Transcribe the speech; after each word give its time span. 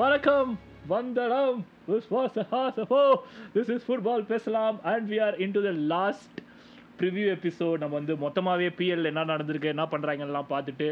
வணக்கம் 0.00 0.50
வந்தனம் 0.92 1.56
விஸ்வாசஹாசபோ 1.88 3.00
திஸ் 3.54 3.70
இஸ் 3.74 3.82
ஃபுட்பால் 3.86 4.22
பேசலாம் 4.30 4.76
and 4.90 5.06
we 5.10 5.16
are 5.24 5.34
into 5.56 5.60
the 5.66 5.70
last 5.92 6.38
preview 7.00 7.24
episode 7.34 7.80
நம்ம 7.82 7.94
வந்து 7.98 8.14
மொத்தமாகவே 8.22 8.68
பிஎல் 8.78 9.08
என்ன 9.10 9.24
நடந்திருக்கு 9.32 9.68
என்ன 9.72 9.84
பண்ணுறாங்கலாம் 9.92 10.48
பார்த்துட்டு 10.52 10.86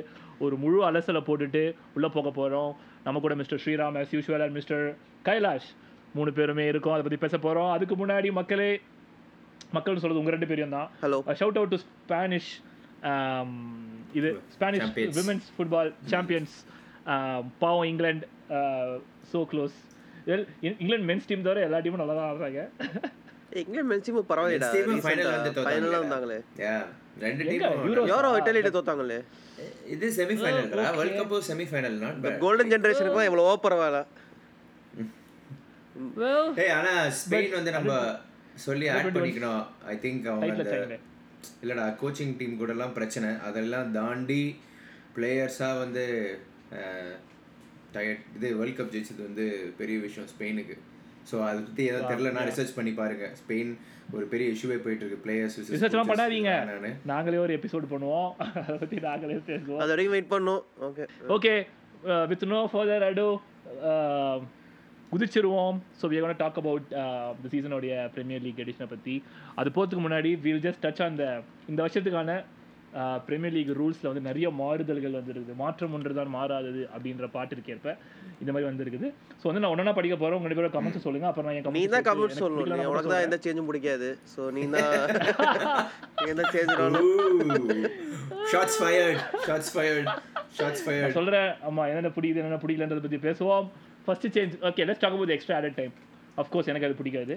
ஒரு 0.44 0.56
முழு 0.64 0.80
அலசலை 0.88 1.22
போட்டுட்டு 1.28 1.62
உள்ளே 1.98 2.08
போக 2.16 2.30
போகிறோம் 2.38 2.72
நம்ம 3.06 3.20
கூட 3.26 3.36
mister 3.40 3.62
Sriram 3.64 3.96
as 4.02 4.10
usual 4.16 4.44
and 4.46 4.56
mister 4.58 4.84
Kailash 5.28 5.68
மூணு 6.16 6.32
பேருமே 6.38 6.66
இருக்கோம். 6.72 6.94
அதை 6.96 7.04
பற்றி 7.06 7.20
பேச 7.24 7.38
போகிறோம் 7.46 7.70
அதுக்கு 7.76 7.96
முன்னாடி 8.02 8.30
மக்களே 8.40 8.70
மக்கள்னு 9.76 10.02
சொல்றது 10.02 10.22
உங்க 10.22 10.34
ரெண்டு 10.36 10.50
பேரும் 10.50 10.76
தான். 10.76 10.90
Hello. 11.04 11.20
Shout 11.40 11.58
out 11.60 11.72
to 11.76 11.80
Spanish 11.86 12.50
இது 14.18 14.32
Spanish 14.56 14.84
Champions. 14.84 15.16
Women's 15.20 15.48
football 15.56 15.92
champions 16.14 16.54
பாவம் 17.64 17.88
England 17.92 18.28
so 19.30 19.40
close 19.50 19.76
England 20.66 21.06
men's 21.10 21.28
team 21.28 21.44
தவிர 21.46 21.60
எல்லா 21.66 21.78
டீமும் 21.84 22.02
நல்லா 22.02 22.14
தான் 22.18 22.28
ஆடுறாங்க. 22.30 22.62
இங்கிலாந்து 23.60 23.90
மென்ஸ் 23.92 24.06
டீம் 24.06 24.18
பரவாயில்லடா. 24.30 24.70
Men's 24.70 24.88
team 24.88 25.04
final 25.06 25.28
வந்து 25.36 25.50
ஃபைனல்ல. 25.66 26.00
வந்தாங்களே. 26.02 26.38
Yeah, 26.60 26.82
ரெண்டு 27.24 27.44
Euros? 27.86 28.08
யோரோ 28.10 28.28
தோத்தாங்களே. 28.76 29.18
இது 29.94 30.06
semifinal 30.18 30.66
okay. 30.66 30.84
World 30.98 31.18
cup 31.20 31.34
semifinal 31.48 31.96
not 32.02 32.20
bad 32.24 32.38
golden 32.44 32.70
ஜெனரேஷனுக்கு 32.74 33.28
எவ்வளவோ 33.28 33.54
பரவாயில்ல. 33.64 34.00
வெல் 36.18 36.50
ஏய் 36.64 36.74
ஆனா 36.76 36.92
ஸ்பெயின் 37.20 37.56
வந்து 37.56 37.72
நம்ம 37.76 37.90
சொல்லி 38.64 38.86
ஆட் 38.94 39.10
பண்ணிக்கணும். 39.16 39.62
ஐ 39.86 39.96
திங்க் 40.04 40.28
அவங்க 40.30 40.98
இல்லடா 41.62 41.84
கோச்சிங் 42.00 42.36
டீம் 42.38 42.56
கூட 42.56 42.70
எல்லாம் 42.74 42.94
பிரச்சனை. 42.96 43.30
அதெல்லாம் 43.48 43.90
தாண்டி 43.92 44.42
பிளேயர்ஸா 45.16 45.70
வந்து 45.78 46.04
அஹ், 46.78 47.14
டயட் 47.96 48.22
இது 48.36 48.48
வேர்ல்ட் 48.60 48.78
கப் 48.78 48.92
ஜெயிச்சது 48.94 49.22
வந்து 49.28 49.46
பெரிய 49.80 49.96
விஷயம் 50.06 50.28
ஸ்பெயினுக்கு. 50.34 50.76
ஸோ 51.30 51.36
அதை 51.48 51.58
பத்தி 51.66 51.82
ஏதாவது 51.90 52.10
தெரியலனா 52.12 52.44
ரிசர்ச் 52.50 52.76
பண்ணி 52.76 52.92
பாருங்க. 53.00 53.26
ஸ்பெயின் 53.40 53.72
ஒரு 54.16 54.24
பெரிய 54.30 54.46
இஷ்யூவே 54.54 54.78
போயிட்டு 54.84 55.04
இருக்கு 55.04 55.22
பிளேயர்ஸ் 55.24 55.56
ரிசர்ச்லாம் 55.74 56.10
பண்ணாதீங்க. 56.12 56.52
நானு 56.70 56.92
நாங்களே 57.10 57.42
ஒரு 57.46 57.52
எபிசோட் 57.58 57.90
பண்ணுவோம். 57.92 58.30
அதை 58.62 58.76
பற்றி 58.82 58.98
நாங்களே 59.08 59.36
பேசுவோம். 59.50 59.82
அது 59.82 59.92
வரைக்கும் 59.92 60.16
வெயிட் 60.16 60.32
பண்ணோம். 60.34 60.62
Okay 60.88 61.06
okay 61.36 61.52
with 62.30 62.46
no 62.54 62.62
further 62.72 63.06
ado 63.10 63.26
குதிச்சிருவோம். 65.12 65.78
So 66.00 66.08
we 66.10 66.18
gonna 66.22 66.40
talk 66.42 66.58
about 66.60 66.88
the 67.42 67.52
சீசனுடைய 67.52 67.94
Premier 68.14 68.44
League 68.46 68.62
எடிஷனை 68.64 68.88
பற்றி 68.94 69.14
அது 69.60 69.68
போகிறதுக்கு 69.76 70.04
முன்னாடி 70.06 70.30
வில் 70.46 70.64
ஜஸ்ட் 70.66 70.82
டச் 70.86 71.02
அந்த 71.10 71.24
இந்த 71.70 71.80
வருஷத்துக்கான 71.84 72.36
பிரீமியர் 73.26 73.54
லீக் 73.56 73.70
ரூல்ஸில் 73.78 74.08
வந்து 74.10 74.22
நிறைய 74.28 74.46
மாறுதல்கள் 74.60 75.16
வந்துருக்குது. 75.18 75.54
மாற்றம் 75.62 75.92
ஒன்று 75.96 76.14
தான் 76.18 76.32
மாறாதது 76.36 76.82
அப்படின்ற 76.94 77.26
பாட்டிற்கேற்ப 77.36 77.88
இந்த 78.40 78.50
மாதிரி 78.52 78.68
வந்திருக்குது. 78.70 79.08
ஸோ 79.40 79.44
வந்து 79.48 79.62
நான் 79.62 79.72
ஒன்றா 79.74 79.94
படிக்க 79.98 80.16
போகிறேன் 80.16 80.38
உங்க 80.38 80.54
பேரோட 80.58 80.72
கமெண்ட்ஸ் 80.76 81.06
சொல்லுங்க. 81.06 81.26
அப்புறம் 81.30 81.46
நான் 81.48 81.56
என் 81.58 81.64
நீ 81.64 81.68
comments 81.68 81.94
தான் 81.96 82.06
கமெண்ட் 82.08 82.40
சொல்லணும் 82.42 82.90
உனக்கு 82.92 83.12
தான் 83.14 83.26
எந்த 83.26 83.38
சேஞ்சும் 83.44 83.68
பிடிக்காது. 83.70 84.08
ஸோ 84.34 84.50
நீ 84.56 84.64
தான் 84.76 84.90
எந்த 86.32 86.44
change 86.54 86.74
shots 88.52 88.78
fired 88.82 89.20
shots 89.46 89.72
fired 89.76 90.10
shots 90.58 90.84
fired 90.86 91.16
சொல்கிறேன் 91.18 91.50
ஆமாம் 91.68 91.88
என்னென்ன 91.90 92.12
பிடிக்குது 92.18 92.42
என்னென்ன 92.42 92.60
பிடிக்கலன்றதை 92.64 93.02
பற்றி 93.06 93.20
பேசுவோம். 93.28 93.66
First 94.06 94.28
change 94.36 94.54
okay 94.68 94.84
let's 94.88 95.04
talk 95.04 95.16
about 95.16 95.34
extra 95.36 95.56
added 95.60 95.78
time 95.80 95.92
of course 96.42 96.70
எனக்கு 96.72 96.88
அது 96.88 97.00
பிடிக்காது. 97.02 97.36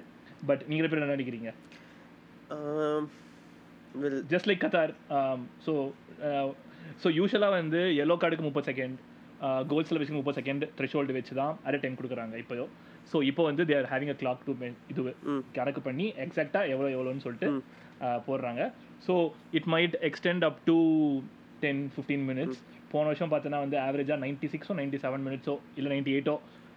பட் 0.49 0.63
நீங்கள் 0.71 0.89
பேர் 0.91 1.01
என்ன 1.01 1.15
நினைக்கிறீங்க? 1.17 1.51
Will 4.01 4.19
just 4.33 4.47
like 4.49 4.63
Qatar 4.65 4.93
so 5.65 5.73
so 7.03 7.09
யூஸ்வலாக 7.19 7.53
வந்து 7.59 7.81
எல்லோ 8.03 8.15
கார்டுக்கு 8.21 8.45
முப்பது 8.47 8.67
செகண்ட் 8.71 8.97
கோல் 9.71 9.87
செலிப்ரேஷன் 9.87 10.17
முப்பது 10.19 10.37
செகண்ட் 10.39 10.63
த்ரெஷோல்டு 10.77 11.15
வச்சு 11.17 11.33
தான் 11.39 11.53
அரை 11.67 11.77
டைம் 11.83 11.97
கொடுக்குறாங்க 11.99 12.35
இப்போயோ. 12.43 12.65
ஸோ 13.11 13.17
இப்போ 13.29 13.43
வந்து 13.49 13.63
they're 13.71 13.87
having 13.91 14.11
a 14.13 14.17
clock 14.21 14.43
to 14.47 14.53
இது. 14.91 15.01
கணக்கு 15.57 15.81
பண்ணி 15.87 16.05
எக்ஸாக்டாக 16.25 16.71
எவ்வளோ 16.73 16.89
எவ்வளோன்னு 16.95 17.25
சொல்லிட்டு 17.25 17.49
uh, 18.05 18.17
போடுறாங்க. 18.27 18.61
So 19.07 19.13
it 19.59 19.69
might 19.73 19.95
extend 20.09 20.45
up 20.49 20.59
to 20.69 20.77
ten 21.63 21.81
fifteen 21.95 22.25
minutes 22.29 22.61
போன 22.93 23.05
வருஷம் 23.11 23.31
பார்த்தோன்னா 23.33 23.59
வந்து 23.65 23.77
ஆவரேஜாக 23.85 24.19
நைன்ட்டி 24.23 24.47
சிக்ஸோ 24.53 24.73
நைன்ட்டி 24.79 24.99
செவன் 25.05 25.25
மினிட்ஸோ 25.27 25.55
இல்லை 25.77 25.89
நைன்ட்டி 25.93 26.13
எயிட்டோ 26.15 26.35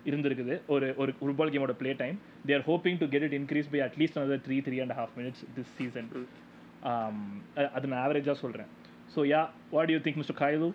இருந்திருக்குது. 0.08 0.56
ஒரு 0.74 0.88
ஒரு 1.02 1.12
ஃபுட்பால் 1.18 1.52
கேமோட 1.54 1.74
play 1.80 1.92
time 2.02 2.18
they're 2.50 2.64
hoping 2.70 2.98
to 3.02 3.08
get 3.14 3.26
it 3.28 3.36
increase 3.40 3.70
by 3.72 3.80
at least 3.88 4.18
another 4.20 4.40
three 4.46 4.58
three 4.68 4.78
and 4.84 4.96
half 5.00 5.14
minutes 5.20 5.42
this 5.56 5.72
season 5.78 6.08
அது 7.76 7.86
நான் 7.92 8.02
ஆவரேஜாக 8.06 8.36
சொல்கிறேன் 8.42 8.70
so 9.14 9.20
yeah 9.34 9.42
what 9.74 9.92
you 9.94 9.98
think 10.04 10.18
mister 10.20 10.38
coil 10.42 10.68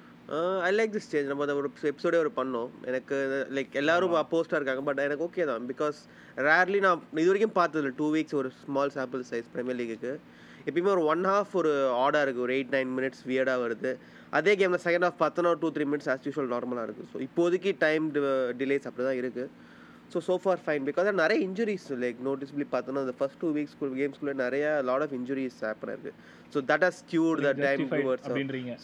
I 0.68 0.70
like 0.78 0.92
this 0.96 1.10
change 1.12 1.30
நம்ம 1.32 1.44
அதை 1.46 1.54
ஒரு 1.62 1.70
எபிசோடே 1.92 2.18
ஒரு 2.24 2.32
பண்ணோம். 2.38 2.70
எனக்கு 2.90 3.16
லைக் 3.56 3.74
எல்லாரும் 3.82 4.14
அப்போஸ்டாக 4.22 4.60
இருக்காங்க. 4.60 4.84
பட் 4.90 5.02
எனக்கு 5.06 5.26
ஓகே 5.28 5.46
தான். 5.50 5.64
பிகாஸ் 5.72 5.98
ரேர்லி 6.48 6.80
நான் 6.86 7.02
இது 7.22 7.30
வரைக்கும் 7.32 7.58
பார்த்ததில்ல 7.58 7.92
டூ 8.02 8.08
வீக்ஸ் 8.16 8.38
ஒரு 8.42 8.52
ஸ்மால் 8.62 8.94
சாம்பிள் 8.98 9.24
சைஸ் 9.32 9.50
ப்ரீமியர் 9.56 9.80
லீக்குக்கு 9.82 10.14
எப்பயுமே 10.68 10.92
ஒரு 10.96 11.04
ஒன் 11.14 11.24
ஹாஃப் 11.32 11.54
ஒரு 11.62 11.72
ஆர்டாக 12.04 12.24
இருக்குது 12.26 12.46
ஒரு 12.46 12.54
எயிட் 12.58 12.74
நைன் 12.76 12.92
மினிட்ஸ் 12.98 13.24
வியர்டாக 13.30 13.64
வருது. 13.66 13.92
அதே 14.40 14.52
கேமில் 14.60 14.84
செகண்ட் 14.86 15.06
ஹாஃப் 15.08 15.22
பார்த்தோன்னா 15.24 15.52
two 15.64 15.70
three 15.76 15.86
minutes 15.92 16.10
as 16.14 16.26
usual 16.28 16.52
நார்மலாக 16.56 16.86
இருக்குது 16.88 17.10
ஸோ 17.14 17.20
இப்போதைக்கு 17.28 17.72
டைம் 17.86 18.06
டிலேஸ் 18.62 18.88
அப்படி 18.90 19.06
தான் 19.10 19.20
இருக்குது 19.22 19.48
so 20.12 20.22
so 20.26 20.36
far 20.44 20.62
fine 20.64 20.86
because 20.88 21.10
நிறைய 21.20 21.40
இன்ஜுரிஸ் 21.46 21.88
லைக் 22.02 22.18
நோட்டிஸ்பிளி 22.26 22.66
பார்த்தோன்னா 22.72 23.04
அந்த 23.06 23.16
ஃபர்ஸ்ட் 23.18 23.40
டூ 23.42 23.50
வீக்ஸ் 23.56 23.74
கேம்ஸ்குள்ளே 23.98 24.36
நிறைய 24.42 24.66
லாட் 24.88 25.06
ஆஃப் 25.06 25.16
இன்ஜுரிஸ் 25.18 25.58
ஹேப்பன் 25.66 25.94
இருக்குது 25.94 26.16
so 26.54 26.62
that 26.70 26.86
has 26.88 27.02
cured 27.12 27.42
the 27.48 27.54
time 27.62 27.82
towards 27.98 28.30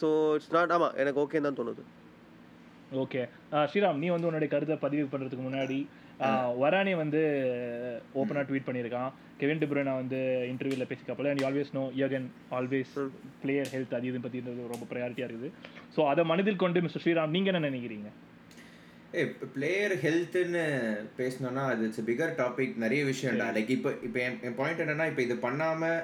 so 0.02 0.08
it's 0.36 0.52
not 0.56 0.74
ஆமாம் 0.76 0.94
எனக்கு 1.02 1.20
ஓகே 1.24 1.40
தான் 1.46 1.58
தோணுது. 1.58 1.82
ஓகே 2.98 3.22
ஸ்ரீராம் 3.70 3.98
நீ 4.02 4.08
வந்து 4.12 4.28
உன்னுடைய 4.28 4.50
கருத்தை 4.52 4.76
பதிவு 4.84 5.06
பண்ணுறதுக்கு 5.10 5.46
முன்னாடி 5.46 5.78
ஆஹ், 6.20 6.52
வரானே 6.60 6.92
வந்து 7.00 7.20
ஓப்பனாக 8.14 8.44
ட்வீட் 8.46 8.66
பண்ணியிருக்கான். 8.68 9.10
கெவின் 9.40 9.60
டிப்ரோனா 9.60 9.92
வந்து 9.98 10.18
இன்டர்வியூவில் 10.48 10.88
பேசிக்கப்பல 10.88 11.30
அண்ட் 11.32 11.44
ஆல்வேஸ் 11.48 11.70
நோ 11.76 11.82
யகன் 12.00 12.26
ஆல்வேஸ் 12.56 12.94
பிளேயர் 13.42 13.70
ஹெல்த் 13.74 13.94
அது 13.94 14.08
இது 14.10 14.20
பற்றி 14.24 14.38
ரொம்ப 14.72 14.86
ப்ரையாரிட்டியாக 14.90 15.28
இருக்குது. 15.28 15.50
ஸோ 15.94 16.08
அதை 16.12 16.24
மனதில் 16.30 16.62
கொண்டு 16.62 16.82
மிஸ்டர் 16.84 17.04
ஸ்ரீராம் 17.04 17.34
நீங்கள் 17.36 17.52
என்ன 17.52 17.68
நினைக்கிறீங்க? 17.68 18.08
ஏ 19.16 19.22
பிளேயர் 19.54 19.92
ஹெல்த்னு 20.04 20.62
பேசணும்னா 21.18 21.62
அது 21.72 21.84
இட்ஸ் 21.88 22.06
பிகர் 22.08 22.32
டாபிக் 22.40 22.74
நிறைய 22.84 23.02
விஷயம்டா 23.10 23.46
லைக் 23.56 23.70
இப்போ 23.76 23.90
இப்போ 24.06 24.18
என் 24.26 24.38
என் 24.46 24.56
பாயிண்ட் 24.60 24.82
என்னன்னா 24.84 25.06
இப்போ 25.10 25.22
இது 25.22 25.36
பண்ணாமல் 25.46 25.98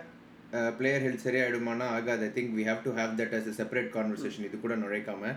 பிளேயர் 0.78 1.04
ஹெல்த் 1.04 1.24
சரியாயிடுமானா 1.26 1.86
ஆகாது. 1.96 2.24
I 2.28 2.32
think 2.36 2.52
we 2.58 2.64
have 2.68 2.82
to 2.86 2.90
have 2.98 3.12
that 3.20 3.34
as 3.38 3.48
separate 3.60 3.88
conversation 3.96 4.46
இது 4.48 4.60
கூட 4.64 4.74
நுழைக்காம. 4.82 5.32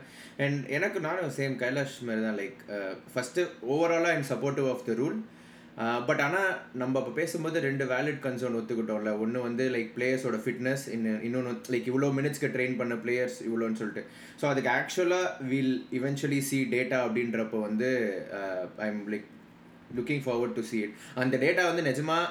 அண்ட் 0.45 0.59
எனக்கு 0.77 0.99
நானும் 1.07 1.33
சேம் 1.39 1.55
கைலாஷ் 1.63 1.95
மாதிரி 2.07 2.23
தான். 2.27 2.37
லைக் 2.41 2.59
ஃபஸ்ட்டு 3.13 3.45
ஓவராலாக 3.75 4.17
in 4.19 4.29
supportive 4.33 4.69
of 4.73 4.85
the 4.89 4.93
rule 5.01 5.17
but 6.07 6.21
ஆனால் 6.25 6.51
நம்ம 6.81 6.99
இப்போ 6.99 7.11
பேசும்போது 7.19 7.57
ரெண்டு 7.65 7.85
வேலிட் 7.91 8.21
கன்சர்ன் 8.25 8.55
ஒத்துக்கிட்டோம்ல. 8.59 9.11
ஒன்று 9.23 9.39
வந்து 9.47 9.63
லைக் 9.75 9.89
பிளேயர்ஸோட 9.97 10.37
ஃபிட்னஸ் 10.43 10.85
இன்னும் 10.95 11.23
இன்னொன்று 11.27 11.73
லைக் 11.73 11.89
இவ்வளோ 11.91 12.09
மினிட்ஸ்க்கு 12.19 12.49
ட்ரெயின் 12.55 12.77
பண்ண 12.79 12.95
பிளேயர்ஸ் 13.03 13.37
இவ்வளோன்னு 13.47 13.79
சொல்லிட்டு. 13.81 14.03
ஸோ 14.41 14.45
அதுக்கு 14.51 14.71
ஆக்சுவலாக 14.77 15.27
வில் 15.51 15.75
இவென்ச்சுவலி 15.97 16.39
சி 16.49 16.59
டேட்டா 16.75 16.99
அப்படின்றப்போ 17.07 17.59
வந்து 17.67 17.89
I 18.85 18.87
am 18.93 19.03
like 19.13 19.27
looking 19.97 20.23
forward 20.23 20.57
to 20.59 20.63
see 20.69 20.79
it 20.85 20.95
அந்த 21.23 21.35
டேட்டா 21.43 21.65
வந்து 21.71 21.83
நிஜமாக 21.89 22.25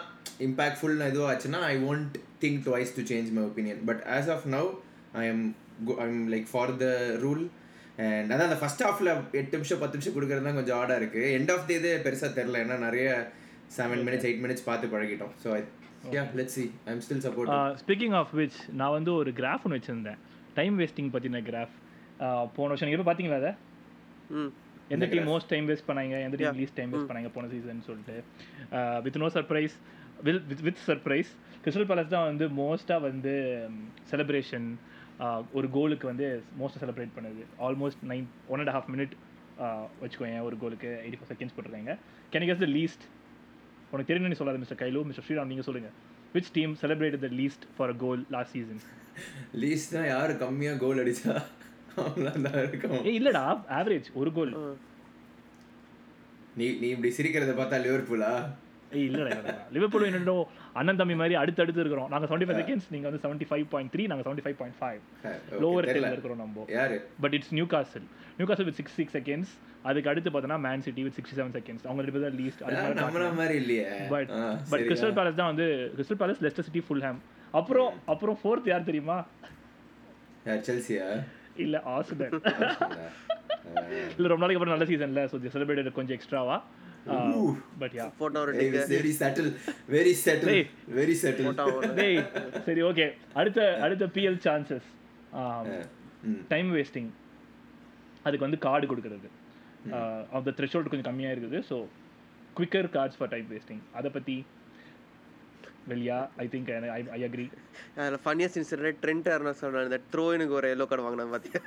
இம்பாக்ட்ஃபுல்னு 0.47 1.07
எதுவும் 1.11 1.31
ஆச்சுன்னா 1.33 1.61
I 1.73 1.77
won't 1.91 2.17
think 2.43 2.61
twice 2.67 2.97
to 2.99 3.05
change 3.13 3.31
my 3.37 3.45
opinion 3.51 3.81
but 3.91 4.03
as 4.17 4.33
of 4.35 4.45
now 4.57 4.69
I 5.23 5.25
am 5.33 5.45
I 6.03 6.07
am 6.11 6.21
like 6.35 6.49
for 6.53 6.75
the 6.83 6.89
rule 7.25 7.45
and 8.05 8.31
அதான் 8.33 8.49
அந்த 8.49 8.59
first 8.63 8.83
ஹாஃபில் 8.87 9.11
எட்டு 9.41 9.55
நிமிஷம் 9.59 9.81
பத்து 9.83 9.97
நிமிஷம் 9.99 10.17
கொடுக்குறது 10.17 10.47
தான் 10.49 10.59
கொஞ்சம் 10.59 10.79
ஆடாக 10.81 11.01
இருக்குது 11.01 11.29
எண்ட் 11.37 11.53
ஆஃப் 11.55 11.67
தி 11.69 11.75
இது 11.81 11.91
பெருசாக 12.07 12.31
தெரில 12.39 12.61
ஏன்னா 12.65 12.77
நிறைய 12.87 13.09
செவன் 13.77 14.05
மினிட்ஸ் 14.07 14.27
எயிட் 14.29 14.43
மினிட்ஸ் 14.45 14.67
பார்த்து 14.69 14.93
பழகிட்டோம். 14.95 15.33
So 15.45 15.49
yeah 16.17 16.23
let's 16.41 16.57
see 16.59 16.65
I 16.87 16.93
am 16.95 17.03
still 17.07 17.25
support 17.27 17.81
speaking 17.85 18.15
of 18.21 18.33
which 18.41 18.59
நான் 18.81 18.95
வந்து 18.99 19.13
ஒரு 19.21 19.31
கிராஃப் 19.41 19.65
ஒன்று 19.67 19.79
வச்சுருந்தேன். 19.79 20.21
டைம் 20.59 20.77
வேஸ்டிங் 20.83 21.11
பற்றின 21.15 21.43
கிராஃப் 21.49 21.75
போன 22.57 22.69
வருஷம் 22.73 22.89
நீங்கள் 22.89 23.09
பார்த்தீங்களா 23.09 23.41
அதை? 23.43 23.53
எந்த 24.95 25.05
டீம் 25.13 25.29
மோஸ்ட் 25.31 25.51
டைம் 25.53 25.67
வேஸ்ட் 25.71 25.89
பண்ணாங்க? 25.89 26.17
எந்த 26.27 26.37
டீம் 26.41 26.59
லீஸ்ட் 26.61 26.77
டைம் 26.79 26.93
வேஸ்ட் 26.95 27.09
பண்ணாங்க 27.11 27.31
போன 27.37 27.49
சீசன் 27.55 27.87
சொல்லிட்டு. 27.89 28.17
With 29.07 29.19
no 29.23 29.29
surprise 29.37 29.75
will 30.27 30.43
with 30.51 30.63
with 30.67 30.83
surprise 30.89 31.31
Crystal 31.63 31.89
Palace 31.91 32.13
தான் 32.15 32.29
வந்து 32.31 32.47
மோஸ்ட்டாக 32.61 33.01
வந்து 33.09 33.35
செலிப்ரேஷன் 34.11 34.69
ஒரு 35.59 35.67
கோலுக்கு 35.77 36.07
வந்து 36.11 36.27
மோஸ்ட்டாக 36.61 36.81
செலிப்ரேட் 36.85 37.15
பண்ணுது. 37.17 37.43
Almost 37.67 38.03
nine 38.13 38.27
one 38.53 38.61
and 38.63 38.73
half 38.77 38.91
minute 38.95 39.15
வச்சுக்கோங்க 40.03 40.41
ஒரு 40.49 40.57
கோலுக்கு 40.63 40.89
எயிட்டி 41.03 41.19
ஃபோர் 41.19 41.31
செகண்ட்ஸ் 41.33 41.55
போட்டிருக்காங்க. 41.57 41.93
கேன் 42.33 42.47
கெஸ் 42.51 42.65
த 42.65 42.69
லீஸ்ட் 42.79 43.05
உனக்கு 43.93 44.09
தெரியும்னு 44.11 44.39
சொல்லாது 44.41 44.61
மிஸ்டர் 44.63 44.81
கைலு 44.83 45.05
மிஸ்டர் 45.11 45.27
ஸ்ரீராம் 45.27 45.51
நீங்கள் 45.53 45.69
சொல்லுங்கள் 45.69 45.95
which 46.35 46.51
team 46.57 46.75
celebrate 46.83 47.17
the 47.25 47.31
least 47.41 47.65
for 47.77 47.93
a 47.95 47.97
goal 48.05 48.23
last 48.35 48.55
season 48.57 48.83
least 49.63 49.95
தான் 49.97 50.09
யார் 50.15 50.33
கம்மியாக 50.43 50.81
கோல் 50.85 51.01
அடிச்சா? 51.03 51.35
ஏ 53.09 53.13
இல்லைடா 53.19 53.45
ஆவரேஜ் 53.79 54.09
ஒரு 54.21 54.31
கோல் 54.39 54.53
நீ 56.59 56.67
நீ 56.83 56.89
இப்படி 56.95 57.11
சிரிக்கிறத 57.19 57.55
பார்த்தா 57.61 57.79
லிவர்பூலா 57.87 58.33
இல்லடா 59.01 59.37
லிவர்பூல் 59.75 60.07
என்னடோ 60.09 60.35
அண்ணன் 60.77 60.99
தம்பி 61.01 61.15
மாதிரி 61.17 61.35
அடுத்து 61.37 61.63
அடுத்து 61.63 61.81
இருக்கிறோம். 61.83 62.09
நாங்க 62.13 62.27
75 62.27 62.47
ஃபைவ் 62.49 62.61
செகண்ட்ஸ் 62.61 62.89
நீங்க 62.93 63.07
வந்து 63.09 63.21
75.3 63.21 63.49
ஃபைவ் 63.51 63.67
பாயிண்ட் 63.73 63.91
த்ரீ 63.93 64.05
நாங்க 64.07 64.25
seventy 64.27 64.45
five 64.45 64.59
point 64.61 64.77
five 64.81 65.01
lower 65.63 65.89
தெரியல. 65.91 66.11
இருக்கிறோம் 66.13 66.41
நம்ம. 66.43 66.67
But 67.23 67.35
it's 67.39 67.53
Newcastle 67.73 68.07
Newcastle 68.47 68.69
with 68.69 68.79
six 68.81 68.97
six 68.99 69.17
seconds 69.19 69.53
அதுக்கு 69.85 70.11
அடுத்து 70.13 70.31
பார்த்தோன்னா 70.31 70.59
Man 70.63 70.85
City 70.87 71.03
with 71.05 71.17
sixty 71.19 71.37
seven 71.39 71.55
seconds 71.57 71.85
அவங்க 71.87 72.03
ரெண்டு 72.03 72.15
பேர் 72.19 72.37
லீஸ்ட் 72.39 72.63
அது 72.65 72.77
மாதிரி 73.37 73.57
இல்லையே. 73.61 73.89
But 74.11 74.31
but? 74.71 74.85
கிறிஸ்டல் 74.87 75.17
பேலஸ் 75.19 75.39
தான் 75.41 75.51
வந்து 75.53 75.67
Crystal 75.95 76.21
Palace 76.23 76.43
Leicester 76.45 76.67
City 76.69 76.83
Fulham 77.05 77.21
அப்புறம் 77.55 77.93
அப்புறம் 78.09 78.39
ஃபோர்த் 78.41 78.71
யார் 78.71 78.89
தெரியுமா? 78.89 79.19
செல்சியா 80.67 81.07
இல்ல 81.59 81.77
ஆர்சனல் 81.91 82.35
ஆ, 82.49 82.51
இல்ல 84.13 84.27
ரொம்ப 84.29 84.43
நாளைக்கு 84.43 84.59
அப்புறம் 84.59 84.75
நல்ல 84.75 84.87
சீசன்ல 84.91 85.23
ஸோ 85.31 85.39
செலிப்ரேட்டட் 85.55 85.97
கொஞ்சம் 85.97 86.17
எக்ஸ்ட்ராவா 86.17 86.57
பட் 87.81 87.95
யா 87.99 88.07
போட்டோ 88.21 88.41
ஒரு 88.45 88.53
settle 89.21 89.49
very 89.97 90.15
settle 90.25 90.51
Hey. 90.55 90.63
very 90.99 91.15
settle 91.23 91.47
டேய் 92.01 92.19
சரி 92.67 92.83
ஓகே 92.89 93.07
அடுத்த 93.41 93.61
அடுத்த 93.87 94.09
பிஎல் 94.17 94.41
சான்சஸ். 94.47 94.89
டைம் 96.53 96.71
வேஸ்டிங் 96.77 97.11
அதுக்கு 98.27 98.47
வந்து 98.47 98.61
கார்டு 98.67 98.87
கொடுக்கறது. 98.93 99.29
ஆஃப் 100.37 100.47
த 100.49 100.53
த்ரெஷோல்ட் 100.59 100.91
கொஞ்சம் 100.93 101.09
கம்மியாக 101.11 101.35
இருக்குது. 101.37 101.59
So 101.71 101.77
quicker 102.59 102.89
cards 102.97 103.19
for 103.19 103.33
time 103.35 103.47
wasting 103.55 103.83
அதை 103.99 104.11
பற்றி 104.17 104.37
வெளியா? 105.91 106.17
I 106.43 106.47
think 106.53 106.69
I 106.95 107.01
I 107.17 107.21
agree 107.27 107.45
அதில் 107.99 108.17
ஃபன்னியஸ்ட் 108.25 108.59
இன்சிடென்ட் 108.61 108.99
ட்ரெண்ட் 109.03 109.29
யாருன்னா 109.31 109.53
சொன்னான் 109.61 109.87
இந்த 109.89 109.99
த்ரோயினுக்கு 110.13 110.55
ஒரு 110.61 110.69
எல்லோ 110.75 110.87
கார்டு 110.91 111.05
வாங்கினான் 111.07 111.33
பார்த்தியா 111.35 111.61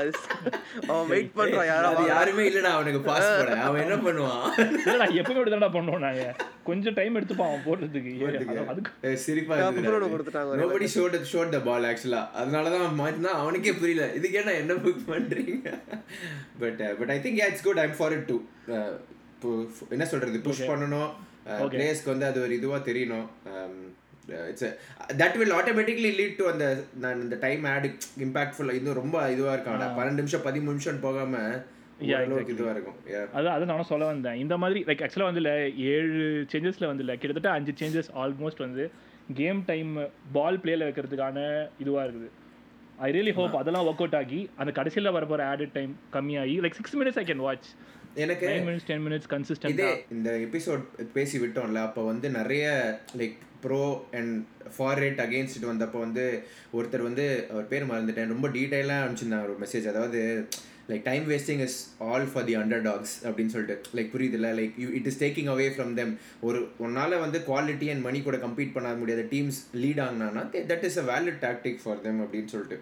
அது 0.00 0.10
அவன் 0.90 1.08
வெயிட் 1.12 1.30
பண்ணுறான் 1.38 1.68
யாரோ 1.70 1.90
அது 1.92 2.04
யாருமே 2.14 2.44
இல்லடா 2.50 2.72
அவனுக்கு 2.78 3.00
பாஸ் 3.08 3.28
போட 3.38 3.54
அவன் 3.68 3.82
என்ன 3.84 3.96
பண்ணுவான்? 4.06 4.44
இல்லைடா 4.82 5.06
எப்பவுமே 5.20 5.38
இப்படி 5.40 5.54
தானடா 5.54 5.70
பண்ணுவோம் 5.76 6.04
நாங்கள் 6.06 6.34
கொஞ்சம் 6.68 6.96
டைம் 6.98 7.16
எடுத்துப்பான் 7.18 7.50
அவன் 7.50 7.66
போடுறதுக்கு. 7.68 8.12
அதுக்கு 8.72 9.14
சிரிப்பா 9.26 9.56
கொடுத்துட்டாங்க 10.14 10.52
ஒரு 10.54 10.62
நோபடி 10.64 10.88
ஷோட் 10.96 11.16
ஷோட் 11.32 11.54
த 11.56 11.60
பால் 11.68 11.88
ஆக்சுவலா 11.92 12.22
அதனால 12.40 12.70
தான் 12.76 12.98
மாத்தினா 13.02 13.32
அவனுக்கே 13.42 13.74
புரியல. 13.82 14.06
இதுக்கு 14.18 14.40
என்ன 14.42 14.56
என்ன 14.62 14.76
புக் 14.86 15.06
பண்றீங்க? 15.12 15.70
But 16.64 16.82
but 17.00 17.12
I 17.16 17.18
think 17.26 17.40
it's 17.48 17.66
good 17.68 17.82
I'm 17.84 17.96
for 18.00 18.16
it 18.18 18.28
to 18.32 18.38
என்ன 19.94 20.04
சொல்றது? 20.10 20.38
புஷ் 20.46 20.68
பண்ணணும். 20.70 21.10
பிளேயர்ஸ்க்கு 21.74 22.12
வந்து 22.14 22.28
அது 22.30 22.38
ஒரு 22.46 22.54
இதுவா 22.58 22.80
தெரியணும். 22.90 23.28
It's 24.50 24.68
that 25.22 25.36
will 25.40 25.56
automatically 25.60 26.10
lead 26.20 26.36
to 26.40 26.46
அந்த 26.52 26.66
நான் 27.04 27.22
இந்த 27.24 27.38
டைம் 27.46 27.64
ஆட் 27.72 27.88
இம்பாக்ட்ஃபுல் 28.26 28.74
இன்னும் 28.78 29.00
ரொம்ப 29.02 29.16
இதுவா 29.36 29.52
இருக்காங்க 29.56 29.88
பன்னெண்டு 29.98 30.22
நிமிஷம் 30.22 30.46
பதிமூணு 30.50 30.74
நிமிஷம் 30.76 31.04
போகாம 31.08 31.46
Yeah, 32.00 32.16
ஓரளவுக்கு 32.16 32.54
இதுவா 32.54 32.72
இருக்கும். 32.74 32.96
Yeah. 33.12 33.22
அது 33.56 33.68
நானும் 33.68 33.88
சொல்ல 33.90 34.06
வந்தேன். 34.08 34.34
இந்த 34.40 34.54
மாதிரி 34.62 34.80
லைக் 34.88 35.02
ஆக்சுவலாக 35.04 35.28
வந்து 35.28 35.40
இல்லை 35.42 35.54
ஏழு 35.92 36.24
சேஞ்சஸில் 36.52 36.88
வந்து 36.88 37.04
இல்லை 37.04 37.14
கிட்டத்தட்ட 37.20 37.50
அஞ்சு 37.58 37.72
சேஞ்சஸ் 37.80 38.10
ஆல்மோஸ்ட் 38.22 38.60
வந்து 38.64 38.84
கேம் 39.38 39.60
டைம் 39.70 39.92
பால் 40.34 40.58
பிளேல 40.64 40.86
வைக்கிறதுக்கான 40.88 41.38
இதுவாக 41.84 42.04
இருக்குது. 42.06 42.28
ஐ 43.06 43.08
ரியலி 43.16 43.32
ஹோப் 43.38 43.56
அதெல்லாம் 43.60 43.86
ஒர்க் 43.88 44.02
அவுட் 44.04 44.18
ஆகி 44.20 44.40
அந்த 44.62 44.72
கடைசியில் 44.80 45.14
வர 45.16 45.24
போகிற 45.30 45.46
added 45.52 45.74
time 45.78 45.94
கம்மியாகி 46.16 46.56
like 46.66 46.76
six 46.80 46.96
minutes 47.00 47.20
I 47.22 47.24
can 47.30 47.42
watch 47.46 47.70
எனக்கு 48.24 48.46
மினிட்ஸ் 48.66 48.86
டென் 48.90 49.02
மினிட்ஸ் 49.06 49.26
இதே 49.26 49.32
கன்சிஸ்டன்டாக 49.34 49.96
இந்த 50.10 50.30
எபிசோட் 50.46 50.84
பேசி 51.16 51.36
விட்டோம்ல 51.38 51.80
அப்போ 51.88 52.02
வந்து 52.04 52.30
நிறைய 52.30 52.66
like 53.20 53.34
pro 53.64 53.82
and 54.18 54.32
for 54.76 55.00
rate 55.02 55.20
against 55.24 55.66
வந்தப்போ 55.72 55.98
வந்து 55.98 56.24
ஒருத்தர் 56.76 57.08
வந்து 57.08 57.26
அவர் 57.52 57.68
பேர் 57.68 57.90
மறந்துட்டேன். 57.90 58.32
ரொம்ப 58.34 58.48
டீட்டெயிலாக 58.48 59.04
அனுப்பிச்சிருந்தாங்க 59.04 59.48
ஒரு 59.48 59.56
மெசேஜ் 59.64 59.88
அதாவது 59.88 60.20
like 60.90 61.04
time 61.04 61.24
wasting 61.30 61.62
is 61.66 61.78
all 62.08 62.26
for 62.32 62.44
the 62.44 62.56
underdogs 62.82 63.14
அப்படின்னு 63.26 63.52
சொல்லிட்டு. 63.54 63.76
Like 63.96 64.10
புரியுதுல்ல? 64.14 64.50
Like 64.60 64.74
you 64.82 64.88
it 64.98 65.08
is 65.12 65.20
taking 65.24 65.48
away 65.54 65.68
from 65.76 65.94
them 65.94 66.12
ஒரு 66.40 66.58
ஒன்னால் 66.86 67.22
வந்து 67.24 67.38
குவாலிட்டி 67.48 67.88
அண்ட் 67.92 68.04
மணி 68.08 68.20
கூட 68.22 68.38
கம்பீட் 68.44 68.74
பண்ண 68.76 68.94
முடியாத 69.02 69.24
teams 69.34 69.60
lead 69.84 70.02
ஆகினான்னா 70.06 70.44
that 70.72 70.86
is 70.90 71.00
a 71.04 71.06
valid 71.12 71.40
tactic 71.46 71.80
for 71.84 72.00
them 72.00 72.20
அப்படின்னு 72.24 72.52
சொல்லிட்டு. 72.54 72.78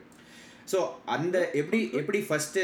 ஸோ 0.73 0.79
அந்த 1.17 1.37
எப்படி 1.61 1.81
எப்படி 1.93 2.21
ஃபஸ்ட்டு 2.29 2.61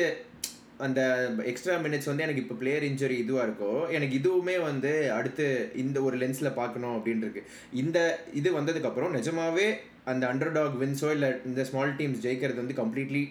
அந்த 0.80 1.00
எக்ஸ்ட்ரா 1.44 1.74
மினிட்ஸ் 1.76 2.08
வந்து 2.08 2.22
எனக்கு 2.22 2.42
இப்போ 2.42 2.54
பிளேயர் 2.54 2.86
இன்ஜுரி 2.88 3.16
இதுவாக 3.22 3.46
இருக்கோ 3.48 3.72
எனக்கு 3.88 4.14
இதுவுமே 4.20 4.56
வந்து 4.60 4.92
அடுத்து 5.12 5.46
இந்த 5.76 6.02
ஒரு 6.02 6.16
லென்ஸில் 6.16 6.58
பார்க்கணும் 6.60 6.96
அப்படின்ட்டு 6.96 7.42
இந்த 7.72 7.98
இது 8.32 8.60
வந்ததுக்கப்புறம் 8.60 9.14
நிஜமாவே 9.18 9.68
அந்த 10.04 10.24
அண்டர் 10.32 10.52
டாக் 10.52 10.80
வின்ஸோ 10.82 11.10
இல்லை 11.10 11.30
இந்த 11.46 11.64
ஸ்மால் 11.64 11.96
டீம்ஸ் 11.98 12.24
ஜெயிக்கிறது 12.26 12.62
வந்து 12.64 12.80
completely 12.82 13.22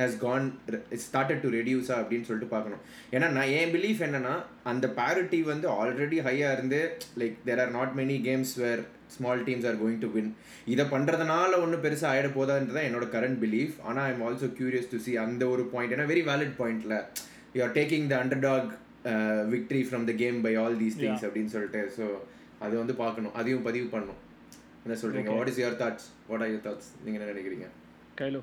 has 0.00 0.18
gone 0.18 0.46
started 1.04 1.40
to 1.40 1.50
ரெடியூஸா 1.58 1.94
அப்படின்னு 2.00 2.26
சொல்லிட்டு 2.28 2.54
பார்க்கணும். 2.54 2.82
ஏன்னா 3.12 3.28
நான் 3.28 3.52
என் 3.58 3.72
பிலீஃப் 3.76 4.02
என்னன்னா 4.06 4.34
அந்த 4.64 4.86
பேரிட்டி 4.98 5.40
வந்து 5.42 5.68
ஆல்ரெடி 5.70 6.18
ஹையாக 6.26 6.56
இருந்து 6.56 6.80
like 7.18 7.36
there 7.44 7.60
are 7.60 7.72
not 7.78 7.94
many 8.00 8.16
games 8.28 8.54
where 8.64 8.82
small 9.14 9.44
teams 9.48 9.66
are 9.70 9.78
going 9.82 10.00
to 10.04 10.10
win 10.16 10.30
இதை 10.74 10.84
பண்ணுறதுனால 10.94 11.60
ஒன்றும் 11.64 11.84
பெருசாக 11.84 12.10
ஆகிட 12.12 12.30
போதான்றது 12.38 12.76
தான் 12.78 12.88
என்னோட 12.88 13.06
கரண்ட் 13.14 13.38
பிலீஃப் 13.44 13.76
ஆனால் 13.88 14.04
I 14.08 14.12
am 14.14 14.24
also 14.28 14.48
curious 14.58 14.90
to 14.94 15.00
see 15.04 15.14
அந்த 15.26 15.44
ஒரு 15.54 15.64
பாயிண்ட் 15.74 15.94
ஏன்னா 15.96 16.08
வெரி 16.12 16.24
வேலிட் 16.30 16.56
பாயிண்ட்ல 16.60 16.96
you 17.56 17.62
are 17.66 17.76
taking 17.78 18.08
the 18.12 18.16
underdog 18.48 18.72
victory 19.54 19.82
from 19.88 20.06
the 20.10 20.14
game 20.22 20.38
by 20.46 20.52
all 20.64 20.76
these 20.82 20.98
things 21.02 21.24
அப்படின்னு 21.26 21.52
சொல்லிட்டு. 21.54 21.82
ஸோ 21.96 22.04
அது 22.64 22.74
வந்து 22.82 22.94
பார்க்கணும். 23.02 23.34
அதையும் 23.38 23.66
பதிவு 23.68 23.86
பண்ணணும். 23.94 24.20
என்ன 24.84 24.96
சொல்கிறீங்க 25.02 25.32
what 25.38 25.50
is 25.52 25.60
your 25.62 25.80
thoughts 25.82 26.06
what 26.28 26.42
are 26.44 26.50
your 26.52 26.66
thoughts 26.66 26.90
நீங்கள் 27.04 27.20
என்ன 27.20 27.32
நினைக்கிறீங்க? 27.32 27.66
கைலோ. 28.20 28.40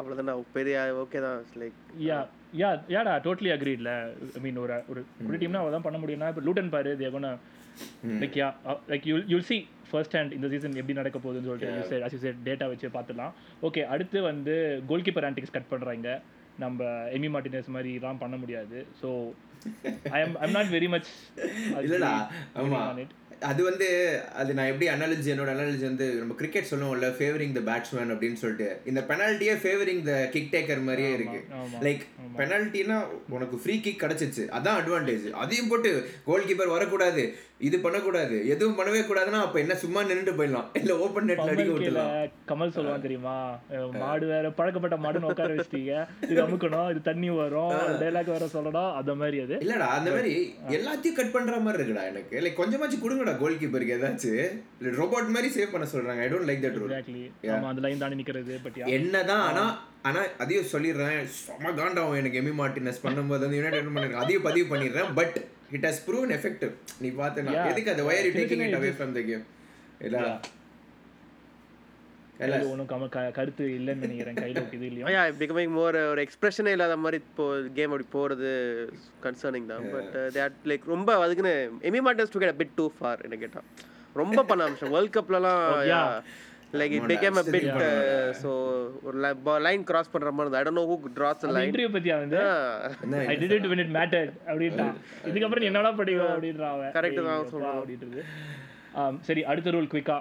அவ்வளோதான் 0.00 0.44
பெரிய 0.56 0.76
ஓகே 1.02 1.20
தான். 1.26 1.40
லைக் 1.60 1.78
யா 2.08 2.18
யா 2.60 2.70
யாடா 2.94 3.12
டோட்டலி 3.26 3.50
அக்ரீட்ல 3.54 3.90
ஐ 4.36 4.40
மீன் 4.44 4.60
ஒரு 4.64 4.76
ஒரு 5.26 5.38
டீம்னா 5.42 5.62
அவதான் 5.64 5.86
பண்ண 5.86 5.98
முடியும்னா 6.02 6.30
இப்போ 6.32 6.44
லூட்டன் 6.46 6.72
பாரு 6.74 6.90
தேவனா 7.02 7.32
like 8.22 8.36
yeah 8.36 8.48
like 8.88 9.06
you 9.06 9.16
you'll 9.28 9.48
see 9.50 9.58
first 9.90 10.16
hand 10.16 10.32
இந்த 10.32 10.48
சீசன் 10.48 10.76
எப்படி 10.76 10.92
நடக்க 10.92 11.18
போகுதுன்னு 11.18 11.48
சொல்லிட்டு 11.48 11.72
யூ 11.78 11.82
சைட் 11.90 12.04
அஸ் 12.06 12.44
டேட்டா 12.44 12.68
வச்சு 12.68 12.88
பார்த்துலாம் 12.90 13.32
ஓகே 13.62 13.82
அடுத்து 13.86 14.20
வந்து 14.22 14.54
கோல் 14.86 15.06
கீப்பர் 15.08 15.26
ஆன்டிக்ஸ் 15.28 15.56
கட் 15.56 15.70
பண்ணுறாங்க 15.72 16.12
நம்ம 16.58 16.84
எமி 17.16 17.28
மார்டினஸ் 17.28 17.68
மாதிரி 17.68 17.98
தான் 17.98 18.18
பண்ண 18.18 18.36
முடியாது. 18.36 18.78
So 19.00 19.08
I 20.12 20.20
am 20.20 20.34
I'm 20.36 20.54
not 20.56 20.72
very 20.72 20.88
much 20.88 21.10
இல்லடா 21.82 22.10
ஆமா. 22.54 22.80
அது 23.50 23.60
வந்து 23.68 23.86
அது 24.40 24.50
நான் 24.56 24.70
எப்படி 24.72 24.86
அனாலஜி 24.94 25.30
என்னோட 25.32 25.50
அனாலஜி 25.54 25.84
வந்து 25.88 26.06
நம்ம 26.20 26.36
கிரிக்கெட் 26.40 26.70
சொல்லுவோம்ல 26.70 27.08
ஃபேவரிங் 27.18 27.54
த 27.58 27.62
பேட்ஸ்மேன் 27.68 28.12
அப்படின்னு 28.14 28.40
சொல்லிட்டு 28.42 28.68
இந்த 28.90 29.00
பெனால்ட்டியே 29.10 29.54
ஃபேவரிங் 29.62 30.02
த 30.08 30.14
கிக் 30.34 30.52
டேக்கர் 30.54 30.86
மாதிரியே 30.88 31.12
இருக்கு. 31.18 31.40
லைக் 31.86 32.04
பெனால்ட்டினா 32.40 32.98
உனக்கு 33.36 33.56
ஃப்ரீ 33.62 33.76
கிக் 33.86 34.02
கிடைச்சிச்சு 34.04 34.44
அதான் 34.58 34.78
அட்வான்டேஜ் 34.80 35.26
அதையும் 35.44 35.72
போட்டு 35.72 35.92
கோல் 36.28 36.46
கீப்பர் 36.50 36.76
வரக்கூடாது 36.76 37.24
இது 37.68 37.76
பண்ணக்கூடாது 37.82 38.36
எதுவும் 38.52 38.78
பண்ணவே 38.78 39.00
கூடாதுன்னா 39.08 39.40
அப்ப 39.46 39.56
என்ன 39.62 39.74
சும்மா 39.82 40.00
நின்னுட்டு 40.06 40.32
போயிடலாம். 40.38 40.68
இல்ல 40.78 40.92
ஓப்பன் 41.04 41.28
நெட்ல 41.28 41.52
அடிக்க 41.52 41.74
விட்டுலாம் 41.74 42.08
கமல் 42.50 42.72
சொல்லுவான் 42.76 43.04
தெரியுமா? 43.04 43.34
மாடு 44.02 44.24
வேற 44.32 44.46
பழக்கப்பட்ட 44.58 44.96
மாடுன்னு 45.04 45.28
உட்கார 45.30 45.54
வச்சிட்டீங்க. 45.54 45.92
இது 46.30 46.40
அமுக்கணும் 46.44 46.88
இது 46.92 47.02
தண்ணி 47.10 47.28
வரும் 47.36 47.76
டைலாக் 48.00 48.32
வேற 48.34 48.48
சொல்லணும் 48.56 48.90
அந்த 49.00 49.14
மாதிரி 49.20 49.38
அது. 49.44 49.56
இல்லடா 49.66 49.88
அந்த 49.98 50.10
மாதிரி 50.16 50.32
எல்லாத்தையும் 50.78 51.18
கட் 51.20 51.34
பண்ற 51.36 51.60
மாதிரி 51.66 51.78
இருக்குடா 51.80 52.06
எனக்கு. 52.12 52.34
லைக் 52.46 52.60
கொஞ்சமாச்சும் 52.62 53.04
கொடுங்கடா. 53.04 53.31
கோல் 53.40 53.58
கீப்பருக்கு 53.60 53.96
ஏதாச்சும் 53.96 54.94
ரோபோட் 54.98 55.32
மாதிரி 55.34 55.48
சேவ் 55.56 55.72
பண்ண 55.74 55.86
சொல்றாங்க. 55.92 56.22
I 56.24 56.28
don't 56.32 56.48
like 56.50 56.62
that 56.64 56.78
rule 56.82 56.94
ஆமா 57.54 57.68
அந்த 57.72 57.82
லைன் 57.86 58.02
தாண்டி 58.02 58.18
நிக்கிறது 58.20 58.54
பட் 58.66 58.78
என்னதான் 58.96 59.44
ஆனா 59.48 59.64
ஆனா 60.08 60.20
அதையும் 60.42 60.70
சொல்லிடுறேன். 60.72 61.18
செம 61.40 61.72
காண்டாவும் 61.80 62.18
எனக்கு 62.20 62.40
எமி 62.42 62.54
மார்டினஸ் 62.62 63.02
பண்ணும்போது 63.04 63.44
வந்து 63.44 63.58
யுனைடெட் 63.60 63.92
பண்ணிருக்கேன். 63.96 64.22
அதையும் 64.24 64.46
பதிவு 64.48 64.66
பண்ணிடுறேன் 64.72 65.12
but 65.20 65.36
it 65.76 65.86
has 65.88 66.02
proven 66.06 66.34
effective 66.38 66.72
நீ 67.02 67.10
பார்த்தனா. 67.20 67.52
எதுக்கு 67.72 68.08
வயர் 68.08 68.26
சின்ன 68.26 68.40
taking 68.40 68.66
it 68.68 68.78
away 68.80 68.92
from 68.98 69.14
the 69.18 69.22
game 69.30 69.46
இல்ல. 70.08 70.18
கையில 72.32 72.68
ஒன்றும் 72.68 72.88
கம 72.88 73.08
க- 73.08 73.32
கருத்து 73.32 73.64
இல்லைன்னு 73.72 74.04
நினைக்கிறேன். 74.04 74.38
கையில 74.38 74.60
இது 74.70 74.86
இல்லையா? 74.88 75.08
யா 75.14 75.22
பிகமிங் 75.40 75.74
மோர் 75.74 75.98
ஒரு 76.06 76.20
எக்ஸ்பிரஷனே 76.24 76.72
இல்லாத 76.72 76.94
மாதிரி 76.98 77.18
இப்போ 77.22 77.44
கேம் 77.74 77.90
அப்படி 77.90 78.06
போகிறது 78.10 78.50
கன்சர்னிங் 79.24 79.68
தான். 79.68 79.84
பட் 79.92 80.08
தேட் 80.36 80.56
லைக் 80.70 80.86
ரொம்ப 80.90 81.18
அதுக்குன்னு 81.20 81.52
Emi 81.88 82.02
Martinez 82.06 82.32
to 82.34 82.40
get 82.42 82.58
bit 82.60 82.74
too 82.78 82.86
far 82.96 83.20
என்ன 83.26 83.38
கேட்டான் 83.42 83.68
ரொம்ப 84.16 84.40
பண்ண 84.44 84.64
அம்சம் 84.66 84.94
world 84.94 85.14
கப்லலாம். 85.16 85.62
Like 86.74 86.92
it 86.96 87.06
became 87.10 87.38
a 87.38 87.44
bit 87.48 87.70
so 88.38 88.50
ஒரு 89.02 89.16
லைன் 89.64 89.82
கிராஸ் 89.84 90.12
பண்ற 90.12 90.30
மாதிரி 90.32 90.56
I 90.56 90.64
don't 90.64 90.80
know 90.80 90.86
who 90.90 90.96
draws 91.16 91.40
the 91.40 91.50
line 91.50 91.68
interview 91.68 91.90
பத்தியா 91.96 92.16
வந்து 92.20 92.38
I 93.26 93.36
did 93.40 93.54
it 93.56 93.68
when 93.68 93.82
it 93.84 93.90
mattered 93.92 94.30
அப்படின்ட்டான் 94.46 94.94
இதுக்கப்புறம் 95.28 95.62
நீ 95.64 95.70
என்னடா 95.70 95.92
படிவ 95.98 96.22
அப்படின்றான் 96.30 96.72
அவன். 96.72 96.92
தான் 96.94 97.34
ஏய், 97.34 97.44
அப்பா, 97.58 97.72
அப்படின்றது. 97.78 98.22
ஆம், 98.94 99.18
சரி 99.22 99.44
அடுத்த 99.44 99.70
ரூல் 99.70 99.92
குயிக்கா 99.92 100.18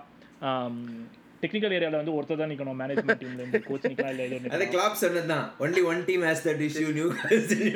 டெக்னிக்கல் 1.44 1.74
ஏரியால 1.76 2.00
வந்து 2.00 2.14
ஒருத்தர் 2.18 2.40
தான் 2.42 2.52
நிக்கணும். 2.52 2.78
மேனேஜ்மெண்ட் 2.82 3.22
டீம்ல 3.22 3.42
இருந்து 3.42 3.60
கோச் 3.68 3.88
நிக்கலாம் 3.88 4.12
இல்ல 4.14 4.24
இல்ல 4.30 4.52
அந்த 4.56 4.66
கிளாப் 4.74 5.00
சொன்னதுதான் 5.02 5.46
only 5.64 5.84
one 5.92 6.02
team 6.08 6.26
has 6.28 6.44
that 6.48 6.64
issue 6.68 6.88
new 6.98 7.08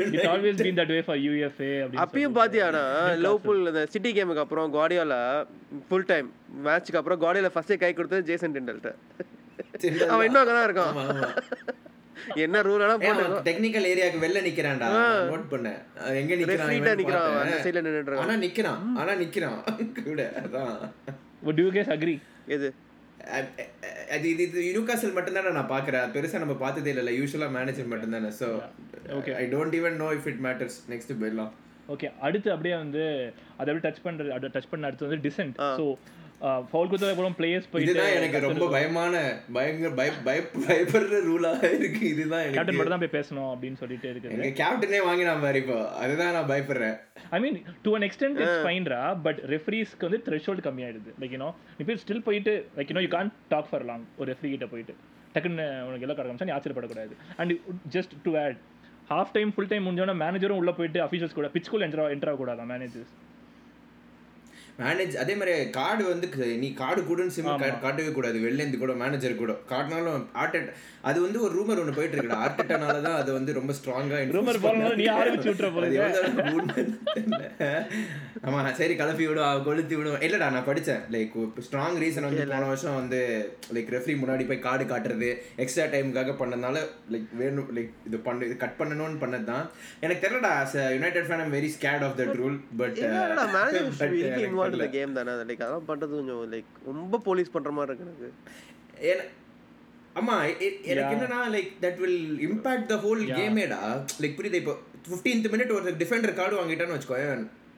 it 0.10 0.28
always 0.34 0.62
been 0.62 0.80
that 0.80 0.94
way 0.96 1.02
for 1.08 1.22
UEFA 1.26 1.72
அப்படி 1.84 2.02
அப்பயும் 2.06 2.36
பாத்தியானா 2.40 2.84
லவ்பூல் 3.26 3.62
இந்த 3.72 3.84
சிட்டி 3.94 4.12
கேமுக்கு 4.18 4.44
அப்புறம் 4.46 4.74
குவாடியோலா 4.76 5.22
ஃபுல் 5.88 6.10
டைம் 6.12 6.30
மேட்ச்க்கு 6.68 7.02
அப்புறம் 7.02 7.22
குவாடியோலா 7.24 7.54
ஃபர்ஸ்டே 7.56 7.78
கை 7.84 7.92
கொடுத்தது 7.94 8.28
ஜேசன் 8.30 8.56
டெண்டல்ட்ட 8.58 8.92
அவன் 10.14 10.28
இன்னும் 10.28 10.44
அங்கே 10.44 10.56
தான் 10.58 10.68
இருக்கான் 10.68 10.94
என்ன 12.44 12.62
ரூல் 12.68 12.84
எல்லாம் 12.84 13.02
போட்டு 13.02 13.42
டெக்னிக்கல் 13.48 13.88
ஏரியாக்கு 13.90 14.20
வெளில 14.24 14.40
நிக்கிறான்டா? 14.46 14.88
நோட் 15.32 15.50
பண்ணேன். 15.52 15.80
அஹ் 16.02 16.16
எங்க 16.20 16.34
நிக்கிறான் 16.40 16.72
நிக்கிறான் 17.02 17.28
அந்த. 17.42 17.58
சைடுல 17.66 17.82
நின்னுட்டு 17.82 18.02
இருக்கான். 18.04 18.24
ஆனா 18.26 18.36
நிக்கிறான் 18.46 18.80
ஆனா 19.02 19.14
நிக்கிறான். 19.22 19.60
கூட 20.08 20.22
அதான். 20.42 20.74
Would 21.44 21.60
you 21.62 21.70
guys 21.72 21.90
agree? 21.96 22.18
எது? 22.56 22.70
அது 24.16 24.26
இது 24.32 24.44
இது 24.48 24.60
யூனிகாசல் 24.68 25.16
மட்டும்தானே 25.16 25.52
நான் 25.52 25.72
பார்க்குறேன். 25.72 26.08
பெருசா 26.16 26.42
நம்ம 26.44 26.56
பார்த்ததே 26.60 26.92
இல்லை 26.94 27.14
யூஸ்வலாக 27.20 27.56
மேனேஜர் 27.58 27.94
மட்டும்தானே. 27.94 28.32
So 28.42 28.48
Okay. 29.16 29.34
I 29.42 29.46
don't 29.52 29.76
even 29.80 29.98
know 30.02 30.08
if 30.18 30.28
it 30.30 30.40
matters 30.46 30.78
next 30.92 31.12
போயிடலாம் 31.22 31.52
ஓகே 31.90 32.08
அடுத்து 32.28 32.50
அப்படியே 32.54 32.76
வந்து 32.78 33.02
அதை 33.58 33.66
அப்படியே 33.66 33.84
டச் 33.86 34.06
பண்றது 34.06 34.30
அதை 34.38 34.48
டச் 34.56 34.72
பண்ண 34.72 34.88
அடுத்து 34.90 35.08
வந்து 35.08 35.20
டிசென்ட் 35.28 35.58
ஸோ 35.80 35.86
ஃபவுல் 36.70 36.90
கொடுத்தது 36.90 37.12
அப்புறம் 37.14 37.36
பிளேயர்ஸ் 37.38 37.70
போயிட்டு 37.72 37.92
இதுதான் 37.92 38.16
எனக்கு 38.18 38.40
ரொம்ப 38.46 38.66
பயமான 38.76 39.22
பயங்கர 39.58 39.92
பய 40.00 40.10
பய 40.26 40.40
பயப்படுற 40.66 41.20
ரூலா 41.30 41.52
இருக்கு. 41.78 42.02
இதுதான் 42.14 42.44
கேப்டன் 42.58 42.78
மட்டும் 42.78 42.96
தான் 42.96 43.04
போய் 43.04 43.16
பேசணும் 43.18 43.50
அப்படின்னு 43.54 43.80
சொல்லிட்டு 43.82 44.08
இருக்குது. 44.12 44.36
எங்க 44.36 44.52
கேப்டனே 44.62 45.02
வாங்கினா 45.08 45.34
மாதிரி 45.46 45.62
இப்போ. 45.64 45.78
அதுதான் 46.04 46.34
நான் 46.38 46.50
பயப்படுறேன். 46.54 46.96
I 47.38 47.40
mean 47.46 47.58
to 47.88 47.94
an 47.98 48.08
extent 48.10 48.40
it's 48.44 48.62
ஃபைன்ரா 48.68 49.02
but 49.28 49.42
ரெஃப்ரீஸ்க்கு 49.56 50.08
வந்து 50.10 50.22
த்ரெஷோல்ட் 50.28 50.64
கம்மியாயிடுது. 50.68 51.14
லைக் 51.24 51.36
யூனோ 51.38 51.50
நீ 51.78 51.90
போய் 51.90 52.02
ஸ்டில் 52.06 52.24
போயிட்டு 52.30 52.56
like 52.78 52.92
you know 52.94 53.04
you 53.08 53.12
can't 53.18 53.34
talk 53.56 53.70
for 53.72 53.88
long 53.92 54.06
ஒரு 54.20 54.30
ரெஃப்ரி 54.34 54.52
கிட்ட 54.56 54.68
போயிட்டு. 54.76 54.96
டக்குன்னு 55.36 55.68
உனக்கு 55.90 56.08
எல்லாம் 56.08 56.20
காமிச்சா 56.22 56.50
நீ 56.50 56.56
ஆச்சரியப்படக்கூடாது. 56.58 57.14
And 57.42 57.54
just 57.98 58.16
to 58.28 58.34
add 58.46 58.60
half 59.14 59.36
time 59.38 59.50
full 59.56 59.72
time 59.72 59.86
முடிஞ்சோன்னா 59.88 60.18
மேனேஜரும் 60.26 60.60
உள்ள 60.62 60.72
போயிட்டு 60.80 61.00
அஃபீஷியல்ஸ் 61.08 61.38
கூட 61.40 61.50
பிச்சுக்குள்ள 61.56 61.88
என்டர் 61.88 62.14
என்டர் 62.16 62.32
ஆகக்கூடாதா 62.32 62.66
மேனேஜர்ஸ் 62.74 63.14
மேனேஜ் 64.80 65.14
அதே 65.22 65.34
மாதிரி 65.40 65.52
கார்டு 65.78 66.04
வந்து 66.12 66.28
நீ 66.64 66.68
கார்டு 66.80 67.02
கூடன்னு 67.10 67.36
சிம் 67.36 67.48
காட்டவே 67.84 68.10
கூடாது. 68.16 68.38
வெளிலேருந்து 68.46 68.80
கூட 68.82 68.94
மேனேஜர் 69.02 69.42
கூட. 69.42 69.54
காட்டினாலும் 69.72 70.26
ஆர்டட் 70.42 70.70
அது 71.10 71.18
வந்து 71.26 71.40
ஒரு 71.46 71.54
ரூமர் 71.58 71.80
ஒன்று 71.82 71.96
போயிட்டு 71.98 72.16
இருக்குடா. 72.18 72.40
ஆர்டட்டானால 72.46 72.96
தான் 73.06 73.18
அது 73.22 73.32
வந்து 73.38 73.52
ரொம்ப 73.58 73.72
ஸ்ட்ராங்கா 73.78 74.20
ரூமர் 74.38 74.60
நீ 75.02 75.06
ஆரம்பிச்சு 75.18 75.50
விட்டுற 75.52 75.70
போறது 75.76 76.00
ஆமா 78.48 78.60
சரி 78.80 78.96
கலப்பி 79.02 79.26
விடும் 79.30 79.64
கொளுத்தி 79.68 79.96
விடும் 80.00 80.24
இல்லடா 80.28 80.48
நான் 80.56 80.68
படிச்சேன். 80.70 81.02
லைக் 81.16 81.36
ஸ்ட்ராங் 81.68 82.00
ரீசன் 82.04 82.28
வந்து 82.30 82.46
போன 82.52 82.68
வருஷம் 82.72 83.00
வந்து 83.02 83.20
லைக் 83.76 83.94
ரெஃப்ரி 83.96 84.16
முன்னாடி 84.24 84.46
போய் 84.50 84.64
கார்டு 84.68 84.86
காட்டுறது 84.92 85.30
எக்ஸ்ட்ரா 85.64 85.86
டைமுக்காக 85.94 86.36
பண்ணதுனால 86.42 86.76
லைக் 87.16 87.30
வேணும் 87.42 87.72
லைக் 87.78 87.94
இது 88.10 88.20
பண்ண 88.28 88.46
இது 88.50 88.58
கட் 88.66 88.78
பண்ணணும்னு 88.82 89.22
பண்ணது 89.24 89.48
தான் 89.52 89.66
எனக்கு 90.06 90.24
தெரியலடா 90.26 90.54
United 90.98 91.30
fan 91.30 91.44
I'm 91.46 91.56
very 91.58 91.72
scared 91.78 92.06
of 92.10 92.18
that 92.22 92.36
rule 92.42 92.58
but 92.82 93.00
involve 94.66 94.76
இந்த 94.76 94.90
கேம் 94.90 95.14
தானே? 95.14 95.32
லைக் 95.32 95.64
அதெல்லாம் 95.64 95.88
பண்றது 95.88 96.10
கொஞ்சம் 96.12 96.52
லைக் 96.52 96.70
ரொம்ப 96.86 97.18
போலீஸ் 97.20 97.52
பண்ற 97.52 97.72
மாதிரி 97.72 97.94
இருக்கு 97.94 98.08
எனக்கு. 98.10 98.30
ஏன்னா- 99.10 99.32
ஆமா 100.16 100.36
எனக்கு 100.84 101.16
என்னன்னா 101.16 101.40
like 101.52 101.72
that 101.82 101.98
will 101.98 102.20
impact 102.48 102.86
the 102.86 102.96
whole 102.96 103.22
கேமேடா 103.38 103.80
like 104.20 104.38
புரியுது? 104.38 104.54
இப்போ 104.54 104.76
ஃபிஃப்டீன்த் 105.10 105.52
மினிட் 105.52 105.72
ஒரு 105.72 105.92
டிஃபெண்டர் 105.94 106.34
கார்டு 106.34 106.56
வாங்கிட்டான்னு 106.58 106.98
வச்சுக்கோ 106.98 107.20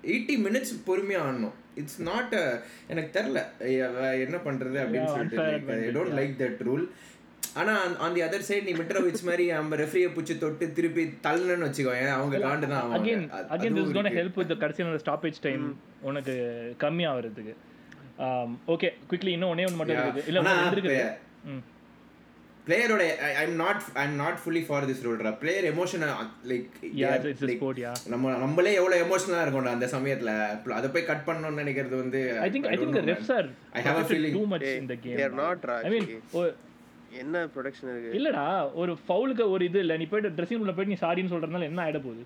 எயிட்டி 0.04 0.36
மினிட்ஸ் 0.38 0.74
பொறுமையா 0.88 1.22
ஆடணும். 1.22 1.56
இட்ஸ் 1.76 2.02
நாட் 2.02 2.36
எனக்கு 2.88 3.10
தெரில 3.14 3.40
என்ன 4.20 4.38
பண்றது 4.46 4.78
அப்படின்னு 4.84 5.08
சொல்லிட்டு 5.08 5.42
I 5.74 5.90
don't 5.90 6.16
like 6.18 6.36
that 6.38 6.60
rule 6.64 6.86
ஆனா 7.60 7.74
ஆன் 8.06 8.16
தி 8.16 8.22
அதர் 8.26 8.46
சைடு 8.48 8.66
நீ 8.68 8.74
மிட்ரோவிச் 8.80 9.24
மாதிரி 9.30 9.46
நம்ம 9.52 9.78
ரெஃப்ரியை 9.82 10.10
பிடிச்சி 10.16 10.34
தொட்டு 10.42 10.66
திருப்பி 10.78 11.04
தள்ளணும்னு 11.26 11.68
வச்சுக்கோ 11.68 11.94
அவங்க 12.18 12.42
காண்டு 12.46 12.68
தான். 12.74 12.92
Again 12.98 13.24
again 13.56 13.78
this 13.78 13.96
gone. 13.98 14.12
Help 14.18 14.38
with 14.42 14.54
கடைசியான 14.64 15.00
ஸ்டாப்பேஜ் 15.06 15.40
டைம் 15.46 15.64
உனக்கு 16.10 16.36
கம்மி 16.84 17.06
ஆகிறதுக்கு 17.14 17.56
ஓகே 18.76 18.90
குவிக்லி 19.10 19.34
இன்னும் 19.38 19.52
ஒண்ணே 19.54 19.66
ஒன்று 19.70 19.80
மட்டும். 19.80 20.04
இருக்குது 20.04 20.28
இல்ல 20.30 20.54
இருக்குது 20.76 21.00
ம் 21.54 21.64
பிளேயரோட 22.68 23.04
I'm 23.42 23.54
not 23.62 23.84
I'm 24.04 24.16
not 24.22 24.40
fully 24.44 24.64
for 24.68 24.88
this 24.90 25.04
ரூல்ரா 25.06 25.32
player 25.42 25.68
emotion 25.70 26.04
like 26.52 26.80
நம்ம 28.14 28.34
நம்மளே 28.44 28.74
எவ்வளவு 28.80 29.04
எமோஷனலா 29.06 29.44
இருக்கோம்டா 29.46 29.76
அந்த 29.78 29.90
சமயத்துல 29.96 30.32
அதை 30.80 30.90
போய் 30.96 31.10
கட் 31.12 31.26
பண்ணணும்னு 31.30 31.62
நினைக்கிறது 31.64 31.98
வந்து 32.04 32.22
I 32.46 32.50
think 32.56 32.70
I 32.74 32.78
think 32.78 32.98
the 33.00 33.04
man. 33.04 33.22
are 33.38 33.48
I 33.74 33.88
have 33.88 34.00
a 34.04 34.08
feeling. 34.14 34.34
too 34.40 34.48
much 34.54 34.68
in 34.74 34.88
the 34.94 35.00
game 35.06 35.18
they 35.20 35.28
are 35.30 35.38
not, 35.44 35.70
I 35.80 35.92
mean. 35.96 36.10
என்ன 37.14 37.46
ப்ரொடக்ஷன் 37.54 37.92
இருக்கு? 37.92 38.16
இல்லடா 38.18 38.46
ஒரு 38.76 38.94
ஃபவுலுக்கு 39.04 39.46
ஒரு 39.52 39.64
இது 39.66 39.80
இல்ல. 39.80 39.98
நீ 39.98 40.06
போயிட்டு 40.06 40.36
ட்ரெஸ்ஸிங் 40.38 40.60
ரூம்ல 40.60 40.76
போயிட்டு 40.76 40.94
நீ 40.94 41.00
சாரின்னு 41.02 41.34
சொல்றதுனால 41.34 41.70
என்ன 41.70 41.82
ஆயிட 41.86 42.02
போகுது? 42.02 42.26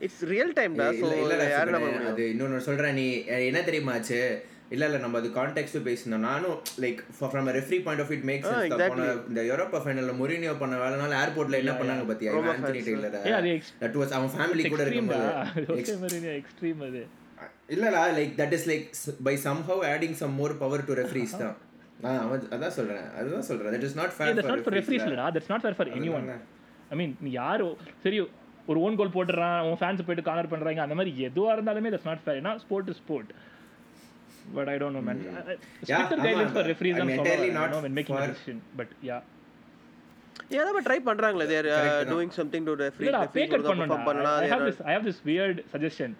இட்ஸ் 0.00 0.22
ரியல் 0.30 0.52
டைம் 0.52 0.76
டா 0.76 0.86
சோ 0.98 1.08
இல்ல 1.24 1.34
யாரும் 1.50 1.74
நம்ம 1.76 2.06
அது 2.12 2.24
இன்னொன்னு 2.32 2.66
சொல்றேன். 2.68 2.94
நீ 2.94 3.06
என்ன 3.44 3.60
தெரியுமாச்சு 3.66 4.20
இல்ல 4.74 4.84
இல்ல 4.88 4.98
நம்ம 4.98 5.18
அது 5.20 5.28
கான்டெக்ட் 5.36 5.76
பேசணும் 5.86 6.24
நானும் 6.26 6.58
like 6.82 7.00
from 7.16 7.48
referee 7.56 7.78
point 7.86 8.02
of 8.04 8.12
it 8.16 8.26
make 8.28 8.44
sense 8.44 8.66
exactly. 8.66 8.90
போன 8.92 9.06
இந்த 9.30 9.40
யூரோப்பா 9.48 9.78
ஃபைனல்ல 9.84 10.12
மொரினியோ 10.20 10.52
பண்ண 10.60 10.76
வேலைனால 10.82 11.16
ஏர்போர்ட்ல 11.22 11.60
என்ன 11.62 11.72
பண்ணாங்க 11.80 12.04
பாத்தியா? 12.10 12.32
fans. 12.42 12.76
டெய்லர் 12.78 13.16
தட் 13.82 13.98
வாஸ் 14.00 14.14
அவன் 14.18 14.32
ஃபேமிலி 14.36 14.64
கூட 14.68 14.84
இருக்கும்போது. 14.86 15.26
எக்ஸ்ட்ரீம் 16.36 16.82
அது. 16.88 17.02
இல்லடா 17.74 18.02
like 18.16 18.32
that 18.40 18.54
is 18.56 18.68
like 18.70 18.86
by 19.22 19.34
somehow 19.44 19.82
adding 19.90 20.16
some 20.22 20.36
more 20.40 20.54
power 20.58 20.86
to 20.88 20.94
referees 21.00 21.34
தான். 21.42 21.56
அதான் 22.54 22.74
சொல்றேன். 22.78 23.06
அதுதான் 23.18 23.46
சொல்றேன். 23.48 23.72
That 23.74 23.86
is 23.88 23.96
not 24.00 24.12
Yeah, 24.18 24.34
that's 24.36 24.50
not 24.52 24.62
for 24.66 24.72
fair 24.72 24.78
referees 24.80 25.04
இல்லடா. 25.06 26.36
ஐ 26.92 26.96
மீன் 27.00 27.12
நீ 27.24 27.30
யாரோ? 27.42 27.68
சரி 28.04 28.18
ஒரு 28.70 28.78
ஓன் 28.86 28.96
கோல் 29.00 29.14
போட்டுறான் 29.16 29.58
உன் 29.68 29.78
ஃபேன்ஸ் 29.80 30.04
போயிட்டு 30.06 30.24
கார்னர் 30.28 30.52
பண்றாங்க. 30.52 30.80
அந்த 30.86 30.96
மாதிரி 31.00 31.12
எதுவா 31.28 31.50
இருந்தாலுமே 31.56 31.90
that's 31.94 32.08
not 32.10 32.20
fair. 32.26 32.36
ஏன்னா 32.40 32.52
sport 32.64 32.88
is 32.92 33.00
sport 33.02 33.30
but 34.56 34.70
I 34.74 34.76
don't 34.82 34.98
know 34.98 35.02
man 35.08 35.20
stricter. 35.88 36.22
Guidelines 36.24 36.54
for 36.56 36.68
referees 36.72 36.96
not 37.00 37.10
சொல்லுவாங்க 37.18 37.82
when 37.86 37.94
making 38.00 38.18
a 38.22 38.26
decision. 38.32 38.58
But 38.80 38.90
yeah. 39.10 39.20
ஏதாவது 40.58 40.80
ட்ரை 40.86 40.98
பண்றாங்களே 41.10 41.46
they're. 41.52 41.66
Doing 42.12 42.34
something 42.40 42.66
to 42.68 42.72
referee 42.82 43.08
referee 43.16 43.34
pay 43.38 43.42
cut 43.50 43.54
perform 43.54 43.80
பண்ணனும்டா 43.82 44.08
பண்ணலாம் 44.10 44.38
I 44.44 44.48
have 44.52 44.64
this 44.68 44.80
I 44.88 44.90
have 44.94 45.06
this 45.08 45.20
weird 45.28 45.60
suggestion 45.74 46.14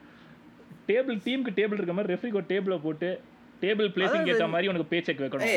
table 0.90 1.16
டீமுக்கு 1.26 1.52
table 1.58 1.78
இருக்க 1.80 1.94
மாதிரி 1.98 2.12
ரெஃப்ரிக்கு 2.14 2.38
ஒரு 2.40 2.48
டேபிள 2.52 2.76
போட்டு 2.86 3.10
table 3.62 3.88
placing 3.94 4.28
ஏத்த 4.32 4.46
மாதிரி 4.52 4.68
உனக்கு 4.70 4.86
பே 4.92 4.98
செக் 5.06 5.20
வைக்கணும் 5.22 5.50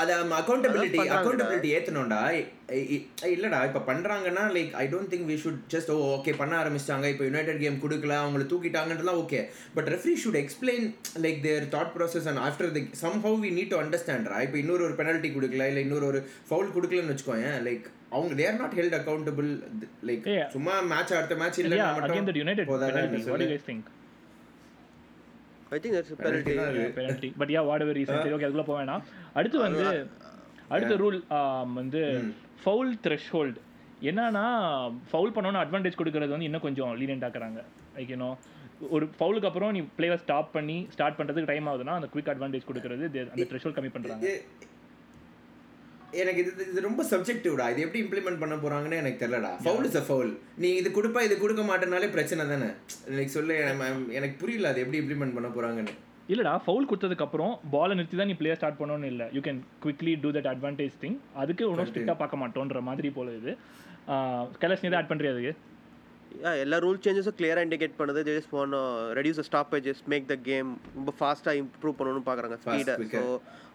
அது 0.00 0.12
அக்கௌண்டபிலிட்டி. 0.40 0.98
அக்கௌண்டபிலிட்டி 1.16 1.70
ஏத்தணும்டா. 1.76 2.20
இல்லடா 3.34 3.58
இப்ப 3.68 3.80
பண்றாங்கன்னா 3.88 4.44
like 4.56 4.72
I 4.82 4.84
don't 4.92 5.10
think 5.12 5.26
we 5.30 5.36
should 5.44 5.60
just 5.74 5.90
oh 5.94 5.98
okay 6.16 6.32
பண்ண 6.40 6.54
ஆரம்பிச்சிட்டாங்க. 6.62 7.06
இப்போ 7.14 7.24
யுனைடெட் 7.28 7.60
கேம் 7.64 7.78
கொடுக்கல 7.84 8.16
அவங்கள 8.22 8.44
தூக்கிட்டாங்கன்றலாம் 8.52 9.20
okay 9.24 9.40
but 9.76 9.90
referee 9.94 10.14
should 10.24 10.40
explain 10.42 10.86
like 11.26 11.40
their 11.46 11.68
thought 11.76 11.92
process 11.96 12.28
and 12.32 12.42
after 12.48 12.72
the 12.78 12.82
somehow 13.26 13.38
we 13.44 13.52
need 13.58 13.72
to 13.74 13.80
அண்டர்ஸ்டாண்ட்ரா 13.84 14.40
இப்போ 14.48 14.58
இன்னொரு 14.64 14.84
ஒரு 14.88 14.96
பெனல்ட்டி 15.02 15.30
கொடுக்கல 15.36 15.68
இல்ல 15.72 15.86
இன்னொரு 15.86 16.06
ஒரு 16.12 16.20
ஃபவுல் 16.50 16.74
கொடுக்கலன்னு 16.76 17.14
வச்சுக்கோங்க 17.14 17.52
லைக் 17.68 17.86
அவங்க 18.16 18.34
they're 18.42 18.60
not 18.60 18.76
held 18.80 18.98
accountable 19.00 19.50
like. 20.10 20.28
சும்மா 20.56 20.76
மேட்ச் 20.92 21.16
அடுத்த 21.20 21.36
மேட்ச் 21.42 21.62
இல்ல 21.64 21.76
yeah 21.82 22.04
again 22.08 22.26
that 22.30 22.38
united 22.46 22.66
போதாதா 22.74 22.92
penalty 22.98 23.18
என்ன 23.20 23.32
what 23.32 23.40
do 23.42 23.46
you 23.46 23.48
சொல்லு? 23.48 23.54
guys 23.54 23.66
think 23.70 23.84
I 25.70 25.78
think 25.78 25.96
that's 25.96 26.14
penalty. 26.20 26.54
Penalty 26.96 27.28
but 27.36 27.50
yeah 27.50 27.64
whatever 27.80 27.96
reason 27.96 28.20
சரி 28.20 28.34
ஓகே 28.34 28.46
அதுக்குள்ள 28.46 28.64
போக 28.64 28.78
வேணாம் 28.80 29.02
அடுத்து 29.32 29.58
வந்து 29.60 29.84
அடுத்த 30.68 30.94
ரூல் 30.96 31.18
வந்து 31.74 32.00
ஃபவுல் 32.62 32.92
த்ரெஷ்ஹோல்ட் 33.04 33.58
என்னன்னா 34.02 34.44
ஃபவுல் 35.10 35.34
பண்ணோன்னு 35.34 35.62
அட்வான்டேஜ் 35.62 35.98
கொடுக்கறது 35.98 36.28
வந்து 36.28 36.44
இன்னும் 36.44 36.60
கொஞ்சம் 36.60 36.92
லீனியன்ட் 36.96 37.26
ஆக்குறாங்க. 37.26 37.60
லைக் 37.96 38.10
யூனோ 38.10 38.30
ஒரு 38.90 39.06
ஃபவுலுக்கு 39.16 39.46
அப்புறம் 39.46 39.72
நீ 39.72 39.80
பிளேயர் 39.96 40.18
ஸ்டாப் 40.18 40.52
பண்ணி 40.52 40.86
ஸ்டார்ட் 40.90 41.18
பண்றதுக்கு 41.18 41.44
டைம் 41.44 41.66
ஆகுதுன்னா 41.66 41.94
அந்த 41.94 42.08
குவிக் 42.12 42.30
அட்வான்டேஜ் 42.30 42.68
கொடுக்கறது 42.68 43.04
அந்த 43.24 43.46
த்ரெஷ்ஹோல்ட் 43.50 43.76
கம்மி 43.76 43.90
பண்றாங்க. 43.90 44.26
எ- 44.30 44.44
எனக்கு 46.12 46.40
இது 46.40 46.66
இது 46.72 46.80
ரொம்ப 46.80 47.02
சப்ஜெக்டிவ்டா 47.10 47.70
இது 47.72 47.80
எப்படி 47.80 48.00
இம்ப்ளிமெண்ட் 48.04 48.38
பண்ண 48.38 48.54
போறாங்கன்னு 48.56 48.96
எனக்கு 48.96 49.20
தெரியலடா. 49.22 49.50
ஃபவுல் 49.64 49.84
இஸ் 49.84 49.96
அ 49.96 50.04
ஃபவுல் 50.08 50.30
நீ 50.56 50.68
இது 50.74 50.90
கொடுப்பா 50.90 51.22
இது 51.22 51.38
கொடுக்க 51.38 51.62
மாட்டேனாலே 51.62 52.10
பிரச்சனை 52.10 52.48
தானே. 52.48 52.68
எனக்கு 53.06 53.28
சொல்லு 53.28 53.54
எனக்கு- 54.18 54.38
புரியல 54.38 54.68
அது 54.68 54.80
எப்படி 54.80 55.00
இம்ப்ளிமெண்ட் 55.02 55.34
பண்ண 55.34 55.48
போறாங்கன்னு. 55.48 55.94
இல்லடா 56.28 56.60
ஃபவுல் 56.64 56.88
கொடுத்ததுக்கு 56.88 57.24
அப்புறம் 57.26 57.58
பாலை 57.70 57.94
நிறுத்தி 57.94 58.16
தான் 58.16 58.26
நீ 58.26 58.34
பிளேயர் 58.34 58.58
ஸ்டார்ட் 58.58 58.80
பண்ணணும்னு 58.80 59.06
இல்லை. 59.06 59.26
You 59.32 59.40
can 59.40 59.60
quickly 59.84 60.14
do 60.24 60.30
that 60.30 60.50
advantage 60.54 61.00
thing 61.00 61.18
அதுக்கு 61.34 61.70
ஒன்றும் 61.70 61.88
ஸ்ட்ரிக்டாக 61.90 62.18
பார்க்க 62.18 62.36
மாட்டோன்ற 62.36 62.80
மாதிரி 62.80 63.10
போல 63.10 63.30
இது. 63.30 63.52
கைலாஷ் 64.60 64.84
நீ 64.84 64.88
தான் 64.88 65.00
ஆட் 65.02 65.10
பண்ணுறியா 65.10 65.32
அதுக்கு? 65.32 65.52
எல்லா 66.64 66.76
ரூல் 66.84 67.00
சேஞ்சஸும் 67.04 67.36
கிளியராக 67.38 67.66
இண்டிகேட் 67.66 67.96
பண்ணுது. 68.00 68.20
Just 68.28 68.52
one 68.62 68.74
reduce 69.18 69.40
stoppages 69.50 70.02
make 70.12 70.26
the 70.32 70.36
game 70.50 70.68
ரொம்ப 70.98 71.12
ஃபாஸ்ட்டாக 71.20 71.62
இம்ப்ரூவ் 71.62 71.96
பண்ணணும்னு 72.00 72.26
பார்க்குறாங்க 72.28 72.58
ஸ்பீடை. 72.64 72.96
ஸோ 73.14 73.22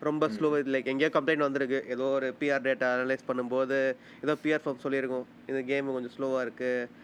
ரொம்ப 0.09 0.29
ஸ்லோ 0.35 0.49
லைக் 0.75 0.91
எங்கேயோ 0.93 1.11
கம்ப்ளைண்ட் 1.17 1.47
வந்திருக்கு. 1.47 1.81
ஏதோ 1.95 2.05
ஒரு 2.19 2.29
பிஆர் 2.41 2.67
டேட்டா 2.67 2.89
அனலைஸ் 2.97 3.27
பண்ணும்போது 3.31 3.79
ஏதோ 4.25 4.35
பிஆர் 4.45 4.63
ஃபார்ம் 4.65 4.85
சொல்லியிருக்கோம் 4.85 5.27
இந்த 5.51 5.63
கேம் 5.71 5.95
கொஞ்சம் 5.97 6.15
ஸ்லோவாக 6.17 6.45
இருக்குது 6.47 7.03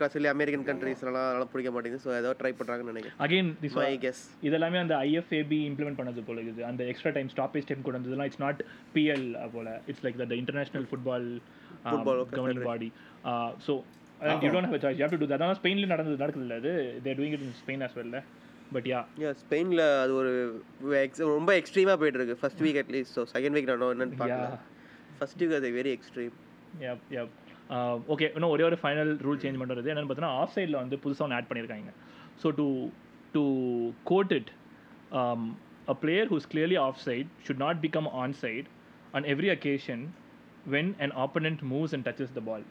காசு 0.00 0.16
இல்லை 0.18 0.30
அமெரிக்கன் 0.34 0.66
கண்ட்ரீஸ்லாம் 0.68 1.16
அதெல்லாம் 1.28 1.50
பிடிக்க 1.52 1.70
மாட்டேங்குது. 1.74 2.02
ஸோ 2.04 2.10
ஏதோ 2.18 2.30
ட்ரை 2.40 2.50
பண்ணுறாங்கன்னு 2.58 2.92
நினைக்கிறேன். 2.92 3.16
அகைன் 3.24 3.48
திஸ் 3.62 3.78
மை 3.78 3.88
கெஸ் 4.04 4.20
இதெல்லாமே 4.48 4.78
அந்த 4.84 4.94
ஐஎஃப்ஏபி 5.06 5.58
இம்ப்ளிமெண்ட் 5.70 5.98
பண்ணது 6.00 6.20
போல 6.28 6.38
இருக்குது. 6.40 6.66
அந்த 6.70 6.82
எக்ஸ்ட்ரா 6.90 7.12
டைம் 7.16 7.30
ஸ்டாப்பேஜ் 7.34 7.66
டைம் 7.70 7.82
கொண்டு 7.86 7.98
வந்ததுலாம் 7.98 8.28
இட்ஸ் 8.30 8.42
நாட் 8.46 8.60
பிஎல் 8.94 9.26
போல. 9.56 9.68
It's 9.92 10.04
like 10.06 10.20
the 10.32 10.38
international 10.42 10.86
football 10.90 11.26
governing 12.36 12.68
body 12.70 12.90
so 13.66 13.74
you 14.44 14.50
don't 14.54 14.68
have 14.70 14.82
choice 14.84 14.98
you 14.98 15.04
have 15.04 15.14
to 15.16 15.20
do 15.22 15.28
அதான் 15.36 15.56
ஸ்பெயின்ல 15.60 15.88
நடந்தது 15.94 16.22
நடக்குது 16.22 16.46
இல்லை 16.46 16.58
அது 16.62 16.72
they're 17.06 17.18
doing 17.20 17.36
it 17.38 17.44
in 17.48 17.56
Spain 17.62 17.84
as 17.86 17.96
வெல்ல 18.00 18.20
பட் 18.74 18.88
யா 18.92 19.00
யா 19.22 19.30
ஸ்பெயினில் 19.42 19.84
அது 20.02 20.12
ஒரு 20.20 20.32
ரொம்ப 21.36 21.52
எக்ஸ்ட்ரீமாக 21.60 21.98
போயிட்டு 22.02 22.20
இருக்கு 22.20 22.36
first 22.42 22.62
week 22.66 22.80
at least 22.82 23.14
so 23.18 23.24
second 23.34 23.56
week 23.58 23.70
நான் 23.70 23.86
என்னன்னு 23.94 24.20
பார்க்கல. 24.22 24.48
Yeah. 24.50 24.58
ஃபர்ஸ்ட் 25.18 25.40
வீக் 25.42 25.56
அது 25.60 25.70
very 25.80 25.92
extreme 25.98 26.34
yep 26.86 27.00
yep. 27.16 27.30
Okay 28.12 28.26
இன்னும் 28.36 28.52
ஒரே 28.54 28.64
ஒரு 28.68 28.76
ஃபைனல் 28.82 29.10
ரூல் 29.26 29.40
சேஞ்ச் 29.42 29.60
பண்ணுறது 29.62 29.90
என்னென்னு 29.92 30.08
பார்த்தீங்கன்னா 30.10 30.38
ஆஃப் 30.42 30.54
சைடில் 30.56 30.80
வந்து 30.82 30.96
புதுசாக 31.04 31.26
ஒன்று 31.26 31.36
ஆட் 31.38 31.48
பண்ணியிருக்காங்க. 31.50 31.92
So 32.42 32.48
to 32.60 32.66
to 33.36 33.44
quote 34.12 34.32
it 34.38 34.52
a 35.92 35.94
player 35.94 36.24
who's 36.30 36.44
clearly 36.46 36.76
offside 36.76 37.28
should 37.44 37.60
not 37.62 37.76
become 37.84 38.06
onside 38.22 38.66
on 39.16 39.24
every 39.32 39.48
occasion 39.54 40.00
when 40.74 40.86
an 41.04 41.12
opponent 41.24 41.58
moves 41.72 41.92
and 41.96 42.04
touches 42.08 42.30
the 42.36 42.44
ball. 42.48 42.62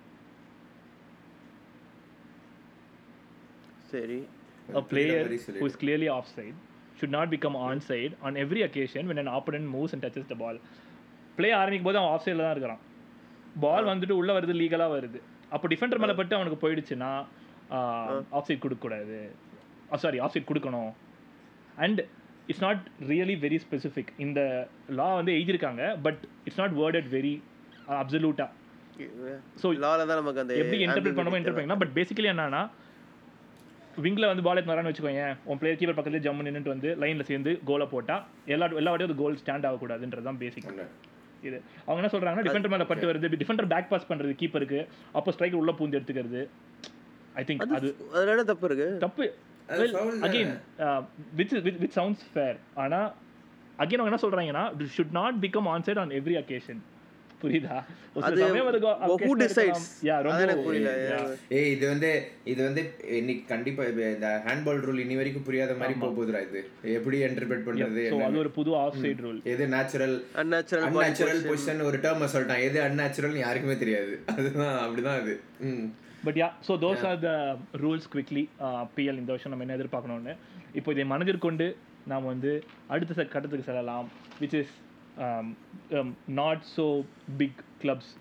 சரி. 3.94 4.20
A 4.80 4.82
player 4.92 5.24
who 5.60 5.66
is 5.70 5.76
clearly 5.84 6.10
offside 6.18 6.56
should 6.98 7.14
not 7.18 7.28
become 7.36 7.56
onside 7.70 8.14
on 8.28 8.32
every 8.44 8.62
occasion 8.68 9.04
when 9.10 9.20
an 9.24 9.30
opponent 9.38 9.68
moves 9.76 9.94
and 9.96 10.02
touches 10.06 10.26
the 10.32 10.38
ball. 10.44 10.58
Play 11.38 11.50
ஆரம்பிக்கும் 11.60 11.90
போது 11.90 12.00
அவன் 12.00 12.14
of 12.14 12.24
சைடில் 12.24 12.46
தான் 12.46 12.54
இருக்கிறான். 12.56 12.82
பால் 13.64 13.90
வந்துட்டு 13.92 14.16
உள்ள 14.22 14.32
வருது 14.38 14.54
லீகலாக 14.62 14.92
வருது. 14.96 15.20
அப்போ 15.56 15.66
டிஃபெண்டர் 15.74 16.02
மேலே 16.04 16.16
பட்டு 16.20 16.34
அவனுக்கு 16.38 16.60
போயிடுச்சுன்னா 16.64 17.12
ஆஃப் 18.38 18.48
சைட் 18.48 18.64
கொடுக்கக்கூடாது. 18.64 19.20
சாரி 20.04 20.20
ஆஃப் 20.26 20.34
சைட் 20.34 20.50
கொடுக்கணும். 20.50 20.92
And 21.84 22.02
it's 22.50 22.64
not 22.66 22.84
really 23.12 23.36
very 23.46 23.60
specific 23.66 24.12
இந்த 24.26 24.42
லா 25.00 25.08
வந்து 25.20 25.34
எழுதியிருக்காங்க 25.38 25.84
but 26.08 26.22
it's 26.46 26.62
not 26.62 26.76
worded 26.82 27.10
very 27.16 27.34
அப்சல்யூட்டாக 28.02 28.50
so 29.62 29.68
லால 29.84 30.06
தான் 30.10 30.20
நமக்கு 30.22 30.44
அந்த 30.44 30.54
எப்படி 30.62 30.80
இன்டர்பிரட் 30.86 31.18
பண்ணமோ 31.20 31.40
இன்டர்பிரட் 31.42 31.82
பட் 31.84 31.96
பேசிக்கலி 32.00 32.32
என்னன்னா 32.34 32.64
விங்கில் 34.00 34.30
வந்து 34.30 34.44
பால் 34.46 34.58
எடுத்து 34.58 34.74
வரான்னு 34.74 34.92
வச்சுக்கோங்க 34.92 35.24
உன் 35.50 35.60
பிளேயர் 35.60 35.80
கீப்பர் 35.80 35.98
பக்கத்துல 35.98 36.22
ஜம்மு 36.26 36.46
நின்னுட்டு 36.48 36.74
வந்து 36.74 36.90
லைனில் 37.02 37.28
சேர்ந்து 37.30 37.52
கோலை 37.70 37.86
போட்டால் 37.94 38.24
எல்லா 38.54 38.68
எல்லா 38.82 38.92
வாட்டியும் 38.92 39.12
அது 39.12 39.22
கோல் 39.22 39.40
ஸ்டாண்ட் 39.42 39.68
ஆகக்கூடாதுன்றது 39.70 40.28
தான் 40.30 40.42
பேசிக் 40.44 40.68
இது. 41.44 41.58
அவங்க 41.86 42.00
என்ன 42.02 42.12
சொல்றாங்கன்னா 42.14 42.46
டிஃபெண்டர் 42.48 42.72
மேலே 42.74 42.86
பட்டு 42.90 43.06
வருது 43.10 43.30
டிஃபெண்டர் 43.42 43.70
பேக் 43.74 43.92
பாஸ் 43.92 44.10
பண்ணுறது 44.10 44.34
கீப்பருக்கு 44.42 44.80
அப்போ 45.14 45.30
ஸ்ட்ரைக்கர் 45.36 45.62
உள்ள 45.62 45.72
பூந்து 45.80 45.98
எடுத்துக்கிறது. 46.00 46.42
ஐ 47.36 47.44
திங்க் 47.48 47.64
அது 47.78 47.90
தப்பு 48.52 48.68
இருக்கு? 48.70 48.88
தப்பு. 49.06 49.26
Again 50.26 50.52
which 51.40 51.54
which 51.82 51.96
sounds 51.98 52.26
fair 52.34 52.58
ஆனா 52.84 53.00
அகைன் 53.80 54.00
அவங்க 54.00 54.12
என்ன 54.12 54.22
சொல்றாங்கன்னா 54.24 54.64
should 54.96 55.16
not 55.20 55.38
become 55.44 55.70
onside 55.88 56.02
on 56.04 56.14
every 56.20 56.38
occasion 56.42 56.82
புரியுதா? 57.42 57.76
அது 58.20 58.40
எனக்கு 60.44 60.64
புரியல. 60.64 60.92
yeah. 61.04 61.22
ஏய் 61.58 61.70
இது 61.72 61.86
வந்து 61.88 62.10
இது 62.46 62.62
வந்து 62.64 62.82
இன்னைக்கு 63.20 63.44
கண்டிப்பா 63.48 63.84
இப்ப 63.84 64.04
இந்த 64.10 64.30
ஹேண்ட்பால் 64.48 64.82
ரூல் 64.86 65.02
இனி 65.04 65.16
வரைக்கும் 65.16 65.46
புரியாத 65.48 65.78
மாதிரி 65.80 65.96
போக 66.02 66.12
போகுதுடா 66.12 66.42
இது. 66.48 66.62
எப்படி 66.96 67.18
இன்டர்பிரட் 67.28 67.66
பண்றது 67.68 68.04
அது. 68.20 68.40
ஒரு 68.44 68.52
புது 68.58 68.74
ஆஃப் 68.82 69.00
சைட் 69.04 69.24
ரூல் 69.26 69.40
எது 69.54 69.68
நேச்சுரல் 69.76 70.16
அன்நேச்சுரல் 70.36 70.86
அன்நேச்சுரல் 70.90 71.42
பொசிஷன் 71.48 71.88
ஒரு 71.90 72.00
டேர்ம் 72.06 72.32
சொல்லிட்டான். 72.36 72.66
எது 72.68 72.80
அன்நேச்சுரல் 72.82 73.38
யாருக்குமே 73.46 73.78
தெரியாது. 73.78 74.14
அதுதான் 74.36 74.76
அப்படிதான் 74.84 75.20
அது. 75.22 75.36
ம். 75.70 75.88
But 76.24 76.38
yeah 76.38 76.50
so 76.68 76.74
those 76.82 77.06
are 77.10 77.20
the 77.22 77.32
rules 77.84 78.10
quickly 78.14 78.44
PL 78.96 79.22
இந்த 79.22 79.32
வருஷம் 79.32 79.54
நம்ம 79.54 79.66
என்ன 79.68 79.78
எதிர்பார்க்கணும்னு. 79.80 80.36
இப்போ 80.74 80.90
இதை 80.92 81.06
மனதில் 81.06 81.40
கொண்டு 81.40 81.68
நாம் 82.08 82.26
வந்து 82.26 82.52
அடுத்த 82.88 83.24
கட்டத்துக்கு 83.26 83.68
செல்லலாம் 83.68 84.08
which 84.42 84.58
is 84.60 84.76
not 86.40 86.64
so 86.76 86.86
big 87.40 87.60
clubs 87.82 88.12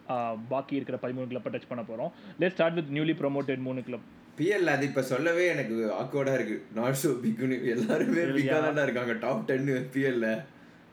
பாக்கி 0.53 0.75
இருக்கிற 0.79 0.99
பதிமூணு 1.05 1.31
கிளப்பை 1.33 1.53
டச் 1.55 1.71
பண்ண 1.71 1.83
போகிறோம் 1.91 2.11
let 2.43 2.57
start 2.57 2.79
with 2.79 2.93
newly 2.97 3.17
promoted 3.23 3.63
மூணு 3.69 3.83
கிளப் 3.89 4.07
பிஎல் 4.39 4.73
அது 4.73 4.85
இப்ப 4.89 5.03
சொல்லவே 5.13 5.45
எனக்கு 5.53 5.77
ஆக்வர்டா 6.01 6.35
இருக்கு. 6.39 6.57
நாட் 6.77 6.99
சோ 7.01 7.09
பிக்னு 7.23 7.57
எல்லாருமே 7.75 8.25
பிக்கா 8.37 8.59
தான் 8.67 8.85
இருக்காங்க. 8.87 9.15
டாப் 9.25 9.47
டென் 9.49 9.71
பிஎல்ல 9.95 10.27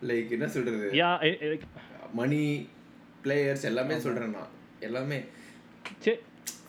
லைக் 0.09 0.31
என்ன 0.37 0.47
சொல்றது? 0.55 0.87
யா 1.01 1.09
மணி 2.19 2.41
பிளேயர்ஸ் 3.25 3.67
எல்லாமே 3.71 3.97
சொல்றேன் 4.05 4.35
நான். 4.37 4.51
எல்லாமே. 4.87 5.19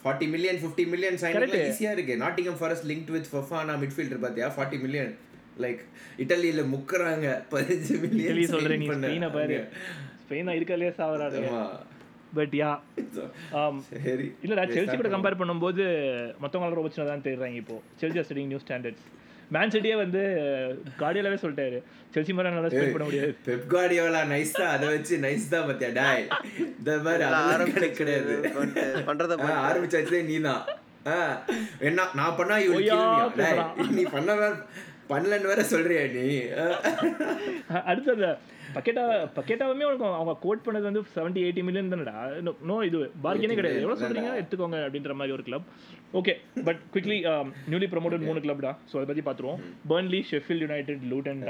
Forty 0.03 0.27
million 0.33 0.59
fifty 0.63 0.85
million 0.93 1.17
sign 1.23 1.37
Correct. 1.37 1.57
ஈஸியா 1.71 1.93
இருக்கு. 1.97 2.15
Nottingham 2.25 2.59
Forest 2.61 2.87
link 2.91 3.11
with 3.15 3.31
Fofana 3.33 3.75
midfielder 3.83 4.23
பாத்தியா? 4.25 4.49
ஃபார்ட்டி 4.57 4.79
மில்லியன் 4.85 5.11
லைக் 5.57 5.83
இட்டலியில 6.19 6.63
முக்குறாங்க 6.73 7.27
பதினஞ்சு 7.53 7.95
மில்லியன் 8.03 8.53
சொல்கிறேன் 8.53 8.83
நீ 8.83 8.89
ஸ்பெயினை 8.97 9.29
பாரு. 9.37 9.59
ஸ்பெயின் 10.23 10.57
இருக்கலே 10.57 10.91
சாவறாரு 10.99 11.43
பட் 12.37 12.55
யா 12.59 12.71
சரி. 14.07 14.27
இல்லடா 14.45 14.65
செல்சி 14.73 14.95
கூட 14.95 15.11
கம்பேர் 15.13 15.41
பண்ணும்போது 15.41 15.85
மற்றவங்களாம் 16.43 16.79
ரொம்ப 16.79 16.91
சின்னதாக 16.95 17.25
தெரியுறாங்க 17.27 17.59
இப்போ. 17.63 17.77
Chelsea 18.01 18.25
setting 18.27 18.51
new 18.51 18.61
standards 18.65 19.07
man 19.51 19.73
சிட்டியே 19.73 19.97
வந்து 19.97 20.21
கார்டியலாவே 21.01 21.39
சொல்லிட்டாரு. 21.43 21.79
செல்சி 22.15 22.33
மாதிரி 22.33 22.55
நல்லா 22.55 22.71
ஸ்பெண்ட் 22.73 22.95
பண்ண 22.95 23.07
முடியாது. 23.07 23.33
பெப் 23.47 23.67
கார்டியோலா 23.73 24.23
நைஸ் 24.33 24.55
தான். 24.55 24.73
அதை 24.75 24.87
வச்சு 24.89 25.15
நைஸ் 25.25 25.47
தான் 25.51 25.67
பாத்தியா? 25.69 25.91
டாய். 25.99 26.25
இந்த 26.71 26.97
மாதிரி 27.05 27.25
அதெல்லாம் 27.29 27.97
கிடையாது 28.01 28.35
பண்றத 29.09 29.37
ஆரம்பிச்சாச்சே 29.63 30.23
நீதான் 30.25 30.63
ஆ, 31.09 31.17
என்ன 31.81 32.05
நான் 32.15 32.37
பண்ணா 32.39 32.55
டேய், 33.37 33.61
நீ 33.93 34.05
பண்ண 34.15 34.31
பண்ணலன்னு 35.11 35.51
வேற 35.53 35.63
சொல்றியா 35.73 36.03
நீ. 36.15 36.25
அடுத்து 37.89 38.11
அந்த 38.17 38.29
பக்கெட்டா 38.77 39.05
பக்கெட்டாவுமே 39.37 39.87
உனக்கு 39.89 40.07
அவங்க 40.21 40.33
கோட் 40.45 40.65
பண்ணது 40.67 40.89
வந்து 40.89 41.03
செவன்ட்டி 41.17 41.43
எயிட்டி 41.47 41.63
மில்லியன் 41.67 41.93
தானடா. 41.95 42.17
நோ 42.71 42.77
இது 42.89 42.99
பார்கெனே 43.27 43.57
கிடையாது. 43.59 43.83
எவ்வளோ 43.85 43.99
சொல்றீங்க? 44.03 44.33
எடுத்துக்கோங்க 44.41 44.79
அப்படின்ற 44.87 45.15
மாதிரி 45.21 45.35
ஒரு 45.37 45.45
club 45.49 45.69
okay 46.21 46.35
but 46.69 46.81
quickly 46.95 47.19
newly 47.73 47.89
promoted 47.95 48.27
மூணு 48.29 48.43
கிளப்டா 48.47 48.73
ஸோ 48.91 48.97
அதை 48.99 49.07
பற்றி 49.13 49.25
பார்த்துருவோம் 49.29 49.63
Burnley 49.93 50.21
Sheffield 50.33 50.65
United 50.67 51.05
Luton 51.13 51.43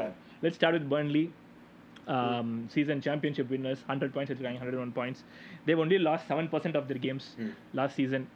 let 0.44 0.58
start 0.58 0.78
with 0.78 0.88
Burnley 0.94 1.24
season 2.74 3.00
championship 3.08 3.50
winners 3.54 3.80
hundred 3.90 4.12
points 4.16 4.32
எடுத்துருக்காங்க 4.32 4.62
hundred 4.64 4.82
one 4.86 4.92
points 4.98 5.22
they've 5.68 5.80
only 5.84 5.98
lost 6.08 6.28
seven 6.32 6.50
percent 6.52 6.78
of 6.80 6.86
their 6.90 7.02
games 7.06 7.26
last 7.80 7.96
season 8.00 8.26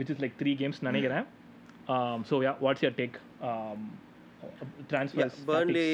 which 0.00 0.10
is 0.14 0.22
like 0.24 0.34
three 0.40 0.54
games 0.62 0.80
நினைக்கிறேன். 0.88 1.26
So 2.30 2.34
yeah 2.46 2.52
what's 2.64 2.84
your 2.84 2.96
take 3.00 3.16
transfers 4.90 5.38
Burnley 5.50 5.88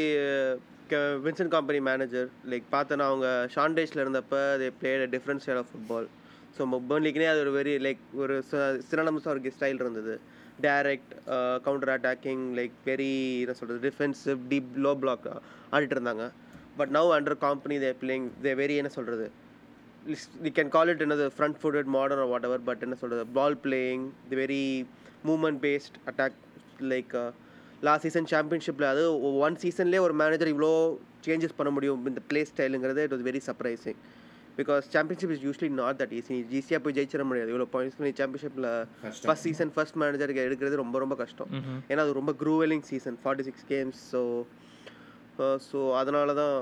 Vincent 1.25 1.53
Kompany 1.57 1.79
manager 1.91 2.29
like 2.53 2.67
பார்த்தேன்னா 2.75 3.07
அவங்க 3.11 3.29
ஷாண்டேஜில் 3.55 4.03
இருந்தப்ப 4.05 4.39
they 4.63 4.69
played 4.81 5.05
different 5.15 5.43
style 5.45 5.61
of 5.63 5.71
football 5.73 6.09
so 6.57 6.63
பர்ன்லிக்குனே 6.91 7.29
அது 7.33 7.43
ஒரு 7.45 7.53
very 7.59 7.75
like 7.87 8.03
ஒரு 8.23 8.35
சிறனம்ஸாக 8.91 9.33
ஒரு 9.35 9.53
ஸ்டைல் 9.57 9.83
இருந்தது. 9.85 10.15
Direct 10.65 11.13
counter 11.67 11.93
attacking 11.95 12.43
like 12.59 12.75
very 12.89 13.13
என்ன 13.45 13.55
சொல்கிறது 13.61 13.81
டிஃபென்சிவ் 13.89 14.41
டீப் 14.51 14.73
லோ 14.87 14.93
பிளாக் 15.05 15.29
ஆடிட்டு 15.75 15.97
இருந்தாங்க. 15.97 16.25
But 16.81 16.93
now 16.97 17.13
under 17.17 17.39
Kompany 17.47 17.77
they 17.85 17.93
playing 18.03 18.27
they 18.45 18.53
very 18.61 18.75
என்ன 18.81 18.91
சொல்கிறது 18.99 19.27
வி 20.45 20.51
கேன் 20.59 20.73
கால் 20.77 20.91
இட் 20.93 21.05
என்னது 21.07 21.27
front 21.37 21.59
footed 21.61 21.91
modern 21.97 22.31
whatever 22.49 22.67
but 22.69 22.83
என்ன 22.87 22.97
சொல்கிறது 23.03 23.25
ball 23.39 23.59
playing 23.65 24.05
the 24.31 24.39
very 24.43 24.63
moment 25.31 25.61
based 25.67 25.97
attack 26.11 26.39
like 26.93 27.15
last 27.87 28.05
season 28.07 28.29
சாம்பியன்ஷிப்பில் 28.33 28.89
அது 28.93 29.05
one 29.47 29.57
சீசன்லேயே 29.63 30.01
ஒரு 30.07 30.15
manager 30.23 30.51
இவ்வளோ 30.55 30.73
சேஞ்சஸ் 31.27 31.57
பண்ண 31.59 31.71
முடியும். 31.77 32.01
இந்த 32.11 32.21
play 32.31 32.41
ஸ்டைலுங்கிறது 32.51 33.05
it 33.07 33.15
was 33.15 33.25
very 33.29 33.41
surprising 33.49 33.99
because 34.59 34.85
championship 34.95 35.33
is 35.35 35.45
usually 35.47 35.71
not 35.81 35.99
that 36.01 36.13
easy 36.19 36.37
ஈஸியாக 36.59 36.81
போய் 36.85 36.97
ஜெயிச்சிட 36.99 37.25
முடியாது. 37.31 37.51
இவ்வளோ 37.53 37.69
பாயிண்ட்ஸ் 37.75 38.03
நீ 38.07 38.13
சாம்பியன்ஷிப்பில். 38.21 38.69
ஃபர்ஸ்ட் 39.27 39.47
சீசன் 39.49 39.73
ஃபர்ஸ்ட் 39.77 39.99
மேனேஜருக்கு 40.03 40.45
எடுக்கிறது 40.49 40.83
ரொம்ப 40.85 40.99
ரொம்ப 41.05 41.17
கஷ்டம். 41.23 41.51
ஏன்னா 41.91 42.01
அது 42.07 42.19
ரொம்ப 42.21 42.35
gruelling 42.43 42.85
season 42.91 43.19
forty 43.23 43.47
six 43.49 43.67
games 43.73 44.01
so 44.13 44.23
so 45.69 45.79
அதனால 46.01 46.35
தான் 46.43 46.57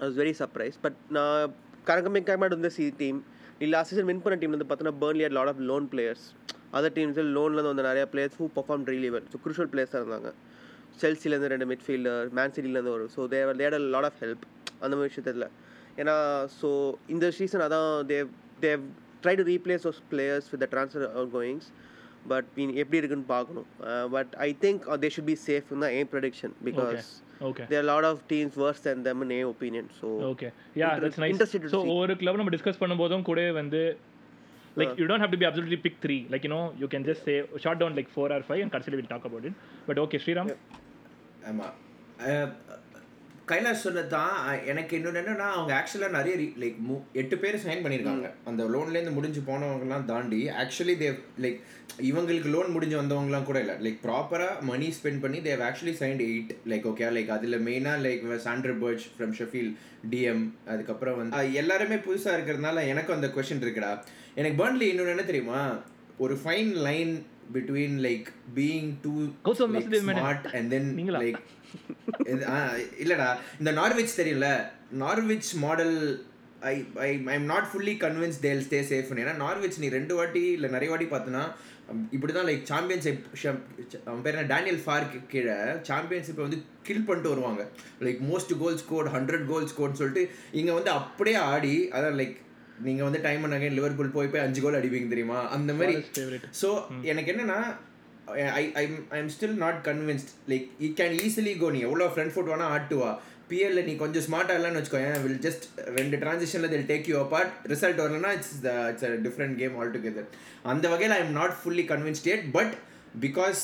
I 0.00 0.04
was 0.06 0.18
very 0.22 0.34
surprise 0.42 0.78
but 0.84 0.98
நான் 1.16 1.54
கரகமே 1.88 2.20
கேமட் 2.30 2.54
வந்து 2.56 2.70
சி 2.76 2.84
டீம் 3.02 3.18
லாஸ்ட் 3.66 3.90
சீசன் 3.92 4.08
வின் 4.08 4.22
பண்ண 4.24 4.36
டீம் 4.40 4.54
வந்து 4.54 4.66
பார்த்தீங்கன்னா 4.66 5.00
Burnley 5.02 5.24
at 5.26 5.36
lot 5.38 5.50
of 5.52 5.62
loan 5.70 5.86
players 5.92 6.24
other 6.78 6.94
teams 6.96 7.18
லோன்லேருந்து 7.36 7.72
வந்து 7.72 7.86
நிறைய 7.88 8.04
players 8.12 8.36
who 8.40 8.46
perform 8.56 8.84
really 8.92 9.10
well 9.14 9.26
so 9.32 9.38
crucial 9.44 9.70
பிளேயர்ஸாக 9.72 10.02
இருந்தாங்க. 10.02 10.30
செல்சிலேருந்து 11.02 11.50
ரெண்டு 11.52 11.66
மிட்ஃபீல்டர் 11.72 12.28
மேன் 12.38 12.54
சிட்டிலேருந்து 12.54 12.92
ஒரு 12.96 13.04
so 13.14 13.26
they were 13.34 13.58
that 13.62 13.76
a 13.78 13.82
lot 13.94 14.08
of 14.10 14.18
help 14.22 14.44
அந்த 14.82 14.92
மாதிரி 14.96 15.10
விஷயத்தில் 15.10 15.46
ஏன்னா 16.00 16.14
ஸோ 16.60 16.68
இந்த 17.14 17.26
சீசன் 17.38 17.64
அதான் 17.66 17.90
they've 18.12 18.28
they've 18.66 18.82
try 19.22 19.34
to 19.40 19.44
replace 19.52 19.84
those 19.88 20.00
players 20.12 20.48
with 20.52 20.62
the 20.64 20.68
transfer 20.74 21.06
outgoings 21.36 21.68
but 22.32 22.48
mean 22.56 22.72
எப்படி 22.82 22.98
இருக்குன்னு 23.00 23.28
பார்க்கணும். 23.36 23.68
But 24.16 24.32
I 24.46 24.50
think 24.64 24.84
they 25.04 25.10
should 25.16 25.30
be 25.32 25.36
safe 25.48 25.72
தான் 25.84 25.94
ஏன் 25.98 26.10
prediction 26.14 26.54
because 26.68 27.08
okay 27.40 27.64
there 27.70 27.86
lot 27.88 28.06
of 28.08 28.20
teams 28.30 28.56
worse 28.62 28.82
than 28.84 29.00
them 29.02 29.18
in 29.24 29.32
a 29.32 29.40
opinion 29.50 29.86
so 29.98 30.08
okay 30.30 30.48
yeah 30.80 30.90
that's 31.02 31.20
nice 31.24 31.34
interested 31.34 31.62
to 31.64 31.70
so 31.74 31.80
see. 31.80 31.90
ஒவ்வொரு 31.92 32.14
club 32.22 32.38
நம்ம 32.40 32.54
discuss 32.56 32.80
பண்ணும்போதும் 32.82 33.26
கூட 33.28 33.42
வந்து 33.58 33.82
like 34.76 34.94
you 35.00 35.06
don't 35.10 35.24
have 35.24 35.34
to 35.34 35.40
be 35.42 35.48
absolutely 35.48 35.80
big 35.86 36.00
three 36.04 36.18
like 36.32 36.44
you 36.46 36.52
know 36.56 36.62
you 36.82 36.88
can 36.94 37.06
just 37.08 37.24
say 37.28 37.34
short 37.64 37.80
down 37.82 37.96
like 37.98 38.10
four 38.14 38.34
or 38.36 38.46
five 38.48 38.62
and 38.64 38.74
கடைசியில் 38.74 38.98
will 39.00 39.12
talk 39.14 39.26
about 39.30 39.46
it 39.50 39.58
but 39.88 40.00
okay 40.04 40.20
Sriram 40.24 40.50
ஆமா 41.50 41.68
கைலாஷ் 43.50 43.84
சொன்னது 43.84 44.08
தான் 44.08 44.34
எனக்கு 44.70 44.96
இன்னொன்று 44.96 45.20
என்னன்னா 45.20 45.46
அவங்க 45.56 45.72
ஆக்சுவலாக 45.78 46.16
நிறைய 46.16 46.34
லைக் 46.62 46.78
எட்டு 47.20 47.36
பேர் 47.42 47.56
சைன் 47.64 47.82
பண்ணியிருக்காங்க. 47.84 48.28
அந்த 48.50 48.62
லோன்லேருந்து 48.74 49.14
முடிஞ்சு 49.18 49.40
போனவங்கலாம் 49.46 50.04
தாண்டி 50.10 50.40
ஆக்சுவலி 50.62 50.96
தேவ் 51.04 51.18
லைக் 51.44 51.58
இவங்களுக்கு 52.10 52.50
லோன் 52.54 52.70
முடிஞ்சு 52.76 52.96
வந்தவங்கலாம் 53.02 53.48
கூட 53.50 53.60
இல்லை. 53.64 53.76
லைக் 53.86 53.98
ப்ராப்பராக 54.06 54.60
மணி 54.70 54.88
ஸ்பெண்ட் 54.98 55.22
பண்ணி 55.24 55.38
they've 55.48 55.62
actually 55.68 55.94
signed 56.02 56.22
eight 56.28 56.52
like 56.72 56.88
okay 56.92 57.08
like 57.18 57.32
அதில் 57.36 57.58
மெயினாக 57.68 58.04
like 58.06 58.24
Sander 58.46 58.76
Berge 58.84 59.06
from 59.16 59.34
Sheffield 59.40 59.72
DM 60.10 60.44
அதுக்கப்புறம் 60.66 61.16
வந்து 61.16 61.54
எல்லாருமே 61.62 61.98
புதுசாக 62.08 62.36
இருக்கிறதுனால 62.38 62.86
எனக்கும் 62.92 63.18
அந்த 63.18 63.30
கொஷின் 63.36 63.64
இருக்குடா. 63.64 63.92
எனக்கு 64.34 64.58
பர்ன்லி 64.62 64.86
இன்னொன்று 64.92 65.14
என்ன 65.16 65.26
தெரியுமா? 65.32 65.62
ஒரு 66.18 66.34
fine 66.44 66.72
line 66.88 67.12
between 67.54 67.94
like 68.06 68.26
being 68.56 68.88
too. 69.02 69.12
Smart 70.00 70.46
and 70.56 70.70
then? 70.70 70.88
Like 71.22 71.38
இல்லடா. 73.02 73.28
இந்த 73.60 73.70
நார்விச் 73.72 74.18
தெரியல 74.18 74.46
Norwich 75.00 75.50
model 75.64 75.96
I 76.68 76.74
I 77.00 77.08
I 77.26 77.34
am 77.34 77.48
not 77.50 77.68
fully 77.70 77.94
convince 78.04 78.38
they'll 78.44 78.62
stay 78.66 78.78
safe 78.90 79.10
ஏன்னா 79.22 79.34
நார்விச் 79.42 79.80
நீ 79.82 79.88
ரெண்டு 79.96 80.14
வாட்டி 80.18 80.42
இல்லை 80.56 80.70
நிறைய 80.70 80.90
வாட்டி 80.92 81.08
பார்த்தனா 81.10 81.42
இப்படி 82.16 82.32
தான் 82.32 82.48
லைக் 82.48 82.64
சாம்பியன்ஷிப் 82.70 83.22
அவன் 84.06 84.22
பேர் 84.24 84.34
என்ன? 84.34 84.48
டேனியல் 84.50 84.80
ஃபார்க் 84.84 85.14
கீழே 85.30 85.54
சாம்பியன்ஷிப்பை 85.90 86.42
வந்து 86.46 86.58
கில் 86.82 87.06
பண்ணிட்டு 87.06 87.32
வருவாங்க. 87.32 87.62
Like 88.06 88.20
most 88.30 88.52
goals 88.62 88.84
got 88.90 89.10
hundred 89.14 89.46
goals 89.52 89.76
கோட்னு 89.78 90.00
சொல்லிட்டு 90.02 90.24
இங்கே 90.60 90.74
வந்து 90.78 90.92
அப்படியே 90.98 91.38
ஆடி 91.52 91.74
அதான் 91.96 92.18
லைக் 92.20 92.36
நீங்கள் 92.86 93.06
வந்து 93.06 93.20
டைம் 93.22 93.42
பண்ணாங்க 93.44 93.68
லிவர்பூல் 93.76 94.14
போய் 94.16 94.32
போய் 94.32 94.44
அஞ்சு 94.44 94.60
கோல் 94.60 94.78
அடிப்பீங்க 94.80 95.08
தெரியுமா? 95.08 95.38
அந்த 95.56 95.72
மாதிரி. 95.78 95.94
ஸோ 96.60 96.68
எனக்கு 97.04 97.32
என்னன்னா 97.34 97.58
I 98.54 98.64
I'm 98.82 98.96
I'm 99.16 99.30
still 99.34 99.56
not 99.58 99.80
convinced 99.86 100.30
like 100.50 100.66
he 100.80 100.90
can 100.98 101.16
easily 101.22 101.54
go 101.58 101.70
நீ 101.70 101.80
எவ்வளோ 101.86 102.06
ஃப்ரண்ட் 102.12 102.34
ஃபுட் 102.34 102.50
வேணா 102.52 102.68
ஆட்டுவா. 102.74 103.10
பிஎல்ல 103.50 103.82
நீ 103.84 103.92
கொஞ்சம் 103.96 104.24
ஸ்மார்ட்டாக 104.24 104.58
இல்லைன்னு 104.58 104.78
வச்சுக்கோங்க 104.78 105.20
வில் 105.22 105.40
ஜஸ்ட் 105.44 105.64
ரெண்டு 105.94 106.16
டிரான்சிஷனில் 106.22 106.72
till 106.72 106.88
take 106.90 107.08
you 107.10 107.16
apart 107.20 107.52
result 107.72 108.02
வரலன்னா 108.02 108.30
it's 108.36 108.52
the 108.64 108.72
it's 108.90 109.06
a 109.08 109.14
different 109.26 109.56
game 109.60 109.76
all 109.78 109.92
together 109.94 110.28
அந்த 110.66 110.86
வகையில் 110.92 111.14
I 111.16 111.22
am 111.22 111.34
not 111.38 111.56
fully 111.60 111.84
convinced 111.90 112.28
yet 112.30 112.42
but 112.56 112.74
because 113.22 113.60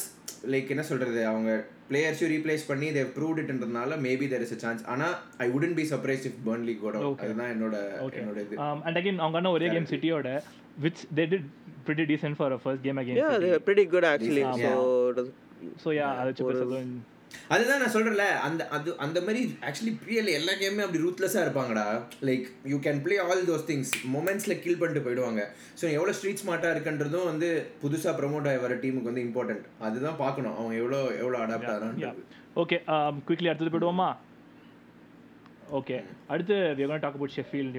like 0.53 0.73
என்ன 0.75 0.85
சொல்கிறது 0.89 1.21
அவங்க 1.27 1.51
பிளேயர்ஸையும் 1.89 2.33
ரீப்ளேஸ் 2.35 2.65
பண்ணி 2.69 2.89
they've 2.93 3.11
proved 3.17 3.41
இட்ன்றதுனால 3.43 3.97
maybe 4.05 4.27
there 4.29 4.45
is 4.45 4.55
a 4.55 4.63
chance 4.63 4.83
ஆனால் 4.93 5.15
I 5.39 5.49
wouldn't 5.57 5.77
be 5.77 5.85
surprised 5.91 6.25
if 6.29 6.41
Burnley 6.47 6.77
got 6.79 6.97
Okay. 7.05 7.25
அதுதான் 7.25 7.53
என்னோட 7.55 7.77
என்னோட 8.15 8.39
இது. 8.47 8.57
அண்ட் 8.83 8.99
அகைன் 9.01 9.21
அவங்க 9.25 9.51
ஒரே 9.51 9.69
கேம் 9.71 9.91
சிட்டியோட 9.93 10.29
which 10.83 11.03
they 11.15 11.27
did 11.27 11.49
pretty 11.87 12.05
decent 12.07 12.37
for 12.37 12.47
a 12.53 12.59
first 12.59 12.83
game 12.83 12.99
Yeah, 12.99 13.05
against 13.05 13.41
they 13.41 13.51
are 13.51 13.59
pretty 13.61 13.85
good 13.85 14.05
actually. 14.05 14.43
Decent, 14.43 14.63
So 14.67 15.09
it 15.09 15.17
was- 15.17 15.35
so 15.83 15.91
yeah 15.91 16.13
அதை 16.13 16.25
வச்சு 16.31 16.45
பேசுறது 16.45 16.79
அதுதான் 17.51 17.81
நான் 17.81 17.93
சொல்றேன்ல 17.95 18.25
அந்த 18.47 18.69
அது 18.69 18.99
அந்த 18.99 19.21
மாதிரி 19.21 19.57
ஆக்சுவலி 19.69 19.93
பிரியல் 20.03 20.29
எல்லா 20.31 20.53
கேமுமே 20.53 20.83
அப்படி 20.83 21.03
ரூத்லெஸ்ஸாக 21.05 21.45
இருப்பாங்கடா. 21.47 21.85
Like 22.23 22.45
you 22.65 22.79
can 22.79 23.01
play 23.03 23.19
all 23.19 23.43
those 23.47 23.67
things 23.71 23.93
மொமெண்ட்ஸில் 24.15 24.61
kill 24.61 24.79
பண்ணிட்டு 24.79 25.09
போயிடுவாங்க. 25.09 25.43
ஸோ 25.81 25.93
எவ்வளோ 25.93 26.13
ஸ்ட்ரீட் 26.13 26.43
ஸ்மார்ட்டாக 26.45 26.75
இருக்குன்றதும் 26.75 27.25
வந்து 27.25 27.49
புதுசாக 27.83 28.15
ப்ரமோட் 28.21 28.49
ஆகி 28.49 28.57
வர 28.57 28.75
டீமுக்கு 28.75 29.03
வந்து 29.03 29.25
இம்பார்ட்டன்ட் 29.29 29.65
அதுதான் 29.81 30.17
பார்க்கணும் 30.17 30.57
அவங்க 30.57 30.75
எவ்வளோ 30.75 31.01
எவ்வளோ 31.23 31.39
அடாப்ட் 31.39 31.71
ஆகிறாங்க 31.75 32.13
ஓகே 32.57 32.79
குவிக்லி 33.29 33.49
அடுத்தது 33.49 33.73
போயிடுவோமா? 33.75 34.11
ஓகே 35.73 36.03
அடுத்து 36.29 36.75
we 36.77 36.85
are 36.85 36.89
going 36.89 37.01
to 37.01 37.07
talk 37.07 37.15
about 37.15 37.31
Sheffield 37.31 37.77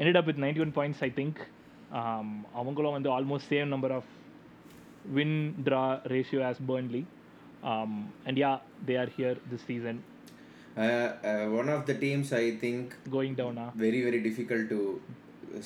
Uh, 0.00 0.02
ended 0.02 0.16
up 0.16 0.26
with 0.26 0.38
91 0.38 0.72
points, 0.72 1.02
I 1.02 1.10
think. 1.10 1.36
Um, 1.92 2.28
அவங்களும் 2.54 2.94
வந்து 2.96 3.08
almost 3.14 3.48
same 3.52 3.70
number 3.74 3.92
of 3.96 4.10
win 5.12 5.34
draw 5.66 5.82
ratio 6.12 6.40
as 6.48 6.60
Burnley. 6.66 7.02
Um, 7.62 7.92
and 8.26 8.38
yeah, 8.38 8.56
they 8.86 8.96
are 8.96 9.10
here 9.16 9.36
this 9.50 9.62
season, 9.62 9.96
one 11.58 11.70
of 11.74 11.84
the 11.88 11.94
teams 12.04 12.30
I 12.34 12.44
think 12.62 12.90
going 13.10 13.34
down. 13.40 13.56
Uh, 13.58 13.70
very 13.84 14.00
very 14.06 14.20
difficult 14.28 14.68
to 14.68 14.78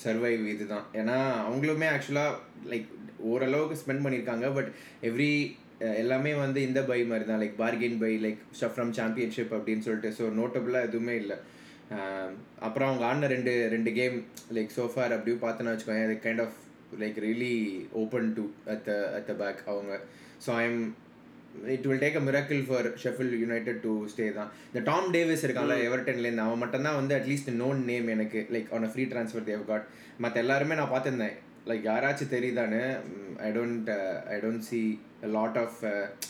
survive 0.05 0.45
இதுதான் 0.53 0.87
ஏன்னா 1.01 1.19
அவங்களுமே 1.49 1.89
ஆக்சுவலாக 1.95 2.41
like 2.73 2.89
ஓரளவுக்கு 3.33 3.77
spend 3.83 4.05
பண்ணியிருக்காங்க 4.05 4.47
but 4.53 4.71
every 5.11 5.31
எல்லாமே 6.03 6.33
வந்து 6.35 6.61
இந்த 6.69 6.81
buy 6.91 7.01
மாதிரி 7.11 7.27
தான் 7.31 7.43
like 7.43 7.57
bargain 7.65 7.99
buy 8.05 8.13
like 8.25 8.41
from 8.75 8.93
Championship 9.01 9.55
அப்படின்னு 9.59 9.87
சொல்லிட்டு 9.89 10.13
ஸோ 10.19 10.27
நோட்டபுளாக 10.41 10.89
எதுவுமே 10.91 11.17
இல்லை 11.23 11.37
அப்புறம் 12.67 12.89
அவங்க 12.89 13.05
ஆடின 13.09 13.31
ரெண்டு 13.35 13.53
ரெண்டு 13.75 13.91
கேம் 14.01 14.17
லைக் 14.57 14.75
சோஃபார் 14.79 15.15
அப்படியும் 15.17 15.45
பார்த்தோன்னா 15.45 15.73
வச்சுக்கோங்க 15.73 16.09
அது 16.09 16.17
kind 16.27 16.43
of 16.45 16.59
like 17.03 17.19
really 17.27 17.55
open 18.03 18.29
to 18.39 18.45
at 18.73 18.85
the 18.89 18.93
at 19.17 19.29
the 19.31 19.35
back 19.43 19.63
அவங்க. 19.73 19.93
So 20.45 20.51
I 20.61 20.65
am 20.69 20.83
it 21.75 21.87
will 21.89 22.03
take 22.05 22.19
a 22.21 22.23
miracle 22.29 22.63
for 22.69 22.87
Sheffield 23.03 23.33
United 23.43 23.81
to 23.87 23.93
stay 24.13 24.27
தான். 24.39 24.51
இந்த 24.71 24.81
டாம் 24.91 25.09
டேவிஸ் 25.17 25.45
இருக்கான்ல 25.47 25.77
எவர்டன்லேருந்து 25.89 26.47
அவன் 26.47 26.63
மட்டும்தான் 26.63 26.99
வந்து 27.01 27.15
அட்லீஸ்ட் 27.19 27.51
நோன் 27.63 27.81
நேம் 27.91 28.09
எனக்கு 28.15 28.41
like 28.57 28.73
on 28.77 28.93
free 28.95 29.07
transfer 29.13 29.49
they've 29.51 29.65
got 29.71 29.87
மற்ற 30.25 30.43
எல்லாருமே 30.45 30.79
நான் 30.81 30.93
பார்த்துருந்தேன். 30.95 31.37
லைக் 31.71 31.85
யாராச்சும் 31.91 32.35
தெரியுதானு 32.37 32.81
I 33.47 33.51
don't 33.59 33.91
I 34.35 34.39
don't 34.45 34.67
see 34.71 34.81
lot 35.37 35.59
of 35.65 35.79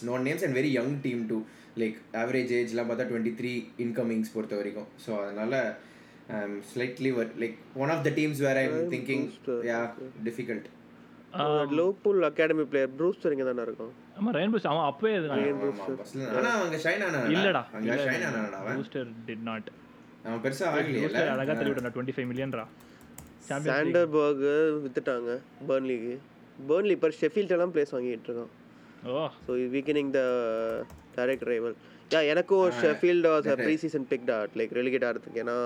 known 0.08 0.24
names 0.28 0.44
and 0.46 0.56
very 0.60 0.70
young 0.78 0.94
team 1.06 1.22
to 1.32 1.38
like 1.76 1.96
average 2.20 2.52
ஏஜ்லாம் 2.58 2.88
பார்த்தா 2.90 3.06
டுவெண்ட்டி 3.10 3.32
த்ரீ 3.38 3.52
இன்கமிங்ஸ் 3.84 4.32
பொறுத்த 4.34 4.54
வரைக்கும் 4.60 4.88
ஸோ 5.04 5.10
அதனால் 5.22 5.56
slightly 6.70 7.10
like 7.42 7.56
one 7.82 7.92
of 7.94 8.04
the 8.06 8.12
teams 8.18 8.40
where 8.46 8.60
I 8.60 8.64
thinking 8.94 9.26
yeah 9.72 9.80
difficult 10.28 10.70
Liverpool 11.72 12.18
academy 12.28 12.64
player 12.72 12.88
Brewster 12.98 13.30
இங்க 13.34 13.44
தானே 13.46 13.62
இருக்கும்? 13.66 13.92
ஆமா 14.18 14.32
Ryan 14.36 14.52
push 14.52 14.68
அவன் 14.72 14.88
அப்பவே 14.90 15.12
இருந்தான். 15.14 15.40
ஆனா 16.38 16.50
அவங்க 16.58 16.76
ஷைன் 16.84 17.02
ஆனா 17.06 17.20
இல்லடா 17.32 17.62
அங்க 17.78 17.96
ஷைன் 18.04 18.24
ஆனாடா 18.28 18.58
அவன். 18.60 18.76
பூஸ்டர் 18.78 19.08
டிட் 19.28 19.42
நாட் 19.48 19.70
அவன் 20.26 20.42
பெருசா 20.44 20.66
ஆகலையே 20.70 21.08
அழகா 21.32 21.54
தள்ளி 21.54 21.70
விட்டான் 21.72 21.88
25 21.92 22.26
மில்லியன்ரா 22.30 22.64
சாண்டர்பர்க் 23.48 24.44
வித்துட்டாங்க 24.84 25.32
பர்ன்லிக்கு 25.70 26.14
பர்ன்லி 26.68 26.94
இப்போ 26.98 27.10
ஷெஃபீல்ட் 27.20 27.54
எல்லாம் 27.56 27.72
பிளேஸ் 27.74 27.94
வாங்கிட்டு 27.96 28.30
இருக்கான். 28.30 28.52
ஓ. 29.08 29.24
So 29.46 29.52
weakening 29.74 30.12
the 30.18 30.22
direct 31.16 31.46
rival 31.50 31.76
yeah 32.10 32.20
எனக்கும் 32.32 32.64
Sheffield 32.80 33.28
was 33.28 33.48
a 33.48 33.56
pre 33.60 33.74
season 33.82 34.08
picked 34.10 34.32
at 34.32 34.56
like 34.60 34.74
relegate 34.78 35.06
ஆகிறதுக்கு 35.08 35.42
ஏன்னா 35.44 35.56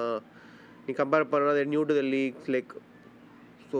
நீ 0.84 0.92
கம்பேர் 0.98 1.30
பண்ணாத 1.32 1.64
new 1.72 1.82
to 1.88 1.96
the 1.98 2.04
leagues 2.12 2.48
like 2.54 2.72
so 3.70 3.78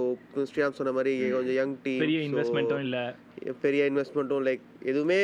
Sriram 0.49 0.77
சொன்ன 0.79 0.93
மாதிரி 0.97 1.13
கொஞ்சம் 1.35 1.57
யங் 1.59 1.77
டீம் 1.85 2.03
பெரிய 2.03 2.21
இன்வெஸ்ட்மெண்ட்டும் 2.27 2.83
இல்ல. 2.87 2.99
பெரிய 3.63 3.83
இன்வெஸ்ட்மெண்ட்டும் 3.91 4.45
லைக் 4.49 4.63
எதுவுமே 4.91 5.19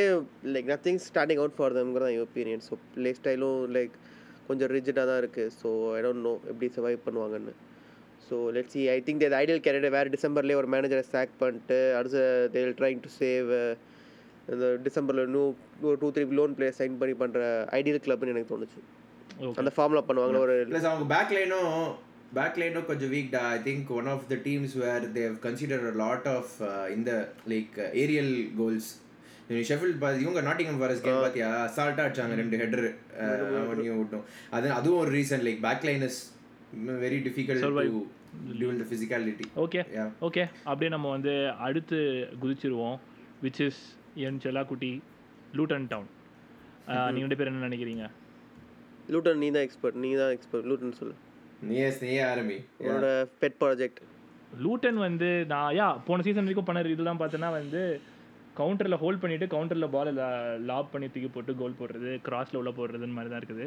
like 0.54 0.68
nothing 0.72 1.00
standing 1.07 1.40
out 1.42 1.57
for 1.57 1.76
தம்ங்கிற 1.76 2.04
தான் 2.07 2.20
ஒப்பீனியன் 2.22 2.64
ஸோ 2.66 2.74
ப்ளே 2.94 3.12
ஸ்டைலும் 3.18 3.61
லைக் 3.76 3.94
கொஞ்சம் 4.48 4.70
ரிஜிட்டாக 4.72 5.07
தான் 5.11 5.20
இருக்குது 5.22 5.52
ஸோ 5.61 5.68
ஐ 5.94 6.00
டோன்ட் 6.02 6.24
நோ 6.24 6.35
எப்படி 6.50 6.68
சர்வைவ் 6.76 7.04
பண்ணுவாங்கன்னு. 7.04 7.52
So 8.26 8.37
let 8.52 8.70
see 8.70 8.83
I 8.88 8.98
think 9.00 9.22
their 9.22 9.37
ideal 9.38 9.62
character 9.62 9.94
வேறு 9.94 10.14
டிசம்பர்லேயே 10.14 10.59
ஒரு 10.61 10.68
மேனேஜரை 10.74 11.04
சாக் 11.09 11.35
பண்ணிட்டு 11.38 11.78
அடுத்த 11.98 12.20
தேல் 12.54 12.76
ட்ரைங் 12.78 13.02
டு 13.02 13.11
சேவ் 13.18 13.50
இந்த 14.52 14.66
டிசம்பரில் 14.87 15.30
நியூ 15.35 15.44
ஒரு 15.88 15.96
two 16.02 16.09
three 16.14 16.24
loan 16.40 16.54
player 16.57 16.78
sign 16.80 16.98
பண்ணி 17.00 17.14
பண்ணுற 17.22 17.42
ஐடியல் 17.78 18.02
கிளப்னு 18.07 18.33
எனக்கு 18.35 18.52
தோணுச்சு. 18.52 18.80
அந்த 19.61 19.70
ஃபார்மில் 19.76 20.07
பண்ணுவாங்களா 20.09 20.42
ஒரு 20.46 20.57
பிளஸ் 20.70 20.88
அவங்க 20.90 21.07
பேக் 21.14 21.33
லைனும் 21.37 21.70
பேக் 22.38 22.59
லைனும் 22.61 22.87
கொஞ்சம் 22.90 23.12
வீக் 23.14 23.30
டா. 23.37 23.42
I 23.57 23.59
think 23.68 23.88
one 23.98 24.11
of 24.14 24.26
the 24.33 24.37
teams 24.46 24.74
where 24.83 25.07
they've 25.18 25.35
consider 25.46 25.87
lot 26.02 26.28
of 26.37 26.52
இந்த 26.96 27.11
லைக் 27.52 27.74
ஏரியல் 28.02 28.33
கோல்ஸ் 28.61 28.90
ஷெஃபில்ட் 29.70 29.98
பாதி 30.02 30.22
இவங்க 30.24 30.42
நாட்டிங்கம் 30.46 30.78
ஃபாரஸ்ட் 30.83 31.04
கேம் 31.07 31.22
பாத்தியா? 31.24 31.48
அசால்ட்டா 31.66 32.04
அடிச்சாங்க 32.07 32.37
ரெண்டு 32.42 32.57
ஹெடர் 32.62 32.87
அவனையும் 33.62 33.98
விட்டோம். 34.00 34.24
அது 34.57 34.66
அதுவும் 34.78 35.00
ஒரு 35.02 35.11
reason 35.18 35.44
like 35.48 35.61
back 35.66 35.85
line 35.88 36.04
is 36.09 36.20
very 37.04 37.18
difficult 37.26 37.66
to 37.66 38.00
duel 38.61 38.80
the 38.83 38.87
physicality 38.90 39.46
okay 39.64 39.80
Yeah. 39.98 40.09
Okay 40.28 40.44
அப்படியே 40.70 40.90
நம்ம 40.94 41.11
வந்து 41.16 41.35
அடுத்து 41.66 41.98
குதிச்சிருவோம் 42.42 42.96
விச் 43.44 43.61
இஸ் 43.66 43.83
என் 44.27 44.40
செல்லாக்குட்டி 44.44 44.92
லூட்டன் 45.59 45.87
டவுன். 45.92 46.11
நீங்க 47.12 47.24
ரெண்டு 47.27 47.38
பேர் 47.38 47.50
என்ன 47.50 47.66
நினைக்கிறீங்க? 47.68 48.07
லூட்டன் 49.14 49.40
நீ 49.42 49.48
தான் 49.57 49.64
எக்ஸ்பர்ட் 49.66 49.98
நீ 50.05 50.11
தான் 50.20 50.33
எக்ஸ்பர்ட் 50.37 50.66
லூட்டன் 50.70 50.98
சொல்லு. 51.00 51.14
நீயே 51.68 51.88
நீயே 52.07 52.22
ஆரம்பி. 52.31 52.59
உன்னோட 52.85 53.09
பெட் 53.42 53.57
ப்ராஜெக்ட் 53.62 54.00
லூட்டன் 54.64 54.98
வந்து 55.07 55.29
நான் 55.53 55.70
யா 55.79 55.88
போன 56.09 56.24
சீசன் 56.27 56.46
வரைக்கும் 56.46 56.68
பண்ண 56.68 56.94
இதெல்லாம் 56.94 57.22
பார்த்தோன்னா 57.22 57.50
வந்து 57.61 57.83
கவுண்டரில் 58.61 59.00
ஹோல்ட் 59.03 59.22
பண்ணிட்டு 59.22 59.46
கவுண்டரில் 59.55 59.92
பால் 59.94 60.11
லாப் 60.70 60.92
பண்ணி 60.92 61.07
தூக்கி 61.14 61.31
போட்டு 61.37 61.53
கோல் 61.61 61.79
போடுறது 61.81 62.12
கிராஸில் 62.27 62.59
உள்ள 62.61 62.72
போடுறதுன்னு 62.79 63.16
மாதிரி 63.16 63.33
தான் 63.33 63.42
இருக்குது. 63.42 63.66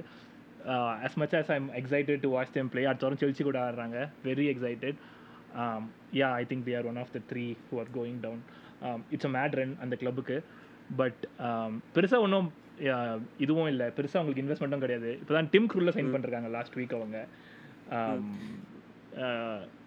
As 1.05 1.17
much 1.21 1.35
as 1.39 1.49
I'm 1.55 1.67
excited 1.79 2.21
to 2.23 2.29
watch 2.35 2.53
them 2.57 2.67
play 2.73 2.83
அடுத்த 2.89 3.05
வாரம் 3.05 3.21
செல்சி 3.23 3.43
கூட 3.47 3.59
ஆடுறாங்க. 3.65 3.97
Very 4.27 4.45
excited 4.53 4.97
yeah 6.19 6.29
I 6.41 6.45
think 6.51 6.65
they 6.67 6.75
are 6.79 6.87
one 6.91 6.99
of 7.03 7.13
the 7.17 7.21
three 7.31 7.45
who 7.67 7.75
are 7.83 7.89
going 7.97 8.21
down 8.25 8.41
it's 9.15 9.29
a 9.29 9.33
mad 9.37 9.57
run 9.59 9.75
அந்த 9.83 9.95
கிளப்புக்கு 10.03 10.37
பட் 11.01 11.21
பெருசாக 11.95 12.25
ஒன்றும் 12.25 12.49
இதுவும் 13.43 13.69
இல்லை. 13.73 13.85
பெருசாக 13.97 14.19
அவங்களுக்கு 14.19 14.43
இன்வெஸ்ட்மெண்ட்டும் 14.43 14.83
கிடையாது. 14.85 15.11
இப்போ 15.21 15.33
தான் 15.37 15.49
டிம் 15.53 15.69
க்ரூவில் 15.71 15.95
சைன் 15.95 16.11
பண்ணிருக்காங்க 16.15 16.49
லாஸ்ட் 16.57 16.75
வீக் 16.79 16.97
அவங்க. 16.99 17.17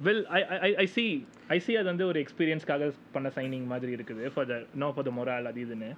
Well 0.07 0.22
I 0.37 0.40
I 0.68 0.70
I 0.85 0.87
see 0.94 1.05
I 1.57 1.59
see 1.66 1.72
அது 1.81 1.88
வந்து 1.92 2.07
ஒரு 2.11 2.18
எக்ஸ்பீரியன்ஸ்க்காக 2.24 2.88
பண்ண 3.14 3.29
சைனிங் 3.37 3.66
மாதிரி 3.72 3.92
இருக்குது 3.96 4.33
for 4.35 4.48
the 4.50 4.57
no 4.83 4.88
for 4.94 5.07
the 5.09 5.12
morale 5.18 5.48
அது 5.50 5.61
இதுன்னு. 5.66 5.90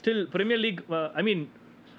Still 0.00 0.24
Premier 0.34 0.62
League 0.64 0.80
I 1.20 1.22
mean 1.28 1.44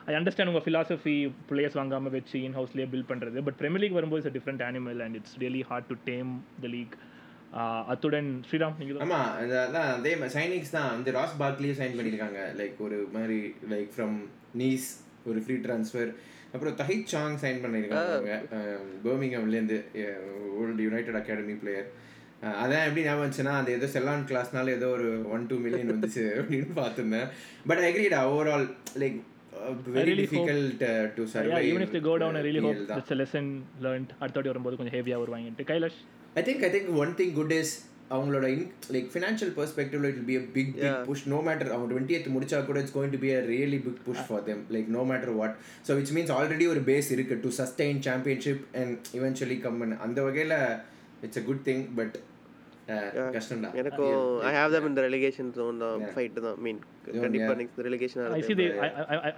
I 0.09 0.13
understand 0.19 0.51
உங்கள் 0.51 0.65
ஃபிலாசபி 0.65 1.15
பிளேயர்ஸ் 1.51 1.77
வாங்காமல் 1.79 2.13
வச்சு 2.17 2.37
இன் 2.47 2.57
ஹவுஸ்லேயே 2.59 2.87
பில்ட் 2.93 3.09
பண்ணுறது 3.11 3.39
பட் 3.47 3.57
பிரீமியர் 3.61 3.83
லீக் 3.83 3.97
வரும்போது 3.99 4.21
it's 4.21 4.35
different 4.37 4.63
animal 4.67 5.01
and 5.05 5.17
it's 5.19 5.37
really 5.43 5.63
hard 5.69 5.89
to 5.91 5.97
tame 6.11 6.31
the 6.65 6.69
league 6.75 6.95
அத்துடன் 7.51 8.43
ஸ்ரீராம் 8.51 8.73
நீங்கள் 8.79 9.07
ஆமா 9.07 9.35
அந்த- 9.37 9.69
அதான் 9.71 9.93
அதே 9.93 10.15
சைனிங்ஸ் 10.15 10.69
தான் 10.71 10.89
அந்த 10.89 11.11
ராஸ் 11.11 11.35
பார்க்லியும் 11.39 11.79
சைன் 11.79 11.97
பண்ணியிருக்காங்க. 11.97 12.53
லைக் 12.57 12.77
ஒரு 12.77 13.07
மாதிரி 13.13 13.55
லைக் 13.69 13.87
ஃப்ரம் 13.97 14.17
நீஸ் 14.57 14.87
ஒரு 15.25 15.39
ஃப்ரீ 15.39 15.55
ட்ரான்ஸ்ஃபர் 15.55 16.13
அப்புறம் 16.53 16.75
தஹித் 16.75 17.03
சாங் 17.03 17.37
சைன் 17.37 17.63
பண்ணியிருக்காங்க. 17.63 18.41
பர்மிங்ஹாம்லேருந்து 19.05 19.83
ஓல்டு 20.59 20.81
யுனைடெட் 20.81 21.15
அகாடமி 21.15 21.53
பிளேயர் 21.53 21.91
அதான் 22.43 22.85
எப்படி 22.85 23.03
ஞாபகம் 23.03 23.31
வந்துச்சுன்னா 23.31 23.57
அந்த 23.57 23.71
ஏதோ 23.71 23.85
செல்லான் 23.85 24.25
கிளாஸ்னால 24.27 24.67
ஏதோ 24.69 24.87
ஒரு 24.87 25.29
ஒன் 25.29 25.47
டூ 25.47 25.55
மில்லியன் 25.57 25.91
வந்துச்சு 25.91 26.17
அப்படின்னு 26.17 26.67
பார்த்துருந்தேன். 26.75 27.27
But 27.67 27.77
agreed 27.77 28.17
overall 28.27 28.75
like 28.99 29.19
very 29.93 30.13
difficult 30.17 31.13
to 31.13 31.23
survive 31.33 31.61
even 31.67 31.81
if 31.81 31.91
they 31.91 32.01
go 32.01 32.17
down, 32.17 32.35
I 32.35 32.41
really 32.41 32.61
hope 32.61 32.89
that's 32.89 33.11
a 33.11 33.15
lesson 33.15 33.63
learned. 33.81 34.07
அடுத்த 34.19 34.41
வரும்போது 34.41 34.75
கொஞ்சம் 34.75 34.99
ஹெவியாக 34.99 35.25
வருவாங்கன்ட்டு. 35.25 35.65
Kailash? 35.65 35.99
I 36.37 36.43
think 36.43 36.63
I 36.63 36.69
think 36.69 36.89
one 36.95 37.13
thing 37.15 37.31
good 37.33 37.53
is 37.53 37.69
அவங்களோட 38.11 38.45
in 38.53 38.65
like 38.93 39.07
financial 39.13 39.51
பெர்ஸ்பெக்டிவ்ல 39.55 40.09
it 40.11 40.19
be 40.27 40.35
a 40.35 40.41
big 40.55 40.69
big 40.75 40.99
push 41.07 41.23
no 41.31 41.39
matter 41.47 41.71
அவங்க 41.73 41.87
twenty 41.91 42.31
முடிச்சா 42.35 42.57
கூட 42.67 42.77
it's 42.83 42.95
going 42.95 43.13
to 43.15 43.19
be 43.23 43.29
a 43.31 43.39
really 43.49 43.79
big 43.85 43.99
push 44.05 44.21
for 44.27 44.43
them 44.45 44.61
like 44.75 44.87
no 44.95 45.01
matter 45.09 45.33
what 45.39 45.55
so 45.87 45.97
which 45.97 46.13
means 46.17 46.31
already 46.37 46.67
ஒரு 46.73 46.81
base 46.89 47.09
இருக்கு 47.15 47.37
to 47.43 47.49
sustain 47.59 47.99
Championship 48.07 48.63
and 48.81 49.09
eventually 49.19 49.57
come 49.65 49.83
அந்த 50.07 50.19
வகையில் 50.27 50.55
it's 51.27 51.41
a 51.41 51.45
good 51.49 51.63
thing 51.67 51.83
but 51.99 52.15
கஷ்டம்டா 53.35 53.71
எனக்கும் 53.81 54.17
ஐ 54.49 54.53
have 54.57 54.73
தம் 54.75 54.87
இந்த 54.91 55.03
relegation 55.07 55.49
zone 55.57 55.81
தான் 55.85 56.05
fight 56.13 56.39
தான் 56.45 56.59
mean 56.67 56.79
கண்டிப்பா 57.23 57.53
next 57.61 57.81
relegation 57.89 58.35
I 58.37 58.43
see 58.49 58.55
they 58.61 58.67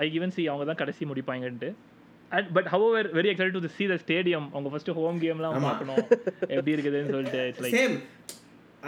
I 0.04 0.10
even 0.18 0.36
see 0.38 0.44
அவங்க 0.52 0.68
தான் 0.72 0.82
கடைசி 0.84 1.06
முடிப்பாங்கன்ட்டு. 1.14 1.72
But 2.58 2.70
our 2.76 3.08
very 3.18 3.30
excite 3.34 3.56
to 3.58 3.72
see 3.80 3.86
the 3.92 3.98
stadium 4.06 4.48
அவங்க 4.56 4.70
ஃபர்ஸ்ட் 4.74 4.92
ஹோம் 5.00 5.20
கேம்லாம் 5.26 5.56
பார்க்கணும். 5.68 6.06
எப்படி 6.56 6.74
இருக்குதுன்னு 6.76 7.14
சொல்லிட்டு 7.16 7.42
இட்ஸ் 7.50 7.64
லைக் 7.66 7.78
சேம் 7.80 7.96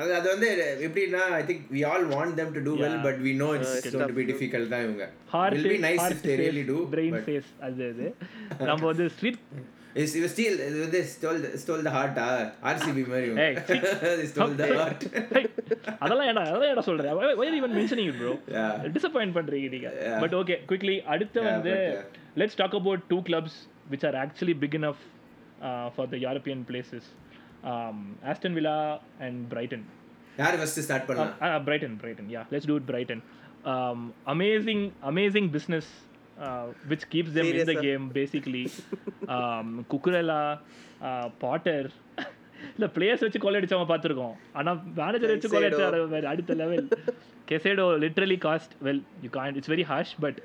அது 0.02 0.12
அது 0.18 0.28
வந்து 0.34 0.50
எப்படின்னா 0.88 1.24
I 1.40 1.42
think 1.50 1.64
we 1.76 1.82
all 1.92 2.06
want 2.14 2.36
them 2.40 2.50
to 2.58 2.62
do 2.68 2.74
well 2.84 3.00
but 3.08 3.20
we 3.28 3.34
know 3.44 3.50
it's 3.58 3.74
going 3.88 4.12
to 4.12 4.18
be 4.20 4.26
difficult 4.32 4.72
தான் 4.74 4.84
இவங்க. 4.88 5.06
Hard 5.34 5.58
will 5.58 5.70
be 5.76 5.82
nice 5.90 6.06
if 6.16 6.22
they 6.30 6.38
really 6.46 6.64
do 6.72 6.78
brain 6.96 7.20
face 7.28 7.52
அது 7.68 7.90
அது. 7.94 8.08
நம்ம 8.72 8.82
வந்து 8.92 9.08
street 9.18 9.42
it 10.02 10.12
was 10.24 10.34
this 10.94 11.08
stole 11.16 11.40
the, 11.46 11.50
stole 11.62 11.82
the 11.88 11.92
heart 11.96 12.18
ah 12.26 12.36
RCB 12.74 13.00
மாதிரி 13.12 13.26
இவங்க. 13.30 13.48
Stole 14.32 14.54
the 14.62 14.68
heart. 14.80 15.02
அதெல்லாம் 16.04 16.28
ஏடா 16.30 16.44
அதெல்லாம் 16.50 16.70
ஏடா 16.74 16.84
சொல்றேன் 16.90 17.18
why 17.18 17.26
are 17.34 17.50
you 17.50 17.60
even 17.62 17.74
mentioning 17.80 18.08
it 18.12 18.18
bro? 18.22 18.34
Yeah. 18.56 18.72
Disappoint 18.96 19.36
பண்றீங்க 19.38 19.70
நீங்க. 19.76 19.90
பட் 20.24 20.36
ஓகே 20.42 20.58
குவிக்லி 20.70 20.96
அடுத்து 21.16 21.42
வந்து 21.50 21.76
let's 22.40 22.60
talk 22.62 22.78
about 22.80 23.04
two 23.14 23.20
clubs 23.30 23.60
which 23.92 24.04
are 24.08 24.16
actually 24.16 24.54
big 24.54 24.74
enough 24.78 25.00
uh, 25.62 25.88
for 25.96 26.04
the 26.12 26.20
European 26.20 26.60
places 26.70 27.04
um, 27.64 27.98
Aston 28.24 28.54
Villa 28.58 28.78
and 29.26 29.38
Brighton 29.54 29.82
யார் 30.40 30.58
first 30.60 30.80
start 30.86 31.06
பண்ணலாம் 31.08 31.34
uh, 31.48 31.60
Brighton 31.68 31.94
Brighton 32.02 32.28
yeah 32.36 32.46
let's 32.54 32.68
do 32.72 32.76
it 32.80 32.86
Brighton 32.92 33.20
um, 33.72 34.00
amazing 34.34 34.82
amazing 35.12 35.48
business 35.56 35.88
uh, 36.38 36.66
which 36.92 37.04
keeps 37.14 37.32
them 37.38 37.48
in 37.52 37.58
the 37.62 37.66
Serious, 37.66 37.86
game 37.88 38.06
basically 38.20 38.64
um, 39.36 39.68
Cucurella 39.92 40.42
uh, 41.02 41.28
Potter 41.44 41.82
இல்ல 42.72 42.88
players 42.96 43.24
வச்சு 43.26 43.40
கொள்ளை 43.44 43.60
அடிச்சவங்க 43.60 43.90
பார்த்துருக்கோம் 43.92 44.34
ஆனா 44.60 44.72
manager 45.00 45.34
வச்சு 45.34 45.50
கொள்ளை 45.54 45.68
அடிச்சாரு 45.70 46.28
அடுத்த 46.32 46.54
level 46.62 46.84
Caicedo 47.50 47.86
literally 48.04 48.38
cost 48.46 48.74
well 48.88 49.02
you 49.24 49.30
can 49.38 49.56
it's 49.60 49.72
very 49.74 49.86
harsh 49.92 50.14
but 50.26 50.40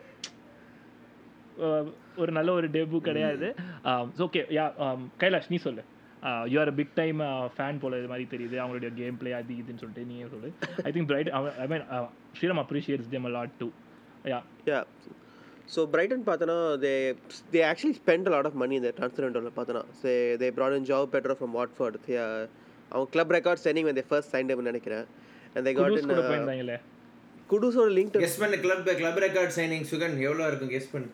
ஒரு 2.22 2.30
நல்ல 2.38 2.48
ஒரு 2.58 2.68
டெபு 2.76 2.98
கிடையாது. 3.08 3.48
ஓகே 4.26 4.42
யா 4.58 4.66
கைலாஷ் 5.22 5.50
நீ 5.52 5.58
சொல்லு. 5.66 5.84
You 6.52 6.58
are 6.62 6.72
big 6.80 6.94
time 7.00 7.20
fan 7.56 7.80
போல 7.82 7.98
இது 8.00 8.08
மாதிரி 8.12 8.26
தெரியுது. 8.34 8.56
அவங்களுடைய 8.62 8.90
கேம் 9.00 9.18
பிளே 9.20 9.32
அது 9.40 9.54
இதுன்னு 9.62 9.82
சொல்லிட்டு 9.82 10.08
நீயே 10.12 10.26
சொல்லு. 10.34 10.50
I 10.86 10.92
think 10.96 11.10
Brighton 11.12 11.30
I 11.64 11.66
mean 11.74 11.84
Sriram 12.38 12.62
appreciates 12.64 13.12
them 13.14 13.28
lot 13.38 13.54
too 13.62 13.68
yeah 14.32 14.40
yeah 14.70 14.80
so 15.74 15.82
Brighton 15.92 16.24
பார்த்தோன்னா 16.30 16.58
they 16.82 16.92
they 17.54 17.60
actually 17.70 17.96
spend 18.00 18.28
lot 18.34 18.48
of 18.50 18.58
money 18.62 18.74
இந்த 18.80 18.90
ட்ரான்ஸ்ஃபர் 18.98 19.26
விண்டோவில் 19.26 19.56
பார்த்தோன்னா 19.58 19.84
say 20.02 20.12
they 20.42 20.48
brought 20.58 20.76
in 20.80 20.88
João 20.90 21.08
Pedro 21.14 21.36
from 21.38 21.54
Watford 21.58 21.96
அவங்க 22.90 23.08
கிளப் 23.14 23.32
ரெக்கார்ட் 23.36 23.62
சென்னிங் 23.66 23.88
வந்து 23.90 24.04
first 24.10 24.32
sign 24.34 24.52
நினைக்கிறேன். 24.70 25.06
And 25.54 25.64
they 25.68 25.72
got 25.78 25.96
in 26.00 26.78
குடூஸோட 27.52 27.90
link 27.96 28.14
guess 28.22 28.40
பண்ணு 28.42 28.56
club 28.64 28.88
club 29.00 29.20
record 29.24 29.52
signing 29.56 29.84
சுகன் 29.92 30.14
எவ்வளவு 30.26 30.48
இருக்கும் 30.50 30.72
கெஸ் 30.74 30.88
பண்ணு? 30.94 31.08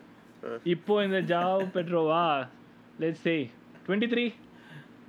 இப்போ 0.73 0.93
இந்த 1.07 1.19
ஜாவ் 1.33 1.61
பெட்ரோவா? 1.75 2.23
Let's 3.03 3.23
say 3.27 3.35
twenty 3.85 4.09
three 4.13 4.25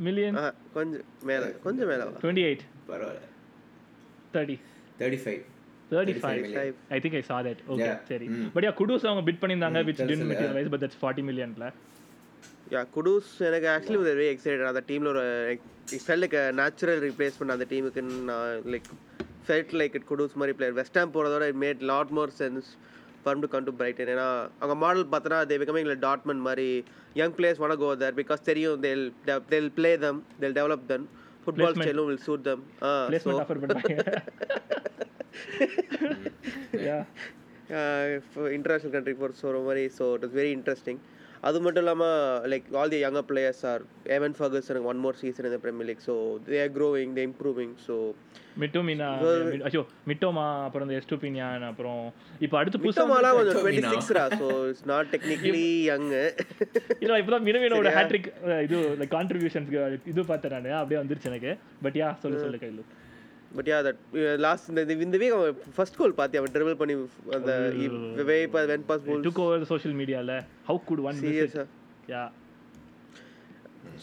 million 0.06 0.36
கொஞ்சம் 0.76 1.04
மேலே 1.30 1.48
கொஞ்சம் 1.64 1.88
மேலே 1.90 2.04
டுவெண்ட்டி 2.22 2.44
எயிட் 2.48 2.64
பரவாயில்ல. 2.90 3.26
Thirty 4.34 4.56
thirty 5.00 5.20
five 5.24 5.42
thirty 5.90 6.14
five. 6.22 6.74
I 6.94 6.98
think 7.04 7.16
I 7.20 7.24
saw 7.30 7.38
that 7.48 7.60
okay. 7.72 7.88
சரி. 8.10 8.26
பட் 8.54 8.66
யா 8.66 8.72
குடூஸ் 8.80 9.06
அவங்க 9.10 9.24
பிட் 9.28 9.40
பண்ணியிருந்தாங்க 9.42 9.82
which 9.88 9.98
Chelsea, 10.00 10.10
then 10.12 10.22
yeah. 10.22 10.30
Materialise 10.32 10.70
but 10.74 10.82
that's 10.84 11.00
forty 11.02 11.24
மில்லியன்ல 11.28 11.66
yeah 12.74 12.82
Kudus 12.96 13.30
எனக்கு 13.48 13.68
actually 13.74 14.00
ஒரு 14.02 14.12
வெரி 14.12 14.28
எக்ஸைட்டட் 14.34 14.70
அந்த 14.72 14.82
டீமில் 14.90 15.10
ஒரு 15.14 15.24
ஃபெல் 16.04 16.22
லைக் 16.24 16.36
நேச்சுரல் 16.62 17.00
ரீப்ளேஸ்மெண்ட் 17.06 17.54
அந்த 17.56 17.66
டீமுக்கு 17.72 18.02
நான் 18.30 18.62
like 18.74 18.88
felt 19.46 19.74
like 19.80 19.96
it 19.98 20.08
Kudus 20.12 20.36
மாதிரி 20.40 20.54
player 20.58 20.76
West 20.80 20.98
Ham 21.00 21.12
போகிறதோட 21.16 21.46
it 21.52 21.60
made 21.64 21.82
lot 21.92 22.12
more 22.18 22.32
sense 22.40 22.68
form 23.24 23.42
to 23.42 23.48
come 23.48 23.66
to 23.68 23.74
Brighton 23.78 24.12
ஏன்னா 24.14 24.28
அவங்க 24.60 24.76
மாடல் 24.82 25.10
பார்த்தோன்னா 25.12 25.40
தே 25.50 25.58
பிகமிங் 25.62 25.86
இல்லை 25.86 25.98
டாட்மன் 26.04 26.42
மாதிரி 26.46 26.68
young 27.14 27.34
players 27.38 27.62
one 27.64 27.76
go 27.78 27.90
there 27.96 28.16
because 28.20 28.48
தெரியும் 28.50 28.80
they'll 28.80 29.04
they'll 29.48 29.70
play 29.70 29.92
them 29.98 30.20
they'll 30.40 30.56
develop 30.60 30.86
them 30.86 31.06
football. 31.44 31.76
ஸ்டைலும் 31.78 32.08
will 32.10 32.24
suit 32.26 32.44
them 32.44 32.62
international 38.56 38.94
country 38.94 39.14
for 39.18 39.34
so 39.40 39.50
மாதிரி 39.66 39.84
so 39.98 40.06
it 40.16 40.24
is 40.24 40.36
very 40.40 40.52
interesting 40.58 41.00
அது 41.44 41.58
மட்டும் 41.60 41.82
இல்லாமல் 41.82 42.14
like 42.50 42.66
all 42.78 42.92
the 42.92 43.00
younger 43.00 43.26
players 43.28 43.62
are 43.70 43.82
Evan 44.14 44.34
Ferguson 44.36 44.86
one 44.90 45.00
more 45.02 45.18
season 45.18 45.48
இந்த 45.48 45.58
Premier 45.62 45.88
League 45.88 46.04
so 46.06 46.14
they 46.46 46.58
are 46.62 46.72
growing 46.76 47.12
they 47.16 47.24
improving 47.28 47.74
so 47.84 47.96
McTominay 48.62 49.08
ஐயோ 49.68 49.82
Mitoma 50.08 50.46
அப்புறம் 50.66 50.86
இந்த 50.86 50.96
எஸ்டூபினியான் 51.00 51.66
அப்புறம் 51.70 52.02
இப்போ 52.40 52.56
அடுத்து 52.60 52.78
புதுசா 52.78 53.02
மிட்டோமாலாம் 53.02 53.36
கொஞ்சம். 53.38 53.56
Twenty 53.58 53.92
சிக்ஸ்ரா 53.94 54.24
so 54.40 54.48
it's 54.70 54.86
not 54.92 55.10
technically 55.14 55.64
young 55.90 56.08
இல்ல 57.00 57.20
இப்பதான் 57.22 57.46
மினவினோட 57.48 57.92
ஹேட்ரிக் 57.98 58.28
இது 58.66 58.78
கான்ட்ரிபியூஷன்ஸ்க்கு 59.16 59.80
இது 60.12 60.24
பார்த்தேன் 60.24 60.54
நான் 60.58 60.80
அப்படியே 60.80 61.00
வந்துருச்சு 61.02 61.30
எனக்கு. 61.32 61.52
பட் 61.84 61.98
யா 62.00 62.10
சொல்லு 62.22 62.44
சொல்லு 62.44 62.60
கையில் 62.62 62.84
பட் 63.56 63.68
யா 63.72 63.78
தட் 63.86 64.00
லாஸ்ட் 64.46 64.68
இந்த 64.72 64.82
இந்த 65.06 65.18
வீக் 65.22 65.34
அவன் 65.38 65.58
ஃபர்ஸ்ட் 65.78 65.98
கோல் 66.00 66.16
பார்த்தி 66.20 66.40
அவன் 66.40 66.54
ட்ரிபிள் 66.56 66.78
பண்ணி 66.82 66.94
அந்த 67.38 68.24
way 68.30 68.38
when 68.72 68.86
pass 68.90 69.04
ball 69.08 69.24
took 69.28 69.42
over 69.46 69.66
social 69.72 69.96
மீடியால 70.02 70.36
ஹவு 70.70 70.80
குட் 70.90 71.04
ஒன் 71.08 71.20
சீரியஸாக 71.24 71.66
யா 72.14 72.24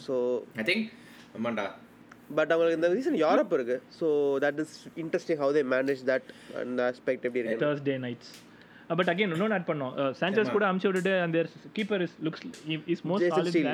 ஸோ 0.06 0.14
ஐ 0.62 0.64
திங்க் 0.70 0.86
ஆமாண்டா. 1.38 1.66
பட் 2.38 2.50
அவங்களுக்கு 2.54 2.78
இந்த 2.78 2.88
ரீசன் 2.96 3.16
யூரோப் 3.22 3.52
இருக்கு. 3.56 3.76
So 3.98 4.06
that 4.44 4.58
is 4.64 4.74
interesting 5.02 5.38
how 5.42 5.52
they 5.56 5.62
manage 5.74 6.02
that 6.10 6.28
அந்த 6.62 6.80
ஆஸ்பெக்ட் 6.90 7.26
எப்படி 7.28 7.40
இருக்கு. 7.42 7.62
தேர்ஸ்டே 7.64 7.96
நைட்ஸ் 8.04 8.32
பட் 8.98 9.10
அகைன் 9.12 9.32
இன்னொன்று 9.34 9.56
ஆட் 9.56 9.68
பண்ணோம். 9.70 9.92
சாnchez 10.20 10.48
கூட 10.54 10.64
அமுச்சு 10.70 10.88
விட்டுட்டு 10.88 11.12
அந்த 11.26 11.44
keeper 11.76 12.02
is 12.06 12.16
looks 12.26 12.42
is 12.94 13.02
most 13.10 13.28
solid 13.36 13.68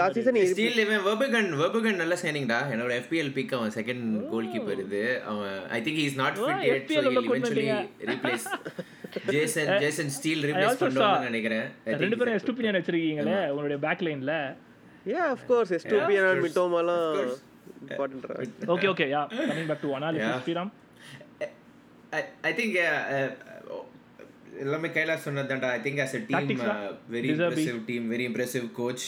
last 0.00 0.16
season 0.18 0.36
Steele 0.50 0.78
இவன் 0.82 1.02
வெர்பகன் 1.06 1.48
வெர்பகன் 1.60 1.98
நல்ல 2.02 2.14
சைனிங்டா 2.22 2.58
என்னோட 2.72 2.92
எஃபிஎல் 3.00 3.32
பிக் 3.38 3.52
அவன் 3.58 3.72
செகண்ட் 3.78 4.04
கோல் 4.32 4.50
கீப்பர் 4.52 4.82
இது. 4.84 5.02
அவன் 5.30 5.56
I 5.76 5.80
think 5.86 6.00
is 6.06 6.18
not 6.22 6.38
fit 6.44 6.92
கொண்டு 7.32 7.50
replace. 8.12 8.46
Jason 9.34 9.70
Jason 9.82 10.10
Steele 10.16 10.42
replace 10.48 10.82
நினைக்கிறேன். 11.28 11.66
I 11.86 11.90
think 11.90 12.02
ரெண்டு 12.04 12.18
பேரும் 12.18 12.36
எஸ்டூபினியன் 12.40 12.78
வச்சிருக்கீங்களே 12.78 13.38
உங்களுடைய 13.52 13.78
பேக் 13.86 14.04
லைன்ல 14.08 14.34
yeah 15.12 15.22
of 15.34 15.44
course 15.50 15.72
Estupiñán 15.78 16.28
and 16.30 16.44
மிட்டோமாலாம் 16.46 17.16
important 17.86 18.70
okay 18.74 18.88
okay 18.92 19.08
yeah 19.16 19.22
coming 19.50 19.70
back 19.72 19.84
to 19.86 19.92
analysis 19.98 20.44
Sriram 20.46 20.72
I, 22.18 22.20
I 22.48 22.52
think 22.58 22.72
எல்லாமே 24.64 24.88
Kailash 24.96 25.26
சொன்னதாண்டா 25.26 25.68
I 25.76 25.80
think 25.86 26.00
as 26.04 26.14
a 26.18 26.22
team. 26.30 26.60
Very 27.16 27.30
impressive 27.34 27.80
team 27.90 28.06
very 28.12 28.24
impressive 28.30 28.66
coach 28.80 29.06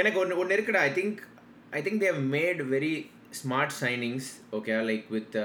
எனக்கு 0.00 0.18
ஒன்று 0.22 0.38
ஒன்று 0.42 0.56
இருக்குடா. 0.56 0.82
I 0.88 0.92
think 1.00 1.18
I 1.78 1.82
think 1.86 2.00
they've 2.06 2.20
made 2.36 2.62
very 2.74 2.94
smart 3.40 3.74
signings 3.82 4.28
okay 4.58 4.78
like 4.90 5.08
with 5.16 5.36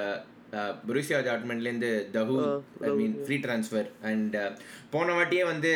Borussia 0.88 1.20
டாட்மெண்ட்லேருந்து 1.28 1.92
தஹூ 2.16 2.36
I 2.88 2.92
mean 3.00 3.14
free 3.26 3.38
transfer 3.46 3.88
and 4.10 4.36
போன 4.94 5.14
வாட்டியே 5.18 5.44
வந்து 5.52 5.72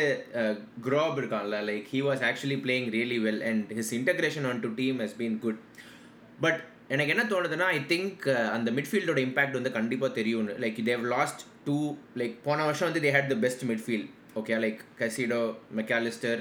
graph 0.86 1.18
இருக்கான்ல 1.22 1.58
like 1.70 1.86
he 1.94 2.00
was 2.08 2.22
actually 2.28 2.58
playing 2.66 2.88
really 2.96 3.18
well 3.26 3.42
and 3.50 3.72
his 3.78 3.92
integration 3.98 4.48
on 4.50 4.60
to 4.66 4.70
team 4.80 4.98
has 5.04 5.16
been 5.22 5.38
good 5.46 5.60
but 6.46 6.60
எனக்கு 6.94 7.12
என்ன 7.14 7.24
தோணுதுன்னா 7.32 7.66
ஐ 7.76 7.80
think 7.92 8.22
அந்த 8.56 8.68
மிட்ஃபீல்டோட 8.76 9.20
impact 9.28 9.56
வந்து 9.58 9.72
கண்டிப்பாக 9.78 10.12
தெரியும்னு. 10.18 10.54
Like 10.64 10.78
they've 10.90 11.02
lost 11.14 11.42
two 11.68 11.78
like 12.20 12.36
போன 12.44 12.64
வருஷம் 12.68 12.88
வந்து 12.88 13.02
they 13.06 13.12
had 13.16 13.32
the 13.34 13.38
best 13.44 13.64
midfield 13.70 14.08
okay 14.40 14.56
like 14.64 14.80
Caicedo 15.00 15.42
MacAllister 15.80 16.40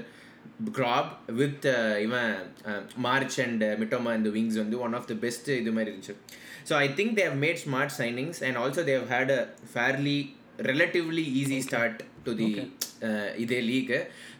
graph 0.78 1.12
with 1.40 1.66
இவன் 2.06 2.34
மார்ச் 3.08 3.38
அண்ட் 3.46 3.64
மிட்டோமா 3.82 4.12
இந்த 4.20 4.30
விங்ஸ் 4.38 4.60
வந்து 4.64 4.80
ஒன் 4.88 4.96
ஆஃப் 5.00 5.08
த 5.12 5.16
பெஸ்ட் 5.26 5.50
இது 5.62 5.74
மாதிரி 5.78 5.92
இருந்துச்சு. 5.92 6.16
So 6.70 6.76
I 6.84 6.88
think 7.00 7.14
they 7.20 7.26
have 7.30 7.40
made 7.46 7.62
smart 7.66 7.96
signings 8.02 8.42
and 8.48 8.60
also 8.64 8.84
they've 8.92 9.06
had 9.14 9.34
a 9.40 9.44
fairly 9.74 10.20
relatively 10.70 11.24
easy 11.40 11.58
start 11.62 11.96
to 12.26 12.32
the 12.40 12.48
uh, 13.08 13.28
இதே 13.44 13.60
league 13.68 13.92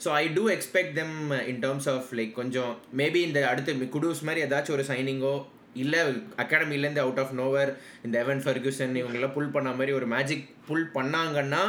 so 0.04 0.10
I 0.22 0.24
do 0.38 0.44
expect 0.54 0.94
them 0.94 1.18
in 1.52 1.60
terms 1.66 1.88
of 1.94 2.08
like 2.20 2.32
கொஞ்சம் 2.40 2.72
maybe 3.02 3.20
இந்த 3.28 3.40
அடுத்த 3.52 3.88
kudos 3.96 4.24
மாதிரி 4.28 4.44
ஏதாச்சும் 4.46 4.76
ஒரு 4.78 4.86
சைனிங்கோ 4.90 5.36
இல்லை 5.84 6.00
அகாடமிலேருந்து 6.44 7.04
out 7.06 7.22
of 7.24 7.34
நோவர் 7.42 7.72
இந்த 8.06 8.16
எவன் 8.24 8.42
ஃபர்கூசன் 8.46 8.96
இவங்கெல்லாம் 9.02 9.36
புல் 9.38 9.54
பண்ண 9.56 9.72
மாதிரி 9.80 9.94
ஒரு 10.00 10.08
மேஜிக் 10.16 10.46
புல் 10.70 10.88
பண்ணாங்கன்னா 10.98 11.62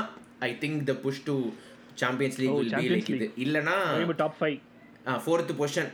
I 0.48 0.50
think 0.64 0.80
the 0.90 0.94
push 1.04 1.22
to 1.28 1.36
Champions 2.02 2.38
League 2.42 2.56
will 2.60 2.74
be 2.80 2.88
like 2.94 3.12
இது. 3.16 3.28
இல்லைனா 3.44 3.76
டாப் 4.24 4.38
ஃபைவ் 4.40 4.58
ஃபோர்த்து 5.24 5.52
பொசிஷன் 5.60 5.90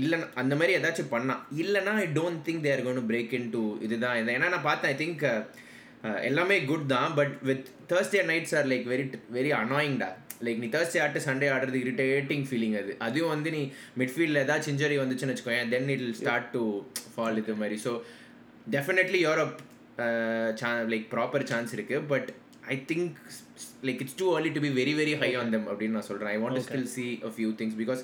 இல்லைன்னா 0.00 0.26
அந்த 0.40 0.54
மாதிரி 0.60 0.72
ஏதாச்சும் 0.78 1.12
பண்ணா. 1.14 1.34
இல்லைனா 1.62 1.92
I 2.02 2.06
don't 2.18 2.42
think 2.46 2.64
they're 2.66 2.82
gonna 2.86 3.06
break 3.10 3.32
in 3.38 3.48
to 3.54 3.62
இதுதான். 3.86 4.16
இது 4.20 4.34
ஏன்னா 4.38 4.50
நான் 4.54 4.68
பார்த்தேன் 4.70 4.92
ஐ 4.94 4.96
திங்க் 5.02 5.24
எல்லாமே 6.28 6.56
குட் 6.70 6.86
தான் 6.94 7.14
but 7.18 7.34
with 7.48 7.68
Thursday 7.90 8.20
nights 8.30 8.54
are 8.58 8.68
like 8.72 8.86
very 8.92 9.04
very 9.36 9.50
அனாயிங்டா 9.60 10.10
like 10.46 10.60
நீ 10.62 10.68
தேர்ஸ்டே 10.74 11.00
ஆட்டு 11.04 11.20
சண்டே 11.26 11.48
ஆடுறது 11.54 11.78
இரிட்டேட்டிங் 11.84 12.44
ஃபீலிங் 12.48 12.76
அது. 12.80 12.92
அதுவும் 13.06 13.32
வந்து 13.34 13.50
நீ 13.56 13.62
மிட்ஃபீல்டில் 14.00 14.42
ஏதாச்சும் 14.44 14.72
இன்ஜரி 14.74 14.96
வந்துச்சுன்னு 15.02 15.34
வச்சுக்கோயேன் 15.34 15.70
then 15.74 15.88
it 15.94 16.02
will 16.04 16.18
start 16.22 16.50
to 16.56 16.62
fall 17.14 17.38
இது 17.42 17.56
மாதிரி. 17.62 17.78
ஸோ 17.86 17.92
டெஃபினெட்லி 18.76 19.20
யூரோப் 19.28 19.56
சா 20.60 20.70
லைக் 20.94 21.06
ப்ராப்பர் 21.14 21.46
சான்ஸ் 21.52 21.72
இருக்குது 21.78 22.06
but 22.12 22.28
I 22.74 22.76
think 22.90 23.10
like 23.88 24.00
it's 24.04 24.18
too 24.20 24.28
early 24.36 24.52
to 24.56 24.62
be 24.66 24.70
very 24.80 24.94
very 25.00 25.14
high 25.22 25.30
on 25.40 25.52
them 25.54 25.64
அப்படின்னு 25.72 25.96
நான் 25.98 26.08
சொல்கிறேன் 26.10 26.32
I 26.34 26.38
want 26.44 26.62
still 26.66 26.88
see 26.96 27.06
a 27.30 27.32
few 27.38 27.50
things 27.60 27.74
because 27.82 28.02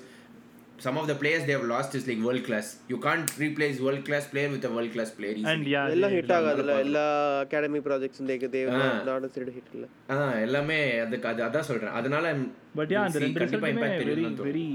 some 0.82 0.96
of 0.96 1.06
the 1.06 1.16
players 1.16 1.42
they 1.44 1.52
have 1.52 1.66
lost 1.66 1.90
is 1.94 2.04
like 2.06 2.20
world 2.20 2.42
class 2.44 2.66
you 2.88 2.98
can't 2.98 3.30
replace 3.38 3.76
world 3.80 4.02
class 4.04 4.24
player 4.26 4.48
with 4.48 4.64
a 4.64 4.72
world 4.76 4.90
class 4.94 5.10
player 5.10 5.34
easily. 5.34 5.50
And 5.52 5.66
yeah 5.72 5.82
எல்லாம் 5.94 6.14
hit 6.14 6.32
ஆகாதுல்ல 6.38 6.76
எல்லா 6.84 7.04
academy 7.42 7.80
projects 7.86 8.22
தேக்கு 8.30 8.48
தேவ் 8.54 8.70
Ah. 8.78 8.88
Not 9.08 9.28
side 9.34 9.54
hit 9.56 9.70
இல்ல 9.76 9.86
ஆ 10.10 10.16
எல்லாமே 10.46 10.78
அதுக்கு 11.04 11.28
அது 11.32 11.42
அதான் 11.48 11.68
சொல்றேன் 11.70 11.94
அதனால 12.00 12.34
பட் 12.80 12.94
யா 12.94 13.02
அந்த. 13.08 13.20
ரெண்டு 13.24 13.40
கண்டிப்பா 13.42 13.70
வெரி 13.92 14.02
தெரியும் 14.04 14.36
very 14.48 14.66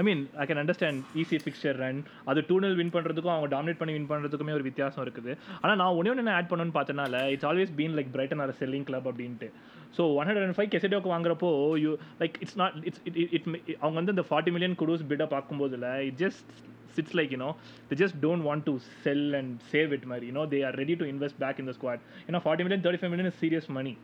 I 0.00 0.04
mean 0.08 0.22
I 0.42 0.46
can 0.48 0.60
understand 0.62 1.00
easy 1.22 1.38
fixture 1.44 1.76
run 1.84 2.00
அது 2.30 2.44
டூ 2.50 2.56
நல் 2.64 2.78
வின் 2.80 2.92
பண்ணுறதுக்கும் 2.96 3.34
அவங்க 3.34 3.48
டாமினேட் 3.56 3.80
பண்ணி 3.82 3.94
வின் 3.96 4.10
பண்ணுறதுக்குமே 4.12 4.56
ஒரு 4.58 4.66
வித்தியாசம் 4.70 5.04
இருக்குது. 5.06 5.32
ஆனால் 5.62 5.78
நான் 5.82 5.96
ஒன்றே 6.00 6.12
ஒன்று 6.14 6.36
ஆட் 6.38 6.50
பண்ணணும்னு 6.52 6.76
பார்த்தனால 6.78 7.22
it's 7.34 7.48
always 7.50 7.72
been 7.80 7.96
like 7.98 8.12
Brighton 8.16 8.42
are 8.44 8.54
selling 8.62 8.86
club 8.90 9.08
அப்படின்ட்டு. 9.12 9.50
So 9.96 10.04
one 10.18 10.26
hundred 10.28 10.46
and 10.48 10.58
five 10.58 10.70
கெசடோக்கு 10.74 11.10
வாங்குறப்போ 11.14 11.50
you 11.84 11.90
like 12.22 12.36
it's 12.44 12.58
not 12.62 12.76
it's 12.90 13.02
it 13.10 13.18
it 13.38 13.48
அவங்க 13.82 13.96
வந்து 14.00 14.14
இந்த 14.16 14.26
ஃபார்ட்டி 14.30 14.54
மில்லியன் 14.56 14.78
குடூஸ் 14.82 15.04
பிட்டை 15.10 15.28
பார்க்கும்போதுல 15.34 15.90
it 16.08 16.18
just 16.24 16.52
sits 16.96 17.16
like 17.18 17.32
you know 17.36 17.50
they 17.88 17.96
just 18.02 18.16
don't 18.26 18.42
want 18.48 18.62
to 18.68 18.74
sell 19.04 19.24
and 19.38 19.50
save 19.72 19.90
it 19.96 20.04
மாதிரி 20.12 20.26
you know 20.30 20.44
they 20.52 20.62
are 20.68 20.74
ready 20.82 20.96
to 21.00 21.06
invest 21.12 21.36
back 21.44 21.58
in 21.62 21.66
the 21.70 21.74
squad. 21.78 21.98
ஏன்னா 22.28 22.40
forty 22.44 22.64
million 22.66 22.84
thirty 22.86 23.02
five 23.02 23.12
million 23.14 23.36
serious 23.40 23.68
money 23.78 23.94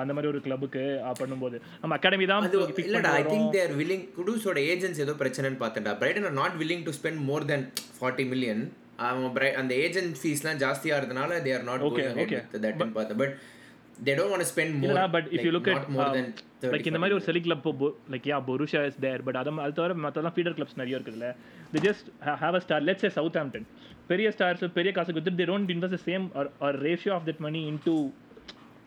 அந்த 0.00 0.12
மாதிரி 0.16 0.30
ஒரு 0.32 0.40
கிளப்புக்கு 0.46 0.82
பண்ணும்போது. 1.20 1.56
நம்ம 1.82 1.96
academy 2.00 2.26
தான் 2.32 2.44
இல்லடா 2.88 3.12
ஐ 3.20 3.24
திங்க். 3.32 3.48
தேர் 3.56 3.72
வில்லிங் 3.80 4.04
குடூஸோட 4.18 4.58
ஏஜென்ட்ஸ் 4.74 5.02
ஏதோ 5.06 5.14
பிரச்சனைன்னு 5.22 5.60
பார்த்தேன்டா 5.64 5.94
Brighton 6.02 6.28
are 6.30 6.36
not 6.42 6.58
willing 6.62 6.84
to 6.88 6.94
spend 6.98 7.22
more 7.30 7.46
then 7.52 7.64
forty 7.98 8.26
million 8.32 8.62
அவன் 9.08 9.56
அந்த 9.62 9.72
ஏஜென்ட் 9.86 10.14
ஃபீஸ்லாம் 10.20 10.60
ஜாஸ்தியாக 10.64 11.00
இருந்தனால 11.02 11.40
தே 11.46 11.52
ஆர் 11.58 11.66
நாட் 11.70 11.84
okay. 11.88 12.40
தட்னு 12.64 12.94
பார்த்தேன். 12.98 13.20
But 13.22 13.34
they 14.06 14.12
don't 14.18 14.32
want 14.32 14.48
spend 14.50 14.74
more 14.76 14.86
இல்லடா 14.86 15.06
but 15.14 15.28
if 15.34 15.44
you 15.46 15.52
look 15.56 15.68
at 15.72 15.88
more 15.96 16.10
then 16.16 16.30
like 16.74 16.88
இந்த 16.90 17.00
மாதிரி 17.02 17.16
ஒரு 17.18 17.24
செலி 17.28 17.42
கிளப் 17.46 17.68
லைக் 18.14 18.28
யா 18.30 18.38
பொருஷா 18.48 18.82
இஸ் 18.90 19.00
தேர் 19.06 19.24
பட் 19.26 19.38
அது 19.40 19.52
அது 19.66 19.74
தவிர 19.78 19.98
மற்றெல்லாம் 20.06 20.36
ஃபீடர் 20.36 20.56
கிளப்ஸ் 20.58 20.80
நிறைய 20.82 20.98
இருக்குதுல்ல. 20.98 21.28
They 21.74 21.82
just 21.88 22.08
have 22.42 22.58
a 22.58 22.62
star 22.66 22.86
let's 22.88 23.06
a 23.08 23.12
Southampton 23.42 23.66
பெரிய 24.12 24.28
ஸ்டார்ஸ் 24.36 24.64
பெரிய 24.78 24.92
காசு 24.96 25.10
கொடுத்து 25.12 25.38
they 25.40 25.46
don't 25.52 25.72
invest 25.76 26.06
same 26.08 26.26
or 26.66 26.78
ratio 26.88 27.14
of 27.18 27.28
that 27.30 27.42
money 27.46 27.62
into 27.72 27.94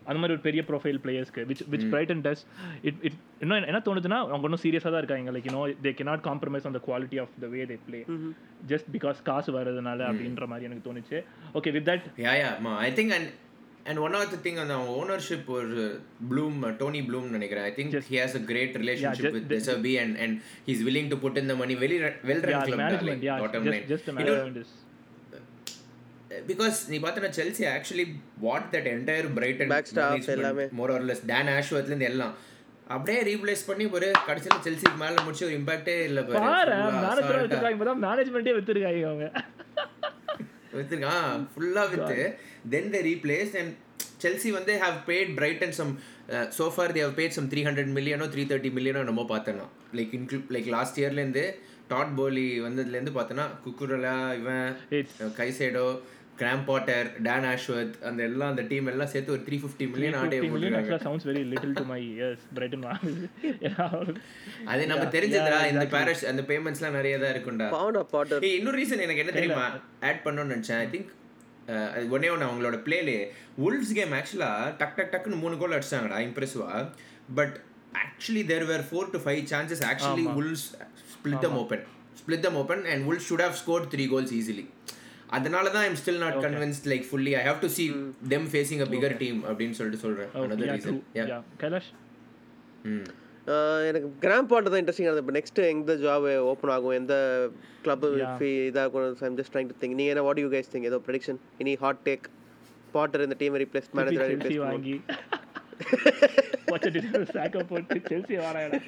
அந்த 0.07 0.17
மாதிரி 0.21 0.35
ஒரு 0.35 0.43
பெரிய 0.47 0.61
profile 0.69 0.97
பிளேயர்ஸ்க்கு 1.03 1.43
which 1.49 1.61
which 1.73 1.85
Brighton 1.91 2.23
does 2.25 2.41
it 2.89 2.97
it 3.07 3.13
இன்னும் 3.43 3.67
என்ன 3.69 3.79
தோணுதுன்னா 3.85 4.17
அவங்க 4.23 4.47
இன்னும் 4.47 4.63
சீரியஸாக 4.63 4.91
தான் 4.93 5.01
இருக்காங்க. 5.03 5.31
Like 5.35 5.47
you know 5.49 5.61
they 5.85 5.91
cannot 5.99 6.23
compromise 6.27 6.65
on 6.69 6.75
the 6.77 6.81
quality 6.87 7.19
of 7.23 7.31
the 7.43 7.49
way 7.53 7.61
they 7.69 7.77
play 7.85 7.99
just 8.71 8.89
because 8.95 9.19
காசு 9.29 9.51
வர்றதுனால 9.57 9.99
அப்படின்ற 10.09 10.47
மாதிரி 10.51 10.67
எனக்கு 10.69 10.85
தோணுச்சு. 10.89 11.19
Okay 11.59 11.71
with 11.77 11.87
that 11.91 12.07
yeah 12.25 12.33
yeah 12.41 12.49
மா 12.67 12.73
I 12.79 12.89
think 12.99 13.13
and 13.17 13.29
and 13.89 13.99
one 14.05 14.13
of 14.17 14.29
the 14.33 14.37
thing 14.45 14.59
அந்த 14.63 14.75
ஓனர்ஷிப் 14.99 15.47
ஒரு 15.55 15.79
ப்ளூம் 16.29 16.59
டோனி 16.81 17.01
ப்ளூம் 17.07 17.27
நினைக்கிறேன். 17.35 17.65
I 17.69 17.73
think 17.79 17.95
he 18.11 18.17
has 18.21 18.35
a 18.39 18.43
great 18.51 18.75
relationship 18.83 19.35
with 19.37 19.49
De Zerbi 19.53 19.93
and 20.03 20.15
and 20.25 20.35
he 20.67 20.71
is 20.75 20.83
willing 20.89 21.09
to 21.13 21.17
put 21.25 21.37
in 21.41 21.47
the 21.51 21.57
money. 21.61 21.75
Very 21.83 21.97
well 22.29 22.43
run 22.51 22.63
club 22.69 23.43
bottom 23.43 23.67
line 23.73 23.85
because 26.49 26.77
நீ 26.91 26.97
பார்த்தனா 27.01 27.29
Chelsea 27.39 27.63
actually 27.73 28.05
what 28.45 28.69
that 28.71 28.87
entire 28.93 29.27
Brighton 29.37 29.73
எல்லாமே. 30.35 30.65
More 30.79 30.93
or less 30.95 31.21
tan 31.31 31.51
ஆஷ்வர்த்லேருந்து 31.57 32.09
எல்லாம். 32.13 32.33
அப்படியே 32.93 33.19
replace 33.27 33.61
பண்ணி 33.67 33.85
ஒரு 33.97 34.07
கடைசியில் 34.29 34.63
செல்சிக்கு 34.67 34.97
மேலே 35.03 35.19
முடிச்சு 35.25 35.45
ஒரு 35.49 35.55
இம்பாக்டே 35.59 35.95
இல்லை 36.07 36.23
பாரு. 36.23 36.39
மேனேஜ்மெண்ட்டே 38.05 38.55
வித்துருக்காங்க 38.57 39.03
அவங்க 39.11 39.27
வித்துருக்கான் 40.77 41.47
ஃபுல்லாக 41.53 41.89
with. 41.93 42.19
Then 42.73 42.91
the 42.95 43.01
replace 43.09 43.53
and 43.61 43.73
Chelsea 44.23 44.49
வந்து 44.57 44.73
have 44.85 44.99
paid 45.11 45.31
Brighton 45.39 45.77
some 45.81 45.93
so 46.57 46.65
far 46.75 46.85
they 46.95 47.01
have 47.03 47.15
paid 47.17 47.31
some 47.37 47.47
three 47.51 47.61
hundred 47.67 47.89
மில்லியனோ 47.95 48.25
three 48.33 48.43
thirty 48.51 48.69
மில்லியனோ 48.75 49.01
நம்ம 49.07 49.21
பார்த்தேன்னா. 49.31 49.65
லைக் 49.97 50.13
இன்க்ளூ 50.17 50.39
லைக் 50.55 50.67
லாஸ்ட் 50.75 50.99
இயர்லேருந்து 51.01 51.43
டாட் 51.91 52.13
போலி 52.19 52.45
வந்ததுலேருந்து 52.65 53.13
பார்த்தோன்னா 53.17 53.45
குக்குரலா 53.63 54.13
இவன் 54.39 54.67
Caicedo 55.39 55.85
Graham 56.39 56.63
Potter 56.67 57.07
Dan 57.25 57.45
Ashworth 57.49 57.97
அந்த 58.09 58.21
எல்லாம் 58.23 58.51
அந்த 58.53 58.63
டீம் 58.69 58.87
எல்லாம் 58.91 59.09
சேர்த்து 59.13 59.33
ஒரு 59.35 59.43
த்ரீ 59.47 59.57
ஃபிஃப்டி 59.63 59.85
மில்லியன் 59.91 60.17
ஆட்டே 60.21 60.37
50 60.37 60.49
million 60.53 60.53
போட்டுருக்காங்க. 60.53 60.79
actually 60.81 61.05
sounds 61.07 61.25
very 61.29 61.43
little 61.51 61.73
to 61.79 61.83
my 61.91 61.99
ears. 62.13 62.41
Brighton 62.57 62.81
வாங்குது. 62.89 63.25
அது 64.65 64.87
நம்ம 64.87 65.03
தெரிஞ்சதுடா 65.17 65.59
இந்த. 65.73 65.85
பேரஸ் 65.95 66.23
அந்த 66.31 66.43
பேமெண்ட்ஸ்லாம் 66.51 66.97
நிறைய 66.99 67.17
தான் 67.19 67.33
இருக்கும்டா. 67.35 67.67
பவுண்ட் 67.77 67.99
ஆஃப் 68.01 68.11
பாட்டர் 68.15 68.47
இன்னொரு 68.51 68.79
ரீசன் 68.81 69.05
எனக்கு 69.07 69.23
என்ன 69.25 69.35
தெரியுமா? 69.39 69.67
ஆட் 70.09 70.23
பண்ணணும்னு 70.25 70.55
நினச்சேன். 70.55 70.81
ஐ 70.85 70.89
திங்க் 70.95 71.11
ஒன்னே 72.15 72.29
ஒன்று 72.33 72.47
அவங்களோட 72.47 72.77
பிளேலே 72.87 73.17
உல்ஸ் 73.65 73.93
கேம் 73.97 74.15
ஆக்சுவலாக 74.19 74.71
டக் 74.79 74.97
டக் 74.97 75.13
டக்குன்னு 75.13 75.43
மூணு 75.43 75.57
கோல் 75.61 75.75
அடிச்சாங்கடா 75.77 76.17
இம்ப்ரெசிவா 76.27 76.69
but 77.35 77.55
actually 78.03 78.43
there 78.51 78.65
were 78.71 78.85
four 78.89 79.11
to 79.13 79.21
five 79.25 79.41
chances 79.53 79.83
actually 79.91 80.25
Wolves 80.39 80.65
split 81.13 81.43
them 81.45 81.57
open 81.61 81.83
split 82.21 82.45
them 82.47 82.57
open 82.63 82.83
and 82.93 83.05
Wolves 83.11 83.27
should 83.29 83.45
have 83.47 83.57
score 83.61 83.87
three 83.93 84.05
goals 84.07 84.33
easily 84.39 84.65
அதனால 85.33 85.65
தான் 85.69 85.85
I'm 85.87 85.97
still 85.99 86.21
not 86.23 86.37
convinced 86.45 86.87
like 86.91 87.05
fully 87.09 87.33
I 87.37 87.43
have 87.45 87.59
to 87.61 87.69
see 87.75 87.85
them 88.33 88.47
facing 88.51 88.81
a 88.81 88.89
bigger 88.91 89.15
team 89.21 89.39
அப்படின்னு 89.49 89.77
சொல்லிட்டு 89.79 90.03
சொல்கிறேன் 90.03 90.31
Oh, 90.33 90.43
another 90.47 90.65
yeah, 90.65 90.75
reason. 90.77 90.97
yeah. 91.19 91.41
Kailash 91.61 91.89
ம் 92.85 93.05
எனக்கு 93.87 94.07
grand 94.23 94.49
bond 94.51 94.69
தான் 94.69 94.81
interesting 94.81 95.07
இருந்தது 95.07 95.23
இப்போ 95.23 95.35
நெக்ஸ்ட் 95.37 95.59
எந்த 95.67 95.93
ஜாப் 96.01 96.25
ஓப்பன் 96.51 96.73
ஆகும்? 96.75 96.95
எந்த 96.99 97.13
கிளப் 97.85 98.05
Yeah. 98.13 98.35
இதாகும் 98.67 99.07
I'm 99.27 99.37
just 99.39 99.53
trying 99.53 99.71
to 99.71 99.77
think 99.81 99.97
நீங்க 99.99 100.11
என்ன 100.13 100.25
வாட் 100.27 100.41
யூ 100.43 100.49
கைஸ் 100.53 100.71
திங்க் 100.73 100.89
ஏதோ 100.91 100.99
prediction 101.07 101.39
any 101.61 101.73
hot 101.81 102.01
take 102.07 102.27
Potter 102.93 103.23
இந்த 103.25 103.37
டீம் 103.41 103.57
ரீப்ளேஸ் 103.63 103.89
மேனேஜர் 103.99 104.29
ரீப்ளேஸ் 104.33 104.61
வாங்கி. 104.65 104.95
சாக்க 107.33 107.61
போட்டு 107.71 107.95
செல்சி 108.07 108.35
வாராயடா 108.39 108.79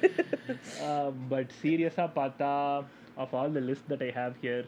பட் 1.30 1.50
சீரியஸா 1.60 2.06
பார்த்தா 2.16 2.50
of 3.24 3.34
all 3.38 3.54
the 3.56 3.62
list 3.68 3.88
that 3.92 4.04
I 4.06 4.12
have 4.16 4.34
here 4.42 4.66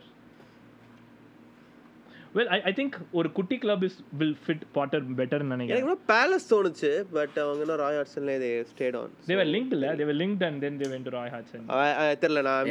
well 2.36 2.50
I 2.54 2.58
I 2.70 2.72
think 2.78 2.96
ஒரு 3.18 3.28
குட்டி 3.36 3.56
club 3.62 3.84
is 3.86 3.96
will 4.20 4.34
fit 4.44 4.64
Potter 4.76 5.04
பெட்டர்னு 5.20 5.52
நினைக்கிறேன். 5.54 5.70
எனக்கு 5.76 5.86
இன்னும் 5.86 6.04
பேலஸ் 6.10 6.46
தோணுச்சு 6.52 6.90
பட் 7.16 7.36
அவங்க 7.44 7.60
இன்னும் 7.64 7.80
ராய் 7.82 7.96
ஹாட்சன்ல 7.98 8.34
இது 8.38 8.50
stayed 8.72 8.96
on 9.00 9.12
they 9.28 9.36
were 9.40 9.46
linked 9.54 9.72
இல்ல? 9.76 9.86
they 10.00 10.06
were 10.10 10.16
linked 10.22 10.42
and 10.48 10.58
then 10.64 10.74
they 10.80 10.88
went 10.92 11.04
to 11.08 11.12
Roy 11.16 11.26
Hodgson. 11.34 11.62
தெரியல 12.24 12.42
நான் 12.48 12.70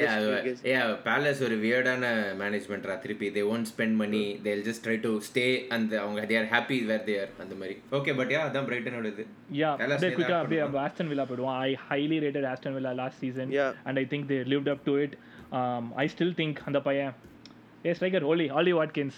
yeah, 0.74 0.86
Palace 1.10 1.42
ஒரு 1.48 1.58
வியர்டான 1.66 2.12
மேனேஜ்மெண்ட்ரா 2.44 2.98
திருப்பி 3.06 3.30
தே 3.38 3.44
ஒன்ட் 3.54 3.70
ஸ்பெண்ட் 3.72 3.98
மணி 4.04 4.24
தேல் 4.48 4.64
ஜஸ்ட் 4.70 4.84
ட்ரை 4.88 4.98
டு 5.08 5.14
ஸ்டே 5.30 5.48
அந்த 5.78 5.94
அவங்க 6.04 6.28
they 6.32 6.38
are 6.42 6.50
happy 6.56 6.80
where 6.92 7.06
they 7.10 7.16
are 7.24 7.32
அந்த 7.46 7.54
மாதிரி. 7.62 7.78
ஓகே 8.00 8.14
பட் 8.22 8.34
யா 8.36 8.42
அதான் 8.50 8.68
பிரைட்டனோட 8.72 9.08
இது 9.14 9.26
us 9.26 9.72
அப்படியே 9.72 9.90
என்ன 9.90 10.16
குயிக்காக 10.18 10.40
அப்படியே. 10.42 10.62
ஆஸ்டன் 10.86 11.10
வில்லா 11.14 11.26
போயிடுவோம். 11.30 11.56
I 11.68 11.72
highly 11.90 12.20
rated 12.26 12.48
Aston 12.54 12.76
Villa 12.80 12.94
last 13.02 13.22
season 13.26 13.52
Yeah. 13.60 13.72
And 13.88 14.00
I 14.04 14.06
think 14.14 14.28
they 14.34 14.38
lived 14.54 14.72
up 14.76 14.84
to 14.90 14.96
it 15.06 15.16
I 16.04 16.08
still 16.16 16.36
think 16.42 16.60
அந்த 16.70 16.82
பையன் 16.90 17.12
a 17.86 17.92
striker 17.94 18.26
Ollie 18.30 18.46
Ollie 18.50 18.74
Watkins 18.78 19.18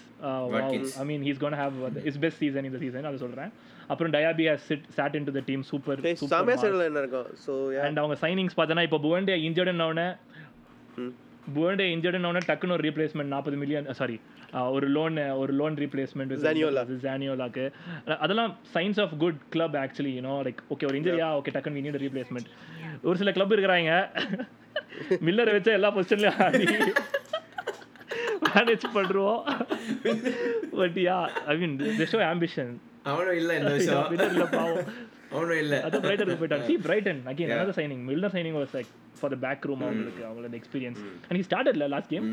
Watkins. 0.53 0.89
I 1.01 1.05
mean 1.05 1.23
he's 1.27 1.39
gonna 1.39 1.57
have 1.59 1.75
his 2.03 2.19
best 2.19 2.39
season 2.39 2.65
இந்த 2.65 2.77
season 2.77 3.07
அது 3.09 3.17
சொல்கிறேன் 3.17 3.51
அப்புறம் 3.87 4.11
Diaby 4.15 4.45
has 4.49 4.65
sit 4.67 4.85
sat 4.97 5.15
in 5.15 5.27
to 5.29 5.33
the 5.37 5.43
team 5.45 5.63
super 5.63 6.01
என்ன 6.89 6.99
இருக்கும் 6.99 7.29
so 7.45 7.53
and 7.85 7.99
அவங்க 7.99 8.17
signings 8.25 8.57
பார்த்தோன்னா 8.59 8.85
இப்போ 8.87 8.99
புவண்டே 9.05 9.37
இன்ஜர்டுன்னு 9.47 10.07
புவண்டே 11.49 11.85
இன்ஜர்டுன்னு 11.93 12.41
டக்குன்னு 12.49 12.75
ஒரு 12.75 12.83
ரீப்ளேஸ்மெண்ட் 12.87 13.33
நாற்பது 13.35 13.57
மில்லியன் 13.57 13.87
சாரி 13.93 14.17
ஒரு 14.75 14.87
லோன் 14.87 15.17
ஒரு 15.41 15.51
லோன் 15.53 15.75
ரீப்ளேஸ்மெண்ட். 15.75 16.33
ஜானியோலாக்கு 17.05 17.63
அதெல்லாம் 18.19 18.51
signs 18.75 18.99
of 18.99 19.13
good 19.17 19.39
club 19.49 19.77
actually 19.83 20.13
you know 20.17 20.35
like 20.47 20.61
okay 20.73 20.87
ஒரு 20.89 20.97
இன்ஜரியா 20.99 21.29
ஓகே 21.39 21.53
டக்குன்னு 21.55 21.83
நீட் 21.87 22.01
ரீப்ளேஸ்மெண்ட் 22.05 22.49
ஒரு 23.03 23.17
சில 23.17 23.31
கிளப் 23.31 23.53
இருக்கிறாங்க. 23.55 23.91
மில்லரை 25.27 25.51
வச்சா 25.55 25.71
எல்லா 25.77 25.89
பொசிஷன்லையும் 25.95 26.39
மேனேஜ் 28.49 28.85
பண்ணுறோம் 28.95 29.39
but 30.79 30.97
yeah 31.07 31.17
I 31.47 31.55
mean 31.61 31.75
show 32.11 32.21
ambition 32.29 32.71
அவனும் 33.11 33.37
இல்ல 33.41 33.51
இந்த 33.59 33.71
விஷயம். 33.77 34.07
வின்னர்ல 34.11 34.45
பாவம். 34.53 34.87
அவனும் 35.33 35.59
இல்ல. 35.63 35.75
அதான் 35.85 36.03
பிரைட்டன் 36.05 36.39
போயிட்டாங்க 36.39 36.65
see 36.69 36.75
Brighton 36.85 37.19
again 37.31 37.51
another 37.55 37.75
signing 37.77 38.03
Milner 38.07 38.33
signing 38.35 38.57
was 38.57 38.73
like 38.77 38.89
for 39.19 39.33
the 39.33 39.39
back 39.45 39.67
room 39.69 39.83
அவங்களுக்கு 39.85 40.23
அவங்களோட 40.27 40.55
experience 40.59 40.99
and 41.27 41.37
he 41.39 41.45
ஸ்டார்டட்ல 41.49 41.87
last 41.93 42.11
game 42.13 42.27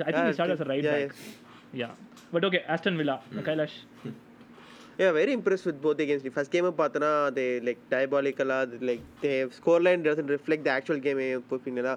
I 0.00 0.10
think 0.10 0.28
he 0.30 0.36
start 0.38 0.54
as 0.56 0.66
right 0.72 0.86
Yeah, 0.86 0.98
back 0.98 1.16
yeah 1.74 1.88
but 2.32 2.46
okay 2.48 2.60
Aston 2.74 2.98
Villa 3.00 3.16
Kailash 3.48 3.78
Yeah, 4.98 5.12
very 5.12 5.32
impressed 5.32 5.66
with 5.68 5.78
both 5.80 6.00
against 6.00 6.24
the 6.26 6.32
first 6.34 6.50
game 6.54 6.66
பார்த்தனா 6.80 7.10
they 7.36 7.46
like 7.60 7.78
diabolical 7.92 8.50
like 8.88 9.04
they 9.22 9.36
score 9.50 9.78
line 9.80 10.02
doesn't 10.02 10.30
reflect 10.30 10.62
the 10.66 10.72
actual 10.74 10.98
game 11.06 11.20
போப்பீங்களா 11.52 11.94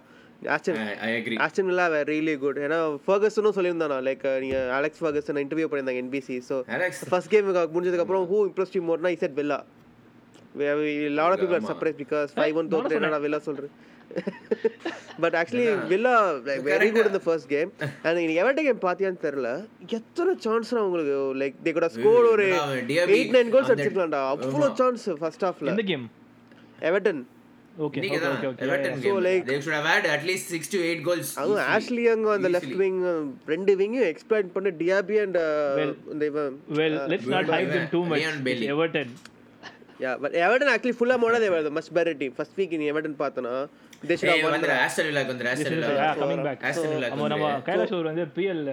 Aston 0.55 0.79
I 1.07 1.11
agree 1.19 1.35
Aston 1.45 1.69
Villa 1.71 1.85
were 1.93 2.07
really 2.13 2.35
good 2.43 2.59
ஏன்னா 2.65 2.79
ஃபர்கஸனும் 3.07 3.55
சொல்லியிருந்தானா 3.57 3.97
like 4.07 4.25
நீங்க 4.43 4.59
Alex 4.77 5.01
Ferguson 5.03 5.41
interview 5.45 5.67
பண்ணியிருந்தாங்க 5.69 6.03
NBC 6.05 6.37
so 6.49 6.57
Alex 6.77 7.01
first 7.11 7.31
game 7.33 7.49
முடிஞ்சதுக்கு 7.75 8.05
அப்புறம் 8.05 8.27
who 8.31 8.39
impressed 8.49 8.77
you 8.79 8.83
Morna 8.89 9.11
he 9.15 9.19
said 9.23 9.37
Villa 9.41 9.59
lot 11.19 11.33
of 11.33 11.41
people 11.41 11.57
are 11.59 11.67
surprise 11.71 11.99
because 12.03 12.31
five 12.37 12.57
one 12.61 12.71
தோத்து 12.73 12.97
என்னடா 12.99 13.19
Villa 13.25 13.41
சொல்றேன் 13.49 13.73
but 15.23 15.35
actually 15.39 15.67
Villa 15.91 16.13
very 16.67 16.87
good 16.95 17.09
இந்த 17.11 17.21
ஃபர்ஸ்ட் 17.27 17.49
கேம் 17.53 17.69
அண்ட் 18.03 18.17
நீங்க 18.19 18.33
எவர்ட 18.41 18.61
game 18.67 18.81
பாத்தியான்னு 18.85 19.21
தெரியல. 19.25 19.49
எத்தனை 19.97 20.33
சான்ஸ் 20.45 20.71
உங்களுக்கு 20.85 21.15
லைக் 21.41 21.55
தே 21.65 21.73
கூட 21.77 21.87
ஸ்கோர் 21.95 22.27
ஒரு 22.33 22.45
எயிட் 23.15 23.33
நைன் 23.37 23.51
கோல்ஸ் 23.55 23.71
அடிச்சிருக்கலாம்டா. 23.73 24.21
அவ்வளோ 24.33 24.69
சான்ஸ் 24.81 25.05
ஃபர்ஸ்ட் 25.21 25.45
ஹாஃப்ல 25.47 25.73
எவர்டன் 26.89 27.21
ஓகே 27.77 27.99
நீங்க 27.99 28.15
ஓகே 28.15 28.21
தான் 28.21 28.35
ஓகே 28.35 28.47
ஓகே 28.49 28.65
எவர்டன் 28.65 28.93
So, 28.95 29.01
கேம் 29.05 29.17
like- 29.25 29.45
they 29.47 29.57
should 29.59 29.75
have 29.77 29.87
had 29.87 30.05
at 30.07 30.21
least 30.23 30.45
6 30.51 30.67
to 30.69 30.79
8 30.85 31.01
goals 31.07 31.29
அதுவும் 31.35 31.57
easily. 31.57 31.71
ஆஷ்லி 31.73 32.03
அங்க 32.11 32.27
அந்த 32.33 32.49
லெஃப்ட் 32.49 32.75
விங் 32.77 32.99
ரெண்டு 33.47 33.75
விங்கும் 33.75 34.05
எக்ஸ்பிளைன் 34.11 34.51
பண்ண 34.53 34.69
டியாபி 34.79 35.17
அண்ட் 35.21 35.39
இந்த 36.13 36.23
இவன் 36.25 36.53
well 36.73 36.97
let's 37.11 37.31
not 37.33 37.49
hype 37.51 37.71
them 37.73 37.87
too 37.91 38.01
much 38.05 38.21
Leon 38.21 38.37
Bailey. 38.47 38.67
Everton 38.73 39.11
yeah 39.99 40.13
but 40.21 40.33
Everton 40.41 40.71
actually 40.71 40.95
ஃபுல்லா 40.97 41.17
மோட 41.19 41.35
they 41.43 41.49
were 41.49 41.69
much 41.71 41.91
better 41.93 42.17
team 42.17 42.35
first 42.37 42.57
week 42.57 42.77
நீ 42.77 42.87
Everton 42.91 43.17
பார்த்தனா 43.19 43.53
தே 44.03 44.15
ஷுட் 44.15 44.31
ஏய், 44.31 44.41
ஹவ் 44.41 44.53
வந்துரு, 44.55 44.73
ஆஸ்டன் 44.81 45.07
வில்லாக்கு 45.09 45.33
வந்துரு, 45.33 45.49
Aston 45.51 45.75
yeah 45.75 45.81
Villa. 45.83 46.07
Coming 46.21 46.43
back 46.43 46.63
Aston 46.69 46.91
வில்லாக்கு 46.93 47.15
நம்ம 47.15 47.29
நம்ம 47.33 47.45
வந்துரு. 47.49 47.65
கைலாஷ் 47.69 47.93
அவர் 47.93 48.09
வந்து 48.11 48.25
பிஎல் 48.35 48.63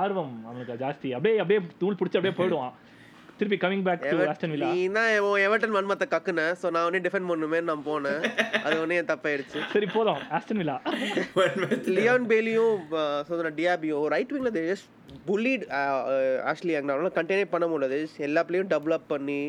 ஆர்வம் 0.00 0.34
அவனுக்கு 0.46 0.74
ஜாஸ்தி. 0.82 1.08
அப்படியே 1.16 1.38
அப்படியே 1.38 1.60
தூள் 1.78 1.94
பிடிச்சி 1.94 2.18
அப்படியே 2.18 2.36
போயிடுவான். 2.36 2.74
திருப்பி 3.40 3.58
coming 3.64 3.84
back 3.88 4.04
to 4.12 4.18
Aston 4.32 4.52
Villa 4.54 4.70
நீ 4.76 4.82
தான் 4.98 5.10
எவர்டன் 5.46 5.74
வன்மத்தை 5.78 6.06
கக்குன. 6.14 6.46
சோ 6.60 6.66
நான் 6.76 6.86
உடனே 6.88 7.02
டிஃபெண்ட் 7.06 7.28
பண்ணுமே 7.32 7.60
நான் 7.70 7.84
போனேன். 7.90 8.22
அது 8.64 8.74
உடனே 8.82 9.00
தப்பாயிடுச்சு. 9.12 9.60
சரி 9.74 9.88
போதும். 9.96 10.22
ஆஸ்டன் 10.38 10.60
வில்லா 10.62 10.76
லியான் 11.96 12.28
பேலியும் 12.32 12.78
சொன்ன 13.30 13.52
டியாபியும் 13.60 14.06
right 14.16 14.34
விங்ல 14.36 14.52
they 14.58 14.64
just 14.72 14.88
pull it 15.28 15.66
Ashley 16.52 16.74
அங்கனால 16.78 17.12
கண்டெய்னே 17.18 17.46
பண்ண 17.56 17.68
முடியாது. 17.72 17.98
Just 18.04 18.18
எல்லா 18.28 18.42
பிளேயும் 18.48 18.72
டபுள் 18.74 18.96
அப் 18.96 19.10
பண்ணி 19.14 19.40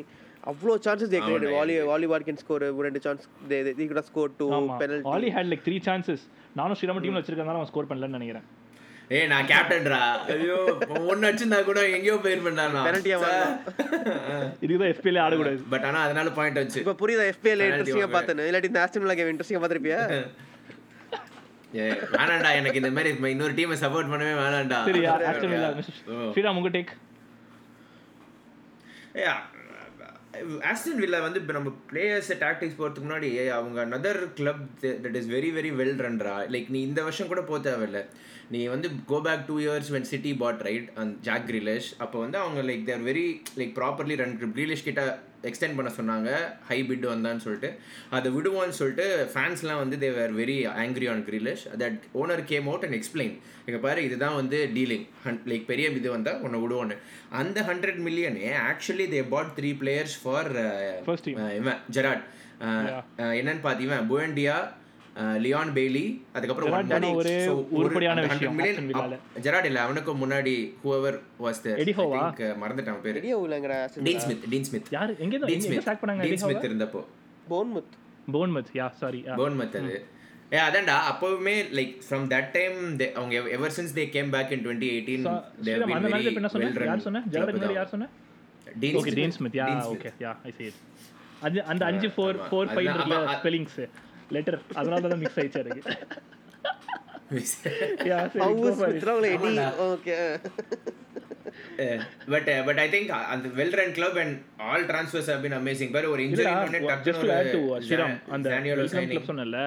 அவ்வளோ 0.51 0.75
chances 0.85 1.11
they 1.13 1.19
create 1.25 1.43
Ollie 1.57 1.73
Ollie 1.89 2.07
Watkins 2.11 2.39
score 2.43 2.63
ரெண்டு 2.85 3.01
சான்ஸ் 3.05 3.25
தே 3.49 3.57
தே 3.67 3.85
கூட 3.91 4.01
score 4.07 4.31
two 4.39 4.47
penalty 4.81 5.11
Ollie 5.15 5.29
had 5.35 5.49
like 5.51 5.63
three 5.67 5.75
chances 5.89 6.23
நானும் 6.59 6.77
ஸ்ரீராம 6.79 7.03
டீம்ல 7.03 7.21
வச்சிருக்கனால 7.21 7.59
அவன் 7.59 7.69
ஸ்கோர் 7.71 7.89
பண்ணலன்னு 7.91 8.17
நினைக்கிறேன். 8.19 8.47
ஏய், 9.15 9.27
நான் 9.31 9.47
கேப்டன்டா. 9.51 9.99
ஐயோ, 10.33 10.57
ஒண்ணு 11.11 11.25
அடிச்சிருந்தா 11.27 11.57
கூட 11.69 11.79
எங்கேயோ 11.95 12.15
போயிருப்பேன்டா 12.25 12.65
நான். 12.75 12.85
பெனல்ட்டியா 12.87 13.17
இதுதான் 14.65 14.91
எஃபிஎல் 14.93 15.21
ஆடக்கூடாது. 15.23 15.59
But 15.73 15.83
ஆனா 15.89 15.99
அதனால 16.07 16.31
point 16.37 16.55
வந்துச்சு. 16.59 16.81
இப்போ 16.83 16.95
புரியுதா 17.01 17.25
Penalty 17.47 17.67
இன்ட்ரெஸ்டிங்கா. 17.71 18.09
பார்த்தேன் 18.15 18.41
இல்லாட்டி 18.49 18.71
இந்த 18.71 18.81
ஆஸ்டன் 18.83 19.03
வில்லா 19.03 19.17
கேம் 19.19 19.31
இன்ட்ரெஸ்டிங்கா 19.33 19.61
பார்த்திருப்பியா? 19.63 19.99
ஏய், 21.81 21.97
வேணாம்டா, 22.15 22.49
எனக்கு 22.59 22.79
இந்த 22.81 22.91
மாதிரி 22.95 23.11
இன்னொரு 23.35 23.53
டீமை 23.59 23.77
சப்போர்ட் 23.83 24.11
பண்ணவே 24.13 24.33
வேணாம்டா 24.41 24.79
சரி 24.89 25.03
ஆஸ்டன் 25.31 25.53
வில்லா 25.55 25.69
ஸ்ரீராம் 26.33 26.59
உங்க 26.61 26.71
டேக் 26.77 26.93
ஆஸ்டன் 30.71 31.01
வில்லா 31.03 31.17
வந்து 31.27 31.39
இப்போ 31.41 31.53
நம்ம 31.57 31.69
பிளேயர்ஸ் 31.89 32.29
டாக்டிக்ஸ் 32.43 32.77
போகிறதுக்கு 32.79 33.07
முன்னாடி 33.07 33.29
அவங்க 33.59 33.79
another 33.87 34.15
club 34.37 34.61
that 35.05 35.17
is 35.21 35.31
very 35.37 35.49
very 35.57 35.71
well 35.79 35.97
ரன்ரா 36.05 36.35
like 36.55 36.69
நீ 36.75 36.81
இந்த 36.89 37.01
வருஷம் 37.07 37.31
கூட 37.31 37.41
போக 37.49 37.59
தேவையில்ல. 37.69 38.01
நீ 38.53 38.61
வந்து 38.71 38.87
go 39.09 39.17
back 39.25 39.43
two 39.49 39.55
years 39.63 39.89
when 39.95 40.07
City 40.11 40.31
bought 40.39 40.63
right 40.67 40.87
and 41.01 41.13
Jack 41.27 41.45
Grealish 41.49 41.89
அப்போ 42.03 42.17
வந்து 42.23 42.37
அவங்க 42.43 42.61
like 42.69 42.87
they're 42.89 43.03
very 43.09 43.27
like 43.59 43.75
properly 43.77 44.15
run 44.21 44.33
Grealish 44.55 44.87
கிட்ட 44.87 45.03
எக்ஸ்டெண்ட் 45.49 45.77
பண்ண 45.77 45.91
சொன்னாங்க. 45.97 46.31
ஹை 46.69 46.77
பிட் 46.89 47.05
வந்தான்னு 47.11 47.43
சொல்லிட்டு. 47.45 47.69
அதை 48.15 48.27
விடுவோன்னு 48.35 48.75
சொல்லிட்டு 48.79 49.05
ஃபேன்ஸ்லாம் 49.31 49.79
வந்து 49.83 49.97
they 50.03 50.09
were 50.17 50.33
very 50.39 50.57
angry 50.81 51.07
on 51.13 51.23
Grealish 51.29 51.63
that 51.81 51.97
owner 52.21 52.43
came 52.51 52.67
out 52.71 52.85
and 52.87 52.97
explain 52.99 53.33
இங்கே 53.65 53.79
பாரு 53.85 54.01
இதுதான் 54.07 54.37
வந்து 54.41 54.57
டீலிங் 54.75 55.07
லைக் 55.51 55.65
பெரிய 55.71 55.87
இது 56.01 56.11
வந்தால் 56.17 56.41
உன்னை 56.47 56.59
விடுவோன்னு 56.63 56.97
அந்த 57.41 57.59
hundred 57.69 57.99
மில்லியனே 58.07 58.51
actually 58.69 59.07
they 59.15 59.23
bought 59.33 59.51
three 59.59 59.71
players 59.81 60.17
for 60.23 60.51
First 61.09 61.25
team. 61.27 61.39
இவன் 61.61 61.81
ஜெராட் 61.97 62.23
என்னன்னு 63.39 63.63
பார்த்தீங்கன்னா 63.67 64.01
புவண்டியா 64.11 64.57
லியான் 65.39 65.71
பெய்லி 65.73 66.03
அதுக்கப்புறம் 66.33 66.69
உருப்படியான 67.73 68.19
அந்த 68.19 68.27
100 68.27 68.33
விஷயம் 68.33 68.53
million. 68.53 68.67
ஆஸ்டன் 68.67 68.87
வில்லால. 68.89 69.15
அப்- 69.27 69.41
ஜெராட் 69.43 69.65
இல்ல 69.65 69.79
அவனுக்கு 69.81 70.11
முன்னாடி 70.17 70.53
ஹூவர் 70.83 71.17
வாஸ் 71.39 71.61
தேர் 71.63 71.91
ஹோவா? 71.97 72.21
மறந்துட்டான் 72.61 73.01
பேரு. 73.01 73.21
ஊலங்கடா 73.39 73.79
டீன் 74.03 74.21
ஸ்மித் 74.21 74.45
டீன் 74.49 74.67
ஸ்மித் 74.69 74.89
யார்? 74.91 75.11
எங்க 75.19 75.35
டீன் 75.41 75.53
எங்க 75.55 75.65
ஸ்மித் 75.67 75.83
ஸ்டார்ட் 75.83 76.01
பண்ணாங்க 76.03 76.25
டீன் 76.25 76.41
ஸ்மித் 76.43 76.67
இருந்தப்போ. 76.69 77.01
Bournemouth 77.47 77.91
Bournemouth 78.27 78.71
yeah 78.75 78.87
sorry 78.99 79.21
Bournemouth 79.37 79.75
அது. 79.79 79.95
ஏ 80.51 80.59
அதான்டா 80.61 80.95
அப்பவுமே 81.09 81.55
லைக் 81.77 81.93
ஃப்ரம் 82.05 82.25
தட் 82.31 82.49
டைம் 82.53 82.77
அவங்க 83.15 83.35
ever 83.51 83.73
since 83.77 83.93
they 83.95 84.05
came 84.09 84.31
back 84.31 84.51
in 84.51 84.63
twenty 84.65 84.89
eighteen 84.93 85.25
Sriram 85.59 85.93
அந்த 85.95 86.09
மேட்ச் 86.09 86.29
என்ன 86.33 86.51
சொன்னேன் 86.53 86.87
யார் 86.87 87.05
சொன்னேன் 87.05 87.27
ஜெராட் 87.33 87.55
முன்னாடி 87.55 87.77
யார் 87.77 87.91
சொன்னேன் 87.91 88.11
okay 88.99 89.13
Dean 89.15 89.35
Smith 89.37 89.57
yeah 89.59 89.67
okay 89.89 90.11
yeah 90.21 90.33
I 90.45 90.53
it 90.61 90.77
அது 91.41 91.59
அந்த 91.65 91.83
அஞ்சு 91.85 92.07
ஃபோர் 92.07 92.35
ஆமா. 92.35 92.47
ஃபோர் 92.49 92.67
ஃபைவ் 92.67 92.83
அதான், 92.83 92.95
இருக்குல்ல 92.95 93.19
ஆமா, 93.21 93.35
ஸ்பெல்லிங்ஸ் 93.37 93.77
லெட்டர் 94.31 94.59
அதனால 94.75 95.01
தான் 95.05 95.21
மிக்ஸ் 95.23 95.39
ஆயிடுச்சு 95.39 95.61
எனக்கு. 95.63 95.83
பட் 102.33 102.49
பட் 102.67 102.79
ஐ 102.79 102.87
திங்க் 102.93 103.09
அந்த 103.33 103.47
well 103.57 103.75
run 103.79 103.93
club 103.97 104.17
and 104.23 104.35
all 104.67 104.83
transfers 104.89 105.29
have 105.31 105.41
been 105.45 105.55
amazing 105.59 105.91
பாரு 105.95 106.09
ஒரு 106.13 106.21
இன்ஜரி 106.25 106.51
இல்லடா 106.69 106.95
just 107.07 107.23
to 107.23 107.31
add 107.35 107.49
to 107.55 107.61
Sriram 107.87 108.15
அந்த 108.35 108.47
வெல்கம் 108.81 109.09
கிளப் 109.11 109.29
சொன்னல 109.31 109.61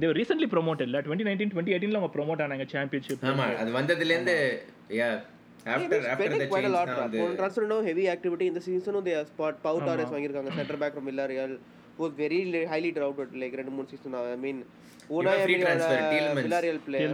they 0.00 0.08
were 0.10 0.16
recently 0.20 0.48
promoted 0.54 0.86
இல்ல? 0.88 0.98
2019 1.02 1.50
2018 1.54 1.92
ல 1.92 2.00
அவங்க 2.00 2.12
ப்ரோமோட் 2.16 2.42
ஆனாங்க 2.46 2.66
சாம்பியன்ஷிப் 2.74 3.26
ஆமா 3.32 3.46
அது 3.62 3.72
வந்ததுல 3.78 4.14
இருந்து 4.16 4.36
yeah 5.00 5.10
after 5.74 6.04
after 6.12 6.32
the 6.34 6.40
change 6.44 6.54
போன 6.54 7.34
ட்ரான்ஸ்ஃபர் 7.38 7.86
ஹெவி 7.88 8.06
ஆக்டிவிட்டி 8.14 8.46
இந்த 8.50 8.62
சீசனும் 8.66 9.06
தே 9.08 9.14
ஸ்பாட் 9.30 9.60
பவு 9.66 9.80
டாரஸ் 9.88 10.14
வாங்கியிருக்காங்க. 10.14 10.52
Centre 10.58 10.80
back 10.82 10.94
from 10.94 11.08
Villarreal 11.10 11.54
was 12.00 12.12
very 12.14 12.40
highly 12.66 12.92
touted 12.92 13.32
like 13.34 13.54
Rendu 13.60 13.72
Moon 13.72 13.86
season. 13.86 14.14
I 14.16 14.36
mean, 14.36 14.58
Una 15.10 15.32
Villarreal 15.42 16.78
player. 16.86 17.08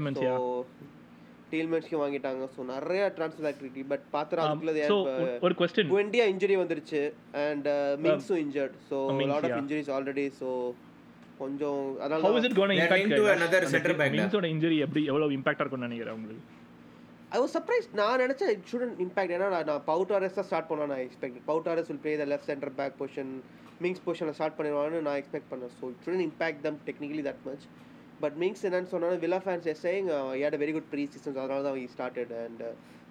வாங்கிட்டாங்க. 2.00 2.44
ஸோ 2.54 2.60
நிறைய 2.70 3.02
ட்ரான்ஸ்ஃபர் 3.16 3.46
ஆக்டிவிட்டி 3.50 3.82
பட் 3.90 4.04
பார்த்துறோம் 4.14 4.46
அதுக்குள்ள 4.46 5.42
ஒரு 5.46 5.54
question 5.60 5.90
டுவெண்ட்டியா 5.92 6.24
இன்ஜுரி 6.32 6.56
வந்துருச்சு 6.62 7.00
and 7.44 7.68
மிக்ஸும் 8.06 8.40
injured 8.44 8.74
so 8.88 8.98
lot 9.32 9.46
of 9.48 9.58
injuries 9.60 9.90
already 9.96 10.26
so 10.40 10.48
கொஞ்சம் 11.40 11.80
அதனால 12.02 12.42
it 12.48 12.58
gonna 12.58 12.76
impact 12.80 13.16
to 13.20 13.26
another 13.36 13.60
centre 13.74 13.96
back 14.00 14.14
மிங்ஸோட 14.16 14.48
injury 14.54 14.78
எப்படி 14.86 15.02
எவ்வளவு 15.12 15.36
இம்பாக்ட் 15.38 15.62
இருக்கும்னு 15.64 15.88
நினைக்கிறேன் 15.88 16.16
உங்களுக்கு 16.18 16.44
ஐ 17.36 17.40
வாஸ் 17.42 17.54
சர்ப்ரைஸ் 17.56 17.86
நான் 18.00 18.20
நினச்சேன் 18.24 18.50
இட் 18.54 18.66
ஷுடன் 18.72 18.94
இம்பாக்ட் 19.04 19.34
ஏன்னா 19.36 19.48
நான் 19.70 19.84
பவுட் 19.92 20.12
ஆர்எஸ் 20.16 20.36
தான் 20.38 20.48
ஸ்டார்ட் 20.50 20.68
பண்ண 20.70 20.88
நான் 20.92 21.04
expect 21.06 21.38
Pau 21.50 21.68
Torres 21.72 21.90
will 21.90 22.02
play 22.04 22.14
the 22.22 22.26
left 22.32 22.50
centre 22.52 22.74
back 22.80 22.96
position 23.00 23.32
Mings 23.84 24.02
பொசிஷனில் 24.06 24.36
ஸ்டார்ட் 24.38 24.56
பண்ணிடுவான்னு 24.58 25.00
நான் 25.06 25.18
எக்ஸ்பெக்ட் 25.20 25.50
பண்ணேன். 25.52 25.72
So 25.78 25.84
it 25.92 26.00
shouldn't 26.04 26.24
impact 26.28 26.62
them 26.66 26.78
technically 26.88 27.24
that 27.28 27.42
much 27.48 27.64
but 28.22 28.36
Mings 28.42 28.64
என்னன்னு 28.68 28.90
சொன்னாலும் 28.92 29.22
Villa 29.24 29.40
fans 29.46 29.66
as 29.72 29.82
saying 29.86 30.08
had 30.44 30.56
very 30.62 30.74
good 30.76 30.88
pre 30.92 31.02
seasons 31.14 31.40
அதனால 31.42 31.60
தான் 31.68 31.76
we 31.80 31.84
started 31.96 32.32
and 32.44 32.62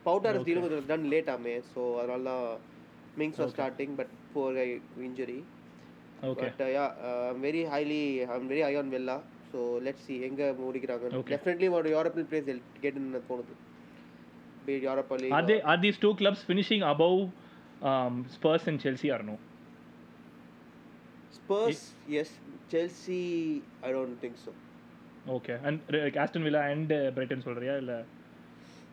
Pau Torres 0.08 0.48
டீலும் 0.48 0.66
கொஞ்சம் 0.66 0.90
done 0.94 1.06
late 1.14 1.30
ஆமே. 1.36 1.56
ஸோ 1.74 1.82
அதனால 2.02 2.24
தான் 2.32 2.48
Mings 3.22 3.40
was 3.42 3.54
starting 3.58 3.94
but 4.00 4.14
for 4.32 4.60
injury 5.10 5.40
okay 6.32 6.48
but 6.48 6.62
yeah 6.78 6.86
very 7.46 7.64
highly 7.76 8.02
I'm 8.36 8.50
very 8.54 8.64
I 8.72 8.74
on 8.82 8.92
Villa 8.98 9.18
so 9.52 9.60
let 9.88 10.04
see 10.06 10.14
எங்கே 10.30 10.46
முடிக்கிறாங்க. 10.66 11.06
Definitely 11.34 11.68
ஒரு 11.80 11.90
European 11.98 12.30
place 12.32 12.48
கெட்னு 12.84 13.22
தோணுது 13.32 13.56
Europa 14.88 15.16
League 15.22 15.34
they 15.50 15.60
are 15.72 15.80
these 15.86 15.98
two 16.04 16.14
clubs 16.22 16.40
finishing 16.52 16.84
above 16.94 17.20
um, 17.90 18.16
Spurs 18.36 18.64
and 18.72 18.80
Spurs, 21.36 21.80
yes. 22.16 22.30
Chelsea, 22.72 23.24
I 23.88 23.92
don't 23.96 24.18
think 24.24 24.38
so. 24.46 24.54
Okay 25.36 25.54
and 25.68 25.82
Aston 26.24 26.46
Villa 26.48 26.62
and 26.74 26.94
Brighton 27.16 27.46
சொல்றியா? 27.46 27.76
இல்ல? 27.82 27.94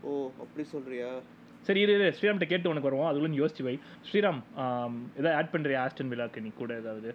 ஓ 0.09 0.12
அப்படி 0.45 0.64
சொல்றியா? 0.74 1.11
சரி 1.66 1.80
இரு 1.84 1.93
இரு. 1.99 2.07
ஸ்ரீராம்கிட்ட 2.18 2.49
கேட்டு 2.53 2.70
உனக்கு 2.70 2.88
வருவோம். 2.88 3.09
அதுக்குள்ள 3.11 3.32
நீ 3.34 3.38
யோசிச்சு 3.43 3.66
வை. 3.66 3.74
ஸ்ரீராம் 4.09 4.40
ஆம், 4.64 4.97
ஏதாவது 5.18 5.36
ஆட் 5.40 5.53
பண்றியா 5.55 5.82
ஆஸ்டன் 5.84 6.11
வில்லாக்கு 6.12 6.45
நீ 6.47 6.51
கூட 6.61 6.72
ஏதாவது? 6.82 7.11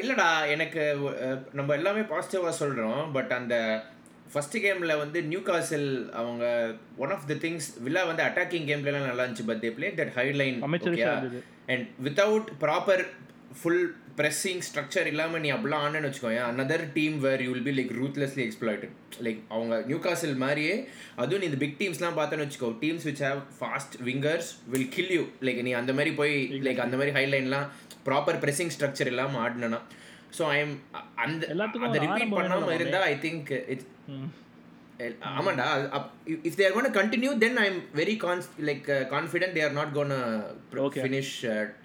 இல்லடா. 0.00 0.28
எனக்கு 0.54 0.82
நம்ம 1.58 1.70
எல்லாமே 1.78 2.02
பாசிட்டிவாக 2.12 2.54
சொல்கிறோம் 2.62 3.02
பட் 3.16 3.32
அந்த 3.38 3.54
ஃபர்ஸ்ட் 4.30 4.56
கேமில் 4.64 5.00
வந்து 5.00 5.18
நியூ 5.30 5.40
காசல் 5.46 5.88
அவங்க 6.20 6.44
one 7.04 7.14
of 7.14 7.26
the 7.30 7.36
things 7.44 7.68
Villa 7.86 8.02
வந்து 8.10 8.22
அட்டாக்கிங் 8.26 8.68
கேம்லலாம் 8.70 9.08
நல்லா 9.08 9.24
இருந்துச்சு 9.24 9.48
பட் 9.48 9.62
தே 9.64 9.70
பிளே 9.76 9.88
தட் 9.96 10.12
இருந்தது. 11.14 11.40
And 11.72 11.86
without 12.06 12.50
proper 12.62 13.02
full 13.60 13.82
pressing 14.18 14.62
structure 14.66 15.08
இல்லாமல் 15.10 15.42
நீ 15.44 15.48
அப்படிலாம் 15.54 15.84
ஆனன்னு 15.86 16.08
வச்சுக்கோங்க 16.08 16.40
another 16.52 16.78
team 16.96 17.16
where 17.24 17.42
you 17.44 17.50
will 17.52 17.66
be 17.68 17.74
like 17.78 17.92
ruthlessly 18.00 18.42
exploited 18.46 18.94
like 19.26 19.40
அவங்க 19.54 19.74
நியூ 19.88 19.98
காசல் 20.06 20.36
மாதிரியே 20.44 20.74
அதுவும் 21.16 21.40
நீ 21.42 21.48
இந்த 21.50 21.60
பிக் 21.62 21.78
டீம்ஸ்லாம் 21.80 22.18
பார்த்தேன்னு 22.18 22.46
வச்சுக்கோ 22.46 22.70
teams 22.82 23.06
which 23.08 23.22
have 23.26 23.40
fast 23.58 23.96
wingers 24.08 24.50
will 24.72 24.90
kill 24.96 25.12
you 25.16 25.24
like 25.48 25.62
நீ 25.68 25.72
அந்த 25.80 25.94
மாதிரி 25.98 26.12
போய் 26.20 26.34
லைக் 26.68 26.84
அந்த 26.86 26.98
மாதிரி 27.00 27.14
ஹைலைன்லாம் 27.18 27.66
ப்ராப்பர் 28.08 28.40
ப்ரெஸ்ஸிங் 28.44 28.74
ஸ்ட்ரக்சர் 28.76 29.10
இல்லாமல் 29.14 29.42
ஆடினா 29.44 29.80
ஸோ 30.36 30.44
ஐ 30.50 30.58
எம் 30.64 30.74
அந்த 31.24 31.42
அதை 31.86 32.00
ரிப்பீட் 32.06 32.36
பண்ணாமல் 32.38 32.74
இருந்தால் 32.76 33.06
ஐ 33.08 33.14
திங்க் 33.24 33.48
இட்ஸ். 33.72 33.88
ஆமாண்டா 35.38 35.66
if 36.48 36.56
they're 36.58 36.74
gonna 36.74 36.88
continue 36.98 37.30
then 37.44 37.58
I 37.62 37.64
am 37.70 37.78
very 38.00 38.14
cons 38.24 38.48
like 38.68 38.88
confident 39.14 39.56
they're 39.58 39.72
not 39.78 39.92
gonna. 39.98 40.12
Finish 41.04 41.34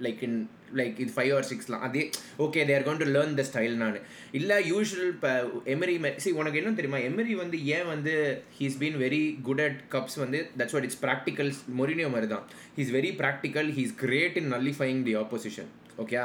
like 0.06 0.24
in 0.28 0.38
like 0.80 0.98
இது 1.04 1.12
ஃபைவ் 1.18 1.32
ஆர் 1.36 1.48
சிக்ஸ்லாம் 1.52 1.84
அதே 1.88 2.02
okay 2.46 2.66
they're 2.72 2.86
gonna 2.88 3.00
to 3.04 3.08
learn 3.16 3.36
the 3.40 3.44
style 3.50 3.76
நான். 3.84 4.00
இல்லை 4.40 4.58
usual 4.72 5.14
இப்போ 5.14 5.32
emery 5.76 5.96
C 6.26 6.32
உனக்கு 6.42 6.60
என்ன 6.62 6.74
தெரியுமா? 6.80 7.00
எமரி 7.10 7.36
வந்து 7.44 7.60
ஏன் 7.78 7.88
வந்து 7.94 8.16
he's 8.58 8.78
been 8.82 8.98
very 9.06 9.22
good 9.50 9.64
at 9.68 9.80
cups 9.96 10.20
வந்து 10.24 10.42
that's 10.60 10.76
what 10.78 10.88
it's 10.90 11.02
practical 11.06 11.52
Mourinho 11.80 12.10
மாதிரி 12.16 12.30
தான். 12.36 12.46
He's 12.80 12.94
very 12.98 13.14
practical 13.24 13.72
he's 13.80 13.96
great 14.04 14.38
in 14.44 14.52
nullifying 14.56 15.02
the 15.10 15.16
opposition 15.24 15.72
okay 16.04 16.20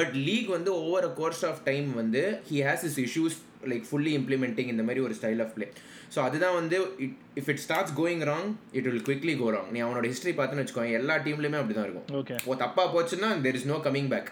but 0.00 0.14
league 0.28 0.50
வந்து 0.56 0.70
over 0.84 1.08
a 1.10 1.14
course 1.22 1.44
of 1.52 1.62
time 1.70 1.88
வந்து 2.02 2.24
he 2.50 2.58
has 2.68 2.84
his 2.90 3.00
issues 3.06 3.38
like 3.70 3.84
fully 3.88 4.12
implementing 4.18 4.70
இந்த 4.72 4.82
மாதிரி 4.82 5.00
ஒரு 5.00 5.14
style 5.18 5.42
of 5.44 5.52
play 5.54 5.66
so 6.14 6.20
அதுதான் 6.24 6.56
வந்து 6.56 6.76
it 7.04 7.16
if 7.40 7.50
it 7.52 7.62
starts 7.62 7.94
going 7.98 8.24
wrong 8.28 8.48
it 8.72 8.88
will 8.88 9.04
quickly 9.06 9.34
go 9.38 9.48
wrong 9.54 9.70
நீ 9.72 9.80
அவனோட 9.84 10.06
history 10.10 10.34
பார்த்துன்னு 10.38 10.64
வச்சுக்கோங்க 10.64 10.98
எல்லா 11.00 11.16
டீம்லையுமே 11.24 11.60
அப்படி 11.60 11.76
தான் 11.76 11.86
இருக்கும். 11.88 12.08
ஓகே 12.20 12.36
ஓ 12.44 12.56
தப்பா 12.62 12.84
போச்சுன்னா 12.94 13.30
there 13.44 13.58
is 13.58 13.68
no 13.70 13.78
coming 13.86 14.10
back 14.12 14.30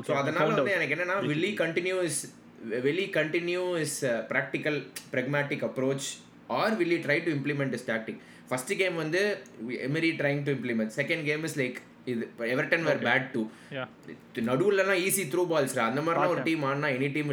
so 0.00 0.14
அதனால 0.20 0.46
வந்து 0.54 0.76
எனக்கு 0.78 0.96
என்னன்னா 0.96 1.18
will he 1.28 1.50
continue 1.60 1.98
his 2.08 2.20
will he 2.84 3.04
continue 3.16 3.64
his 3.82 3.98
practical 4.30 4.78
pragmatic 5.12 5.64
approach 5.66 6.08
or 6.56 6.74
will he 6.76 6.98
try 7.04 7.18
to 7.22 7.32
implement 7.36 7.76
his 7.78 7.86
tactic 7.88 8.20
first 8.48 8.72
game 8.76 8.96
வந்து 8.96 9.20
Emery 9.86 10.10
trying 10.20 10.42
to 10.44 10.52
implement 10.56 10.92
second 10.98 11.24
game 11.24 11.44
is 11.44 11.58
like 11.58 11.78
இது 12.12 12.24
Everton 12.54 12.84
where 12.88 13.02
bad 13.06 13.26
too 13.34 13.42
yeah 13.76 13.84
நடுவுலலாம் 14.50 15.00
easy 15.06 15.24
through 15.32 15.44
balls 15.52 15.76
அந்த 15.88 16.02
மாதிரிலாம் 16.06 16.34
ஒரு 16.34 16.44
team 16.48 16.64
ஆடினா 16.68 16.90
any 16.98 17.08
team. 17.16 17.32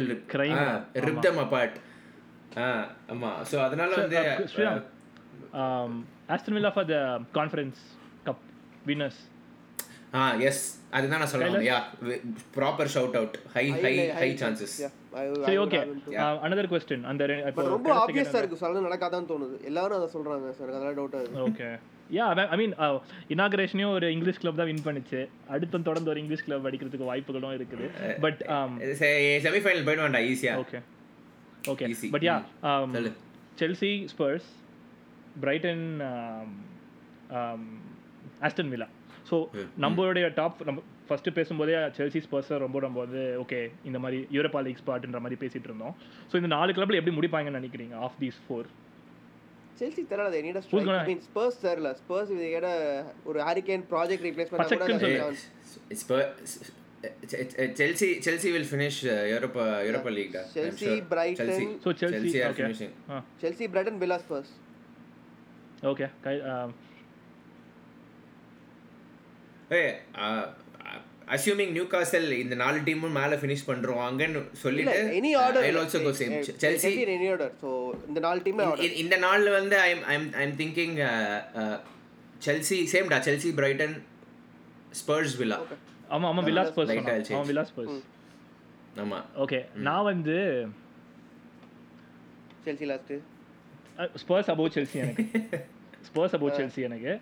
Rip 1.06 1.22
them 1.26 1.40
apart 1.44 1.76
ஆ 2.64 2.66
ஆமா. 3.14 3.30
So 3.50 3.56
அதனால 3.66 3.90
வந்து 4.02 4.18
Aston 6.34 6.56
Villa 6.56 6.72
for 6.76 6.90
the 6.92 6.98
conference 7.38 7.80
cup 8.28 8.44
winners 8.90 9.22
ah 10.18 10.20
yes 10.48 10.62
அதுதான் 10.96 11.20
நான் 11.22 11.30
சொல்லணும். 11.32 11.64
Yeah 11.68 11.78
proper 12.56 12.90
shout 12.94 13.16
out 13.20 13.36
high 13.56 13.64
high 13.84 13.92
high 14.20 14.28
chances 14.42 14.76
சரி 15.46 15.58
ஓகே 15.64 15.80
அனதர் 16.46 16.70
கொஸ்டின் 16.72 17.04
அந்த 17.10 17.26
ரொம்ப 17.74 17.90
ஆப்வியஸா 18.02 18.40
இருக்கு. 18.42 18.62
சொல்ல 18.62 18.82
நடக்காதான்னு 18.86 19.30
தோணுது. 19.32 19.56
எல்லாரும் 19.70 19.98
அதை 19.98 20.08
சொல்றாங்க 20.14 20.52
சார். 20.58 20.70
அதெல்லாம் 20.72 20.98
டவுட் 21.00 21.38
ஓகே 21.48 21.68
யா 22.16 22.26
ஐ 22.54 22.56
மீன் 22.60 22.74
இனாகரேஷனையும் 23.34 23.92
ஒரு 23.98 24.08
இங்கிலீஷ் 24.16 24.40
கிளப் 24.42 24.60
தான் 24.60 24.68
வின் 24.70 24.84
பண்ணுச்சு. 24.88 25.20
அடுத்து 25.54 25.82
தொடர்ந்து 25.88 26.12
ஒரு 26.12 26.20
இங்கிலீஷ் 26.22 26.44
கிளப் 26.46 26.66
அடிக்கிறதுக்கு 26.70 27.10
வாய்ப்புகளும் 27.12 27.56
இருக்குது. 27.58 27.86
பட் 28.24 28.40
செமிஃபைனல் 29.46 29.86
போயிடுவான்டா 29.88 30.22
ஈஸியா 30.32 30.54
okay 30.64 30.80
okay. 31.74 31.86
But 32.16 32.26
yeah. 32.30 32.36
Chelsea 33.62 33.92
Spurs 34.12 34.48
Brighton 35.44 35.86
Aston 38.46 38.70
Villa 38.74 38.88
so 39.30 39.36
நம்மளுடைய 39.84 40.26
டாப் 40.38 40.60
நம்ம 40.68 40.82
ஃபர்ஸ்ட் 41.08 41.28
பேசும்போதே 41.38 41.74
செல்சி 41.96 42.20
ஸ்பர்ஸ் 42.24 42.50
ரொம்ப 42.64 42.80
நம்ம 42.84 42.98
வந்து 43.04 43.22
ஓகே 43.42 43.58
இந்த 43.88 43.98
மாதிரி 44.04 44.18
யூரோப்பா 44.36 44.60
லீக் 44.66 44.80
ஸ்பாட்ன்ற 44.82 45.20
மாதிரி 45.24 45.38
பேசிட்டு 45.42 45.68
இருந்தோம். 45.70 45.94
ஸோ 46.30 46.34
இந்த 46.40 46.50
நாலு 46.54 46.70
கிளப்ல 46.76 46.98
எப்படி 47.00 47.14
முடிப்பாங்கன்னு 47.18 47.60
நினைக்கிறீங்க 47.60 47.94
ஆஃப் 48.06 48.18
தீஸ் 48.22 48.38
ஃபோர் 48.44 48.68
செல்சி 49.76 50.02
தெரியல 50.10 50.28
they 50.30 50.42
need 50.42 50.56
a 50.56 50.60
Who's 50.60 50.66
strike. 50.66 50.86
gonna- 50.86 51.02
I 51.02 51.08
mean 51.08 51.20
Spurs 51.26 51.58
தெரியல 51.64 51.90
ஸ்பர்ஸ் 51.98 52.30
இது 52.34 52.46
கேட 52.54 52.68
ஒரு 53.24 53.38
ஹரிகேன் 53.40 53.84
ப்ராஜெக்ட் 53.90 54.26
ரீப்ளேஸ்மென்ட் 54.26 54.72
கூட. 54.74 55.26
Chelsea 57.76 58.08
Chelsea 58.24 58.48
will 58.52 58.68
finish 58.70 59.00
Europa 59.32 59.64
Europa 59.86 60.12
League 60.14 60.32
டா 60.32 60.42
Chelsea, 60.54 60.94
Brighton. 61.10 61.50
So 61.84 61.90
Chelsea 62.00 62.14
Chelsea 62.16 62.40
are 62.46 62.56
finishing 62.58 62.94
Chelsea 63.42 63.66
Brighton 63.74 64.00
Villa 64.02 64.18
Spurs 64.24 64.52
okay 65.82 66.06
guy 66.20 66.34
a 69.70 69.82
assuming 71.26 71.72
new 71.72 71.84
castle 71.86 72.28
இந்த 72.36 72.54
நாலு 72.60 72.78
டீமும் 72.86 73.16
மேல 73.18 73.36
ஃபினிஷ் 73.40 73.66
பண்றோவாங்கன்னு 73.68 74.40
இல்ல 74.40 74.58
சொல்லிட்டு 74.60 74.98
any 75.18 75.30
order 75.36 75.64
I 75.64 75.70
also 75.74 76.00
go 76.04 76.12
same 76.18 76.34
Chelsea 76.64 76.90
any 77.14 77.28
order 77.28 77.54
so 77.62 77.70
இந்த 78.08 78.20
நாலு 78.26 78.40
டீம் 78.44 78.62
இந்த 79.02 79.16
நாள்ல 79.24 79.50
வந்து 79.56 79.76
I 79.80 79.90
I 80.06 80.16
I 80.34 80.44
am 80.44 80.56
thinking 80.56 80.94
Chelsea 82.46 82.78
சேம்டா 82.92 83.18
Chelsea 83.26 83.50
Brighton 83.54 83.96
Spurs 84.92 85.36
Villa 85.40 85.58
ஆமா 86.10 86.26
ஆமா 86.28 86.42
வில்லா 86.48 86.64
ஸ்பர்ஸ் 86.68 86.92
ஆமா 87.32 87.46
வில்லா 87.50 87.64
ஸ்பர்ஸ் 87.70 87.96
ஆமா. 89.00 89.18
ஓகே 89.36 89.58
நான் 89.86 90.04
வந்து 90.04 90.36
Chelsea 92.64 92.86
last 92.86 93.12
Spurs 94.20 94.48
above 94.52 94.72
Chelsea 94.76 94.96
எனக்கு. 95.02 95.24
ஸ்பர்ஸ் 96.06 96.34
அபோவ் 96.36 96.56
செல்சி 96.56 96.80
எனக்கு. 96.82 97.12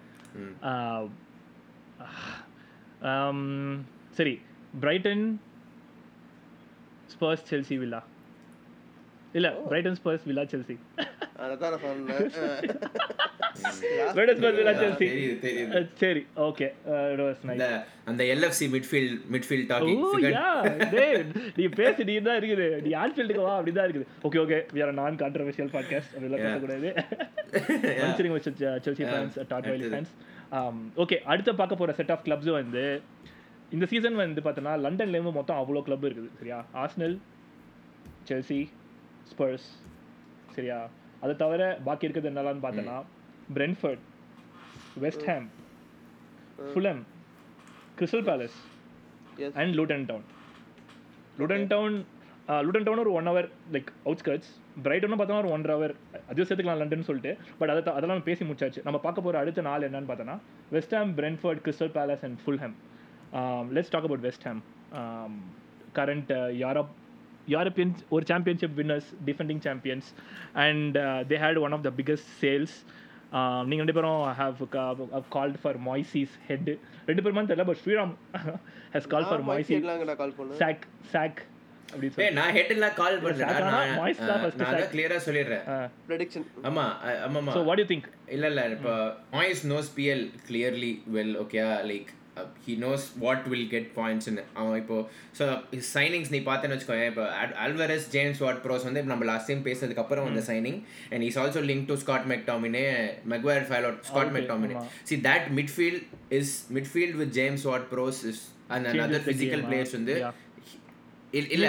சரி 4.18 4.34
பிரைட்டன் 4.80 5.24
ஸ்பர்ஸ் 7.14 7.46
செல்சி 7.50 7.76
வில்லா 7.82 8.00
இல்ல 9.32 9.48
பிரைட்டன் 9.68 9.96
ஸ்பர்ஸ் 10.00 10.26
வில்லா 10.28 10.44
செல்சி 10.52 10.76
சரி 16.02 16.22
ஓகே 16.46 16.66
அந்த 18.04 18.22
எல்எஃப்சி 18.24 18.66
மிட்ஃபீல்ட் 18.74 19.14
மிட்ஃபீல்ட் 19.34 19.68
டாக்கிங் 19.72 20.02
நீ 21.56 21.66
பேசி 21.80 22.04
நீ 22.04 22.14
தான் 22.20 22.38
இருக்குது. 22.40 22.66
நீ 22.86 22.90
ஆன்ஃபீல்டுக்கு 23.02 23.42
வா 23.46 23.54
அப்படி 23.58 23.74
தான் 23.78 23.86
இருக்குது. 23.86 24.06
Okay 24.22 24.40
okay 24.44 24.58
we 24.74 24.82
are 24.84 24.92
non 25.00 25.18
controversial 25.22 25.72
podcast 25.76 26.12
அப்படிலாம் 26.14 26.44
பேசக்கூடாது. 26.46 26.90
மன்னிச்சிருங்க 27.98 28.40
Chelsea 28.86 29.04
fans 29.10 29.36
Todd 29.48 29.68
Boehly 29.72 29.90
fans 29.92 30.12
okay 31.04 31.18
அடுத்த 31.32 31.52
பார்க்க 31.60 31.80
போற 31.82 31.92
செட் 32.00 32.12
ஆஃப் 32.16 32.24
கிளப்ஸ் 32.26 32.50
வந்து 32.60 32.84
இந்த 33.72 33.86
சீசன் 33.92 34.20
வந்து 34.22 34.42
பார்த்தோன்னா 34.42 34.72
லண்டன்லேருந்து 34.84 35.36
மொத்தம் 35.38 35.60
அவ்வளோ 35.60 35.82
கிளப் 35.82 36.04
இருக்குது 36.06 36.30
சரியா? 36.38 36.58
ஆர்ஸ்னல் 36.82 37.16
செல்சி 38.28 38.60
ஸ்பர்ஸ் 39.30 39.68
சரியா? 40.56 40.78
அதை 41.22 41.34
தவிர 41.42 41.62
பாக்கி 41.86 42.06
இருக்கிறது 42.06 42.30
என்னலான்னு 42.32 42.64
பார்த்தோன்னா 42.64 42.96
Brentford 43.56 44.02
West 45.04 45.24
Ham 45.30 45.46
Fulham 46.70 47.02
Crystal 47.98 48.26
Palace 48.28 48.58
and 49.60 49.72
Luton 49.78 50.04
Town 50.10 50.26
Luton 51.38 51.66
Town 51.66 51.96
Luton 52.66 52.86
Town 52.86 53.02
ஒரு 53.04 53.12
ஒன் 53.12 53.28
ஹவர் 53.30 53.48
லைக் 53.72 53.90
அவுட்ஸ்கர்ட்ஸ் 54.06 54.50
பிரைட்டனும் 54.84 55.18
பார்த்தோம்னா 55.18 55.42
ஒரு 55.44 55.52
ஒன்றரை 55.56 55.74
ஹவர் 55.76 55.94
அதையும் 56.28 56.48
சேர்த்துக்கலாம் 56.48 56.80
லண்டன் 56.82 57.06
சொல்லிட்டு. 57.08 57.32
பட் 57.58 57.70
அதை 57.72 57.92
அதெல்லாம் 57.98 58.24
பேசி 58.28 58.42
முடிச்சாச்சு. 58.44 58.80
நம்ம 58.84 58.98
பார்க்க 58.98 59.24
போகிற 59.26 59.38
அடுத்த 59.42 59.62
நாள் 59.62 59.86
என்னன்னு 59.88 60.10
பார்த்தோன்னா 60.10 60.36
West 60.70 60.94
Ham 60.94 61.12
Brentford 61.18 61.62
Crystal 61.64 61.92
Palace 61.96 62.24
and 62.28 62.38
Fulham 62.44 62.74
let's 63.76 63.92
talk 63.94 64.06
about 64.08 64.24
West 64.28 64.44
Ham 64.48 64.60
current 65.98 66.32
Europe 66.62 66.92
Europeans 67.54 67.98
ஒரு 68.16 68.24
championship 68.30 68.76
winners 68.80 69.08
defending 69.28 69.62
champions 69.66 70.08
and 70.64 70.96
they 71.30 71.38
had 71.44 71.60
one 71.66 71.74
of 71.78 71.86
the 71.88 71.92
biggest 71.98 72.30
sales 72.42 72.76
நீங்கள் 73.68 73.82
ரெண்டு 73.84 73.96
பேரும் 73.98 74.22
have 74.40 74.58
called 75.36 75.58
for 75.62 75.78
Moyes's 75.88 76.34
head 76.48 76.70
ரெண்டு 77.08 77.22
பேருமான்னு 77.24 77.50
தெரியல 77.50 77.66
but 77.70 77.80
Sriram 77.82 78.14
has 78.94 79.08
call 79.14 79.26
for 79.30 79.44
Moyes 79.50 79.74
பண்ணேன். 79.80 80.56
Sack 80.62 80.84
sack 81.14 81.40
நான் 82.38 82.52
head 82.56 82.72
எல்லாம் 82.74 82.94
கால் 83.00 83.16
பண்றேன் 83.24 83.50
Moyes 83.98 84.20
தான் 84.22 84.44
கிளியரா 84.94 85.18
சொல்லிடுறேன். 85.26 85.64
ப்ரெடிக்ஷன் 86.08 86.46
ஆமா 86.68 86.84
வாட் 87.68 87.80
யூ 87.82 87.86
திங்க் 87.92 88.06
இல்ல 88.36 88.46
இல்ல 88.52 88.62
இப்போ 88.76 88.94
Moyes 89.34 89.62
knows 89.72 89.90
PL 89.98 90.24
clearly 90.48 90.92
well 91.16 91.34
okay 91.44 91.60
like 91.92 92.10
he 92.64 92.74
knows 92.80 93.04
what 93.16 93.44
will 93.50 93.68
get 93.68 93.88
பாயிண்ட்ஸ்னு 93.96 94.42
அவன் 94.54 94.78
இப்போ 94.80 94.96
ஸோ 95.38 95.44
சைனிங்ஸ் 95.90 96.30
நீ 96.34 96.38
பார்த்தேன்னு 96.46 96.76
வச்சுக்கோங்க 96.76 97.06
இப்போ 97.10 97.24
அல்வரஸ் 97.64 98.06
ஜேம்ஸ் 98.14 98.40
வாட் 98.44 98.60
ப்ரோஸ் 98.64 98.86
வந்து 98.88 99.02
நம்ம 99.06 99.26
லாஸ்ட் 99.30 99.50
டைம் 99.50 99.62
பேசுறதுக்கு 99.68 100.02
அப்புறம் 100.04 100.26
வந்த 100.28 100.42
signing 100.48 100.78
and 101.12 101.24
is 101.28 101.38
also 101.42 101.62
link 101.70 101.86
to 101.90 101.96
Scott 102.02 102.26
McTominay 102.32 102.84
Maguire 103.34 103.66
ஃபைலோட் 103.70 103.98
Scott 104.08 104.32
McTominay. 104.36 104.74
See 105.04 105.18
that 105.28 105.46
midfield 105.58 106.02
is 106.38 106.54
midfield 106.72 107.16
with 107.16 107.34
James 107.38 107.66
Ward 107.70 107.86
Prowse 107.92 108.22
is 108.32 108.42
and 108.70 108.86
other 109.04 109.24
physical 109.28 109.64
players 109.68 109.94
வந்து. 109.98 110.16
இல்ல. 111.52 111.68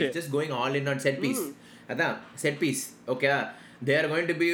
It's 0.00 0.16
just 0.18 0.32
going 0.34 0.54
all 0.58 0.76
in 0.76 0.88
on 0.88 1.02
set 1.04 1.20
piece 1.24 1.42
அதான் 1.92 2.14
set 2.42 2.60
piece 2.60 2.82
okay 3.12 3.28
they 3.88 3.96
are 3.98 4.08
going 4.12 4.30
to 4.30 4.36
be 4.40 4.48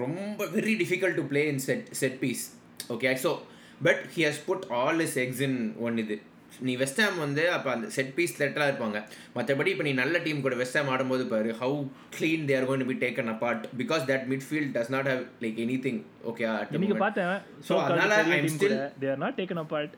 ரொம்ப 0.00 0.44
very 0.54 0.74
difficult 0.80 1.16
to 1.16 1.24
play 1.28 1.42
in 1.52 1.62
set 1.66 1.86
set 2.00 2.18
piece 2.20 2.44
okay 2.90 3.14
so 3.24 3.32
but 3.80 4.02
he 4.14 4.24
has 4.26 4.42
put 4.46 4.66
all 4.78 5.00
his 5.00 5.16
eggs 5.18 5.42
in 5.42 5.56
one 5.80 5.96
இது. 5.98 6.16
நீ 6.60 6.72
West 6.76 7.00
Ham 7.00 7.18
வந்து 7.18 7.42
அப்போ 7.50 7.68
அந்த 7.70 7.86
set 7.90 8.12
piece 8.14 8.34
லெட்டராக 8.40 8.70
இருப்பாங்க. 8.70 8.98
மற்றபடி 9.36 9.70
இப்போ 9.72 9.84
நீ 9.84 9.92
நல்ல 9.94 10.18
டீம் 10.18 10.40
கூட 10.40 10.54
வெஸ்ட் 10.56 10.78
ஹாம் 10.78 10.88
ஆடும்போது 10.88 11.24
பாரு 11.28 11.50
how 11.60 11.78
clean 12.16 12.44
they're 12.46 12.66
going 12.68 12.88
be 12.88 12.96
taken 13.04 13.30
apart 13.34 13.64
because 13.80 14.04
that 14.10 14.26
midfield 14.28 14.72
does 14.76 14.90
not 14.90 15.08
have 15.08 15.22
like 15.42 15.58
any 15.64 15.78
thing 15.86 16.00
okay 16.24 16.44
இன்னைக்கு 16.72 16.98
பார்த்தேன் 16.98 17.32
So, 17.68 17.76
அதனால 17.84 18.18
I'm 18.36 18.48
still- 18.56 18.78
they 19.00 19.10
are 19.10 19.22
not 19.24 19.38
taken 19.40 19.62
apart 19.64 19.94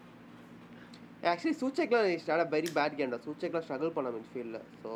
actually 1.32 1.56
சூச்செக்லாம் 1.60 2.06
start 2.22 2.52
very 2.54 2.70
bad 2.76 2.96
கேம்டா 3.00 3.20
சூச்செக்லாம் 3.26 3.64
struggle 3.66 3.96
பண்ண 3.96 4.10
மிட்ஃபீல்டில் 4.10 4.62
so 4.82 4.92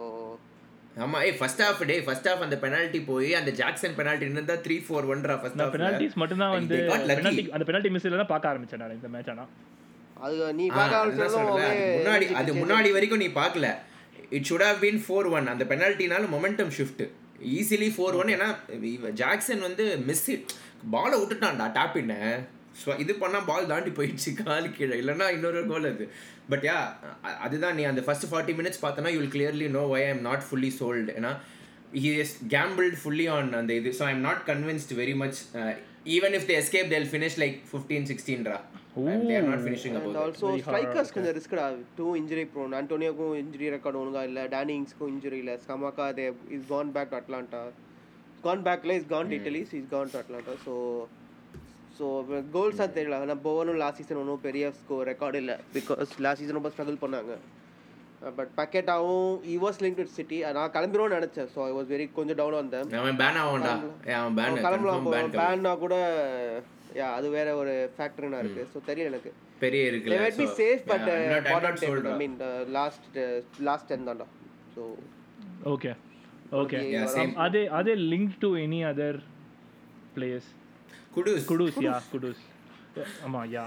ஆமா 0.96 1.18
ஏய் 1.22 1.34
first 1.38 1.62
half 1.62 1.80
டே 1.84 1.96
ஃபர்ஸ்ட் 2.04 2.28
ஹாஃப் 2.28 2.44
அந்த 2.44 2.56
பெனால்ட்டி 2.60 3.00
போய் 3.08 3.30
அந்த 3.34 3.50
ஜாக்சன் 3.58 3.96
பெனால்ட்டி 3.98 4.26
இருந்தா 4.28 4.56
த்ரீ 4.64 4.76
ஃபோர் 4.84 5.08
ஒன்றா 5.10 5.34
ஃபர்ஸ்ட் 5.34 5.58
நான் 5.58 5.64
ஹாஃப் 5.64 5.74
பெனால்டிஸ் 5.76 6.16
மட்டும் 6.22 6.42
தான் 6.42 6.54
வந்து. 6.54 6.76
பெனால்டி 7.12 7.44
அந்த 7.50 7.64
பெனால்டி 7.68 7.90
மிஸ்ல 7.94 8.16
தான் 8.16 8.32
பார்க்க 8.32 8.52
ஆரம்பிச்சேன் 8.52 8.82
நான் 8.82 8.96
இந்த 8.96 9.10
மேட்ச் 9.14 9.30
ஆனா. 9.32 9.44
அது 10.18 10.36
நீ 10.54 10.66
பார்க்க 10.72 11.00
ஆரம்பிச்சாலும் 11.00 11.50
முன்னாடி 11.96 12.26
அது 12.40 12.50
முன்னாடி 12.60 12.90
வரைக்கும் 12.94 13.22
நீ 13.22 13.30
பார்க்கல. 13.36 13.68
It 14.32 14.46
should 14.48 14.62
have 14.62 14.78
been 14.80 14.96
four 15.02 15.28
one 15.32 15.52
அந்த 15.52 15.64
பெனால்ட்டினால 15.70 16.28
momentum 16.30 16.72
shift 16.76 17.02
easily 17.54 17.88
four 17.94 18.16
one 18.16 18.30
ஏன்னா 18.34 18.48
இவ- 18.90 19.12
ஜாக்சன் 19.18 19.62
வந்து 19.64 19.84
மிஸ் 20.06 20.24
பாலை 20.92 21.16
விட்டுட்டான்டா 21.20 21.66
டாப்பின்ன 21.76 22.14
இது 22.98 23.12
பண்ணா 23.16 23.38
பால் 23.44 23.68
தாண்டி 23.68 23.90
போயிடுச்சு 23.92 24.30
காலு 24.40 24.68
கீழே. 24.72 24.94
இல்லைன்னா 25.02 25.26
இன்னொரு 25.32 25.60
கோல் 25.68 25.86
அது. 25.90 26.06
பட் 26.52 26.64
யா 26.68 26.78
அதுதான் 27.46 27.76
நீ 27.78 27.84
அந்த 27.90 28.02
ஃபர்ஸ்ட் 28.06 28.28
ஃபார்ட்டி 28.30 28.54
மினிட்ஸ் 28.60 28.82
பார்த்தனா 28.84 29.12
you 29.14 29.20
clearly 29.34 29.68
know 29.78 29.84
why 29.94 30.00
I'm 30.10 30.24
not 30.28 30.46
fully 30.48 30.72
sold 30.80 31.12
ஏன்னா 31.20 31.34
he 31.96 32.10
is 32.22 32.30
gambled 32.52 32.94
fully 33.02 33.26
on 33.34 33.44
அந்த 33.58 33.72
இது. 33.80 33.90
So 33.98 34.02
i'm 34.08 34.22
not 34.26 34.38
convinced 34.48 34.90
very 35.00 35.14
much 35.20 35.36
uh, 35.60 35.70
even 36.16 36.30
if 36.38 36.42
they 36.48 36.56
escape 36.62 36.86
they'll 36.92 37.10
finish 37.14 37.34
like 37.42 37.54
15 37.70 38.00
16 38.14 38.48
ra 38.50 38.56
and 39.04 39.22
they 39.28 39.36
are 39.38 39.46
not 39.50 39.60
finishing 39.66 39.94
above 39.98 40.08
and 40.08 40.16
that. 40.16 40.24
Also 40.24 40.44
Very 40.46 40.56
hard, 40.56 40.66
strikers 40.66 41.08
okay. 41.08 41.16
கொஞ்சம் 41.16 41.36
ரிஸ்க்டா 41.38 41.64
too. 41.98 42.06
Injury 42.20 42.44
prone 42.54 42.74
ஆண்டோனியோக்கும் 42.80 43.34
injury 43.42 43.68
record 43.76 44.00
ஒழுங்கா 44.02 44.22
இல்லை. 44.30 44.44
டேனிங்ஸ்க்கும் 44.54 45.10
injury 45.14 45.38
இல்லை. 45.44 45.54
Scamacca 45.64 46.06
they 46.18 46.26
is 46.56 46.66
gone 46.72 46.92
back 46.96 47.14
Atalanta 47.20 47.62
gone 48.46 48.64
பேக்ல 48.68 48.96
is 49.00 49.08
gone 49.14 49.30
to 49.32 49.36
Italy 49.38 49.62
is 49.66 49.90
gone 49.94 50.12
to 50.14 50.18
Atalanta 50.22 50.56
so 50.66 50.74
so 51.98 52.06
கோல்ஸாக 52.54 52.88
தெரியல. 52.96 53.18
ஆனால் 53.20 53.42
போவனும் 53.44 53.80
லாஸ்ட் 53.82 54.00
சீசன் 54.00 54.20
ஒன்றும் 54.22 54.40
பெரிய 54.40 54.72
ஸ்கோர் 54.80 55.08
ரெக்கார்டு 55.08 55.38
இல்லை. 55.42 55.56
பிகாஸ் 55.76 56.10
லாஸ்ட் 56.26 56.42
சீசன் 56.42 56.58
ரொம்ப 56.60 56.72
ஸ்ட்ரகிள் 56.74 57.02
பண்ணாங்க. 57.04 57.34
But 58.36 58.52
பக்கெட்டாவும் 58.58 59.32
he 59.52 59.56
was 59.56 59.80
link 59.84 59.98
to 60.00 60.06
City 60.18 60.38
நான் 60.58 60.74
கிளம்பிடுவோம்னு 60.76 61.18
நினச்சேன். 61.18 61.48
ஸோ 61.54 61.60
ஐ 61.68 61.72
வாஸ் 61.78 61.90
வெரி 61.94 62.06
கொஞ்சம் 62.12 62.38
டவுன் 62.42 62.60
வந்தேன் 62.60 62.86
பேன் 62.92 64.36
பேன் 64.38 64.60
கிளம்பலாம் 64.64 65.34
பேன்னா 65.40 65.72
கூட 65.84 65.96
யா 67.00 67.08
அது 67.18 67.28
வேற 67.30 67.48
ஒரு 67.56 67.74
ஃபேக்டர்னா 67.96 68.38
இருக்கு. 68.44 68.64
ஸோ 68.74 68.80
தெரியல 68.90 69.10
எனக்கு. 69.12 69.32
பெரிய 69.60 69.82
they 69.82 69.90
இருக்குல்ல. 69.90 70.16
Might 70.22 70.38
be 70.40 70.46
so, 70.46 70.54
safe 70.54 70.80
but 70.90 71.00
yeah, 71.00 71.14
I'm 71.14 71.22
uh, 71.22 71.34
not- 71.34 71.46
I'm 71.46 71.54
bottom 71.54 71.74
not 71.74 71.80
table 71.82 71.94
sold, 71.94 72.06
i 72.06 72.10
டா. 72.10 72.16
mean 72.22 72.34
uh, 72.40 72.62
last 72.68 73.04
uh, 73.16 73.28
last 73.68 73.86
10 73.92 74.04
தான்டா. 74.08 74.26
So 74.74 74.82
okay 75.72 75.92
okay. 76.52 76.78
அதே 77.44 77.62
அதே 77.78 77.94
link 78.12 78.34
to 78.38 78.48
any 78.64 78.80
other 78.90 79.18
players 80.16 80.50
Kudus 81.16 81.46
Kudus 81.50 81.78
yeah 81.86 81.94
Kudus 82.12 82.42
ஆமா 83.26 83.40
யா 83.54 83.64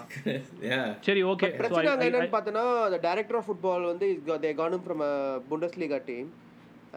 சரி 1.07 1.21
okay 1.31 1.47
பிரச்சனை 1.59 1.89
அங்க 1.91 2.05
என்னன்னு 2.09 2.35
பார்த்தனா 2.37 2.63
the 2.95 3.01
director 3.07 3.35
of 3.39 3.45
football 3.49 3.81
வந்து 3.91 4.05
is 4.13 4.21
got- 4.29 4.41
they 4.45 4.53
got 4.53 4.71
him 4.75 4.83
from 4.87 5.01
a 5.09 5.15
bundesliga 5.51 5.99
team 6.09 6.25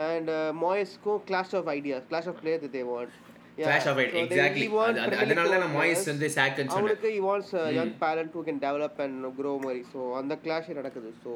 and 0.09 0.28
uh, 0.30 0.40
moyesக்கும் 0.62 1.20
clash 1.28 1.53
of 1.61 1.66
ideas 1.76 2.03
clash 2.11 2.28
of 2.32 2.38
players 2.42 2.62
that 2.64 2.74
they 2.78 2.86
want 2.94 3.12
Yeah, 3.57 3.66
Clash 3.66 3.86
of 3.86 3.98
it, 3.98 4.07
so 4.09 4.18
they- 4.18 4.22
exactly. 4.26 4.61
he 4.61 4.70
wants 4.76 4.98
அது- 4.98 5.03
அது- 5.14 5.16
Premier 5.16 5.26
League 5.30 5.40
அதனால 5.40 5.57
நான். 5.62 5.74
Moyes 5.74 6.03
வந்து 6.11 6.28
சாக்குன்னு 6.36 6.70
சொன்னேன் 6.70 6.78
அவனுக்கு 6.82 7.09
he 7.16 7.20
wants 7.26 7.50
a 7.62 7.72
young 7.78 7.90
talent 7.98 8.30
who 8.36 8.42
can 8.46 8.59
develop 8.62 8.94
and 9.05 9.16
grow 9.40 9.53
மாதிரி 9.64 9.82
so 9.92 9.98
அந்த 10.20 10.34
clash 10.44 10.68
நடக்குது 10.78 11.11
so 11.24 11.32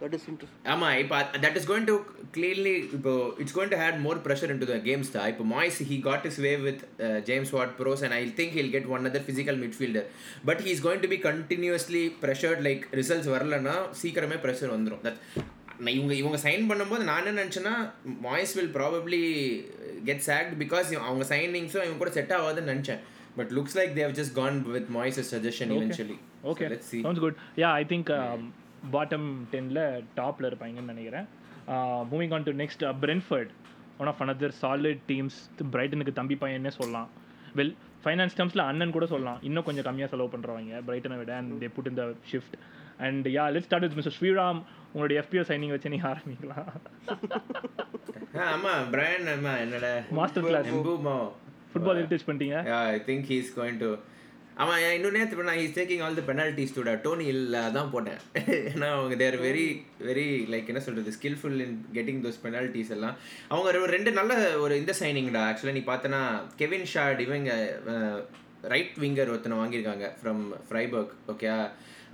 that 0.00 0.14
is 0.16 0.24
interesting. 0.30 0.60
ஆமா 0.72 0.88
இப்போ 1.02 1.16
that 1.44 1.56
is 1.60 1.68
going 1.70 1.86
to 1.90 1.94
clearly 2.36 2.74
இப்போ 2.96 3.12
it's 3.42 3.54
going 3.56 3.72
to 3.74 3.78
had 3.82 3.98
more 4.06 4.20
pressure 4.26 4.52
in 4.54 4.60
to 4.62 4.68
the 4.72 4.76
games 4.88 5.10
தான். 5.16 5.28
இப்போ 5.32 5.44
Moyes 5.54 5.78
he 5.90 5.96
got 6.08 6.26
his 6.30 6.38
way 6.46 6.52
with 6.66 6.82
James 7.28 7.52
Ward 7.56 7.72
Prowse 7.80 8.02
and 8.06 8.16
I 8.18 8.22
think 8.40 8.54
he'll 8.58 8.72
get 8.76 8.88
one 8.96 9.08
other 9.10 9.26
physical 9.28 9.58
midfielder 9.64 10.06
but 10.50 10.62
he 10.66 10.70
is 10.76 10.84
going 10.86 11.02
to 11.06 11.10
be 11.14 11.18
continuously 11.28 12.04
pressured 12.24 12.62
like 12.68 12.84
results 13.00 13.30
வரலன்னா 13.34 13.76
சீக்கிரமே 14.02 14.38
pressure 14.46 14.74
வந்துடும் 14.76 15.04
that 15.08 15.20
இவங்க 15.96 16.12
இவங்க 16.22 16.38
sign 16.46 16.68
பண்ணும்போது 16.70 17.04
நான் 17.10 17.26
என்ன 17.30 17.38
நினச்சேன்னா 17.42 17.76
Moyes 18.26 18.52
will 18.58 18.74
probably 18.76 19.22
get 20.08 20.24
sacked 20.28 20.54
because 20.62 20.90
அவங்க 21.08 21.26
சைனிங்ஸும் 21.32 21.84
இவங்க 21.86 22.00
கூட 22.02 22.12
செட் 22.18 22.34
ஆகாதுன்னு 22.38 22.72
நினச்சேன். 22.74 23.00
But 23.38 23.52
looks 23.56 23.76
like 23.78 23.94
they've 24.00 24.12
just 24.18 24.34
gone 24.40 24.58
with 24.74 24.90
Moyes 24.96 25.18
suggestion 25.32 25.72
eventually 25.76 26.18
okay 26.50 26.68
let's 26.72 26.90
see 26.92 26.98
sounds 27.06 27.24
good 27.24 27.38
yeah 27.62 27.70
I 27.80 27.84
think 27.92 28.10
bottom 28.92 29.28
டென்ல 29.52 29.80
டாப்ல 30.18 30.48
இருப்பாங்கன்னு 30.50 30.92
நினைக்கிறேன். 30.94 31.26
Moving 32.12 32.34
on 32.36 32.46
to 32.48 32.52
next 32.62 32.82
Brentford 33.04 33.52
one 34.02 34.10
of 34.12 34.22
another 34.24 34.54
solid 34.62 35.02
teams 35.10 35.38
பிரைட்டனுக்கு 35.74 36.14
தம்பி 36.20 36.36
பையன்னே 36.44 36.72
சொல்லலாம். 36.78 37.10
வெல் 37.58 37.74
ஃபைனான்ஸ் 38.04 38.36
டேர்ம்ஸில் 38.38 38.66
அண்ணன் 38.70 38.94
கூட 38.96 39.06
சொல்லலாம். 39.12 39.38
இன்னும் 39.48 39.66
கொஞ்சம் 39.66 39.86
கம்மியாக 39.88 40.10
செலவு 40.14 40.32
பண்ணுறவங்க 40.32 40.80
பிரைட்டனை 40.88 41.18
விட 41.20 41.32
அண்ட் 41.40 41.52
தே 41.62 41.68
புட் 41.76 41.90
இந்த 41.92 42.04
shift 42.30 42.56
and 43.06 43.26
yeah 43.36 43.44
let 43.54 43.66
start 43.68 43.86
with 43.86 43.96
Mister 43.98 44.16
Sriram 44.18 44.60
உங்களுடைய 44.92 45.18
எஃபிஓ 45.22 45.44
சைனிங் 45.50 45.72
வச்சு 45.74 45.92
நீங்கள் 45.94 46.10
ஆரம்பிக்கலாம். 46.14 46.68
ஆமா 48.54 48.72
பிரையன் 48.94 49.30
என்னடா? 49.64 49.92
மாஸ்டர் 50.18 50.46
கிளாஸ் 50.48 50.68
ஃபுட்பால் 51.72 51.98
ஹெரிட்டேஜ் 52.00 52.26
பண்ணிட்டீங்க. 52.26 52.58
I 52.94 52.98
think 53.06 53.22
he's 53.30 53.48
going 53.60 53.78
to 53.84 53.88
அவன் 54.62 54.82
இன்னும் 54.96 55.14
நேற்று 55.16 55.46
நான் 55.46 55.58
he's 55.60 55.76
taking 55.78 56.02
all 56.06 56.18
the 56.18 56.22
penalties 56.28 56.74
Doda 56.74 56.92
Toney 57.04 57.24
இல்லை 57.34 57.62
தான் 57.76 57.90
போட்டேன். 57.94 58.20
ஏன்னா 58.72 58.88
அவங்க 58.96 59.16
தேர் 59.22 59.36
வெரி 59.46 59.64
வெரி 60.08 60.26
லைக் 60.52 60.70
என்ன 60.72 60.82
சொல்கிறது 60.86 61.14
skilful 61.16 61.58
in 61.64 61.74
getting 61.96 62.20
those 62.26 62.38
penalties 62.44 62.92
எல்லாம். 62.96 63.16
அவங்க 63.52 63.66
ஒரு 63.84 63.92
ரெண்டு 63.96 64.12
நல்ல 64.20 64.34
ஒரு 64.64 64.76
இந்த 64.82 64.94
சைனிங்டா 65.00 65.42
ஆக்சுவலாக 65.48 65.76
நீ 65.78 65.84
பார்த்தனா 65.90 66.20
கெவின் 66.62 66.88
ஷாட் 66.94 67.22
இவங்க 67.26 67.52
ரைட் 68.74 68.94
விங்கர் 69.04 69.32
ஒருத்தனை 69.32 69.58
வாங்கியிருக்காங்க 69.62 70.06
ஃப்ரம் 70.20 70.44
ஃப்ரைபர்க் 70.68 71.14
ஓகே 71.32 71.48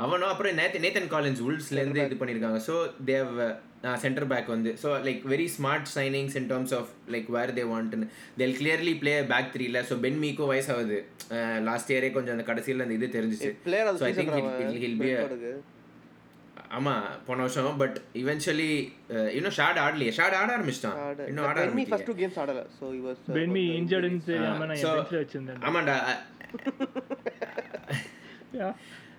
அவனும் 0.04 0.30
அப்புறம் 0.32 0.58
நேத்து 0.60 0.84
நேத்தன் 0.84 1.10
காலின்ஸ் 1.14 1.42
உல்ஸ்லேருந்து 1.46 2.00
இது 2.06 2.16
பண்ணியிருக்காங்க. 2.20 2.60
ஸோ 2.68 2.74
தேவ் 3.10 3.32
சென்டர் 4.04 4.26
பேக் 4.32 4.48
வந்து. 4.54 4.70
So 4.82 4.88
like 5.06 5.22
very 5.32 5.46
smart 5.56 5.88
signings 5.94 6.36
in 6.40 6.48
terms 6.52 6.74
of 6.78 6.90
like 7.14 7.28
where 7.36 7.52
they 7.58 7.64
வாண்ட்னு 7.72 8.06
they'll 8.40 8.56
clearly 8.60 8.94
play 9.02 9.14
back 9.32 9.50
த்ரீல 9.54 9.82
ஸோ 9.90 9.96
பென் 10.04 10.20
மீக்கோ 10.24 10.46
வயசாகுது. 10.52 10.98
லாஸ்ட் 11.68 11.92
இயரே 11.94 12.10
கொஞ்சம் 12.16 12.34
அந்த 12.36 12.46
கடைசியில் 12.50 12.84
அந்த 12.86 12.96
இது 12.98 13.08
தெரிஞ்சிச்சு. 13.18 13.50
So 14.00 14.06
I 14.10 14.14
think 14.20 14.80
he'll 14.86 14.98
be 15.02 15.10
ஆமா 16.78 16.92
போன 17.26 17.38
வருஷம். 17.44 17.78
பட் 17.82 17.96
இவென்ச்சுவலி 18.20 18.68
இன்னும் 19.36 19.54
ஷாட் 19.58 19.78
ஆடலையே. 19.84 20.10
ஷாட் 20.18 20.36
ஆட 20.40 20.50
ஆரம்பிச்சிட்டான். 20.56 20.98
இன்னும் 21.30 21.46
ஆட 21.48 21.58
ஆரம்பிக்கலையே. 21.64 21.90
ஃபர்ஸ்ட் 21.92 22.08
டூ 22.10 22.14
கேம்ஸ் 22.20 22.38
ஆடல. 22.42 22.60
சோ 22.78 22.84
ஹி 22.94 23.00
வாஸ் 23.06 23.22
பென்மி 23.38 23.64
இன்ஜர்டுன்னு 23.80 24.22
தெரியாமல் 24.28 24.68
நான் 24.70 24.82
so- 24.84 24.92
என் 24.92 25.00
பெஞ்சில் 25.00 25.22
வச்சிருந்தேன். 25.22 25.60
ஆமாண்டா. 25.68 25.96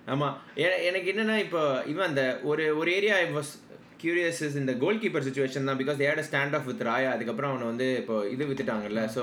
Yeah. 0.02 0.12
ஆமா. 0.12 0.28
எ- 0.62 0.80
எனக்கு 0.86 1.08
என்னன்னா 1.12 1.36
இப்போ 1.38 1.60
இவன் 1.86 2.08
அந்த 2.08 2.22
ஒரு 2.44 2.64
ஒரு 2.76 2.90
area 2.94 3.16
I 3.18 3.26
was 3.34 3.52
curious 4.00 4.40
is 4.42 4.56
இந்த 4.56 4.72
கோல் 4.78 4.98
கீப்பர் 4.98 5.26
சுச்சுவேஷன் 5.26 5.68
தான். 5.68 5.78
Because 5.80 6.00
that 6.00 6.22
stand 6.28 6.56
off 6.58 6.66
with 6.68 6.82
Raya 6.88 7.10
அதுக்கப்புறம் 7.12 7.52
அவனை 7.52 7.66
வந்து 7.68 7.88
இப்போ 8.00 8.16
இது 8.30 8.48
வித்துட்டாங்கல்ல. 8.48 9.02
So 9.16 9.22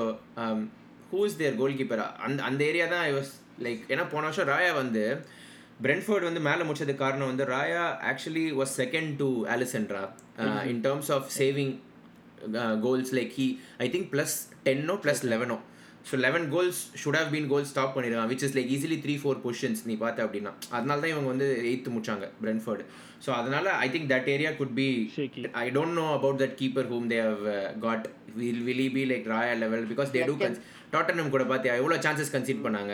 who 1.12 1.22
is 1.26 1.38
their 1.38 1.58
goalkeeper 1.78 2.04
அந்த 2.26 2.40
அந்த 2.44 2.62
ஏரியா 2.66 2.88
தான் 2.88 3.04
ஐ 3.04 3.14
வாஸ் 3.14 3.32
லைக் 3.62 3.82
ஏன்னா 3.90 4.06
போன 4.12 4.26
வருஷம் 4.28 4.50
ராயா 4.50 4.72
வந்து 4.76 5.04
பிரென்ஃபோர்ட் 5.82 6.28
வந்து 6.28 6.42
மேலே 6.42 6.64
முடிச்சதுக்கு 6.64 7.04
காரணம் 7.04 7.32
வந்து 7.32 7.46
Raya 7.48 7.84
actually 8.10 8.46
was 8.58 8.74
second 8.80 9.12
to 9.18 9.28
ஆலிசன்ட்ரா 9.50 10.04
in 10.72 10.82
terms 10.84 11.12
of 11.12 11.30
saving 11.38 11.74
goals 12.82 13.14
like 13.16 13.34
he 13.36 13.48
I 13.80 13.90
think 13.90 14.10
plus 14.12 14.36
டென்னோ 14.66 14.96
plus 15.04 15.24
லெவனோ 15.26 15.58
so 16.10 16.18
eleven 16.26 16.46
goals 16.54 16.80
should 17.02 17.18
have 17.20 17.32
been 17.34 17.50
goal 17.52 17.68
stop 17.72 17.94
பண்ணிருக்காங்க 17.96 18.30
which 18.32 18.44
is 18.48 18.56
like 18.58 18.70
easily 18.76 18.98
three 19.04 19.16
four 19.22 19.40
positions 19.46 19.82
நீ 19.90 19.96
பார்த்த 20.04 20.26
அப்படின்னா. 20.26 20.52
அதனால 20.78 20.98
தான் 21.04 21.12
இவங்க 21.14 21.30
வந்து 21.34 21.48
eighth 21.70 21.90
முடிச்சாங்க 21.96 22.28
Brentford 22.44 22.84
so 23.26 23.30
அதனால 23.40 23.66
I 23.86 23.88
think 23.94 24.10
that 24.14 24.30
area 24.36 24.52
could 24.62 24.76
be 24.80 24.88
Shaky. 25.18 25.44
I 25.64 25.66
don't 25.78 25.98
know 26.00 26.06
about 26.18 26.40
that 26.44 26.56
keeper 26.62 26.90
whom 26.94 27.08
they 27.14 27.20
have 27.28 27.44
got 27.86 28.06
will 28.40 28.64
will 28.68 28.84
be 28.98 29.04
like 29.12 29.28
Raya 29.34 29.54
level 29.64 29.86
because 29.92 30.12
they 30.16 30.24
do 30.30 30.36
Tottenham 30.96 31.32
கூட 31.36 31.44
பார்த்தியா 31.52 31.74
எவ்வளோ 31.82 31.98
சான்சஸ் 32.06 32.32
கன்சீட் 32.36 32.64
பண்ணாங்க? 32.66 32.94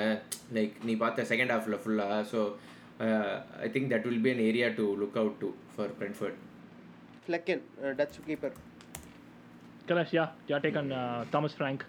like 0.57 0.74
நீ 0.88 0.95
பார்த்த 1.03 1.28
second 1.32 1.53
ஹாஃபில் 1.55 1.80
ஃபுல்லாக 1.84 2.18
so 2.32 2.39
I 3.66 3.70
think 3.76 3.89
that 3.93 4.07
will 4.09 4.24
be 4.26 4.32
an 4.36 4.41
area 4.49 4.70
to 4.80 4.86
look 5.01 5.18
out 5.24 5.39
to 5.43 5.49
for 5.76 5.93
Brentford. 5.99 6.36
Flecken, 7.28 7.59
uh, 7.84 7.91
Dutch 7.99 8.18
keeper. 8.28 8.51
Kalash, 9.89 10.11
yeah, 10.18 10.30
your 10.49 10.59
take 10.59 10.78
on 10.82 10.89
uh, 10.93 11.01
Thomas 11.34 11.53
Frank? 11.59 11.80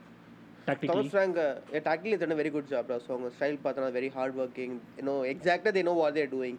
Tactically. 0.67 0.89
Thomas 0.91 1.11
Frank, 1.14 1.37
uh, 1.39 1.55
yeah, 1.73 1.81
tactically 1.81 2.12
they've 2.12 2.25
done 2.25 2.33
a 2.33 2.41
very 2.43 2.53
good 2.57 2.69
job. 2.73 2.87
So 3.05 3.11
அவங்க 3.14 3.31
style 3.37 3.59
பார்த்தா 3.64 3.91
very 3.99 4.11
hard 4.17 4.35
working. 4.43 4.73
You 4.99 5.07
know, 5.09 5.19
exactly 5.35 5.73
they 5.77 5.85
know 5.89 5.97
what 6.03 6.12
they're 6.17 6.35
doing. 6.39 6.57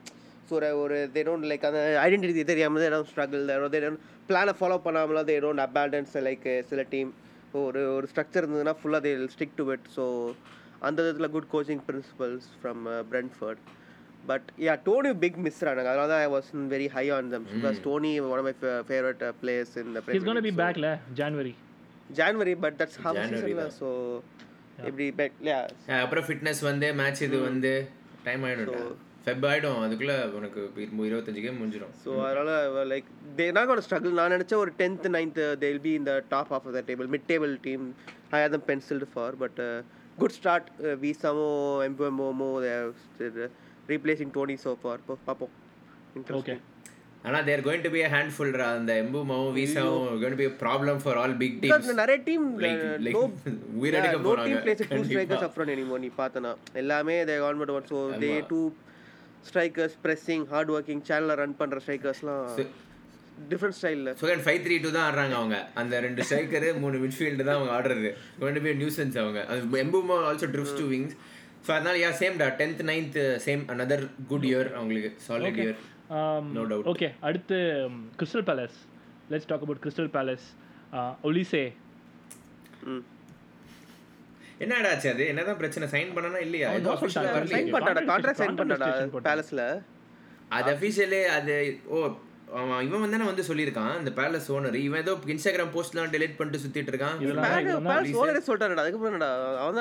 So 0.50 0.54
ஒரு 0.58 0.68
ஒரு 0.82 0.98
they 1.16 1.24
don't 1.30 1.46
like 1.52 1.64
அந்த 1.70 1.80
identity 2.06 2.44
தெரியாமல் 2.52 2.84
they 2.84 2.92
don't 2.96 3.10
struggle 3.14 3.42
there 3.52 3.62
or 3.66 3.70
they 3.74 3.82
don't 3.86 4.00
பிளானை 4.30 4.54
follow 4.60 4.78
பண்ணாமல 4.86 5.24
they 5.32 5.40
don't 5.46 5.62
abandon 5.68 6.06
like 6.28 6.48
சில 6.70 6.84
team 6.94 7.12
ஒரு 7.64 7.82
ஒரு 7.98 8.06
ஸ்ட்ரக்சர் 8.12 8.44
இருந்ததுன்னா 8.44 8.76
ஃபுல்லாக 8.80 9.02
they 9.08 9.14
will 9.18 9.32
stick 9.36 9.52
to 9.60 9.66
it 9.76 9.84
so 9.98 10.06
அந்த 10.88 10.98
விதத்தில் 11.04 11.32
good 11.36 11.50
coaching 11.56 11.84
principles 11.90 12.48
from 12.62 12.82
Brentford 13.12 13.62
but 14.32 14.48
yeah 14.66 14.74
Toney 14.88 15.12
big 15.24 15.38
miss 15.46 15.62
ஆனாங்க 15.70 15.90
அதனால 15.94 16.08
தான் 16.14 16.24
I 16.26 16.32
was 16.38 16.50
very 16.74 16.88
high 16.98 17.06
on 17.18 17.30
them 17.36 17.46
because 17.54 17.78
Toney 17.88 18.12
one 18.32 18.40
of 18.42 18.48
my 18.50 18.56
favourite 18.90 19.24
players 19.44 19.74
in 19.84 19.94
the 19.98 20.04
He's 20.16 20.28
going 20.30 20.42
to 20.44 20.48
be 20.52 20.56
back 20.64 20.78
la 20.86 20.92
January. 21.22 21.54
January 22.16 22.54
but 22.62 22.78
that's 22.80 23.00
half 23.04 23.18
January 23.20 23.52
சீசன்ல. 23.52 23.66
So 23.78 23.88
எப்படி 24.82 25.06
back 25.18 25.36
yeah 25.46 25.60
ah 25.88 26.02
அப்புறம் 26.04 26.26
fitness 26.28 26.62
வந்து 26.66 26.88
match 27.00 27.22
இது 27.22 27.38
வந்து 27.44 27.72
time 28.24 28.44
ஆகிடும் 28.46 28.88
Feb 29.24 29.46
ஆகிடும் 29.48 29.80
அதுக்குள்ளே 29.84 30.18
உனக்கு 30.36 30.60
இரு- 30.78 31.06
இருபத்தஞ்சு 31.08 31.42
கேம் 31.46 31.58
முடிஞ்சிடும். 31.60 31.94
ஸோ 32.04 32.12
அதனால 32.26 32.52
like 32.92 33.08
they 33.38 33.48
not 33.52 33.70
gonna 33.70 33.84
struggle 33.86 34.18
நான் 34.20 34.34
நினச்ச 34.36 34.56
ஒரு 34.58 34.74
tenth 34.80 35.08
ninth 35.16 35.42
they 35.58 35.70
will 35.70 35.84
be 35.88 35.94
இந்த 35.94 36.14
top 36.30 36.54
of 36.58 36.68
the 36.72 36.84
table 36.88 37.10
mid 37.14 37.28
table 37.32 37.54
team 37.66 37.86
I 38.32 38.40
have 38.40 38.54
them 38.54 38.68
pencilled 38.70 39.08
for 39.12 39.38
but 39.38 39.60
good 40.18 40.36
start 40.38 40.70
விசாமோ 41.02 41.50
Mbeumo 41.88 42.50
replacing 43.90 44.34
Toney 44.34 44.58
so 44.64 44.74
far 44.84 45.02
பார்ப்போம் 45.24 45.56
Okay. 46.38 46.56
ஆனால் 47.28 47.46
they're 47.50 47.64
going 47.68 47.86
to 47.86 47.92
be 47.96 48.02
a 48.08 48.10
handful 48.16 48.52
அந்த 48.72 48.92
எம்புமாவும் 49.04 49.54
வீசாவும் 49.60 50.08
going 50.24 50.40
be 50.42 50.48
problem 50.64 51.00
for 51.04 51.20
all 51.22 51.38
big 51.44 51.56
teams 51.64 51.94
நிறைய 52.02 52.18
team 52.30 52.48
like 52.66 52.84
no 53.16 53.22
உயிரெடுக்க 53.84 54.18
team 54.48 54.62
plays 54.66 54.82
two 54.82 54.98
போறாங்க 54.98 55.06
strikers 55.12 55.46
up 55.48 55.56
front 55.56 55.74
any more 55.76 56.00
நீ 56.06 56.12
பார்த்தனா. 56.22 56.52
எல்லாமே 56.84 57.16
they 57.30 57.38
government 57.46 57.74
one 57.78 57.88
so 57.94 58.02
they 58.26 58.34
two 58.52 58.62
strikers 59.50 59.96
pressing 60.06 60.44
hard 60.54 60.74
working 60.76 61.02
சேனலில் 61.10 61.40
run 61.44 61.58
பண்ணுற 61.62 61.80
ஸ்ட்ரைக்கர்ஸ்லாம் 61.86 62.46
டிஃப்ரெண்ட் 63.52 63.78
ஸ்டைலில் 63.80 64.12
சுகன் 64.22 64.44
ஃபைவ் 64.46 64.62
த்ரீ 64.66 64.76
டூ 64.84 64.90
தான் 64.96 65.06
ஆடுறாங்க 65.08 65.36
அவங்க. 65.40 65.58
அந்த 65.80 66.00
ரெண்டு 66.06 66.22
ஸ்ட்ரைக்கரு 66.28 66.70
மூணு 66.84 66.98
மிட்ஃபீல்டு 67.04 67.44
தான் 67.50 67.58
அவங்க 67.58 67.74
ஆடுறது. 67.78 68.10
கோயின் 68.40 68.58
டு 68.58 68.64
பி 68.66 68.72
நியூசன்ஸ் 68.84 69.18
அவங்க. 69.24 69.42
அது 69.52 69.82
Mbeumo 69.84 70.16
also 70.30 70.48
drifts 70.56 70.78
to 70.80 70.86
wings 70.94 71.16
so 71.66 71.70
அதனால 71.76 71.96
யா 72.06 72.10
சேம் 72.22 72.36
டா. 72.42 72.48
Tenth 72.62 72.82
ninth 72.90 73.20
same 73.46 73.64
another 73.76 74.00
good 74.32 74.48
year 74.50 74.70
அவங்களுக்கு. 74.78 75.12
Solid 75.28 75.60
year 75.64 75.78
Um, 76.10 76.54
No 76.54 76.64
doubt. 76.66 76.86
Okay, 76.88 77.10
அடுத்து 77.22 77.56
um, 77.86 77.96
Crystal 78.20 78.44
Palace. 78.44 78.76
Let's 79.30 79.46
talk 79.46 79.62
about 79.62 79.80
Crystal 79.82 80.08
Palace. 80.10 80.46
Uh, 80.94 81.12
Olise. 81.28 81.64
ம். 82.92 83.04
என்னடா 84.64 84.90
ஆச்சு 84.92 85.10
அது? 85.14 85.24
என்னதான் 85.32 85.58
பிரச்சனை? 85.62 85.88
சைன் 85.94 86.14
பண்ணனா 86.16 86.40
இல்லையா? 86.46 86.68
ஏதோ. 86.78 86.94
சைன் 87.02 87.68
பண்ணாடா 87.74 87.74
Contract 87.76 88.08
கான்ட்ராக்ட் 88.12 88.42
சைன் 88.44 88.58
பண்ணாடா. 88.62 88.88
பேலஸ்ல 89.28 89.64
அது 90.58 90.70
அஃபிஷியலே 90.76 91.22
அது 91.38 91.54
ஓ 91.96 91.98
இவன் 92.88 93.04
வந்து 93.04 93.18
வந்து 93.32 93.46
சொல்லியிருக்கான்? 93.50 93.94
இந்த 94.02 94.12
பேலஸ் 94.20 94.48
ஓனர் 94.56 94.78
இவன் 94.86 95.02
ஏதோ 95.04 95.14
இன்ஸ்டாகிராம் 95.34 95.74
போஸ்ட்லாம் 95.76 96.14
டெலிட் 96.16 96.38
பண்ணிட்டு 96.40 96.62
சுத்திட்டு 96.64 96.92
இருக்கான். 96.94 97.18
பேலஸ் 97.90 98.18
ஓனரே 98.22 98.42
சொல்லிட்டாருடா. 98.48 98.84
அதுக்கப்புறம் 98.86 99.14
என்னடா? 99.14 99.32
அவன் 99.66 99.78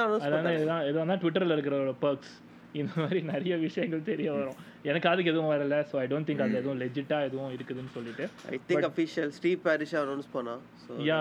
தான் 1.12 1.22
ட்விட்டரில் 1.24 1.57
இருக்கிற 1.57 1.77
பர்க்ஸ் 2.05 2.35
இந்த 2.83 2.93
மாதிரி 3.03 3.20
நிறைய 3.33 3.55
விஷயங்கள் 3.64 4.03
தெரிய 4.11 4.29
வரும். 4.39 4.59
எனக்கு 4.91 5.09
அதுக்கு 5.12 5.33
எதுவும் 5.33 5.53
வரல. 5.55 5.77
ஸோ 5.91 5.95
ஐ 6.03 6.07
டோன்ட் 6.12 6.29
திங்க் 6.29 6.43
அது 6.47 6.59
எதுவும் 6.61 6.81
லெஜிட்டாக 6.83 7.29
எதுவும் 7.29 7.55
இருக்குதுன்னு 7.57 7.93
சொல்லிட்டு. 7.97 8.24
I 8.53 8.59
think 8.68 8.89
official 8.91 9.33
Steve 9.39 9.61
Parish 9.66 9.97
announce 10.03 10.29
பண்ணா. 10.37 10.55
Yeah 11.11 11.20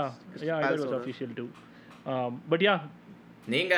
yeah 0.50 0.58
it 0.66 0.84
was 0.84 0.98
official 1.00 1.34
too 1.40 1.46
but 2.54 2.66
yeah 2.68 2.76
நீங்க 3.54 3.76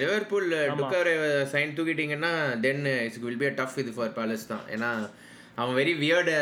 லிவர்பூல் 0.00 0.48
டுக்கர் 0.80 1.12
sign 1.52 1.74
தூக்கிட்டீங்கன்னா 1.76 2.32
then 2.64 2.84
it's 3.06 3.20
will 3.26 3.40
be 3.42 3.48
a 3.50 3.54
tough 3.60 3.78
இது 3.82 3.92
ஃபார் 3.96 4.12
பேலஸ் 4.18 4.50
தான். 4.52 4.64
ஏன்னா 4.74 4.90
அவன் 5.60 5.76
வெரி 5.80 5.94
வியர்டு 6.02 6.34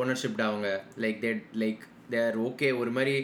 ஓனர்ஷிப் 0.00 0.42
அவங்க. 0.50 0.68
Like 1.04 1.18
they 1.24 1.32
like 1.62 1.82
their 2.14 2.36
okay 2.48 2.68
ஒரு 2.82 2.90
மாதிரி 2.98 3.16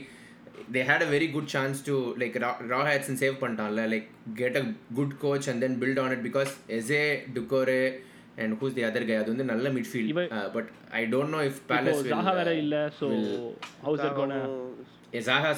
they 0.74 0.82
had 0.90 1.05
a 1.07 1.11
very 1.14 1.28
good 1.34 1.50
chance 1.55 1.80
to 1.88 1.96
like 2.22 2.36
raw 2.72 2.80
Hodgson 2.90 3.20
save 3.22 3.36
பண்ணிட்டான்ல 3.42 3.84
like 3.94 4.09
get 4.40 4.59
a 4.62 4.64
good 4.94 5.14
coach 5.24 5.48
and 5.53 5.62
then 5.66 5.76
build 5.82 6.00
on 6.05 6.14
it 6.16 6.24
because 6.28 6.53
Eze 6.78 7.05
Doucouré 7.36 7.82
and 8.38 8.55
who's 8.61 8.76
the 8.78 8.84
other 8.90 9.09
guy 9.11 9.16
அது 9.16 9.30
வந்து 9.34 9.46
நல்ல 9.53 9.68
midfield 9.76 10.12
but 10.57 10.70
I 10.92 11.03
don't 11.14 11.34
know 11.36 11.42
if 11.50 11.61
Palace 11.70 12.03
Zaha 12.09 12.34
வேற 12.40 12.53
இல்ல 12.64 12.76
so 13.00 13.09
how's 13.86 14.05
it 14.09 14.18
gonna 14.20 14.40
Zaha 15.28 15.53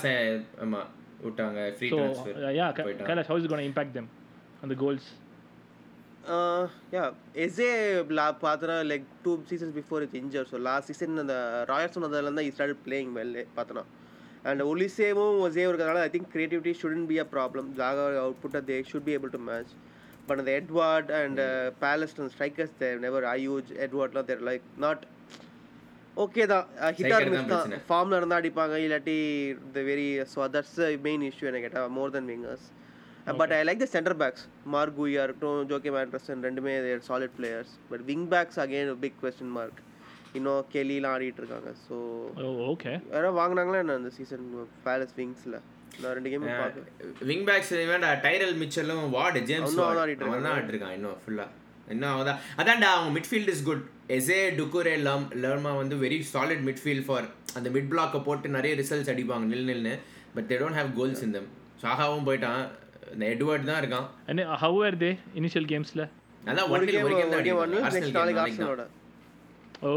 ஆமா 0.65 0.83
விட்டாங்க 1.25 1.61
free 1.77 1.89
transfer 1.91 2.41
yeah 2.61 2.69
கைலாஷ் 3.09 3.31
how's 3.33 3.51
gonna 3.53 3.67
impact 3.69 3.95
them 3.99 4.09
அந்த 4.63 4.75
goals 4.83 5.11
yeah 6.95 7.05
Eze 7.45 7.71
லா 8.19 8.27
பார்த்தனா 8.45 8.77
like 8.91 9.07
two 9.25 9.33
seasons 9.51 9.75
before 9.79 10.03
it's 10.05 10.19
injury 10.23 10.47
so 10.53 10.59
last 10.69 10.89
season 10.91 11.23
அந்த 11.25 11.37
Royals 11.73 11.99
வந்ததுல 11.99 12.33
தான் 12.39 12.51
ஸ்டார்ட் 12.57 12.83
பிளேயிங் 12.87 13.13
வெல் 13.19 13.35
பார்த்தனா 13.59 13.85
அண்ட் 14.45 14.63
ஒலிசேவும் 14.65 15.39
ஒசே 15.45 15.65
இருக்கிறதுனால 15.65 16.03
I 16.03 16.13
think 16.15 16.31
creativity 16.35 16.73
shouldn't 16.81 17.07
be 17.07 17.19
a 17.19 17.27
problem 17.35 17.69
Zaha 17.79 18.05
output 18.23 18.57
they 18.69 18.77
should 18.91 19.07
be 19.07 19.15
able 19.17 19.35
to 19.35 19.41
match 19.47 19.73
but 20.29 20.39
அந்த 20.39 20.53
Edward 20.61 21.11
and 21.19 21.41
Palace 21.83 22.15
strikers 22.29 22.77
they're 22.79 23.01
never 23.01 23.27
huge 23.33 23.71
எட்வார்ட்லாம் 23.87 24.29
there 24.31 24.45
like 24.49 24.67
not 24.85 25.03
okay 26.17 26.43
தான். 26.47 26.67
ஹிட்டார் 26.99 27.25
miss 27.31 27.49
தான். 27.53 27.73
ஃபார்மில் 27.87 28.17
இருந்தால் 28.17 28.41
அடிப்பாங்க 28.41 28.75
இல்லாட்டி 28.83 29.17
the 29.75 29.83
very 29.89 30.05
so 30.33 30.43
that's 30.53 30.77
main 31.07 31.25
issue 31.29 31.49
எனக்கு 31.51 31.67
கேட்டால் 31.67 31.95
more 31.97 32.13
then 32.17 32.29
wingers 32.33 32.67
but 33.41 33.53
I 33.53 33.61
like 33.65 33.83
the 33.83 33.89
centre 33.95 34.17
backs 34.21 34.45
Marc 34.75 34.97
Guéhi 34.99 35.23
இருக்கட்டும் 35.27 35.65
ஜோகே 35.71 35.93
மேண்ட்ரஸ்டன் 35.97 36.45
ரெண்டுமே 36.47 36.75
solid 37.09 37.35
players 37.39 37.73
but 37.91 38.05
wing 38.11 38.27
backs 38.33 38.61
again 38.65 38.93
big 39.05 39.19
question 39.23 39.53
mark 39.57 39.81
இன்னும் 40.39 40.69
கெலிலாம் 40.73 41.15
ஆடிட்டு 41.15 41.41
இருக்காங்க 41.43 41.71
ஸோ 41.85 41.97
ஓகே. 42.71 42.93
யாராவது 43.13 43.37
வாங்கினாங்களா 43.41 43.81
என்ன 43.83 43.97
அந்த 44.01 44.11
சீசன் 44.17 44.47
பேலஸ் 44.87 45.15
விங்ஸில் 45.19 45.57
நான் 46.01 46.15
ரெண்டு 46.17 46.31
கேம் 46.33 46.47
விங் 47.31 47.45
பேக்ஸ் 47.49 47.73
வேண்டாம் 47.93 48.23
டைரல் 48.25 48.57
மிச்சலும் 48.63 49.05
வார்டு 49.17 49.43
ஜேம்ஸ் 49.51 49.77
ஆடிட்டு 50.01 50.27
அவன் 50.29 50.47
தான் 50.49 50.57
ஆடிருக்கான் 50.59 50.95
இன்னும் 50.99 51.19
ஃபுல்லா 51.25 51.47
இன்னும் 51.89 52.13
அவன் 52.13 52.29
தான் 52.31 52.41
அதான்டா 52.61 52.91
அவங்க 52.95 53.11
midfield 53.17 53.53
is 53.55 53.65
good 53.69 53.85
Eze 54.17 54.39
Doucouré 54.59 54.95
லம் 55.07 55.27
லர்மா 55.43 55.73
வந்து 55.81 55.97
வெரி 56.05 56.19
சாலிட் 56.33 56.65
மிட்ஃபீல்ட் 56.69 57.07
ஃபார் 57.09 57.27
அந்த 57.57 57.69
மிட் 57.77 57.91
பிளாக்கை 57.93 58.21
போட்டு 58.29 58.57
நிறைய 58.57 58.75
ரிசல்ட்ஸ் 58.81 59.13
அடிப்பாங்க 59.15 59.47
nil 59.53 59.69
நில்னு 59.71 59.95
but 60.37 60.49
they 60.51 60.59
don't 60.63 60.79
have 60.81 60.91
goals 60.99 61.23
in 61.27 61.35
them 61.37 61.49
சாகாவும் 61.83 62.27
போயிட்டான். 62.29 62.63
இந்த 63.15 63.25
எட்வர்ட் 63.33 63.67
தான் 63.69 63.81
இருக்கான். 63.81 64.07
And 64.29 64.43
how 64.63 64.77
are 64.87 64.97
they 65.03 65.11
initial 65.41 65.67
கேம்ஸ்ல 65.73 66.03
அதான் 66.51 66.69
ஒன் 66.75 66.87
கேம் 66.89 67.07
ஒரு 67.07 67.17
கேம் 67.19 67.33
தான் 67.33 67.41
அடிப்பாங்க. 67.41 68.87
ஓ 69.85 69.93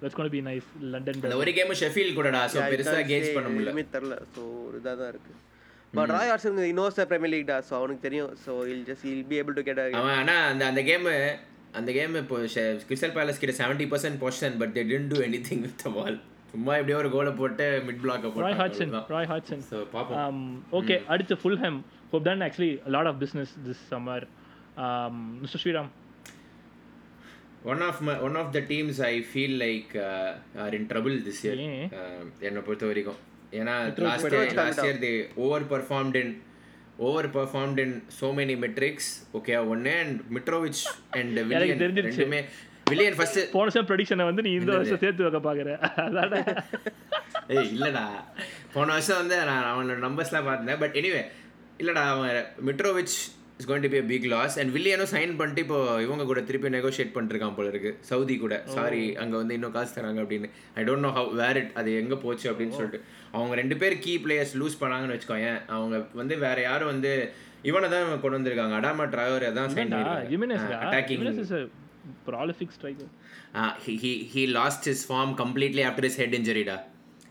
that's 0.00 0.16
gonna 0.18 0.30
be 0.34 0.40
nice 0.48 0.68
London 0.92 1.20
அந்த 1.24 1.36
ஒரு 1.42 1.52
கேம் 1.58 1.72
ஷெஃபீல் 1.82 2.14
கூடடா 2.16 2.42
ஸோ 2.52 2.60
பெருசா 2.72 2.98
கேஜ் 3.10 3.28
பண்ண 3.36 3.48
முடியல. 3.52 3.84
தெரில 3.96 4.16
ஸோ 4.34 4.42
ஒரு 4.66 4.80
தான் 4.86 5.10
இருக்கு. 5.12 5.32
But 5.92 6.12
Roy 6.16 6.30
Hodgson 6.34 6.60
knows 6.72 7.00
Premier 7.10 7.32
League 7.34 7.48
டா 7.50 7.58
ஸோ 7.68 7.74
அவனுக்கு 7.80 8.04
தெரியும். 8.06 8.30
So 8.44 8.52
I'll 8.72 8.84
just 8.90 9.06
I'll 9.12 9.26
be 9.30 9.38
able 9.42 9.56
to 9.58 9.64
get 9.68 9.80
அவன் 10.00 10.16
ஆனா 10.20 10.36
அந்த 10.50 10.62
அந்த 10.72 10.82
கேம் 10.90 11.08
அந்த 11.80 11.90
கேம் 11.98 12.14
இப்போ 12.22 12.36
கிறிஸ்டல் 12.88 13.14
பேலஸ் 13.16 13.40
கிட்ட 13.42 13.54
seventy 13.60 13.86
percent 13.92 14.20
possession 14.22 14.56
but 14.60 14.72
they 14.76 14.84
didn't 14.92 15.10
do 15.12 15.18
anything 15.48 15.64
with 15.66 15.84
ball 15.96 16.18
சும்மா 16.52 16.72
எப்படியோ 16.80 16.98
ஒரு 17.02 17.08
கோலை 17.14 17.32
போட்டு 17.40 17.66
மிட் 17.86 18.00
பிளாக்கை 18.02 18.28
Roy 18.44 18.58
Hodgson 18.60 18.92
Roy 19.14 19.28
Hodgson 19.32 19.62
so 19.70 19.78
பார்ப்போம் 19.94 20.42
ஓகே 20.80 20.96
அடுத்து 21.14 21.36
Fulham 21.42 21.78
have 22.12 22.26
done 22.28 22.44
actually 22.48 22.72
lot 22.96 23.10
of 23.12 23.20
business 23.24 23.54
this 23.66 23.82
summer 23.92 24.26
mister 25.42 25.62
Sriram 25.62 25.90
one 27.72 27.82
of 27.88 28.00
my 28.06 28.14
one 28.26 28.36
of 28.40 28.50
the 28.56 28.60
teams 28.72 28.98
I 29.10 29.12
feel 29.30 29.56
like 29.66 29.92
are 30.64 30.74
in 30.78 30.88
trouble 30.90 31.16
this 31.28 31.40
year? 31.44 31.62
என்னை 32.48 32.62
பொறுத்த 32.66 32.84
வரைக்கும் 32.90 33.20
ஏன்னா 33.60 33.74
last 34.06 34.34
year 34.36 34.58
last 34.60 34.84
year 34.88 35.00
they 35.06 35.12
overperformed 35.72 36.18
in 36.22 36.32
overperformed 37.36 37.80
in 37.84 37.94
so 38.20 38.28
many 38.38 38.56
metrics 38.64 39.10
okay 39.38 39.54
ஒன்று 39.72 39.94
and 40.02 40.18
Mitrovic 40.36 40.82
and 41.20 41.38
Willian 41.50 41.82
தெரிஞ்சிருச்சு. 41.84 42.22
ரெண்டுமே. 42.22 42.40
Willian 42.90 43.16
first 43.18 43.38
போன 43.52 43.62
வருஷம் 43.66 43.86
ப்ரெடிக்ஷனை 43.90 44.24
வந்து 44.30 44.42
நீ 44.46 44.50
இந்த 44.60 44.72
வருஷம் 44.76 45.00
சேர்த்து 45.04 45.24
வைக்க 45.26 45.40
பார்க்குற 45.46 45.70
அதான? 46.04 46.42
ஏய் 47.54 47.70
இல்லடா. 47.74 48.04
போன 48.74 48.92
வருஷம் 48.96 49.20
வந்து 49.22 49.36
நான் 49.50 49.70
அவனோட 49.72 49.98
நம்பர்ஸ்லாம் 50.06 50.48
பார்த்தேன். 50.50 50.80
பட் 50.82 50.98
எனிவே 51.00 51.22
இல்லடா 51.82 52.02
அவன் 52.14 52.36
Mitrovic 52.68 53.16
is 53.60 53.68
going 53.70 53.84
to 53.86 53.90
be 53.94 54.00
big 54.12 54.26
loss 54.34 54.56
and 54.60 54.72
வில்லியனும் 54.76 55.10
sign 55.14 55.32
பண்ணிட்டு 55.40 55.62
இப்போ 55.64 55.78
இவங்க 56.06 56.24
கூட 56.30 56.40
திருப்பி 56.48 56.72
நெகோஷியேட் 56.76 57.12
பண்ணிருக்கான் 57.16 57.56
போல 57.58 57.68
இருக்கு. 57.72 57.92
சவுதி 58.10 58.36
கூட. 58.44 58.54
சாரி 58.76 59.02
அங்கே 59.22 59.36
வந்து 59.40 59.56
இன்னும் 59.58 59.74
காசு 59.76 59.94
தராங்க 59.98 60.20
அப்படின்னு. 60.24 60.50
I 60.78 60.84
don't 60.88 61.06
know 61.06 61.12
how 61.18 61.30
where 61.42 61.60
it 61.62 61.72
அது 61.82 61.92
எங்கே 62.02 62.18
போச்சு 62.24 62.48
அப்படின்னு 62.52 62.76
சொல்லிட்டு. 62.78 63.00
அவங்க 63.36 63.54
ரெண்டு 63.62 63.78
பேர் 63.82 63.96
கீ 64.06 64.14
பிளேயர்ஸ் 64.26 64.54
லூஸ் 64.62 64.80
பண்ணாங்கன்னு 64.82 65.16
வச்சுக்கோயேன் 65.16 65.60
அவங்க 65.76 65.98
வந்து 66.22 66.36
வேற 66.46 66.60
யாரும் 66.68 66.92
வந்து 66.94 67.12
இவனை 67.70 67.88
தான் 67.94 68.20
கொண்டு 68.24 68.38
வந்திருக்காங்க. 68.38 68.76
அடாமா 68.80 69.06
டிராவரை 69.14 69.52
தான் 69.60 69.72
சைன் 69.76 69.92
பண்ணிருக்காங்க. 69.92 70.28
Jiménez 70.34 71.40
is 71.44 71.56
a 71.58 71.64
prolific 72.26 72.70
striker. 72.76 73.06
Uh, 73.60 73.72
he, 73.84 73.92
he 74.02 74.12
he 74.32 74.42
lost 74.56 74.84
his 74.90 75.00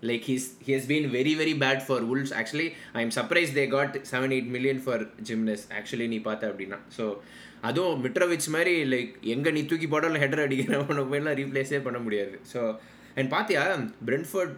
like 0.09 0.23
he's 0.29 0.45
he 0.65 0.71
has 0.77 0.85
been 0.91 1.05
very 1.17 1.33
very 1.41 1.55
bad 1.63 1.79
for 1.87 1.97
wolves. 2.11 2.31
Actually 2.41 2.67
i'm 2.99 3.11
surprised 3.17 3.53
they 3.59 3.67
got 3.77 3.91
7 4.03 4.31
8 4.39 4.51
million 4.55 4.79
for 4.87 4.97
gymnast 5.29 5.65
actually 5.79 6.07
நீ 6.13 6.19
பார்த்த 6.27 6.51
அப்படின்னா. 6.51 6.79
So 6.97 7.05
அதுவும் 7.69 8.01
Mitrovic 8.05 8.47
மாதிரி 8.55 8.75
like 8.93 9.11
எங்க 9.33 9.51
நீ 9.57 9.63
தூக்கி 9.71 9.87
போட்டாலும் 9.93 10.23
header 10.23 10.45
அடிக்கிறவன 10.45 11.05
போயெல்லாம் 11.11 11.37
ரீப்ளேஸே 11.41 11.81
பண்ண 11.87 11.99
முடியாது. 12.05 12.35
ஸோ 12.53 12.61
அண்ட் 13.19 13.29
பாத்தியா 13.35 13.63
Brentford 14.09 14.55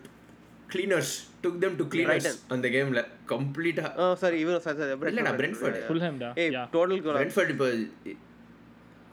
cleaners 0.74 1.14
took 1.43 1.60
them 1.64 1.74
to 1.80 1.86
cleaners 1.93 2.30
அந்த 2.54 2.68
கேம்ல 2.76 3.02
கம்ப்ளீட்டா 3.34 3.88
சாரி 4.22 4.39
சாரி 4.68 4.80
இல்லடா 5.12 5.34
பிரென்ஃபோர்ட் 5.41 5.78
fulham 5.89 6.16
டா 6.24 6.30
ஏய் 6.43 6.52
yeah. 6.56 6.66
டோட்டல் 6.76 7.04
பிரென்ஃபோர்ட் 7.20 7.52
இப்போ 7.56 7.68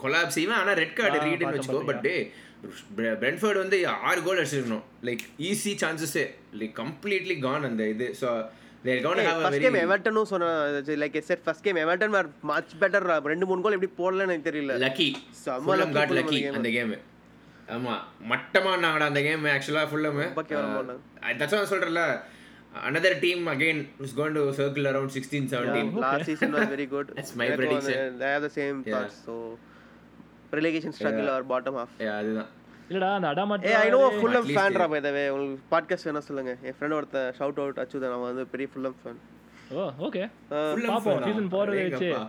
கொலாப்ஸ் 0.04 0.38
இவன் 0.44 0.58
ஆனால் 0.60 0.78
ரெட் 0.82 0.96
கார்டு 1.00 1.18
பார்த்தேன், 1.18 1.52
வச்சுக்கோ. 1.56 1.82
பட் 1.90 2.06
பிரென்ஃபோர்ட் 3.22 3.60
வந்து 3.62 3.78
ஆறு 4.08 4.20
கோல் 4.26 4.40
அடிச்சிருக்கணும். 4.42 4.84
லைக் 5.08 5.22
ஈஸி 5.50 5.72
சான்சஸே 5.82 6.24
லைக் 6.60 6.74
கம்ப்ளீட்லி 6.82 7.36
கான் 7.46 7.68
அந்த 7.70 7.86
இது. 7.94 8.08
So 8.20 8.28
they 8.86 9.00
couldn't 9.06 9.22
have 9.26 9.38
a 9.38 9.44
first 9.44 9.54
very 9.56 9.64
game 9.66 9.78
எவர்டனும் 9.84 10.28
சொன்ன 10.32 10.50
like 11.02 11.18
said 11.30 11.44
first 11.46 11.64
game 11.66 11.80
Everton 11.84 12.14
were 12.16 12.28
much 12.52 12.74
better 12.82 13.06
ரெண்டு 13.32 13.48
மூணு 13.50 13.62
கோல் 13.64 13.76
எப்படி 13.78 13.92
போடலன்னு 14.02 14.34
எனக்கு 14.34 14.50
தெரியல. 14.50 14.76
லக்கி 14.84 15.08
காட் 15.98 16.14
அந்த 16.60 16.72
கேம் 16.76 16.94
ஆமா 17.68 17.94
மட்டமா 18.30 18.70
இருந்தாங்கடா 18.74 19.08
அந்த 19.10 19.20
கேம் 19.26 19.44
ஆக்சுவலா 19.56 19.84
ஃபுல்லம். 19.90 20.22
தட்ஸ் 21.40 21.58
நான் 21.58 21.72
சொல்றேன்ல. 21.74 22.04
Another 22.88 23.10
team 23.22 23.48
again 23.48 23.78
is 24.04 24.12
going 24.18 24.34
to 24.36 24.42
circle 24.58 24.84
around 24.90 25.08
16 25.16 25.48
17 25.48 25.98
last 26.04 26.28
season 26.28 26.54
was 26.54 26.70
very 26.74 26.86
good 26.92 27.10
That's 27.16 27.32
my 27.40 27.48
prediction. 27.58 28.16
they 28.20 28.30
have 28.34 28.44
the 28.46 28.52
same 28.54 28.78
thoughts 28.86 29.16
so. 29.26 29.34
Relegation 30.58 30.92
struggle 30.98 31.28
or 31.34 31.40
bottom 31.52 31.74
half. 31.80 31.90
Yeah, 32.06 32.16
அதுதான். 32.22 32.50
இல்லடா 32.90 33.10
அந்த 33.18 33.28
Adama 33.32 33.54
A 33.68 33.72
I 33.82 33.88
know 33.94 34.00
At 34.08 34.16
least 34.34 34.50
fan 34.56 34.76
raw 34.80 34.86
by 34.92 35.00
the 35.06 35.10
way 35.16 35.22
உங்களுக்கு 35.34 35.62
podcast 35.74 36.06
வேணா 36.08 36.22
சொல்லுங்க. 36.28 36.52
என் 36.68 36.76
friend 36.76 36.96
ஒருத்தன் 36.98 37.28
shout 37.38 37.60
out 37.62 37.80
Achuthan 37.82 38.14
அவன் 38.16 38.28
வந்து 38.30 38.44
பெரிய 38.54 38.68
ஃபுல்லம் 38.72 38.96
ஃபேன் 39.02 39.20
ஓ 39.76 39.88
ஓகே 40.06 40.22
பாப்போம்? 40.52 41.22
சீசன் 41.28 41.50
போறத 41.56 41.76
வச்சு. 41.82 42.08
அடேங்கப்பா. 42.08 42.22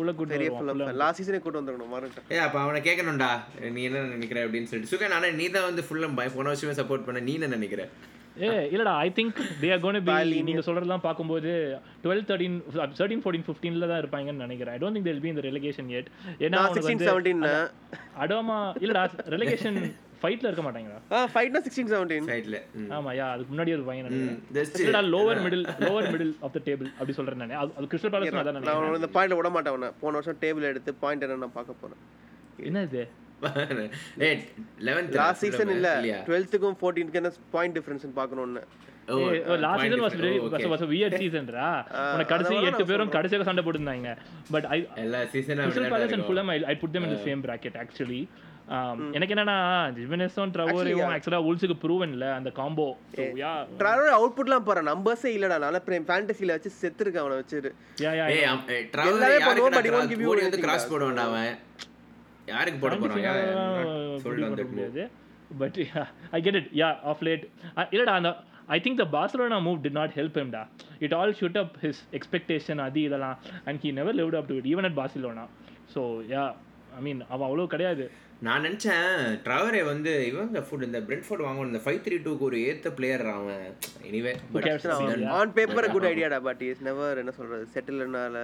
உள்ள 0.00 0.10
கூட்டு 0.18 0.34
பெரிய 0.36 0.50
Fulham. 0.56 0.80
ஃபேன் 0.80 0.98
லாஸ்ட் 1.02 1.20
சீசனே 1.20 1.40
கூட்டு 1.44 1.60
வந்துருக்கணும் 1.60 1.94
மறந்துட்டேன். 1.94 2.26
ஏ 2.34 2.40
அப்ப 2.46 2.58
அவனை 2.64 2.80
கேட்கணும்டா 2.88 3.30
நீ 3.76 3.82
என்ன 3.88 4.04
நினைக்கிற 4.16 4.40
அப்படின்னு 4.46 4.70
சொல்லிட்டு. 4.70 4.92
சுகன் 4.94 5.16
ஆனா 5.18 5.30
நீ 5.40 5.46
தான் 5.56 5.68
வந்து 5.70 5.84
ஃபுல்லம் 5.88 6.16
போன 6.36 6.46
வருஷமே 6.52 6.76
சப்போர்ட் 6.80 7.06
பண்ண 7.08 7.20
நீ 7.28 7.34
என்ன 7.40 7.50
நினைக்கிற? 7.56 7.84
ஏ 8.40 8.48
இல்லடா 8.68 8.92
I 8.98 9.08
think 9.14 9.38
they 9.60 9.68
are 9.72 9.80
gonna 9.80 9.98
be 10.02 10.14
நீங்க 10.42 10.62
சொல்றதெல்லாம் 10.66 11.04
பாக்கும்போது 11.04 11.52
12 12.02 12.24
13 12.26 12.58
13 12.74 13.22
14 13.22 13.46
15ல 13.48 13.88
தான் 13.90 14.00
இருப்பாங்கன்னு 14.02 14.44
நினைக்கிறேன். 14.44 14.74
I 14.74 14.80
don't 14.80 14.96
think 14.96 15.08
they'll 15.08 15.20
be 15.20 15.30
இந்த 15.30 15.44
ரெலிகேஷன் 15.46 15.88
yet. 15.92 16.06
ஏன்னா 16.40 16.60
வந்து 16.66 16.82
செவன்டீன் 17.04 17.42
அடாமா 18.22 18.58
இல்லடா 18.82 19.02
ரெலிகேஷன் 19.34 19.78
ஃபைட்ல 20.22 20.46
இருக்க 20.46 20.62
மாட்டாங்கடா. 20.62 21.00
ஆ 21.12 21.26
ஃபைட்னா 21.32 21.60
சிக்ஸ்டீன் 21.64 21.90
செவன்டீன் 21.90 22.28
சைட்ல 22.30 22.58
ஆமா 22.96 23.10
யா 23.14 23.26
அதுக்கு 23.34 23.52
முன்னாடி 23.52 23.74
ஒரு 23.76 23.84
பையன் 23.84 24.08
இல்லடா 24.80 25.02
lower 25.10 25.40
middle 25.44 25.64
lower 25.84 26.08
middle 26.12 26.34
of 26.42 26.56
the 26.56 26.62
table 26.66 26.90
அப்படி 26.94 27.12
சொல்றேன் 27.12 27.40
நான். 27.42 27.54
அது- 27.60 27.88
கிறிஸ்டல் 27.90 28.12
பேலஸ் 28.14 28.40
அதான் 28.40 28.58
நான் 28.60 28.98
இந்த 28.98 29.10
பாயிண்ட்ல 29.14 29.38
விட 29.38 29.50
மாட்டேன் 29.50 29.74
அவனை. 29.74 29.90
போன 30.00 30.14
வருஷம் 30.18 30.40
டேபிள் 30.42 30.70
எடுத்து 30.70 30.92
பாயிண்ட் 31.00 31.24
என்ன 31.26 31.38
நான் 31.38 31.52
பார்க்க 31.52 31.80
போறேன். 31.82 32.00
என்ன 32.62 32.82
இது 32.82 33.00
ஏ 33.00 33.04
11th 33.04 33.27
லாஸ்ட் 35.20 35.42
சீசன் 35.44 35.72
இல்ல. 35.76 35.88
இல்லையா? 36.00 36.18
12த்துக்கும் 36.28 36.76
14க்கு 36.82 37.20
என்ன 37.20 37.32
பாயிண்ட் 37.56 37.76
டிஃபரன்ஸ் 37.78 38.06
பார்க்கணும்னு. 38.20 38.64
Last 39.66 39.84
season 39.84 40.02
was 40.06 40.16
very. 40.22 40.38
Was 40.72 40.84
உனக்கு 42.14 42.32
கடைசி 42.34 42.54
எட்டு 42.70 42.84
பேரும் 42.90 43.14
கடைசியாக 43.16 43.46
சண்டை 43.48 43.62
போட்டுருந்தாங்க. 43.66 44.10
பட் 44.54 44.66
ஐ 44.74 44.78
எல்லா 45.06 45.22
and 46.16 46.26
Fulham 46.28 46.52
I 46.72 46.76
put 46.82 46.94
them 46.96 47.06
in 47.08 47.12
the 47.16 47.22
same 47.28 47.42
bracket 47.48 47.76
actually. 47.84 48.22
Um, 48.76 48.98
எனக்கு 49.16 49.34
என்னன்னா 49.34 49.54
ஜிமெனஸும் 49.98 50.50
ட்ரவோரையும் 50.54 51.12
ஆக்சுவலா 51.12 51.38
உல்ஸுக்கு 51.50 51.76
ப்ரூவன்ல 51.84 52.26
அந்த 52.38 52.50
காம்போ 52.58 52.86
ட்ராவல் 53.82 54.16
அவுட்புட்லாம் 54.16 54.66
போற 54.66 54.82
நம்பர்ஸே 54.90 55.30
இல்லடா. 55.36 55.56
நான் 55.64 55.78
ஃபேண்டசில 56.10 56.56
வச்சு 56.56 56.72
செத்துருக்கேன் 56.80 57.22
அவனை 57.24 57.38
வச்சிரு 57.40 57.70
யா 58.04 58.12
யா 58.18 58.26
எல்லாமே 58.32 59.38
பண்ணுவோம், 59.48 59.72
guys. 60.82 60.84
போடுவான்டா 60.92 61.24
அவன். 61.30 61.54
யாருக்கு 62.50 62.78
போட 62.82 62.94
move. 62.96 63.06
முடியாது. 63.06 65.04
But 65.60 65.78
I 66.36 66.40
get 66.46 66.58
it 66.60 66.70
yeah 66.80 66.88
of 67.10 67.22
late 67.26 67.44
இல்லடா 67.94 68.14
அந்த 68.20 68.30
I 68.74 68.78
think 68.84 69.00
the 69.02 69.06
Barcelona 69.14 69.58
move 69.66 69.78
did 69.84 69.98
not 70.00 70.14
help 70.18 70.38
ஹிம்டா 70.40 70.62
it 71.06 71.14
all 71.18 71.34
shoot 71.40 71.58
up 71.62 71.76
his 71.84 72.02
expectation 72.18 72.80
அது 72.86 73.02
இதெல்லாம். 73.08 73.36
And 73.66 73.78
he 73.84 73.90
never 73.98 74.16
lived 74.20 74.38
up 74.40 74.48
to 74.50 74.56
it 74.60 74.68
even 74.72 74.88
at 74.88 74.98
Barcelona 75.00 75.44
so 75.94 76.02
yeah 76.32 76.42
I 76.98 77.02
mean 77.06 77.22
அவன் 77.32 77.46
அவ்வளோ 77.48 77.66
கிடையாது. 77.74 78.04
நான் 78.46 78.62
நினைச்சேன் 78.66 79.06
ட்ராவரே 79.46 79.80
வந்து 79.90 80.10
இவங்க 80.28 80.60
ஃபுட் 80.66 80.84
இந்த 80.88 80.98
பிரெட்ஃபோர்ட் 81.06 81.44
வாங்கணும் 81.46 81.70
இந்த 81.72 81.80
ஃபைவ் 81.86 82.02
த்ரீ 82.04 82.16
டூக்கு 82.26 82.46
ஒரு 82.48 82.58
ஏத்த 82.68 82.92
பிளேயர் 82.98 83.24
அவன். 83.32 83.64
எனிவே? 84.08 84.32
ஆன் 85.38 85.54
பேப்பர் 85.56 85.90
குட் 85.94 86.08
ஐடியாடா 86.10 86.38
பட் 86.48 86.62
இஸ் 86.68 86.84
நெவர் 86.88 87.20
என்ன 87.22 87.34
சொல்றது 87.38 87.66
செட்டில்னால 87.74 88.36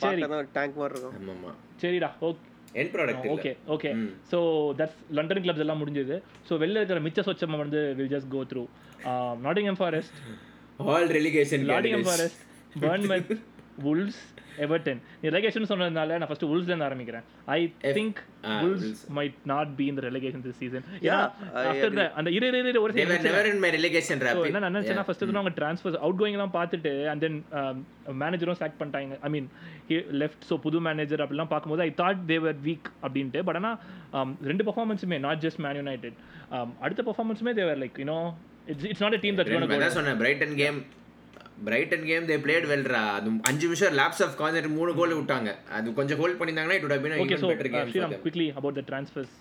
பார்த்தா 0.00 0.40
டேங்க் 0.56 0.80
மாதிரி 0.80 0.94
இருக்கும். 0.94 1.14
ஆமாமா 1.20 1.52
சரிடா 1.82 2.10
okay 2.28 2.50
N 2.74 2.90
product 2.94 3.26
okay 3.34 3.50
okay 3.74 3.90
so 4.30 4.38
that's 4.78 4.98
London 5.18 5.42
clubs 5.44 5.62
எல்லாம் 5.64 5.80
முடிஞ்சது. 5.82 6.16
ஸோ 6.48 6.52
வெளில 6.62 6.80
இருக்கிற 6.80 7.00
மிச்ச 7.06 7.22
சொச்சம் 7.28 7.62
வந்து 7.64 7.80
will 7.98 8.12
just 8.14 8.30
go 8.34 8.40
through 8.52 8.64
Nottingham 9.46 9.78
Forest 9.80 10.16
all 10.92 11.10
relegation 11.18 11.64
Nottingham 11.72 12.06
Forest 12.08 12.40
Bournemouth 12.84 13.32
Wolves 13.86 14.22
Everton 14.64 15.00
நீ 15.20 15.26
ரெலகேஷன் 15.28 15.68
சொன்னதுனால 15.70 16.18
நான் 16.20 16.28
ஃபர்ஸ்ட் 16.30 16.46
வுல்ஸ்ல 16.50 16.70
இருந்து 16.72 16.86
ஆரம்பிக்கிறேன். 16.88 17.24
I 17.56 17.58
think 17.98 18.18
Wolves 18.62 19.00
might 19.18 19.36
not 19.52 19.70
be 19.78 19.86
in 19.90 19.98
the 19.98 20.02
relegation 20.08 20.44
this 20.46 20.58
season 20.62 20.84
Yeah, 21.08 21.22
after 21.70 21.94
the 21.98 22.04
அந்த 22.20 22.28
இரு 22.36 22.48
இரு, 22.60 22.80
ஒரு 22.84 22.92
never 23.00 23.44
in 23.52 23.60
my 23.64 23.70
relegation 23.76 24.18
So, 24.20 24.26
rap 24.28 24.40
என்ன 24.50 24.62
நான் 24.64 24.74
நினைச்சேன்னா 24.76 25.04
ஃபர்ஸ்ட் 25.08 25.24
வந்து 25.26 25.40
அவங்க 25.42 25.54
ட்ரான்ஸ்ஃபர்ஸ் 25.60 25.98
அவுட் 26.04 26.20
கோயிங்லாம் 26.22 26.54
பார்த்துட்டு 26.58 26.92
அண்ட் 27.12 27.24
தென் 27.26 27.38
மேனேஜரும் 28.22 28.58
செலக்ட் 28.60 28.80
பண்ணிட்டாங்க. 28.80 29.18
ஐ 29.26 29.30
மீன் 29.36 29.48
லெஃப்ட் 30.22 30.44
ஸோ 30.50 30.56
புது 30.66 30.80
மேனேஜர் 30.88 31.22
அப்படிலாம் 31.24 31.52
பார்க்கும்போது 31.54 31.84
I 31.88 31.90
thought 32.02 32.24
they were 32.32 32.58
weak 32.68 32.90
அப்படின்ட்டு. 33.04 33.42
பட் 33.48 33.58
ஆனால் 33.60 33.78
ரெண்டு 34.50 34.66
பர்ஃபார்மன்ஸுமே 34.70 35.18
நாட் 35.26 35.42
ஜஸ்ட் 35.46 35.62
மேன் 35.66 35.78
யுனைடெட் 35.82 36.18
அடுத்த 36.86 37.00
பர்ஃபார்மன்ஸுமே 37.08 37.54
they were 37.60 37.80
like 37.84 37.98
you know 38.02 38.18
it's 38.72 38.86
it's 38.90 39.02
not 39.04 39.16
a 39.18 39.22
team 39.24 39.38
that 39.40 39.96
சொன்னேன் 39.98 40.20
Brighton 40.22 40.54
game 40.62 40.78
Brighton 41.66 42.04
game 42.10 42.26
they 42.30 42.36
played 42.44 42.66
வெல்ரா 42.70 43.02
அது 43.16 43.28
அஞ்சு 43.50 43.64
நிமிஷம் 43.68 43.94
லேப்ஸ் 44.00 44.22
ஆஃப் 44.26 44.36
கான்சென்ட் 44.40 44.76
மூணு 44.78 44.92
கோல் 45.00 45.16
விட்டாங்க 45.20 45.50
அது 45.76 45.94
கொஞ்சம் 45.98 46.20
ஹோல்ட் 46.22 46.38
பண்ணியிருந்தாங்கன்னா 46.40 46.78
it 46.78 46.84
would 46.86 46.94
have 46.96 47.04
been 47.06 47.14
a 47.16 47.20
okay 47.24 47.34
even 47.34 47.42
so 47.44 47.50
better 47.52 47.70
game 47.74 47.82
for 47.82 47.92
Sriram 47.92 48.12
them. 48.14 48.22
Quickly 48.24 48.48
about 48.60 48.78
the 48.80 48.86
transfers 48.92 49.34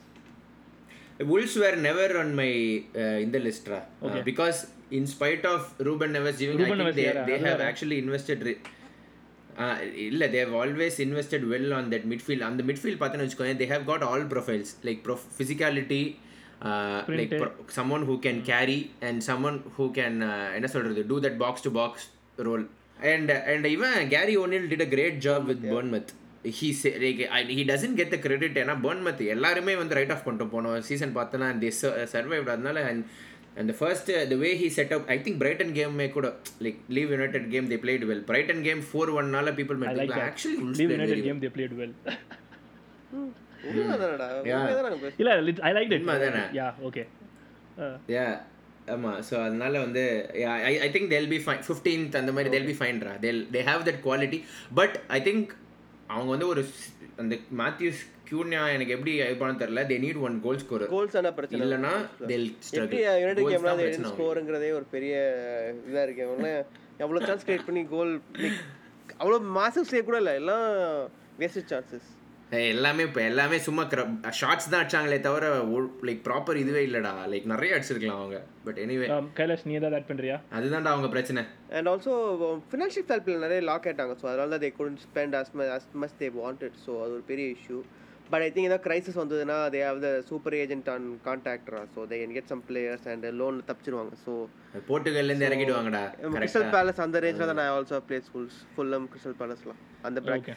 Wolves 1.19 1.55
were 1.55 1.75
never 1.79 2.17
on 2.19 2.35
my 2.35 2.51
uh, 2.95 3.23
in 3.23 3.31
the 3.31 3.39
list, 3.39 3.67
ra. 3.67 3.79
Uh, 4.01 4.21
because 4.21 4.57
in 4.91 5.05
spite 5.07 5.45
of 5.45 5.59
Ruben 5.79 6.11
Neves 6.11 6.37
giving, 6.39 6.57
Ruben 6.57 6.81
I 6.81 6.85
think 6.85 6.87
Neves, 6.87 6.95
they, 6.95 7.05
yeah, 7.09 7.25
they 7.27 7.35
அது 7.35 7.45
have 7.45 7.59
வேற. 7.59 7.67
actually 7.71 7.97
invested. 8.03 8.39
Re- 8.47 8.57
uh, 9.57 9.75
இல்ல 10.07 10.27
they 10.27 10.39
have 10.43 10.53
always 10.61 10.95
invested 10.99 11.43
well 11.51 11.67
on 11.79 11.85
that 11.93 12.05
midfield 12.11 12.41
அந்த 12.49 12.63
midfield 12.69 12.97
பார்த்தேன்னு 13.01 13.25
வச்சுக்கோங்க 13.25 13.57
they 13.61 13.69
have 13.73 13.85
got 13.91 14.03
all 14.09 14.23
profiles 14.33 14.71
like 14.87 14.99
prof- 15.07 15.29
physicality 15.39 16.01
uh, 16.71 16.99
someone 17.77 18.03
who 18.09 18.15
can 18.25 18.37
carry 18.51 18.79
and 19.07 19.17
someone 19.29 19.57
who 19.77 19.87
can 19.99 20.15
uh, 20.31 20.47
என்ன 20.57 20.69
that 21.27 21.37
box 21.43 21.55
to 21.65 21.71
box 21.81 21.93
role 22.47 22.65
and 23.11 23.29
and 23.51 23.65
even 23.75 23.91
Gary 24.15 24.35
O'Neill 24.43 24.67
did 24.73 24.81
a 24.87 24.91
great 24.95 25.15
job 25.27 25.41
with 25.51 25.61
Bournemouth 25.71 26.11
he 26.57 26.69
say, 26.73 26.91
like 27.03 27.19
I, 27.37 27.43
he 27.57 27.63
doesn't 27.71 27.95
get 27.99 28.09
the 28.15 28.21
credit 28.25 28.53
ஏன்னா 28.61 28.75
Bournemouth 28.85 29.21
எல்லாருமே 29.35 29.73
வந்து 29.81 29.95
write 29.99 30.13
off 30.15 30.25
பண்ணிட்டு 30.25 30.47
போனோம் 30.55 30.79
season 30.89 31.13
பார்த்தோன்னா 31.19 31.49
sur- 31.81 31.95
survived 32.15 32.49
அதனால 32.55 32.79
and 32.91 33.01
and 33.57 33.65
the 33.71 33.77
first 33.81 34.05
uh, 34.15 34.21
the 34.31 34.37
way 34.43 34.51
he 34.61 34.67
set 34.77 34.91
up 34.95 35.03
I 35.15 35.19
think 35.25 35.35
Brighton 35.43 35.71
game 35.79 35.93
may 36.01 36.07
கூட 36.15 36.29
like 36.65 36.79
Leave 36.95 37.11
United 37.17 37.43
game 37.53 37.67
they 37.71 37.79
played 37.85 38.03
well 38.09 38.21
Brighton 38.31 38.59
game 38.67 38.81
4-1 38.93 39.33
நால 39.37 39.51
people 39.59 39.79
might 39.81 39.91
I 39.93 39.97
think 39.99 40.03
like 40.03 40.13
like, 40.13 40.19
that 40.19 40.29
actually 40.31 40.57
Wolves 40.63 40.79
leave 40.81 40.93
United 40.95 41.17
well. 41.17 41.27
Game 41.29 41.41
they 41.45 41.51
played 41.57 41.75
well 41.81 41.95
இல்ல 45.21 45.29
I 45.67 45.71
like 45.77 45.91
it 45.91 46.03
உண்மைதானே? 46.03 46.43
Yeah 46.59 46.67
okay 46.89 47.03
yeah 48.15 48.31
ஆமாம் 48.93 49.19
so 49.27 49.35
அதனால 49.47 49.73
வந்து 49.83 50.01
I 50.69 50.73
I 50.85 50.87
think 50.95 51.11
they'll 51.13 51.29
be 51.33 51.37
fine 51.45 51.61
fifteenth 51.67 52.15
அந்த 52.21 52.31
மாதிரி 52.37 52.49
they'll 52.55 52.69
be 52.71 52.75
ஃபைன்ரா 52.79 53.13
they'll 53.25 53.39
they 53.55 53.61
have 53.69 53.83
that 53.89 54.01
quality 54.07 54.39
but 54.79 54.95
I 55.17 55.19
think 55.27 55.51
அவங்க 56.13 56.29
வந்து 56.35 56.47
ஒரு 56.53 56.61
அந்த 57.21 57.33
மேத்யூஸ் 57.61 58.01
கியூன்யா 58.27 58.61
எனக்கு 58.75 58.93
எப்படி 58.95 59.11
பண்ண 59.41 59.53
தெரியல. 59.61 59.81
They 59.89 59.95
need 60.03 60.19
one 60.27 60.35
goal 60.45 60.59
score 60.63 60.83
goals 60.93 61.17
ஆனா 61.19 61.31
பிரச்சனை. 61.37 61.59
இல்லைன்னா 61.65 61.93
தேல் 62.29 62.45
எப்படி 62.79 62.99
யுனைடெட் 63.23 63.51
கேம்ல 63.53 64.09
ஸ்கோருங்கிறதே 64.11 64.71
ஒரு 64.79 64.85
பெரிய 64.95 65.13
இதா 65.89 66.03
இருக்கு. 66.07 66.25
அவங்கள 66.27 66.49
எவ்வளவு 67.03 67.27
சான்ஸ் 67.27 67.45
கிரியேட் 67.47 67.67
பண்ணி 67.69 67.83
கோல் 67.93 68.13
அவ்வளவு 69.21 69.39
மாசிவ் 69.59 69.89
சேவ் 69.91 70.07
கூட 70.09 70.19
இல்ல. 70.23 70.33
எல்லாம் 70.41 70.65
வேஸ்ட் 71.41 71.69
சான்சஸ் 71.71 72.09
எல்லாமே 72.71 73.03
இப்போ 73.07 73.21
எல்லாமே 73.29 73.57
சும்மா 73.65 73.83
ஷார்ட்ஸ் 74.39 74.67
தான் 74.71 74.81
அடிச்சாங்களே 74.81 75.17
தவிர 75.27 75.45
லைக் 76.07 76.21
ப்ராப்பர் 76.27 76.59
இதுவே 76.63 76.81
இல்லடா. 76.87 77.13
லைக் 77.31 77.45
நிறைய 77.53 77.75
அடிச்சிருக்கலாம் 77.75 78.19
அவங்க. 78.21 78.39
பட் 78.65 78.79
எனிவே 78.83 79.07
Um, 79.15 79.25
கைலாஷ் 79.39 79.65
நீ 79.69 79.73
ஏதாவது 79.79 79.97
ஆட் 79.97 80.09
பண்றியா? 80.11 80.35
அதுதான்டா 80.57 80.91
அவங்க 80.93 81.09
பிரச்சனை. 81.15 81.41
அண்ட் 81.77 81.89
ஆல்சோ 81.91 82.13
ஃபினான்ஷியல் 82.71 83.07
ஃபேல்பில் 83.09 83.43
நிறைய 83.45 83.61
லாக் 83.69 83.87
ஆயிட்டாங்க. 83.89 84.15
ஸோ 84.21 84.27
அதனால 84.31 84.51
தான் 84.53 84.63
they 84.65 84.71
couldn't 84.79 84.99
spend 85.05 85.35
as 85.41 85.51
much 85.59 85.71
as 85.77 85.87
much 86.03 86.15
they 86.21 86.29
wanted 86.41 86.75
so 86.85 86.93
அது 87.03 87.13
ஒரு 87.17 87.25
பெரிய 87.31 87.47
இஷ்யூ 87.57 87.79
பட் 88.31 88.43
ஐ 88.45 88.49
திங்க் 88.55 88.69
ஏதாவது 88.69 88.85
கிரைசிஸ் 88.87 89.19
வந்ததுன்னா 89.21 89.57
they 89.73 89.81
have 89.87 89.99
the 90.05 90.11
super 90.29 90.55
agent 90.61 90.89
on 90.93 91.07
கான்டாக்டரா 91.27 91.81
so 91.95 92.05
they 92.11 92.19
can 92.21 92.35
get 92.37 92.51
some 92.53 92.63
players 92.69 93.07
and 93.13 93.25
loan 93.41 93.57
தப்பிச்சிருவாங்க. 93.69 94.13
So 94.25 94.33
போர்ட்டுகல்லேருந்து 94.91 95.49
இறங்கிடுவாங்கடா 95.49 96.03
Crystal 96.37 96.69
Palace 96.75 97.01
அந்த 97.07 97.23
ரேஞ்சில் 97.25 97.49
தான் 97.51 97.59
நான் 97.61 97.73
also 97.77 97.99
play 98.09 98.19
schools 98.29 98.59
Fulham 98.75 99.07
Crystal 99.13 99.37
பேலஸ்லாம் 99.41 99.81
அந்த 100.09 100.21
பிராக் 100.27 100.51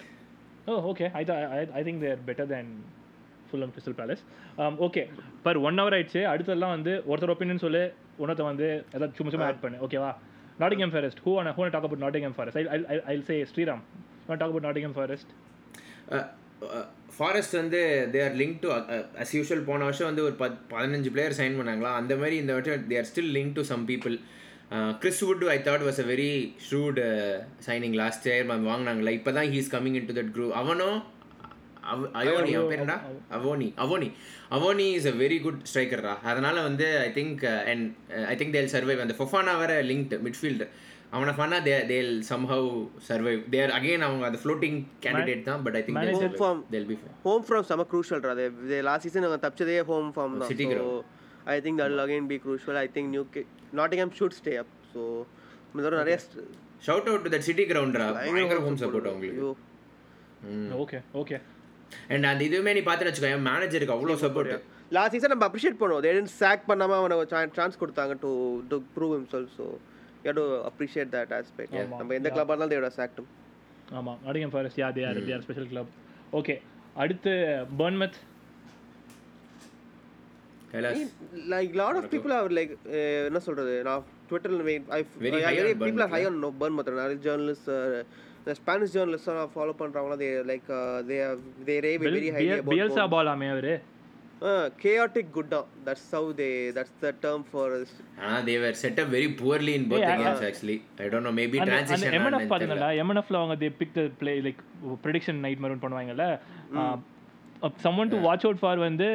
ஓ 0.71 0.75
okay 0.91 1.07
I 1.19 1.23
I 1.57 1.61
I 1.79 1.83
think 1.89 2.01
they're 2.05 2.21
better 2.29 2.49
than 2.53 2.71
Fulham 3.49 3.73
Crystal 3.75 3.99
Palace 4.01 4.23
okay 4.87 5.03
per 5.45 5.59
one 5.69 5.79
hour 5.81 5.95
ஆயிடுச்சு. 5.97 6.23
அடுத்ததெல்லாம் 6.33 6.75
வந்து 6.77 6.93
ஒருத்தர் 7.11 7.33
ஒப்பீனியன் 7.35 7.63
சொல்லு 7.67 7.83
ஒன்றத்தை 8.23 8.45
வந்து 8.51 8.69
ஏதாவது 8.95 9.13
சும்மா 9.19 9.33
சும்மா 9.35 9.49
ஆட் 9.51 9.63
பண்ணு. 9.65 9.79
ஓகேவா 9.87 10.11
Nottingham 10.63 10.95
Forest 10.95 11.21
who 11.27 11.33
who 11.59 11.69
talk 11.75 11.87
about 11.89 12.03
Nottingham 12.07 12.37
Forest 12.39 12.59
I 12.61 12.81
I 12.95 12.97
I 13.13 13.17
say 13.31 13.37
Sriram 13.53 13.83
talk 14.29 14.49
about 14.51 14.67
Nottingham 14.69 14.97
Forest 14.99 15.33
Forest 17.17 17.55
வந்து 17.61 17.81
they 18.15 18.21
are 18.27 18.37
link 18.41 18.57
to 18.65 18.69
as 19.23 19.35
usual 19.39 19.65
போன 19.69 19.85
வருஷம் 19.89 20.09
வந்து 20.11 20.25
ஒரு 20.29 20.35
பத் 20.43 20.57
பதினஞ்சு 20.73 21.11
பிளேயர் 21.15 21.37
சைன் 21.41 21.59
பண்ணாங்களா? 21.61 21.93
அந்த 22.01 22.13
மாதிரி 22.23 22.37
இந்த 22.43 22.53
வருஷம் 22.57 22.89
they 22.91 22.99
are 23.03 23.09
still 23.11 23.33
link 23.37 23.55
to 23.59 23.65
some 23.71 23.85
people 23.91 24.17
Chris 25.01 25.21
Wood 25.27 25.45
I 25.49 25.59
thought 25.67 25.85
was 25.87 26.01
a 26.03 26.09
very 26.09 26.31
shrewd 26.65 26.99
signing 27.67 27.99
last 28.01 28.25
year 28.29 28.47
வாங்கினாங்களா? 28.69 29.13
இப்போ 29.19 29.33
தான் 29.37 29.51
he's 29.53 29.71
coming 29.75 29.99
in 30.01 30.09
to 30.09 30.17
that 30.19 30.33
group 30.37 30.57
அவனும் 30.61 30.99
அவ 31.91 32.07
அயோனி 32.21 32.53
அவன் 32.57 32.71
பேர் 32.71 32.79
என்னடா? 32.79 32.97
Awoniyi 33.37 33.69
Awoniyi 33.83 34.09
Awoniyi 34.57 34.87
is 34.97 35.09
a 35.11 35.15
very 35.21 35.39
good 35.45 35.61
ஸ்ட்ரைக்கர்ரா 35.71 36.15
அதனால 36.31 36.57
வந்து 36.67 36.87
I 37.05 37.11
think 37.19 37.43
and 37.73 37.87
I 38.33 38.37
think 38.41 38.55
they'll 38.57 38.73
survive 38.75 39.05
அந்த 39.05 39.17
ஃபொஃபானா 39.19 39.55
வேற 39.63 39.75
லிங்க்ட் 39.91 40.17
மிட்ஃபீல்டு 40.27 40.67
அவனை 41.13 41.33
பண்ணா 41.35 41.59
தே 41.67 41.75
they'll 41.91 42.13
somehow 42.31 42.69
survive 43.09 43.43
there 43.53 43.73
again 43.77 44.07
அவங்க 44.07 44.25
அந்த 44.31 44.41
ஃப்ளோட்டிங் 44.43 44.79
கேண்டிடேட் 45.05 45.45
தான் 45.51 45.63
but 45.67 45.77
I 45.81 45.85
think 45.87 46.01
Home 46.17 46.35
form. 46.43 46.59
They'll 46.73 46.89
be 46.91 46.97
home 47.27 47.45
from 47.47 47.67
செம 47.71 47.87
க்ரூஷியல் 47.93 48.27
அது 48.35 48.47
லாஸ்ட் 48.89 49.07
சீசன் 49.07 49.27
அவங்க 49.27 49.41
தப்பிச்சதே 49.47 49.79
ஹோம் 49.91 50.11
ஃபார்ம் 50.17 50.35
தான். 50.41 50.51
So 50.81 50.89
I 51.47 51.57
think 51.65 51.81
that 51.83 52.03
again 52.05 52.29
be 52.33 52.39
crucial 52.45 52.79
I 52.83 52.87
think 52.97 53.11
new 53.15 53.25
Nottingham 53.81 54.15
should 54.19 54.37
stay 54.41 54.55
up 54.63 54.73
so 54.93 55.03
தடவை 55.77 55.99
நிறைய 56.03 56.17
shout 56.87 57.09
out 57.11 57.25
to 57.27 57.33
that 57.35 57.47
City 57.49 57.65
கிரவுண்ட்ரா 57.71 58.07
பயங்கர 58.17 58.59
home 58.65 58.79
support 58.83 59.09
அவங்களுக்கு. 59.11 59.45
Okay 60.83 60.99
okay 61.21 61.37
and 62.13 62.27
அந்த 62.31 62.43
இதுவுமே 62.49 62.73
நீ 62.77 62.83
பார்த்து 62.89 63.09
வச்சுக்கோ 63.09 63.39
மேனேஜருக்கு 63.49 63.97
அவ்வளோ 63.97 64.17
சப்போர்ட் 64.25 64.53
லாஸ்ட் 64.93 65.15
சீசன் 65.15 65.33
நம்ம 65.33 65.47
அப்ரிஷியேட் 65.49 65.79
பண்ணுவோம் 65.81 66.03
தே 66.05 66.13
டென்ட் 66.17 66.35
சாக் 66.41 66.67
பண்ணாம 66.71 66.97
அவனுக்கு 67.01 67.31
சான்ஸ் 67.59 67.81
கொடுத்தாங்க 67.83 68.15
to 68.25 68.31
to 68.71 68.77
prove 68.97 69.15
himself. 69.17 69.49
So 69.59 69.65
you 70.27 70.33
do 70.39 70.45
appreciate 70.71 71.11
that 71.17 71.35
aspect. 71.39 71.75
நம்ம 72.01 72.15
எந்த 72.19 72.29
கிளப்பாக 72.31 72.55
இருந்தாலும் 72.55 72.75
தேவோட 72.75 72.91
சாக்டும் 72.99 73.29
ஆமாம் 73.99 74.19
Nottingham 74.25 74.55
Forest 74.55 74.81
yeah 74.83 74.89
they 74.97 75.05
are 75.09 75.21
they 75.21 75.35
are 75.37 75.45
special 75.47 75.69
club 75.73 75.91
okay 76.33 76.55
அடுத்து 76.97 77.33
Bournemouth 77.81 78.19
like 81.53 81.75
lot 81.77 81.99
of 81.99 82.09
people 82.13 82.35
are 82.37 82.55
like 82.59 82.73
என்ன 83.29 83.41
சொல்றது? 83.47 83.75
நான் 83.89 84.05
ட்விட்டரில் 84.31 84.63
I 84.93 85.01
Very 85.27 85.43
high 85.43 85.57
on 85.63 85.69
people 85.83 86.05
are 86.05 86.15
high 86.15 86.23
on 86.29 86.39
no 86.45 86.51
Bourne 86.61 86.79
மற்ற 86.79 86.95
நிறைய 87.01 87.19
ஜேர்னலிஸ்ட் 87.27 87.71
இந்த 88.41 88.55
ஸ்பானிஷ் 88.59 88.95
ஜேர்னலிஸ்ட் 88.97 89.37
நான் 89.39 89.53
follow 89.55 89.75
பண்ணுறவங்களாம் 89.79 90.23
they 90.23 90.31
like 90.51 90.69
they 91.09 91.19
they 91.69 91.77
rave 91.87 92.03
very 92.09 92.31
high 92.37 92.47
Bielsa 92.69 93.05
ball 93.15 93.31
ஆமே 93.33 93.49
அவரு? 93.55 93.75
கேஆட்டிக் 94.83 95.31
குட் 95.35 95.53
தான். 95.53 95.69
That's 95.87 96.09
how 96.15 96.27
they 96.41 96.49
that's 96.77 96.97
the 97.03 97.13
term 97.23 97.45
for 97.51 97.73
ஆனா 98.23 98.39
they 98.49 98.57
were 98.65 98.77
set 98.83 98.99
up 99.03 99.11
very 99.15 99.29
poorly 99.39 99.73
in 99.79 99.87
both 99.91 100.05
games 100.13 100.43
actually 100.49 100.77
I 100.99 101.09
don't 101.13 101.29
know 101.29 101.35
maybe 101.39 101.61
transition 101.69 102.17
MNF 102.19 102.51
பாத்தீங்களா 102.53 102.91
எம்என்எஃப்ல 103.03 103.41
அவங்க 103.41 103.57
they 103.63 103.71
pick 103.81 103.95
the 103.95 104.05
play 104.21 104.35
like 104.47 104.61
prediction 105.05 105.41
night 105.47 105.63
மாதிரி 105.65 105.81
பண்ணுவாங்கல்ல 105.85 106.27
someone 107.85 108.13
to 108.13 108.21
watch 108.27 108.47
out 108.47 108.63
for 108.63 108.81
வந்து 108.87 109.09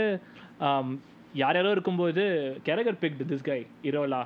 um, 0.68 0.88
யார் 1.36 1.56
யாரோ 1.56 1.72
இருக்கும்போது 1.72 2.24
Carragher 2.64 3.02
picked 3.02 3.24
this 3.30 3.44
guy 3.44 3.60
Iraola 3.84 4.22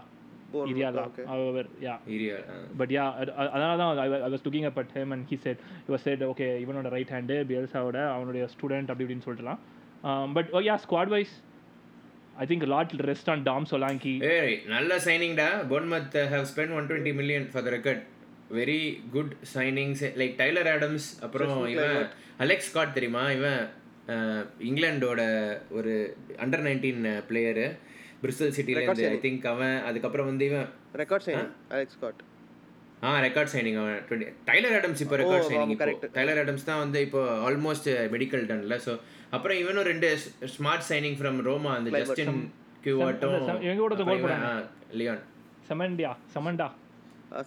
Iraola 0.65 1.03
our 1.33 1.67
yeah 1.81 1.93
area 2.07 2.35
but 2.77 2.91
yeah 2.91 3.05
அதனால 3.47 3.71
தான் 3.77 3.99
I 3.99 4.31
was 4.33 4.45
looking 4.45 4.67
up 4.69 4.79
at 4.83 4.93
ham 4.97 5.11
and 5.11 5.25
he 5.31 5.37
said 6.05 6.23
okay 6.29 6.47
இவனோட 6.63 6.89
right 6.89 7.13
hand 7.15 7.37
பியல்ஸாவோட 7.49 7.99
அவனுடைய 8.13 8.45
ஸ்டூடெண்ட் 8.53 8.89
அப்படி 8.91 9.05
இப்படின்னு 9.05 9.25
சொல்லிட்டுலாம். 9.27 9.61
But 10.33 10.49
yeah 10.65 10.75
squad 10.85 11.07
wise 11.07 11.33
I 12.35 12.45
think 12.45 12.65
lot 12.67 12.93
rest 13.09 13.29
on 13.29 13.43
Dom 13.43 13.65
Solanke 13.65 14.15
ஏய் 14.31 14.55
நல்ல 14.67 14.97
சைனிங்டா 15.05 15.49
Bournemouth 15.69 16.17
have 16.33 16.45
spend 16.51 16.75
one 16.77 16.87
twenty 16.89 17.13
million 17.13 17.47
for 17.51 17.63
the 17.63 17.71
record 17.77 18.03
very 18.51 18.81
good 19.11 19.33
signings 19.53 20.03
like 20.17 20.35
Tyler 20.37 20.69
Adams 20.73 21.07
அப்புறம் 21.21 21.55
இவன் 21.67 21.97
Alex 22.39 22.69
Scott 22.71 22.93
தெரியுமா? 22.93 23.23
இவன் 23.31 23.61
இங்கிலாண்டோட 24.67 25.21
ஒரு 25.71 25.93
அண்டர் 26.39 26.65
நைன்டீன் 26.65 26.99
பிளேயரு 27.29 27.67
பிரிஸ்டல் 28.21 28.53
சிட்டிலேருந்து 28.57 29.07
I 29.09 29.17
think 29.23 29.45
அவன் 29.51 29.75
அதுக்கப்புறம் 29.87 30.29
வந்து 30.29 30.45
இவன் 30.45 30.67
record 31.01 31.25
sign 31.27 31.47
Alex 31.73 31.97
Scott 31.97 32.21
ah 33.03 33.09
record 33.25 33.51
signing 33.53 33.79
அவன். 33.81 33.97
டுவெண்ட்டி 34.07 34.27
டைலர் 34.47 34.75
ஆடம்ஸ் 34.77 35.01
இப்போ 35.03 35.15
ரெக்கார்ட் 35.21 35.47
சைனிங் 35.49 35.73
இப்போ. 35.75 36.07
டைலர் 36.15 36.39
ஆடம்ஸ் 36.43 36.67
தான் 36.69 36.81
வந்து 36.83 36.99
இப்போ 37.07 37.21
ஆல்மோஸ்ட் 37.47 37.89
மெடிக்கல் 38.13 38.45
டன்ல 38.49 38.77
ஸோ 38.85 38.93
அப்புறம் 39.31 39.57
இவனும் 39.61 39.87
ரெண்டு 39.89 40.07
ஸ்மார்ட் 40.55 40.87
சைனிங் 40.89 41.17
ஃப்ரம் 41.19 41.39
ரோமா 41.47 41.71
அந்த 41.77 41.89
ஜஸ்டின் 42.01 42.39
கியூவாட்டும் 42.85 43.35
எங்க 43.65 43.81
கூட. 44.17 44.35
லியான் 44.93 45.23
செமண்டியா 45.69 46.11
செமண்டா 46.33 46.67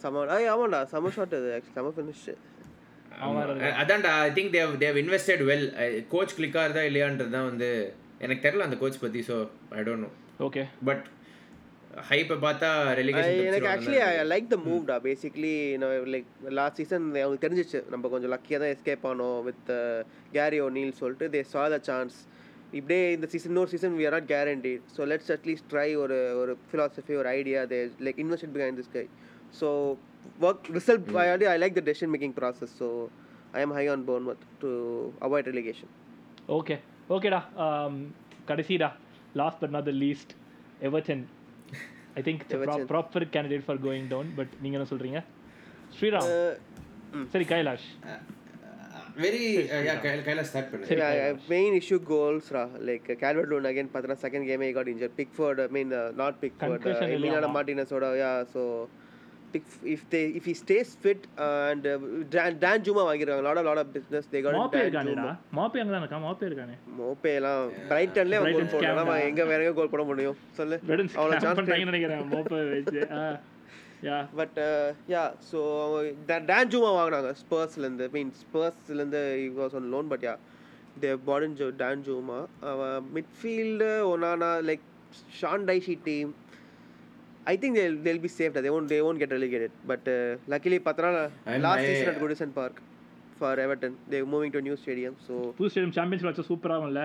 சம 0.03 0.23
ஐய் 0.35 0.49
ஆமாண்டா 0.53 0.81
சம 0.93 1.11
ஷாட் 1.17 1.35
அது 1.39 1.51
ஆக்சுவலி 1.57 1.77
சம 1.77 1.93
ஃபினிஷ் 1.97 2.25
அதான்டா 3.79 4.13
I 4.23 4.33
think 4.33 4.55
they've 4.55 4.73
they've 4.83 4.97
invested 5.03 5.45
well 5.49 5.67
coach 6.09 6.35
கிளிக்காக 6.37 6.65
இருந்தா 6.65 6.85
இல்லையான்றது 6.89 7.37
தான் 7.37 7.49
வந்து 7.51 7.71
எனக்கு 8.21 8.45
தெரியல 8.45 8.67
அந்த 8.69 8.79
கோச் 8.79 9.03
பத்தி 9.03 9.21
so 9.29 9.37
I 9.73 9.85
don't 9.89 10.05
know 10.07 10.11
okay 10.47 10.63
but 10.85 11.05
ஹைப்பை 12.09 12.37
பார்த்தா 12.43 12.69
எனக்கு 12.95 13.21
relegation 13.21 13.69
actually 13.71 14.01
I 14.05 14.25
like 14.33 14.49
the 14.53 14.59
மூவ்டா 14.67 14.97
basically 15.07 15.55
like 16.15 16.29
last 16.59 16.79
season 16.81 17.07
அவங்களுக்கு 17.15 17.47
தெரிஞ்சிச்சு. 17.47 17.81
நம்ம 17.91 18.09
கொஞ்சம் 18.09 18.33
லக்கியாக 18.35 18.61
தான் 18.63 18.75
எஸ்கேப் 18.75 19.07
ஆனோம் 19.11 19.39
வித் 19.49 19.71
கேரி 20.33 20.59
ஓ 20.61 20.69
நீல் 20.77 20.99
சொல்லிட்டு 21.01 21.29
தே 21.35 21.41
சா 21.55 21.65
த 21.69 21.79
சான்ஸ் 21.89 22.19
இப்படியே 22.73 23.03
இந்த 23.13 23.27
சீசன் 23.33 23.53
இன்னொரு 23.53 23.73
season 23.75 23.97
we 23.99 24.07
are 24.07 24.17
not 24.17 24.31
guarantee 24.33 24.75
so 24.97 25.07
let's 25.13 25.33
at least 25.37 25.69
try 25.73 25.89
ஒரு 25.97 26.19
ஒரு 26.41 26.55
ஃபிலாசபி 26.67 27.17
ஒரு 27.23 27.31
idea 27.35 27.63
they 27.71 27.79
like 28.09 28.21
invest 28.25 28.53
behind 28.57 28.81
this 28.83 28.93
guy 28.97 29.05
so 29.61 29.69
work 30.47 30.69
result 30.79 31.09
I 31.25 31.27
I 31.55 31.59
like 31.65 31.77
the 31.79 31.85
decision 31.91 32.13
making 32.15 32.37
process 32.41 32.75
so 32.81 32.89
I 33.59 33.63
am 33.67 33.75
high 33.79 33.85
on 33.95 34.05
Bourne 34.11 34.29
with 34.31 34.45
to 34.63 34.71
avoid 35.29 35.51
relegation 35.53 35.93
okay 36.59 36.77
ஓகேடா 37.17 37.41
கடைசிடா 38.51 38.91
last 39.43 39.61
but 39.63 39.75
not 39.77 39.89
the 39.91 39.95
least 40.05 40.33
Everton 40.89 41.25
I 42.19 42.23
think 42.29 42.45
proper 42.95 43.27
candidate 43.37 43.67
for 43.69 43.81
going 43.87 44.09
down 44.15 44.31
but 44.39 44.55
நீங்க 44.63 44.77
என்ன 44.79 44.89
சொல்றீங்க? 44.93 45.21
ஸ்ரீராம். 45.97 46.31
சரி 47.33 47.45
Kailash. 47.53 47.87
Very 49.23 49.45
கையில 50.27 50.43
start 50.49 50.69
பண்ணு 50.73 51.47
main 51.53 51.73
issue 51.79 51.99
goals 52.11 52.47
ra 52.57 52.63
like 52.89 53.07
uh, 53.13 53.17
Calvert 53.23 53.49
Lewin 53.53 53.67
again 53.71 53.89
பார்த்தா 53.95 54.17
second 54.25 54.45
game 54.51 54.63
he 54.67 54.71
got 54.79 54.89
injured. 54.93 55.15
Pickford 55.21 55.59
I 55.65 55.69
mean 55.77 55.89
uh, 56.01 56.03
not 56.21 56.35
Pickford 56.45 56.87
uh, 56.87 56.99
If 59.55 60.45
he 60.45 60.55
stays 60.55 60.95
fit 60.95 61.27
uh, 61.39 61.71
and 61.71 61.87
uh, 61.87 61.99
Dan, 62.31 62.59
Dan 62.59 62.83
Juma 62.85 63.03
வாங்கிருக்காங்க. 63.09 63.45
Lot 63.47 63.59
of 63.61 63.65
lot 63.65 63.79
of 63.79 63.93
business. 63.93 64.25
They 64.33 64.41
got 64.47 64.55
மாப்பே 64.55 64.79
Dan 64.79 64.87
இருக்கானேடா. 64.87 65.35
மாப்பே 65.59 65.81
அங்க 65.83 65.93
தான் 65.95 66.03
இருக்கா 66.03 66.19
மாப்பே 66.25 66.49
இருக்கானே. 66.51 66.75
மோப்பே 66.99 67.33
எல்லாம் 67.39 67.63
பிரைட்டன்ல 67.91 68.41
அவன் 68.41 68.69
கோல் 68.73 69.01
அவன் 69.05 69.23
எங்க 69.29 69.45
வேற 69.51 69.63
எங்க 69.65 69.77
கோல் 69.79 69.95
போட 69.95 70.05
முடியும். 70.11 70.37
சொல்லு. 70.59 70.79
அவ்வளவு 70.89 71.41
சான்ஸ் 71.45 71.71
நினைக்கிறேன் 71.87 72.27
மாப்பே 72.35 72.61
வச்சு. 72.75 73.03
Yeah. 74.09 74.19
But 74.39 74.59
yeah 75.13 75.23
so 75.51 75.61
Dan 76.51 76.71
Juma 76.75 76.91
வாங்கினாங்க 76.99 77.31
ஸ்பர்ஸ்லேருந்து 77.41 78.07
mean 78.17 78.35
ஸ்பர்ஸ்லேருந்து 78.43 79.23
was 79.57 79.75
one 79.81 79.89
loan 79.95 80.11
but 80.13 80.27
yeah 80.29 80.35
they 81.05 81.11
Baden 81.29 81.57
Joe 81.61 81.69
Dan 81.83 82.05
Juma 82.09 82.39
அவன் 82.73 83.09
midfield 83.17 83.89
Onana 84.13 84.51
like 84.69 84.85
Sean 85.41 85.67
Dyche 85.71 85.97
team 86.09 86.31
I 87.47 87.57
think 87.57 87.79
they'll 87.79 87.97
they'll 88.03 88.21
be 88.21 88.31
safe 88.35 88.59
they 88.59 88.73
won't 88.73 88.89
they 88.89 88.99
won't 89.05 89.21
get 89.21 89.35
relegated 89.37 89.77
but 89.91 90.09
luckily 90.55 90.81
பார்த்தனா 90.87 91.11
And 91.47 91.63
last 91.67 91.89
season 91.91 92.11
at 92.13 92.21
Goodison 92.25 92.55
Park 92.59 92.81
for 93.39 93.61
Everton 93.65 93.97
they 94.13 94.21
moving 94.33 94.55
to 94.55 94.63
new 94.67 94.77
stadium 94.83 95.17
so 95.27 95.35
புது 95.59 95.71
stadium 95.71 95.97
champions 95.99 96.29
வச்சா 96.29 96.47
சூப்பரா 96.51 96.77
இருக்கும்ல 96.77 97.05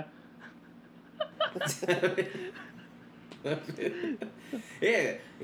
ஏ 4.84 4.92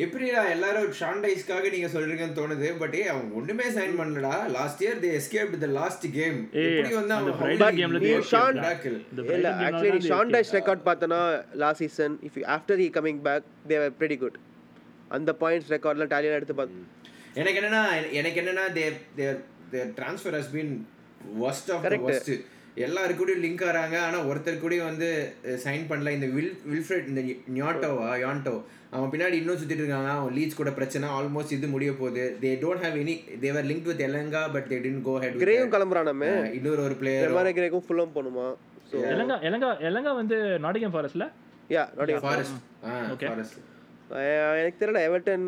எப்படிடா 0.04 0.42
எல்லாரும் 0.52 0.92
ஷாண்டைஸ்க்காக 1.00 1.70
நீங்க 1.74 1.88
சொல்றீங்கன்னு 1.94 2.38
தோணுது 2.38 2.68
பட் 2.80 2.96
ஏ 2.96 3.06
அவங்க 3.08 3.32
ஒண்ணுமே 3.40 3.66
sign 3.76 3.96
பண்ணலடா. 3.98 4.34
Last 4.56 4.82
year 4.84 5.00
they 5.04 5.10
escape 5.18 5.56
the 5.64 5.70
last 5.74 6.06
game 6.14 6.38
எப்படி 6.62 6.94
வந்து 6.94 7.14
அந்த 7.14 7.18
அவங்க 7.18 7.36
Friday 7.42 7.70
game 7.80 7.94
ல 7.96 8.00
நீ 8.00 8.10
they 8.10 8.22
Sean- 8.32 8.60
miracle. 8.60 8.96
இந்த 9.12 9.26
இல்ல 9.34 9.50
ஆக்சுவலி 9.62 9.90
னால 9.90 9.98
தான் 9.98 10.10
Sean 10.12 10.28
they 10.28 10.36
Dyche 10.36 10.46
escaped. 10.46 10.58
Record 10.60 10.86
பார்த்தனா 10.88 11.20
last 11.64 11.84
season 11.86 12.16
if 12.30 12.40
after 12.56 12.80
he 12.82 12.90
coming 12.98 13.22
back 13.28 13.44
they 13.70 13.78
are 13.82 13.94
pretty 14.00 14.20
good 14.24 14.38
அந்த 15.18 15.32
பாயிண்ட்ஸ் 15.41 15.74
ரெக்கார்ட்லாம் 15.76 16.14
டேலியாக 16.14 16.39
எடுத்து 16.39 16.55
பார்த்து 16.60 16.88
எனக்கு 17.41 17.60
என்னன்னா 17.62 17.84
எனக்கு 18.20 18.39
என்னன்னா 18.41 18.66
there 18.78 18.95
there 19.20 19.41
there 19.74 19.91
transfer 19.99 20.36
has 20.39 20.53
been 20.55 20.74
worst 21.49 21.70
of 21.76 21.86
the. 21.93 21.97
Worst 22.10 22.32
எல்லாரு 22.86 23.14
கூடயும் 23.20 23.41
லிங்க் 23.45 23.64
ஆறாங்க. 23.70 23.95
ஆனா 24.07 24.18
ஒருத்தர் 24.30 24.60
கூடயும் 24.64 24.89
வந்து 24.89 25.07
சைன் 25.64 25.86
பண்ணல. 25.89 26.12
இந்த 26.18 26.28
வில் 26.36 26.53
வில்ஃப்ரெட் 26.72 27.07
இந்த 27.12 27.22
நியாட்டோவா 27.55 28.10
யான்டோ 28.24 28.53
அவன் 28.95 29.12
பின்னாடி 29.14 29.36
இன்னும் 29.39 29.60
சுத்திட்டு 29.62 29.84
இருக்காங்க. 29.84 30.12
அவன் 30.20 30.36
லீட்ஸ் 30.38 30.60
கூட 30.60 30.72
பிரச்சனை. 30.78 31.07
ஆல்மோஸ்ட் 31.18 31.55
இது 31.57 31.68
முடிய 31.74 31.91
போகுது. 32.01 32.24
They 32.43 32.51
don't 32.64 32.84
have 32.86 32.97
any 33.03 33.16
other 33.43 33.68
link 33.72 33.89
with 33.91 34.03
Elanga 34.07 34.43
but 34.55 34.68
they 34.72 34.80
did 34.86 35.01
go 35.07 35.16
head 35.24 35.38
கிரேயும் 35.43 35.74
கிளம்புறானமே. 35.76 36.32
இன்னொரு 36.60 36.84
ஒரு 36.88 36.97
பிளேயர் 37.01 37.57
கிரேக்கும் 37.60 37.86
ஃபுல்லும் 37.88 38.16
போகணுமா? 38.18 38.47
எலங்கா 39.16 39.38
எலங்கா 39.49 39.72
எலங்கா 39.89 40.14
வந்து 40.22 40.38
Nottingham 40.66 40.95
ஃபாரஸ்ட்ல 40.95 41.28
yeah 41.76 41.84
Nott 41.97 42.14
Forest 42.28 42.57
Okay. 43.14 43.28
Forest 43.30 43.57
எனக்கு 44.60 44.80
தெரியல 44.82 44.99
Everton 45.10 45.45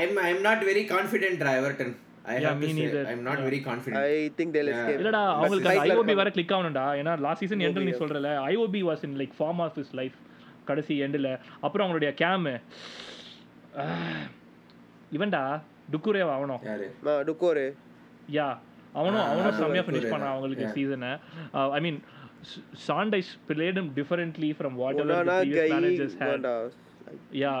I'm 0.00 0.18
I'm 0.28 0.40
not 0.40 0.62
very 0.68 0.82
confident 0.92 1.40
Everton 1.60 1.92
I 2.24 2.36
have 2.36 2.62
say 2.66 2.72
neither. 2.78 3.02
I'm 3.12 3.24
not 3.28 3.42
very 3.48 3.58
confident 3.66 3.98
I 4.02 4.12
think 4.38 4.54
they'll 4.56 4.70
escape 4.72 5.00
இல்லடா 5.00 5.22
அவங்களுக்கு 5.32 5.70
ஐஓபி. 5.86 6.14
வேற 6.20 6.30
கிளிக் 6.36 6.54
ஆகணும்டா. 6.56 6.84
ஏன்னா 7.00 7.12
லாஸ்ட் 7.26 7.42
சீசன் 7.44 7.64
எண்டில் 7.68 7.88
நீ 7.88 7.94
சொல்றல 8.02 8.30
Iwobi 8.52 8.80
was 8.88 9.04
in 9.08 9.16
like 9.20 9.34
form 9.38 9.60
of 9.66 9.78
his 9.82 9.92
life 10.00 10.16
கடைசி 10.70 10.94
எண்டில். 11.06 11.30
அப்புறம் 11.66 11.84
அவங்களுடைய 11.86 12.12
கேமு 12.22 12.54
இவன்டா 15.16 15.42
டுக்குரேவா 15.94 16.32
அவனும். 16.38 16.62
யாரு? 16.70 16.86
டுக்கோரு 17.28 17.66
யா 18.36 18.48
அவனும் 18.98 19.24
அவனும் 19.30 19.58
செம்மையா 19.60 19.84
ஃபினிஷ் 19.86 20.12
பண்ணான். 20.12 20.32
அவங்களுக்கு. 20.34 20.66
சீசனை 20.76 21.10
I 21.76 21.80
mean 21.86 21.98
Sean Dyche's 22.88 23.30
played 23.48 23.80
differently 23.98 24.50
from 24.58 24.76
whatever 25.04 25.30
the 25.44 25.52
yeah 27.42 27.52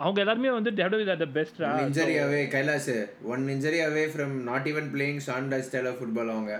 அவங்க 0.00 0.18
எல்லாருமே 0.22 0.50
வந்து 0.56 0.70
at 1.14 1.20
the 1.24 1.30
best 1.36 1.56
One 1.64 1.78
injury 1.86 2.16
away 2.24 2.42
Kailash 2.54 2.90
one 3.32 3.44
injury 3.54 3.78
away 3.88 4.04
from 4.14 4.34
not 4.48 4.66
even 4.72 4.88
playing 4.94 5.20
ஷாண்டா 5.28 5.58
style 5.68 5.88
of 5.90 6.00
football 6.00 6.32
அவங்க. 6.34 6.54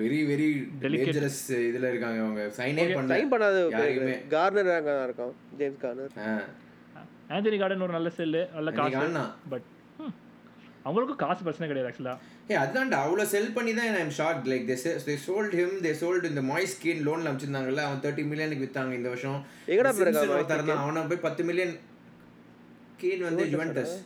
Very 0.00 0.20
very 0.30 0.46
Delicate. 0.84 1.06
டேஞ்சரஸ் 1.08 1.42
இதுல 1.68 1.90
இருக்காங்க 1.92 2.18
அவங்க 2.24 2.42
சைனே 2.58 2.82
பண்ணல. 2.96 3.12
Sign 3.14 3.32
பண்ணாத 3.32 3.58
யாரையுமே 3.74 4.14
கார்னர் 4.34 4.70
அங்கே 4.78 4.92
தான் 4.92 5.06
இருக்கான் 5.08 5.34
ஜேம்ஸ் 5.60 5.82
கார்னர் 5.84 6.14
ஆந்தனி 7.36 7.58
கார்டன் 7.62 7.84
ஒரு 7.86 7.94
நல்ல 7.98 8.10
செல்லு 8.20 8.42
நல்ல 8.56 8.70
காசு. 8.78 9.24
பட் 9.52 9.66
அவங்களுக்கும் 10.86 11.22
காசு 11.24 11.40
பிரச்சனை 11.46 11.66
கிடையாது 11.70 11.88
ஆக்சுவலா 11.90 12.14
ஏ 12.50 12.54
அதான்டா 12.62 12.98
அவ்வளோ 13.04 13.24
செல் 13.32 13.50
பண்ணி 13.56 13.72
தான் 13.78 13.98
I'm 14.02 14.14
short 14.18 14.46
like 14.50 14.64
they 14.70 14.76
they 15.08 15.14
sold 15.26 15.56
him 15.60 15.74
they 15.86 15.92
sold 16.02 16.28
இந்த 16.30 16.42
மாய் 16.50 16.68
ஸ்கின் 16.74 17.02
லோன்ல 17.08 17.30
அமைச்சிருந்தாங்கல்ல 17.30 17.82
அவன் 17.88 18.00
தேர்ட்டி 18.04 18.24
மில்லியனுக்கு 18.30 18.64
வித்தாங்க 18.66 18.94
இந்த 19.00 19.08
வருஷம். 19.12 19.38
எங்கடா 19.72 19.90
அவனை 20.84 21.02
போய் 21.12 21.24
பத்து 21.26 21.44
மில்லியன் 21.50 21.74
கீன் 22.98 23.22
வந்து 23.22 23.44
ஜுவென்டஸ் 23.52 23.96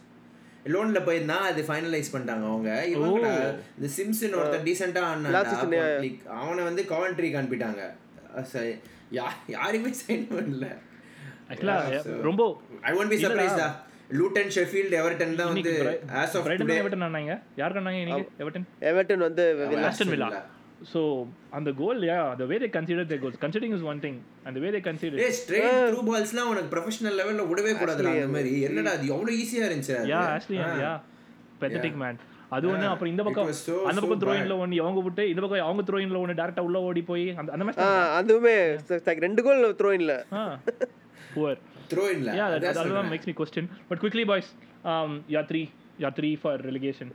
லோன்ல 0.66 0.98
போயிருந்தா 1.04 1.36
அது 1.46 1.60
ஃபைனலைஸ் 1.62 2.10
பண்ணிட்டாங்க 2.12 2.44
அவங்க. 2.48 2.70
இவங்கடா 2.92 3.30
இந்த 3.76 3.88
சிம்சன் 3.96 4.36
ஒருத்தன் 4.38 4.66
டீசெண்டா. 4.66 5.02
அவனை 6.38 6.62
வந்து 6.64 6.82
கவன்ட்ரிக்கு 6.88 7.38
அனுப்பிட்டாங்க 7.40 7.82
அஹ் 8.34 8.48
சரி, 8.50 8.72
யா- 9.12 9.38
யாரையுமே 9.48 9.92
சைன் 10.00 10.26
பண்ணல. 10.30 10.66
ரொம்ப 12.22 12.42
ஐ 12.82 12.92
ஒன்ட் 12.94 13.08
பி 13.08 13.18
சர்ப்ரைஸ்டா 13.24 13.66
லூட்டன் 14.12 14.50
ஷெஃபீல்ட் 14.54 14.94
எவர்டன் 15.00 15.34
தான் 15.34 15.50
வந்து 15.50 15.72
ஆஸ் 16.20 16.34
ஆஃப் 16.36 16.46
டுடே 16.62 16.76
எவர்டன் 16.78 17.04
ஆனாங்க 17.06 17.34
யார் 17.56 17.76
பண்ணாங்க 17.76 18.00
இன்னைக்கு? 18.02 18.24
எவர்டன் 18.40 18.66
எவர்டன் 18.90 19.22
வந்து 19.22 19.44
ஆஸ்டன் 19.84 20.12
வில்லா 20.14 20.28
ஸோ 20.90 21.00
அந்த 21.56 21.70
goal 21.80 22.00
yeah 22.08 22.18
the 22.40 22.46
way 22.50 22.56
they 22.62 22.70
consider 22.76 23.02
their 23.10 23.20
goals. 23.22 23.36
Considering 23.44 23.72
is 23.76 23.82
one 23.90 24.00
thing 24.04 24.16
and 24.44 24.52
the 24.56 24.62
way 24.64 24.70
they 24.76 24.82
consider 24.88 25.16
ஏய் 25.26 25.34
ஸ்ட்ரெயிட் 25.38 25.78
த்ரூ 25.90 26.02
பால்ஸ்லாம் 26.10 26.50
உனக்கு 26.52 26.70
ப்ரொஃபஷனல் 26.74 27.16
லெவல்ல 27.20 27.46
விடவே 27.50 27.72
கூடாதுடா 27.80 28.12
அந்த 28.18 28.32
மாதிரி. 28.36 28.52
என்னடா 28.68 28.92
அது 28.98 29.06
எவ்வளவு 29.14 29.38
ஈஸியா 29.42 29.64
இருந்துச்சு. 29.68 29.96
Yeah 30.12 30.22
actually 30.34 30.60
yeah 30.84 30.92
pathetic 31.62 31.98
man 32.04 32.18
அது 32.56 32.66
ஒண்ணு 32.70 32.86
அப்புறம் 32.92 33.12
இந்த 33.12 33.22
பக்கம் 33.26 33.50
அந்த 33.90 34.00
பக்கம் 34.02 34.22
த்ரோயின்ல 34.24 34.54
ஒன்னு 34.62 34.80
அவங்க 34.86 35.02
விட்டு 35.06 35.24
இந்த 35.32 35.42
பக்கம் 35.44 35.68
அவங்க 35.68 35.84
த்ரோயின்ல 35.90 36.18
ஒன்னு 36.22 36.38
டேரக்டா 36.40 36.64
உள்ள 36.68 36.80
ஓடி 36.88 37.02
போய் 37.10 37.26
அந்த 37.40 37.52
அந்த 37.56 37.64
மேட்ச் 37.66 37.84
அதுவுமே 38.20 38.56
like 39.08 39.22
ரெண்டு 39.26 39.42
கோல் 39.46 39.62
த்ரோ 39.80 39.92
இல்ல 40.00 40.14
ah 40.40 40.42
poor 41.34 41.60
throw 41.92 42.06
இன்ல 42.14 42.34
yeah 42.40 42.46
makes 43.12 43.28
me 43.30 43.34
question. 43.42 43.64
But 43.90 44.00
quickly 44.04 44.24
boys 44.32 44.48
um 44.94 45.12
yeah 45.34 45.44
three 45.52 45.66
yeah 46.04 46.12
three 46.18 46.34
for 46.44 46.54
relegation. 46.70 47.10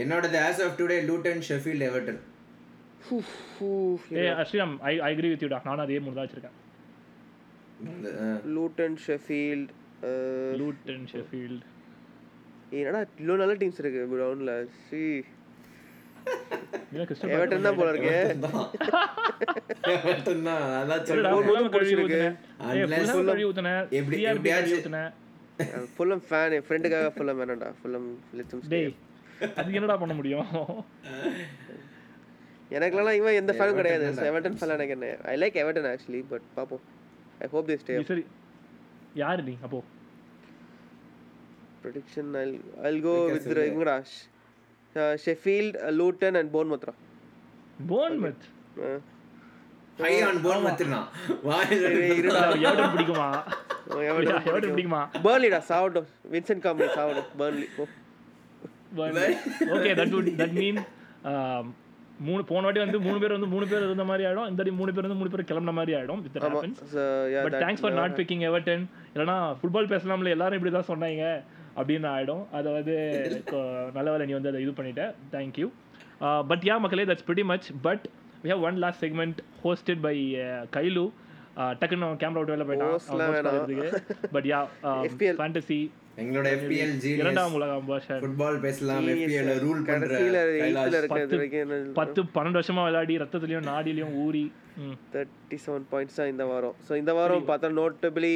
என்னோடது 0.00 0.38
as 0.46 0.60
of 0.64 0.74
today 0.80 0.96
Luton 1.10 1.42
Sheffield 1.48 1.84
Everton 1.88 2.18
A 4.12 4.28
அஸ்ரீராம் 4.28 4.78
I 4.80 5.00
I 5.00 5.14
agree 5.14 5.28
with 5.28 5.42
you 5.42 5.48
டா. 5.48 5.60
நானும் 5.64 5.84
அதே 5.84 5.98
மூணு 5.98 6.14
தான் 6.14 6.26
வச்சிருக்கேன். 6.26 6.54
Luton 8.48 8.96
Sheffield 9.06 9.68
Luton 10.58 11.06
Sheffield. 11.12 11.60
என்னடா 12.70 13.00
இவ்வளோ 13.00 13.36
நல்ல 13.36 13.54
டீம்ஸ் 13.54 13.78
இருக்கு 13.78 14.08
கிரவுண்ட்ல? 14.12 14.66
சி. 14.88 15.24
எவர்டன் 17.28 17.60
தான் 17.60 17.76
போல 17.76 17.90
இருக்கு. 17.90 18.36
எவர்டன் 19.82 20.42
தான். 20.42 20.70
ஃபுல்லாம 21.16 21.68
பிடிச்சிருக்கு. 21.68 22.36
எப்படி- 23.90 24.20
ஃபேன் 26.30 26.52
என் 26.52 26.64
ஃப்ரெண்டுக்காக 26.68 27.10
ஃபுல்லம் 27.16 27.40
வேணாம்டா. 27.40 27.72
ஃபுல்லம் 27.82 28.14
லித்தம் 28.34 28.62
அதுக்கு 29.40 29.72
என்னடா 29.72 29.96
பண்ண 29.96 30.14
முடியும்? 30.14 30.46
எனக்குலாம் 32.70 33.16
இவன் 33.20 33.38
எந்த 33.40 33.52
ஃபேனும் 33.52 33.78
கிடையாது. 33.80 34.04
Everton 34.06 34.28
எவர்டன் 34.30 34.56
ஃபேன் 34.60 34.74
எனக்கு 34.76 34.94
என்ன? 34.96 35.08
I 35.32 35.34
like 35.42 35.58
Everton 35.62 35.88
actually 35.92 36.22
but 36.30 36.46
பாப்போம். 36.56 36.82
ஐ 37.44 37.48
ஹோப் 37.52 37.68
தே 37.70 37.76
ஸ்டே 37.82 37.96
நீ 37.98 38.06
சரி. 38.12 38.24
யாரு 39.22 39.42
நீ? 39.48 39.54
அப்போ. 39.66 39.78
Prediction 41.82 42.30
I 42.42 42.44
I'll 42.88 43.00
go 43.08 43.14
with 43.34 43.46
இவங்கடா 43.68 43.96
Sheffield 45.26 45.76
Luton 46.00 46.38
and 46.40 46.52
போன்மத்ரா 46.56 46.94
போன்மத் 47.92 48.44
ஹை 50.02 50.12
ஆன் 50.28 50.40
போன் 50.46 50.64
மத்துனா 50.66 51.00
வாயில 51.48 51.86
இருடா. 52.18 52.42
எவடன் 52.66 52.92
பிடிக்குமா? 52.94 53.28
எவடன் 54.10 54.74
பிடிக்குமா? 54.74 55.02
பர்ன்லிடா 55.26 55.60
சாவட்டும் 55.70 56.08
Vincent 56.34 56.64
Kompany 56.66 56.88
சாவட்டும் 56.98 57.30
Burnley 57.40 57.68
oh 57.80 57.86
okay 59.76 59.92
that 60.00 60.14
would 60.16 60.30
that 60.42 60.56
mean 60.62 60.80
மூணு 62.20 62.44
போன 62.44 62.60
வாட்டி 62.60 62.78
வந்து 62.78 63.00
மூணு 63.00 63.18
பேர் 63.18 63.32
வந்து 63.32 63.46
மூணு 63.46 63.66
பேர் 63.66 63.82
இருந்த 63.82 64.04
மாதிரி 64.04 64.28
ஆயிடும். 64.28 64.48
இந்த 64.48 64.72
மூணு 64.72 64.92
பேர் 64.92 65.02
வந்து 65.02 65.16
மூணு 65.16 65.30
பேர் 65.30 65.44
கிளம்புன 65.44 65.72
மாதிரி 65.72 65.98
ஆயிடும் 65.98 66.22
வித் 66.22 66.36
ஆமா 66.36 66.46
happens 66.46 66.80
but 67.42 67.54
thanks 67.54 67.80
for 67.80 67.92
not 67.92 68.16
picking 68.16 68.44
Everton 68.48 68.84
இல்லைனா 69.14 69.56
ஃபுட்பால் 69.58 69.90
பேசலாம்ல 69.92 70.28
எல்லாரும் 70.28 70.58
இப்படி 70.58 70.74
தான் 70.74 70.88
சொன்னாங்க 70.88 71.24
அப்படின்னு 71.76 72.08
ஆயிடும். 72.10 72.44
அதை 72.52 72.72
வந்து 72.72 72.94
கொ- 73.46 73.62
நல்ல 73.92 74.10
வேலை 74.10 74.26
நீ 74.26 74.32
வந்து 74.32 74.48
அதை 74.48 74.62
இது 74.62 74.70
பண்ணிட்ட. 74.70 75.02
தேங்க்யூ 75.32 75.68
பட் 76.46 76.62
யா 76.62 76.78
மக்களே 76.78 77.04
that's 77.04 77.26
pretty 77.26 77.44
much 77.44 77.68
but 77.82 78.04
we 78.44 78.50
have 78.50 78.60
one 78.60 78.76
last 78.76 79.04
segment 79.04 79.38
hosted 79.64 80.00
by 80.00 80.16
Kailu 80.72 81.04
டக்குன்னு 81.56 82.08
கேமரா 82.16 82.40
விட்டு 82.40 82.52
வெளில. 82.52 82.66
போயிட்டான். 82.66 82.96
But 84.32 84.44
yeah 84.44 84.58
FPL. 85.04 85.36
ஃபேண்டசி 85.38 85.78
எங்களோட 86.18 86.48
ஜீனியஸ் 86.96 87.04
இரண்டாம் 87.20 87.54
உலகம் 87.54 87.88
ஃபுட்பால் 88.22 88.60
பேசலாம் 88.60 89.06
FPL 89.06 89.48
ரூல் 89.62 89.80
பண்ற 89.86 90.12
பத்து- 91.96 92.28
பன்னெண்டு 92.34 92.58
வருஷமா 92.58 92.84
விளையாடி 92.84 93.18
ரத்தத்துலயும் 93.18 93.66
நாடிலையும் 93.66 94.14
ஊறி. 94.16 94.44
தேர்ட்டி 95.12 95.58
செவன் 95.66 95.86
பாயிண்ட்ஸ் 95.92 96.14
தான் 96.14 96.28
இந்த 96.28 96.44
வாரம். 96.44 96.74
ஸோ 96.88 96.96
இந்த 96.96 97.14
வாரம் 97.14 97.48
பார்த்தா 97.48 97.68
நோட்டபிளி 97.74 98.32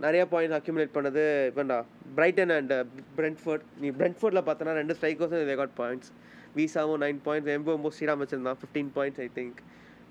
நிறைய 0.00 0.26
பாயிண்ட்ஸ் 0.30 0.56
அக்யூமுலேட் 0.56 0.94
பண்ணது 0.94 1.22
இவன்டா. 1.50 1.78
பிரைட்டன் 2.14 2.50
அண்ட் 2.50 2.74
பிரெண்ட்ஃபோர்ட் 3.16 3.64
நீ 3.80 3.90
பிரெண்ட்ஃபோர்டில் 3.90 4.46
பார்த்தனா 4.46 4.72
ரெண்டு 4.72 4.96
ஸ்ட்ரைக்கர்ஸும் 5.00 5.46
ரெக்கார்ட் 5.52 5.76
பாயிண்ட்ஸ் 5.78 6.10
வீசாவும் 6.56 7.00
நைன் 7.00 7.20
பாயிண்ட்ஸ் 7.24 7.52
எம்போ 7.54 7.90
ஸ்ரீராம் 7.96 8.22
வச்சிருந்தான். 8.22 8.58
Fifteen 8.60 8.90
points 8.96 9.20
I 9.20 9.28
think 9.34 9.60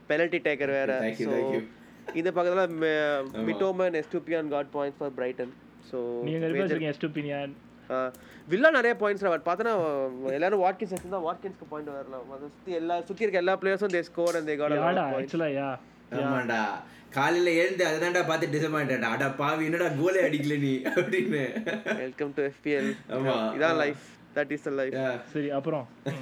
penalty 0.10 0.40
taker 0.46 0.72
வேற. 0.78 0.92
ஸோ. 1.22 1.32
இந்த 2.14 2.32
பக்கத்தில் 2.32 2.80
Mitoma 3.48 3.96
Estupinan 4.00 4.50
got 4.54 4.72
points 4.74 4.98
for 5.00 5.14
Brighton 5.18 5.54
so 5.90 5.98
Estupinan 6.90 7.54
Villa 8.48 8.70
நிறைய 8.76 8.94
பாயிண்ட்ஸ் 9.00 9.24
பட் 9.28 9.46
பார்த்தனா 9.48 9.72
எல்லாரும் 10.36 10.62
வாட்கின்ஸ் 10.64 10.94
வச்சிருந்தா 10.94 11.20
வாட்கின்ஸ்க்கு 11.26 11.66
பாயிண்ட் 11.72 11.90
வரலாம் 11.94 12.32
அதை 12.36 12.48
சுற்றி 12.48 12.74
எல்லா 12.80 12.96
சுற்றி 13.08 13.26
இருக்க 13.26 13.42
எல்லா 13.42 13.56
பிளேயர்ஸும் 13.62 13.94
they 13.96 14.02
score 14.08 14.38
and 14.40 14.50
they 14.50 14.56
got 14.62 14.76
யாடா 14.78 15.06
points 15.06 15.22
ஆக்சுவலா 15.22 15.50
யா? 15.54 15.70
ஆமாண்டா. 16.22 16.80
காலையில 17.14 17.50
எழுந்து 17.60 17.86
அதுதான்டா 17.88 18.26
பார்த்து 18.26 18.54
டிசப்பாயிண்டா 18.54 19.10
அடா 19.12 19.28
பாவி 19.40 19.66
என்னடா 19.68 19.88
கோலே 19.98 20.22
அடிக்கல 20.28 20.58
நீ? 20.60 20.72
அப்படின்னு. 20.94 21.42
வெல்கம் 22.00 22.34
டு 22.38 22.42
எஃபிஎல் 22.50 22.90
ஆமா. 23.18 23.54
இதான் 23.58 23.78
life 23.82 24.04
that 24.36 24.52
is 24.52 24.64
the 24.64 24.70
life. 24.80 24.96
சரி 25.34 25.52
அப்புறம். 25.52 25.86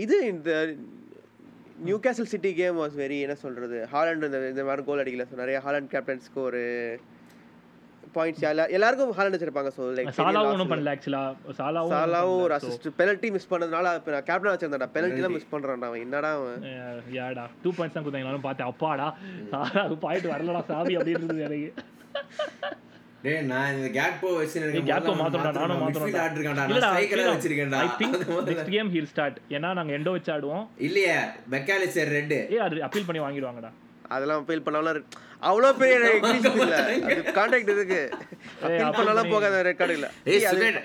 இது 0.00 0.26
இந்த 0.26 0.50
Newcastle 2.04 2.28
city 2.32 2.50
game 2.58 2.76
was 2.80 2.96
very 3.02 3.18
என்ன 3.26 3.34
சொல்றது 3.42 3.78
ஹாலண்ட் 3.92 4.26
இந்த 4.28 4.38
இந்த 4.52 4.62
மாதிரி 4.68 4.82
கோல் 4.88 5.02
அடிக்கல. 5.02 5.24
ஸோ 5.30 5.36
நிறைய 5.42 5.58
ஹாலண்ட் 5.66 5.88
கேப்டன்ஸ்க்கு 5.94 6.40
ஒரு 6.48 6.62
பாயிண்ட்ஸ் 8.16 8.44
எல்லா 8.50 8.64
எல்லாருக்கும் 8.76 9.14
ஹாலண்ட் 9.18 9.36
வச்சிருப்பாங்க. 9.36 9.70
ஸோ 9.76 9.82
லைக் 9.96 10.10
சாலாவும் 10.18 10.52
ஒன்றும் 10.54 10.72
பண்ணல 10.72 10.92
ஆக்சுவலா 10.94 11.22
சாலாவும் 11.58 11.94
சாலாவும் 11.94 12.42
ஒரு 12.46 12.54
அசிஸ்ட் 12.58 12.88
பெனல்ட்டி 13.00 13.30
மிஸ் 13.36 13.50
பண்ணதுனால 13.52 13.94
இப்போ 14.00 14.12
நான் 14.14 14.26
கேப்டன் 14.30 14.52
வச்சிருந்தேன்டா. 14.54 14.90
பெனல்ட்டி 14.96 15.24
தான் 15.26 15.36
மிஸ் 15.36 15.50
பண்றான்டா 15.54 15.88
அவன். 15.90 16.04
என்னடா 16.06 16.32
அவன்? 16.40 16.66
யாடா 17.18 17.46
டூ 17.64 17.72
பாயிண்ட்ஸ் 17.78 17.96
தான் 17.96 18.06
கொடுத்தாங்களாலும் 18.06 18.46
பார்த்தேன் 18.48 18.70
அப்பாடா. 18.72 19.08
சாலா 19.52 19.84
பாயிண்ட் 20.06 20.30
வரலடா 20.34 20.62
சாமி 20.72 20.96
அப்படின்னு 21.00 21.46
எனக்கு. 21.48 21.72
டேய் 23.24 23.40
நான் 23.48 23.72
இந்த 23.76 23.88
கேக்போ 23.96 24.28
வச்சு 24.36 24.56
எனக்கு 24.60 24.80
முதல்ல 24.82 25.14
மாத்தணும்டா 25.20 25.50
நானும் 25.56 25.80
மாத்தணும்டா. 25.82 26.20
ஆடிருக்கேன்டா. 26.26 26.62
நான் 26.66 26.86
ஆ 26.90 27.32
வச்சிருக்கேன்டா. 27.34 27.80
ஐ 27.84 27.88
திங்க் 28.00 28.14
அது 28.18 28.26
முதல்ல. 28.30 28.46
நெக்ஸ்ட் 28.50 28.70
கேம் 28.76 28.90
ஹீல் 28.94 29.10
ஸ்டார்ட் 29.10 29.38
ஏன்னா 29.56 29.70
நாங்க 29.78 29.92
எண்டோ 29.98 30.12
வச்சு 30.16 30.30
ஆடுவோம் 30.34 30.64
இல்லையே 30.88 31.16
மெக்காலிஸ்டர் 31.54 32.10
ரெட் 32.16 32.34
ஏ 32.54 32.60
அது 32.66 32.82
அப்பீல் 32.86 33.08
பண்ணி 33.08 33.22
வாங்கிடுவாங்கடா. 33.24 33.70
அதெல்லாம் 34.14 34.44
ஃபீல் 34.46 34.64
பண்ணாலும் 34.66 35.04
அவ்வளோ 35.48 35.68
பெரிய 35.80 35.96
எக்ஸிஸ்ட் 36.16 36.56
இல்ல. 36.64 36.78
அது 37.08 37.20
கான்டாக்ட் 37.38 37.72
இருக்கு 37.74 38.00
அப்பீல் 38.62 38.96
பண்ணாலும் 38.98 39.32
போகாத 39.34 39.60
ரெட் 39.68 39.80
கார்டு 39.80 39.96
இல்ல. 39.98 40.08
ஏய் 40.32 40.46
சுகன் 40.52 40.80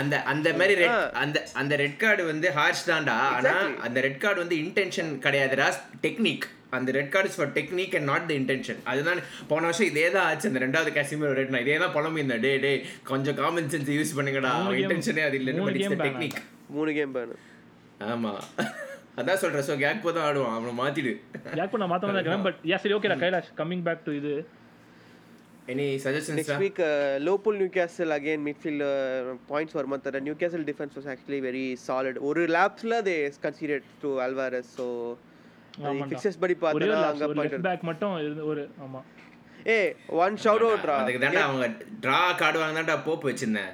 அந்த 0.00 0.14
அந்த 0.32 0.48
மாதிரி. 0.60 0.86
அந்த 1.22 1.38
அந்த 1.62 1.74
ரெட் 1.82 1.98
கார்டு 2.02 2.22
வந்து 2.32 2.48
ஹார்ஷ் 2.58 2.84
தான்டா. 2.90 3.16
ஆனா 3.36 3.54
அந்த 3.88 3.98
ரெட் 4.06 4.22
கார்டு 4.24 4.42
வந்து 4.44 4.58
இன்டென்ஷன் 4.64 5.12
கிடையாதுடா. 5.26 5.68
டெக்னிக் 6.06 6.46
அந்த 6.78 6.92
red 6.98 7.12
card 7.14 7.34
for 7.36 7.52
technique 7.58 7.94
and 7.98 8.08
not 8.12 8.26
the 8.30 8.34
intention 8.40 8.80
அதுதான் 8.92 9.20
போன 9.50 9.62
வருஷம் 9.68 9.88
இதே 9.90 10.06
தான் 10.16 10.26
ஆச்சு. 10.28 10.48
அந்த 10.50 10.62
ரெண்டாவது 10.66 10.92
காசிமர் 10.96 11.36
ரெட் 11.40 11.52
நான் 11.54 11.64
இதே 11.66 11.76
தான் 11.84 11.94
புலம்பி 11.96 12.22
இந்த 12.26 12.38
டே 12.46 12.52
டே 12.64 12.72
கொஞ்சம் 13.12 13.38
காமன் 13.42 13.70
சென்ஸ் 13.74 13.92
யூஸ் 13.98 14.16
பண்ணுங்கடா. 14.18 14.52
இன்டென்ஷனே 14.82 15.24
அது 15.28 15.38
இல்லை 15.42 15.54
மூணு 15.60 15.68
பட் 15.70 15.80
game 15.84 15.96
ban 16.00 16.06
டெக்னிக் 16.08 16.40
மூணு 16.78 16.92
கேம் 16.98 17.14
பேனு 17.18 17.36
ஆமா. 18.12 18.34
அதான் 19.20 19.40
சொல்றேன். 19.44 19.66
ஸோ 19.68 19.74
கேக் 19.84 20.04
தான் 20.16 20.26
ஆடுவான். 20.28 20.54
அவனை 20.58 20.74
மாத்திடு. 20.82 21.14
யாக் 21.60 21.72
பண்ண 21.74 21.86
மாத்த 21.90 22.08
தான் 22.08 22.18
இருக்கிறேன் 22.18 22.46
பட் 22.48 22.60
யா 22.72 22.78
சரி 22.84 22.94
ஓகேடா 22.98 23.18
கைலாஷ் 23.24 23.50
கம்மிங் 23.60 23.84
பேக் 23.88 24.04
டு 24.08 24.14
இது. 24.20 24.34
எனி 25.72 25.84
சஜஷன்ஸ் 26.04 26.38
நெக்ஸ்ட் 26.38 26.62
வீக் 26.62 26.80
லோபுல் 27.26 27.56
நியூ 27.60 27.68
கேசல் 27.76 28.10
அகைன் 28.16 28.42
மிட்ஃபீல்ட் 28.48 28.82
பாயிண்ட்ஸ் 29.50 29.76
வர 29.78 29.86
மாட்டார் 29.92 30.18
Newcastle 30.42 30.64
defence 30.70 30.96
was 30.98 31.08
actually 31.12 31.38
very 31.46 31.62
solid 31.84 32.18
ஒரு 32.30 32.42
லேப்ஸ்ல 32.56 32.96
they 33.08 33.14
considered 33.46 33.86
to 34.02 34.10
Alvarez 34.26 34.72
so 34.78 34.86
fixtures 36.02 36.40
படி 36.42 36.54
பார்த்தா 36.62 36.98
அங்க 37.02 37.20
லெஃப்ட் 37.22 37.38
பாயிண்ட் 37.40 37.66
பேக் 37.66 37.86
மட்டும் 37.90 38.12
ஒரு 38.50 38.64
ஆமா. 38.84 39.00
ஏ 39.68 39.78
ஒன் 40.22 40.36
ஷவுட் 40.44 40.64
அவுட் 40.66 40.86
ரா 40.90 40.96
அதுக்கு 41.02 41.22
தான்டா 41.22 41.42
அவங்க 41.48 41.66
டிரா 42.04 42.20
காடுவாங்க 42.42 42.76
தான்டா 42.80 42.96
போப் 43.06 43.26
வச்சிருந்தேன். 43.28 43.72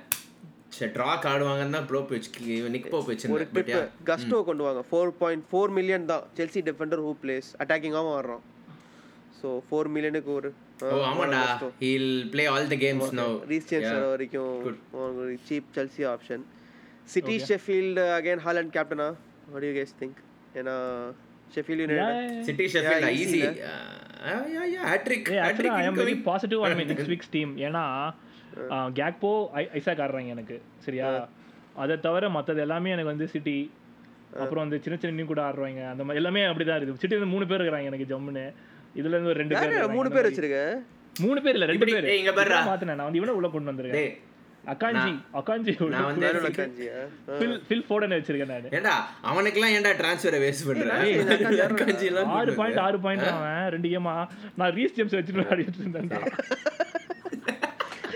சரி 0.74 0.90
டிரா 0.96 1.12
காடுவாங்கன்னு 1.24 1.76
தான் 1.76 1.86
ப்ளோப் 1.88 2.10
வச்சு 2.14 2.42
நிக் 2.74 2.90
போப் 2.92 3.02
ஒரு 3.02 3.12
வச்சிருந்தேன் 3.12 3.54
பட் 3.56 3.72
கஸ்டோ 4.10 4.36
கொண்டு 4.48 4.62
வாங்க. 4.66 4.82
ஃபோர் 4.90 5.12
பாயிண்ட் 5.20 5.44
ஃபோர் 5.50 5.72
மில்லியன் 5.78 6.06
தான். 6.12 6.24
செல்சி 6.38 6.60
டிஃபெண்டர் 6.68 7.02
ஹூ 7.06 7.12
பிளேஸ் 7.22 7.48
அட்டாக்கிங்காகவும் 7.62 8.16
வர்றோம் 8.18 8.44
ஸோ 9.40 9.50
ஃபோர் 9.66 9.90
மில்லியனுக்கு 9.94 10.32
ஒரு 10.38 10.48
ஓ 10.86 11.00
ஆமாடா 11.08 11.40
he'll 11.80 12.12
play 12.32 12.44
all 12.52 12.70
the 12.72 12.78
games 12.84 13.12
no 13.18 13.26
வரைக்கும் 14.06 14.54
ஒரு 15.04 15.34
cheap 15.48 15.70
Chelsea 15.76 16.04
option 16.12 16.44
City 17.08 17.36
Sheffield 17.48 18.04
again 18.16 18.42
Haaland 18.46 18.72
கேப்டனா 18.76 19.08
வாட் 19.52 19.66
யூ 19.68 19.72
கேஸ் 19.78 19.94
திங்க் 20.00 20.18
ஏன்னா 20.60 20.76
City 21.50 22.64
Sheffield 22.64 23.08
Yeah, 23.10 23.10
easy, 23.12 23.40
my 26.74 26.84
next 26.84 27.10
weeks 27.12 27.30
team 27.30 27.56
ஏன்னா 27.58 27.84
கேக்போ 28.70 29.32
ஐசாக் 29.54 30.02
ஆடுறாங்க 30.04 30.26
எனக்கு 30.26 30.62
சரியா? 30.78 31.28
அதை 31.74 32.00
தவிர 32.00 32.28
மற்றது 32.28 32.60
எல்லாமே 32.60 32.90
எனக்கு 32.90 33.10
வந்து 33.10 33.28
சிட்டி 33.28 33.70
அப்புறம் 34.32 34.68
வந்து 34.68 34.82
சின்ன 34.82 34.98
சின்ன 34.98 35.24
கூட 35.24 35.42
ஆடுறாங்க. 35.42 35.90
அந்த 35.90 36.04
மாதிரி 36.04 36.14
எல்லாமே 36.14 36.42
அப்படிதான் 36.42 36.76
இருக்கு 36.76 36.96
சிட்டி 36.96 37.16
வந்து 37.16 37.32
மூணு 37.32 37.46
பேர் 37.46 37.60
இருக்கிறாங்க 37.60 37.84
எனக்கு 37.84 38.08
ஜம்முன்னு. 38.10 38.46
இதுல 38.94 39.10
இருந்து 39.10 39.24
ஒரு 39.24 39.32
ரெண்டு 39.32 39.58
பேர். 39.58 39.88
மூணு 39.88 40.10
பேர். 40.10 40.26
வச்சிருக்க? 40.26 40.82
மூணு 41.20 41.42
பேர் 41.42 41.52
இல்ல 41.52 41.66
ரெண்டு 41.66 41.86
பேர். 41.86 42.08
இங்க 42.18 42.44
நான். 42.44 42.96
வந்து 42.96 43.16
இவனை 43.16 43.34
உள்ள 43.34 43.48
கொண்டு 43.48 43.72
வந்திருக்கேன். 43.72 44.20
அக்காஞ்சி 44.72 45.12
அக்காஞ்சி 45.38 45.72
நான் 45.92 46.06
வந்து 46.08 46.24
வேற 46.26 46.48
காஞ்சியா 46.56 46.96
ஃபில் 47.38 47.54
ஃபில் 47.68 47.84
ஃபோர்டன் 47.86 48.14
வச்சிருக்கேன் 48.16 48.50
நான். 48.52 48.66
ஏண்டா 48.78 48.94
அவனுக்குலாம் 49.30 49.72
ஏன்டா 49.76 49.92
ட்ரான்ஸ்ஃபரை 50.00 50.40
வேஸ்ட் 50.44 50.66
பண்ற? 50.68 50.96
கஞ்சி 51.82 52.06
எல்லாம் 52.10 52.32
ஆறு 52.38 52.52
பாயிண்ட் 52.58 52.80
ஆறு 52.86 52.98
பாயிண்ட் 53.06 53.24
அவன். 53.30 53.62
ரெண்டு 53.74 53.88
கேமா 53.94 54.14
நான் 54.60 54.74
ரீஸ் 54.78 54.94
ஜேம்ஸ் 54.98 55.16
வச்சுட்டு 55.18 55.46
ஆடிட்டு 55.52 55.80
இருந்தேன் 55.82 56.10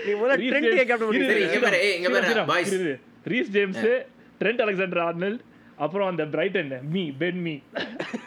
நீ 0.05 0.13
முதல்ல 0.13 0.37
ரீஸ் 0.41 0.51
ட்ரெண்ட் 0.53 0.69
ஜேம்ஸ் 0.69 0.89
கேப்டன் 0.91 1.27
சரி, 1.31 1.43
இங்க 1.47 1.59
பாரு, 1.65 1.79
ஏய், 1.85 1.95
இங்க 1.97 2.09
பாரு, 2.15 2.45
boys. 2.53 2.73
Reece 3.33 3.51
James 3.57 3.85
Trent 4.41 4.63
Alexander 4.65 5.03
Arnold 5.07 5.41
அப்புறம் 5.85 6.09
அந்த 6.11 6.23
பிரைட்டன் 6.33 6.71
மீ 6.93 7.03
பென் 7.21 7.41
மீ 7.45 7.55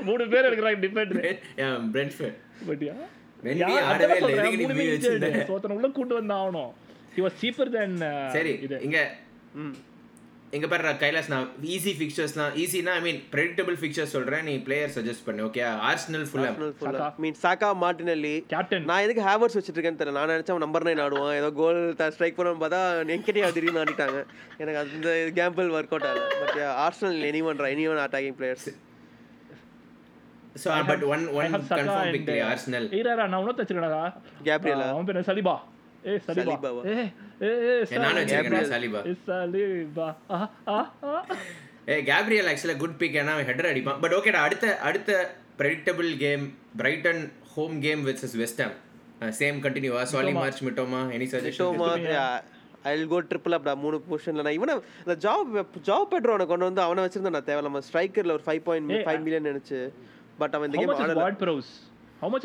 மூணு 0.08 0.24
பேர் 0.32 0.48
பட் 2.68 2.82
ஆடவே 3.90 4.14
இல்லை, 4.20 4.32
எதுக்கு 4.36 4.58
நீ 4.60 4.64
Mee 4.78 4.86
வச்சிருந்த? 4.92 5.28
சோத்தன 5.50 5.74
உள்ள 5.78 5.88
கூட்டு 5.98 6.14
வந்து 6.14 6.34
was 7.20 7.36
cheaper 7.36 7.68
than 7.70 7.92
uh, 8.04 8.14
சரி 8.32 8.52
இங்க 8.86 8.98
ம். 9.60 9.76
இங்க 10.52 10.66
பாரு 10.68 10.92
கைலாஸ் 11.00 11.28
நான் 11.30 11.46
ஈஸி 11.72 11.92
ஃபிக்சர்ஸ்லாம் 11.96 12.52
ஈஸினா 12.60 12.92
ஐ 12.94 13.02
மீன் 13.02 13.18
ப்ரெடிக்டபிள் 13.32 13.76
ஃபிக்சர்ஸ் 13.80 14.14
சொல்றேன் 14.14 14.44
நீ 14.46 14.54
பிளேயர் 14.66 14.92
சஜஸ்ட் 14.94 15.24
பண்ணு 15.26 15.42
ஓகே 15.46 15.60
ஆர்சனல் 15.88 16.24
ஃபுல்லா 16.28 16.50
Saka. 16.78 17.08
Mean 17.22 17.36
Saka 17.42 17.68
Martinelli 17.82 18.32
captain 18.52 18.86
நான் 18.90 19.04
எதுக்கு 19.06 19.24
ஹேவர்ஸ் 19.26 19.56
வச்சிட்டு 19.58 19.76
இருக்கேன்னு 19.76 20.00
தெரியல 20.00 20.18
நான் 20.18 20.32
நினைச்சேன் 20.32 20.64
நம்பர் 20.64 20.86
நைன் 20.88 21.02
ஆடுவான் 21.04 21.36
ஏதோ 21.40 21.50
கோல் 21.58 21.80
ஸ்ட்ரைக் 22.10 22.38
பண்ணணும்னு 22.38 22.64
பார்த்தா 22.64 22.80
என்கிட்டயே 23.14 23.50
திடீர்னு 23.52 23.82
ஆடிட்டாங்க. 23.82 24.20
எனக்கு 24.62 24.80
அந்த 24.82 25.10
கேம்பிள் 25.38 25.70
ஒர்க் 25.76 25.94
அவுட் 25.94 26.08
ஆகல. 26.10 26.24
But 26.42 26.56
Arsenal 26.84 27.20
any 27.28 27.42
one 27.46 27.64
any 27.70 27.86
one 27.92 28.02
attacking 28.04 28.38
players 28.40 28.68
so 30.56 30.68
but 30.86 31.04
one 31.08 31.24
one 31.38 31.52
confirm 31.72 32.14
பிக்லி 32.14 32.38
Arsenal 32.46 32.86
ஈராரா 32.98 33.26
நான் 33.26 33.42
உனக்கு 33.42 33.62
வச்சிருக்கேன்டா 33.62 34.04
ஆ? 34.04 34.88
அவன் 34.88 35.08
பேர்? 35.08 35.26
சலிபா 35.28 35.56
ஏ 36.04 36.12
சலிபா 36.26 36.42
சலிபாவா? 36.48 36.82
ஏ 36.88 36.96
ஏ 37.42 37.50
ஏ 37.92 37.98
நானும் 37.98 38.20
வச்சிருக்கேன் 38.20 38.70
சாலிபா 38.72 39.00
ஏ, 41.88 41.96
கேப்ரியல் 42.02 42.48
ஆக்சுவலாக 42.50 42.80
குட் 42.82 42.98
பிக் 43.00 43.16
ஏன்னா 43.20 43.34
அவன் 43.36 43.48
ஹெடர் 43.50 43.68
அடிப்பான். 43.70 44.00
பட் 44.00 44.14
ஓகேடா 44.16 44.40
அடுத்த 44.46 44.66
அடுத்த 44.88 45.10
predictable 45.58 46.10
game 46.18 46.44
Brighton 46.76 47.22
home 47.54 47.76
game 47.80 48.02
with 48.08 48.36
West 48.42 48.60
Ham 48.64 48.76
same 49.40 49.58
கண்டினியூவா 49.64 50.02
Solly 50.12 50.32
March 50.36 50.60
Mitoma 50.66 51.00
any 51.16 51.28
suggestion 51.32 52.06
I 52.84 52.92
will 52.94 53.08
go 53.08 53.18
triple 53.30 53.56
அப்டா 53.56 53.72
மூணு 53.76 53.96
பொசிஷன்ல 54.10 54.44
நான் 54.46 54.56
இவனை 54.58 54.74
இந்த 55.02 55.14
ஜாப் 55.24 55.48
ஜாப் 55.88 56.10
பெட்ரோனை 56.12 56.46
கொண்டு 56.46 56.68
வந்து 56.68 56.82
அவனை 56.82 57.04
வச்சிருந்தேன் 57.04 57.36
நான் 57.36 57.48
தேவையில்லாம. 57.48 57.82
ஸ்ட்ரைக்கர்ல 57.88 58.36
ஒரு 58.36 58.44
ஃபைவ் 58.46 58.62
பாயிண்ட் 58.68 58.92
ஃபைவ் 59.06 59.22
மில்லியன் 59.24 59.48
நினைச்சு. 59.50 59.80
பட் 60.38 60.54
அவன் 60.56 60.68
இந்த 60.68 60.78
How 60.78 60.82
கேம் 60.82 60.92
much 60.92 61.00
is 61.00 61.06
ஆடல. 61.06 61.22
Ward 61.22 61.38
Prowse? 61.40 61.70
How 62.22 62.28
much 62.28 62.44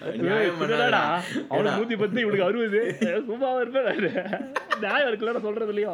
அவனுக்கு 0.05 1.75
நூத்தி 1.75 1.95
பத்து 2.01 2.23
இவனுக்கு 2.23 2.47
அறுபது. 2.47 2.79
சும்மா 3.27 3.49
இருப்பேன். 3.61 3.89
நியாயம் 4.83 5.09
இருக்குல்ல 5.09 5.41
சொல்றது 5.45 5.71
இல்லையோ. 5.73 5.93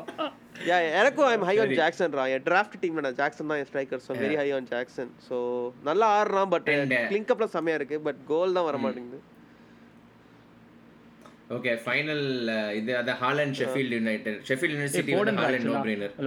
யா 0.69 0.77
எனக்கும் 0.99 1.27
ஐம் 1.31 1.45
ஹை 1.49 1.55
ஆன் 1.63 1.73
ஜாக்சன் 1.81 2.15
ரா. 2.19 2.25
என் 2.35 2.45
டிராஃப்ட் 2.47 2.79
டீம்ல 2.81 3.03
நான் 3.05 3.19
ஜாக்சன் 3.19 3.51
தான் 3.51 3.59
என் 3.61 3.69
striker 3.69 4.03
so 4.05 4.15
very 4.21 4.37
high 4.41 4.47
on 4.57 4.69
Jackson 4.71 5.11
so 5.27 5.37
நல்லா 5.89 6.07
ஆடுறான் 6.17 6.51
பட் 6.55 6.69
And, 6.75 6.93
கிளிங்க் 7.11 7.33
அப்ல 7.35 7.47
செமையா 7.55 7.77
இருக்கு 7.79 7.99
பட் 8.07 8.21
கோல் 8.31 8.57
தான் 8.57 8.67
வர 8.69 8.79
மாட்டேங்குது 8.85 9.19
ஓகே 11.55 11.71
ஃபைனல் 11.83 12.25
இது 12.79 12.91
அத 12.99 13.11
Haaland 13.21 13.55
Sheffield 13.59 13.93
United 13.97 14.35
Sheffield 14.49 14.73
university 14.73 15.13
Foden 15.15 15.37
Haaland 15.43 15.65
no 15.69 15.73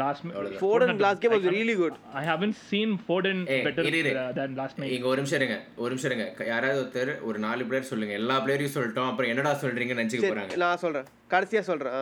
last 0.00 0.22
அவ்வளவுதான். 0.24 0.58
Foden 0.62 0.96
game 1.22 1.32
was 1.34 1.46
really 1.56 1.74
good 1.82 1.98
I 2.20 2.24
haven't 2.30 2.56
seen 2.70 2.90
Foden 3.08 3.38
ஏய், 3.54 3.62
better 3.66 3.84
இரு, 3.90 3.98
இரு. 4.02 4.12
uh, 4.22 4.24
than 4.38 4.56
last 4.60 4.76
night. 4.80 4.92
இங்க 4.96 5.06
ஒரு 5.12 5.18
நிமிஷம் 5.20 5.38
இருங்க 5.40 5.58
ஒரு 5.82 5.90
நிமிஷம் 5.94 6.10
இருங்க. 6.10 6.26
யாராவது 6.52 6.80
ஒருத்தர் 6.82 7.12
ஒரு 7.28 7.38
நாலு 7.46 7.66
பேர் 7.72 7.88
சொல்லுங்க 7.90 8.14
எல்லா 8.20 8.38
பிளேயரையும் 8.46 8.74
சொல்லிட்டோம் 8.76 9.10
அப்புறம் 9.10 9.30
என்னடா 9.34 9.52
சொல்றீங்கன்னு 9.62 10.00
நினைச்சுக்க 10.02 10.32
போறாங்க. 10.32 10.58
நான் 10.64 10.82
சொல்றேன். 10.84 11.06
கடைசியா 11.34 11.62
சொல்றேன் 11.70 11.94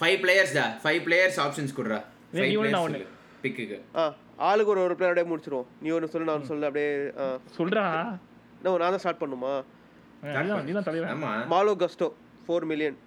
ஃபைவ் 0.00 0.18
பிளேயர்ஸ் 0.24 0.54
டா? 0.58 0.66
ஃபைவ் 0.84 1.00
பிளேயர்ஸ் 1.08 1.40
ஆப்ஷன்ஸ் 1.46 1.74
குடுறா. 1.80 1.98
நான் 2.36 2.84
ஒண்ணு. 2.86 3.02
பிக்குக்கு 3.42 3.80
ஆ 4.02 4.04
ஆளுக்கு 4.50 4.72
ஒரு 4.76 4.82
ஒரு 4.86 4.94
பிளேயர் 5.00 5.12
அப்படியே 5.12 5.30
முடிச்சிருவோம். 5.32 5.68
நீ 5.82 5.90
ஒன்று 5.96 6.12
சொல்லு 6.14 6.30
நான் 6.30 6.48
சொல்லு 6.52 6.68
அப்படியே 6.70 6.92
சொல்றா. 7.58 7.84
நான் 8.62 8.80
நான் 8.82 8.94
தான் 8.94 9.02
ஸ்டார்ட் 9.04 9.22
பண்ணுமா? 9.24 9.52
Malo 11.52 11.74
Gusto 11.82 12.06
four 12.48 12.66
million 12.66 12.98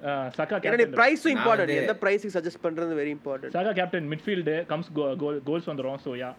Uh, 0.00 0.10
நீ 0.30 0.44
captain. 0.50 0.90
ப்ரைஸும் 0.98 1.32
இம்பார்ட்டன்ட் 1.36 1.70
எந்த 1.76 1.94
ப்ரைஸுக்கு 2.02 2.34
சஜஸ்ட் 2.34 2.60
பண்றது 2.62 2.92
very 2.98 3.12
important 3.14 3.54
Saka 3.56 3.72
captain 3.74 4.04
midfield 4.12 4.48
comes 4.68 4.86
go- 4.94 5.14
goal- 5.16 5.40
goals 5.48 5.64
வந்துரும் 5.66 5.98
so 5.98 6.12
yeah. 6.14 6.34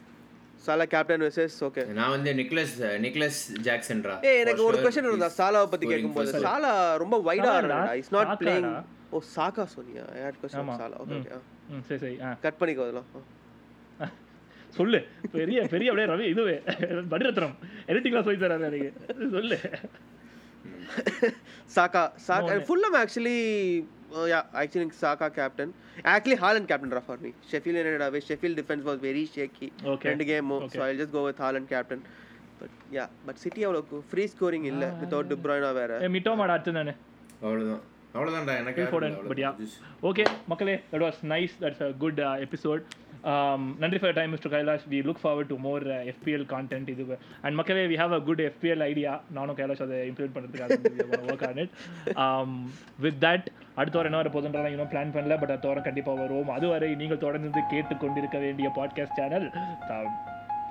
Salah 0.63 0.85
captain 0.85 1.21
versus 1.21 1.57
okay 1.67 1.83
நான் 1.97 2.09
வந்து 2.09 2.31
நிக்லஸ் 2.33 2.75
நிக்லஸ் 2.99 3.39
ஜாக்சன்ரா 3.61 4.15
ஏய் 4.29 4.39
எனக்கு 4.39 4.63
ஒரு 4.63 4.77
கொஸ்டின் 4.77 5.09
இருந்தா 5.09 5.29
சாலாவை 5.37 5.67
பத்தி 5.69 5.87
கேட்கும்போது. 5.87 6.31
சாலா 6.41 6.71
ரொம்ப 6.97 7.17
வைடா 7.27 7.49
ஆடுறாடா 7.55 7.93
is 7.93 8.11
not. 8.11 8.31
Playing 8.41 8.71
oh 9.09 9.21
Saka 9.35 9.65
சொன்னியா? 9.75 10.05
ஐ 10.15 10.21
ஹேட் 10.21 10.57
ஆமா. 10.61 10.75
சாலா 10.81 10.97
ஓகே 11.03 11.17
ஓகே 11.19 11.39
ம். 11.69 11.83
சரி 11.87 11.99
சரி. 11.99 12.15
கட் 12.41 12.59
பண்ணிக்கோ 12.61 12.85
அதெல்லாம். 12.87 13.09
சொல்லு. 14.69 14.99
பெரிய 15.31 15.59
பெரிய 15.67 15.91
அப்படியே 15.91 16.09
ரவி 16.13 16.27
இதுவே. 16.29 16.57
மணிரத்னம் 17.13 17.55
எடிட்டிங்லாம் 17.87 18.27
சொல்லி 18.27 18.41
தராரு 18.45 18.67
எனக்கு. 18.71 18.91
சொல்லு. 19.31 19.57
Saka 21.75 22.03
Saka 22.27 22.53
Fulham 22.67 22.97
actually 23.01 23.35
yeah 24.31 24.39
actually 24.61 24.87
Saka 25.01 25.27
captain 25.37 25.71
actually 26.13 26.37
Haaland 26.43 26.69
captain 26.71 26.95
raw 26.97 27.03
for 27.07 27.21
me 27.25 27.31
Sheffield 27.51 27.77
United 27.79 28.05
away 28.07 28.21
Sheffield 28.29 28.57
defence 28.59 28.85
was 28.89 28.99
very 29.05 29.23
shaky 29.35 29.67
Okay. 29.93 30.09
ரெண்டு 30.09 30.25
கேமும் 30.31 30.63
Okay. 30.63 30.79
So 30.79 30.85
I 30.87 30.95
just 31.01 31.15
go 31.17 31.23
with 31.27 31.41
Haaland 31.45 31.69
captain 31.73 32.03
but 32.61 32.75
yeah 32.97 33.05
but 33.27 33.39
City 33.43 33.63
அவ்வளோ 33.67 34.01
free 34.11 34.25
scoring 34.33 34.67
இல்ல 34.71 34.85
without 35.01 35.31
டிப்ராய்னா 35.33 35.71
வேற 35.79 36.01
ஏ 36.05 36.09
மிட்டோமாட 36.17 36.55
அடுத்து 36.55 36.77
நான் 36.79 36.93
அவ்வளவுதான் 37.41 37.83
அவ்வளவுதான்டா 38.15 38.55
எனக்கு 38.61 38.83
but 39.31 39.39
yeah. 39.43 39.53
ஓகே 40.09 40.23
மக்களே 40.47 40.75
that 40.91 41.05
was 41.05 41.19
nice 41.33 41.55
that's 41.63 41.83
a 41.85 41.91
good 42.03 42.21
episode 42.45 42.83
நன்றி 43.79 43.97
for 43.97 44.13
time 44.13 44.29
mister 44.29 44.51
Kailash 44.51 44.85
we 44.89 44.97
look 45.07 45.21
forward 45.23 45.47
to 45.47 45.57
more 45.57 45.87
EFL 45.87 46.45
content 46.49 46.89
இது. 46.89 47.17
அண்ட் 47.41 47.55
மக்களே 47.55 47.87
we 47.87 47.99
have 47.99 48.13
a 48.13 48.19
good 48.19 48.41
EFL 48.41 48.81
idea 48.81 49.21
நானும் 49.31 49.57
கைலாஷ் 49.57 49.81
அதை 49.81 50.09
இம்ப்ளிமெண்ட் 50.09 50.35
பண்ணுறதுக்காக 50.35 50.77
work 51.27 51.47
on 51.47 51.57
it 51.57 51.73
with 52.99 53.23
that 53.23 53.45
அடுத்த 53.75 53.97
வாரம் 53.97 54.11
என்ன 54.11 54.21
வர 54.21 54.29
போதுன்றலாம் 54.29 54.71
இன்னும் 54.71 54.87
பிளான் 54.87 55.13
பண்ணல 55.15 55.39
பட் 55.39 55.49
அடுத்த 55.49 55.67
வாரம் 55.67 55.83
கண்டிப்பாக 55.83 56.21
வரும் 56.21 56.49
அதுவரை 56.49 56.95
நீங்கள் 56.95 57.17
தொடர்ந்து 57.17 57.61
கேட்டுக்கொண்டிருக்க 57.73 58.39
வேண்டிய 58.39 58.69
பாட்காஸ்ட் 58.75 59.15
சேனல் 59.15 59.49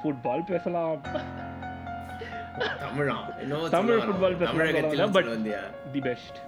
ஃபுட்பால் 0.01 0.47
பேசலாம். 0.47 1.01
தமிழா? 2.83 3.17
தமிழ் 3.71 4.01
football 4.01 4.37
பேசலாம் 4.37 5.13
வந்தியா? 5.15 5.61
The 5.93 6.01
best 6.01 6.39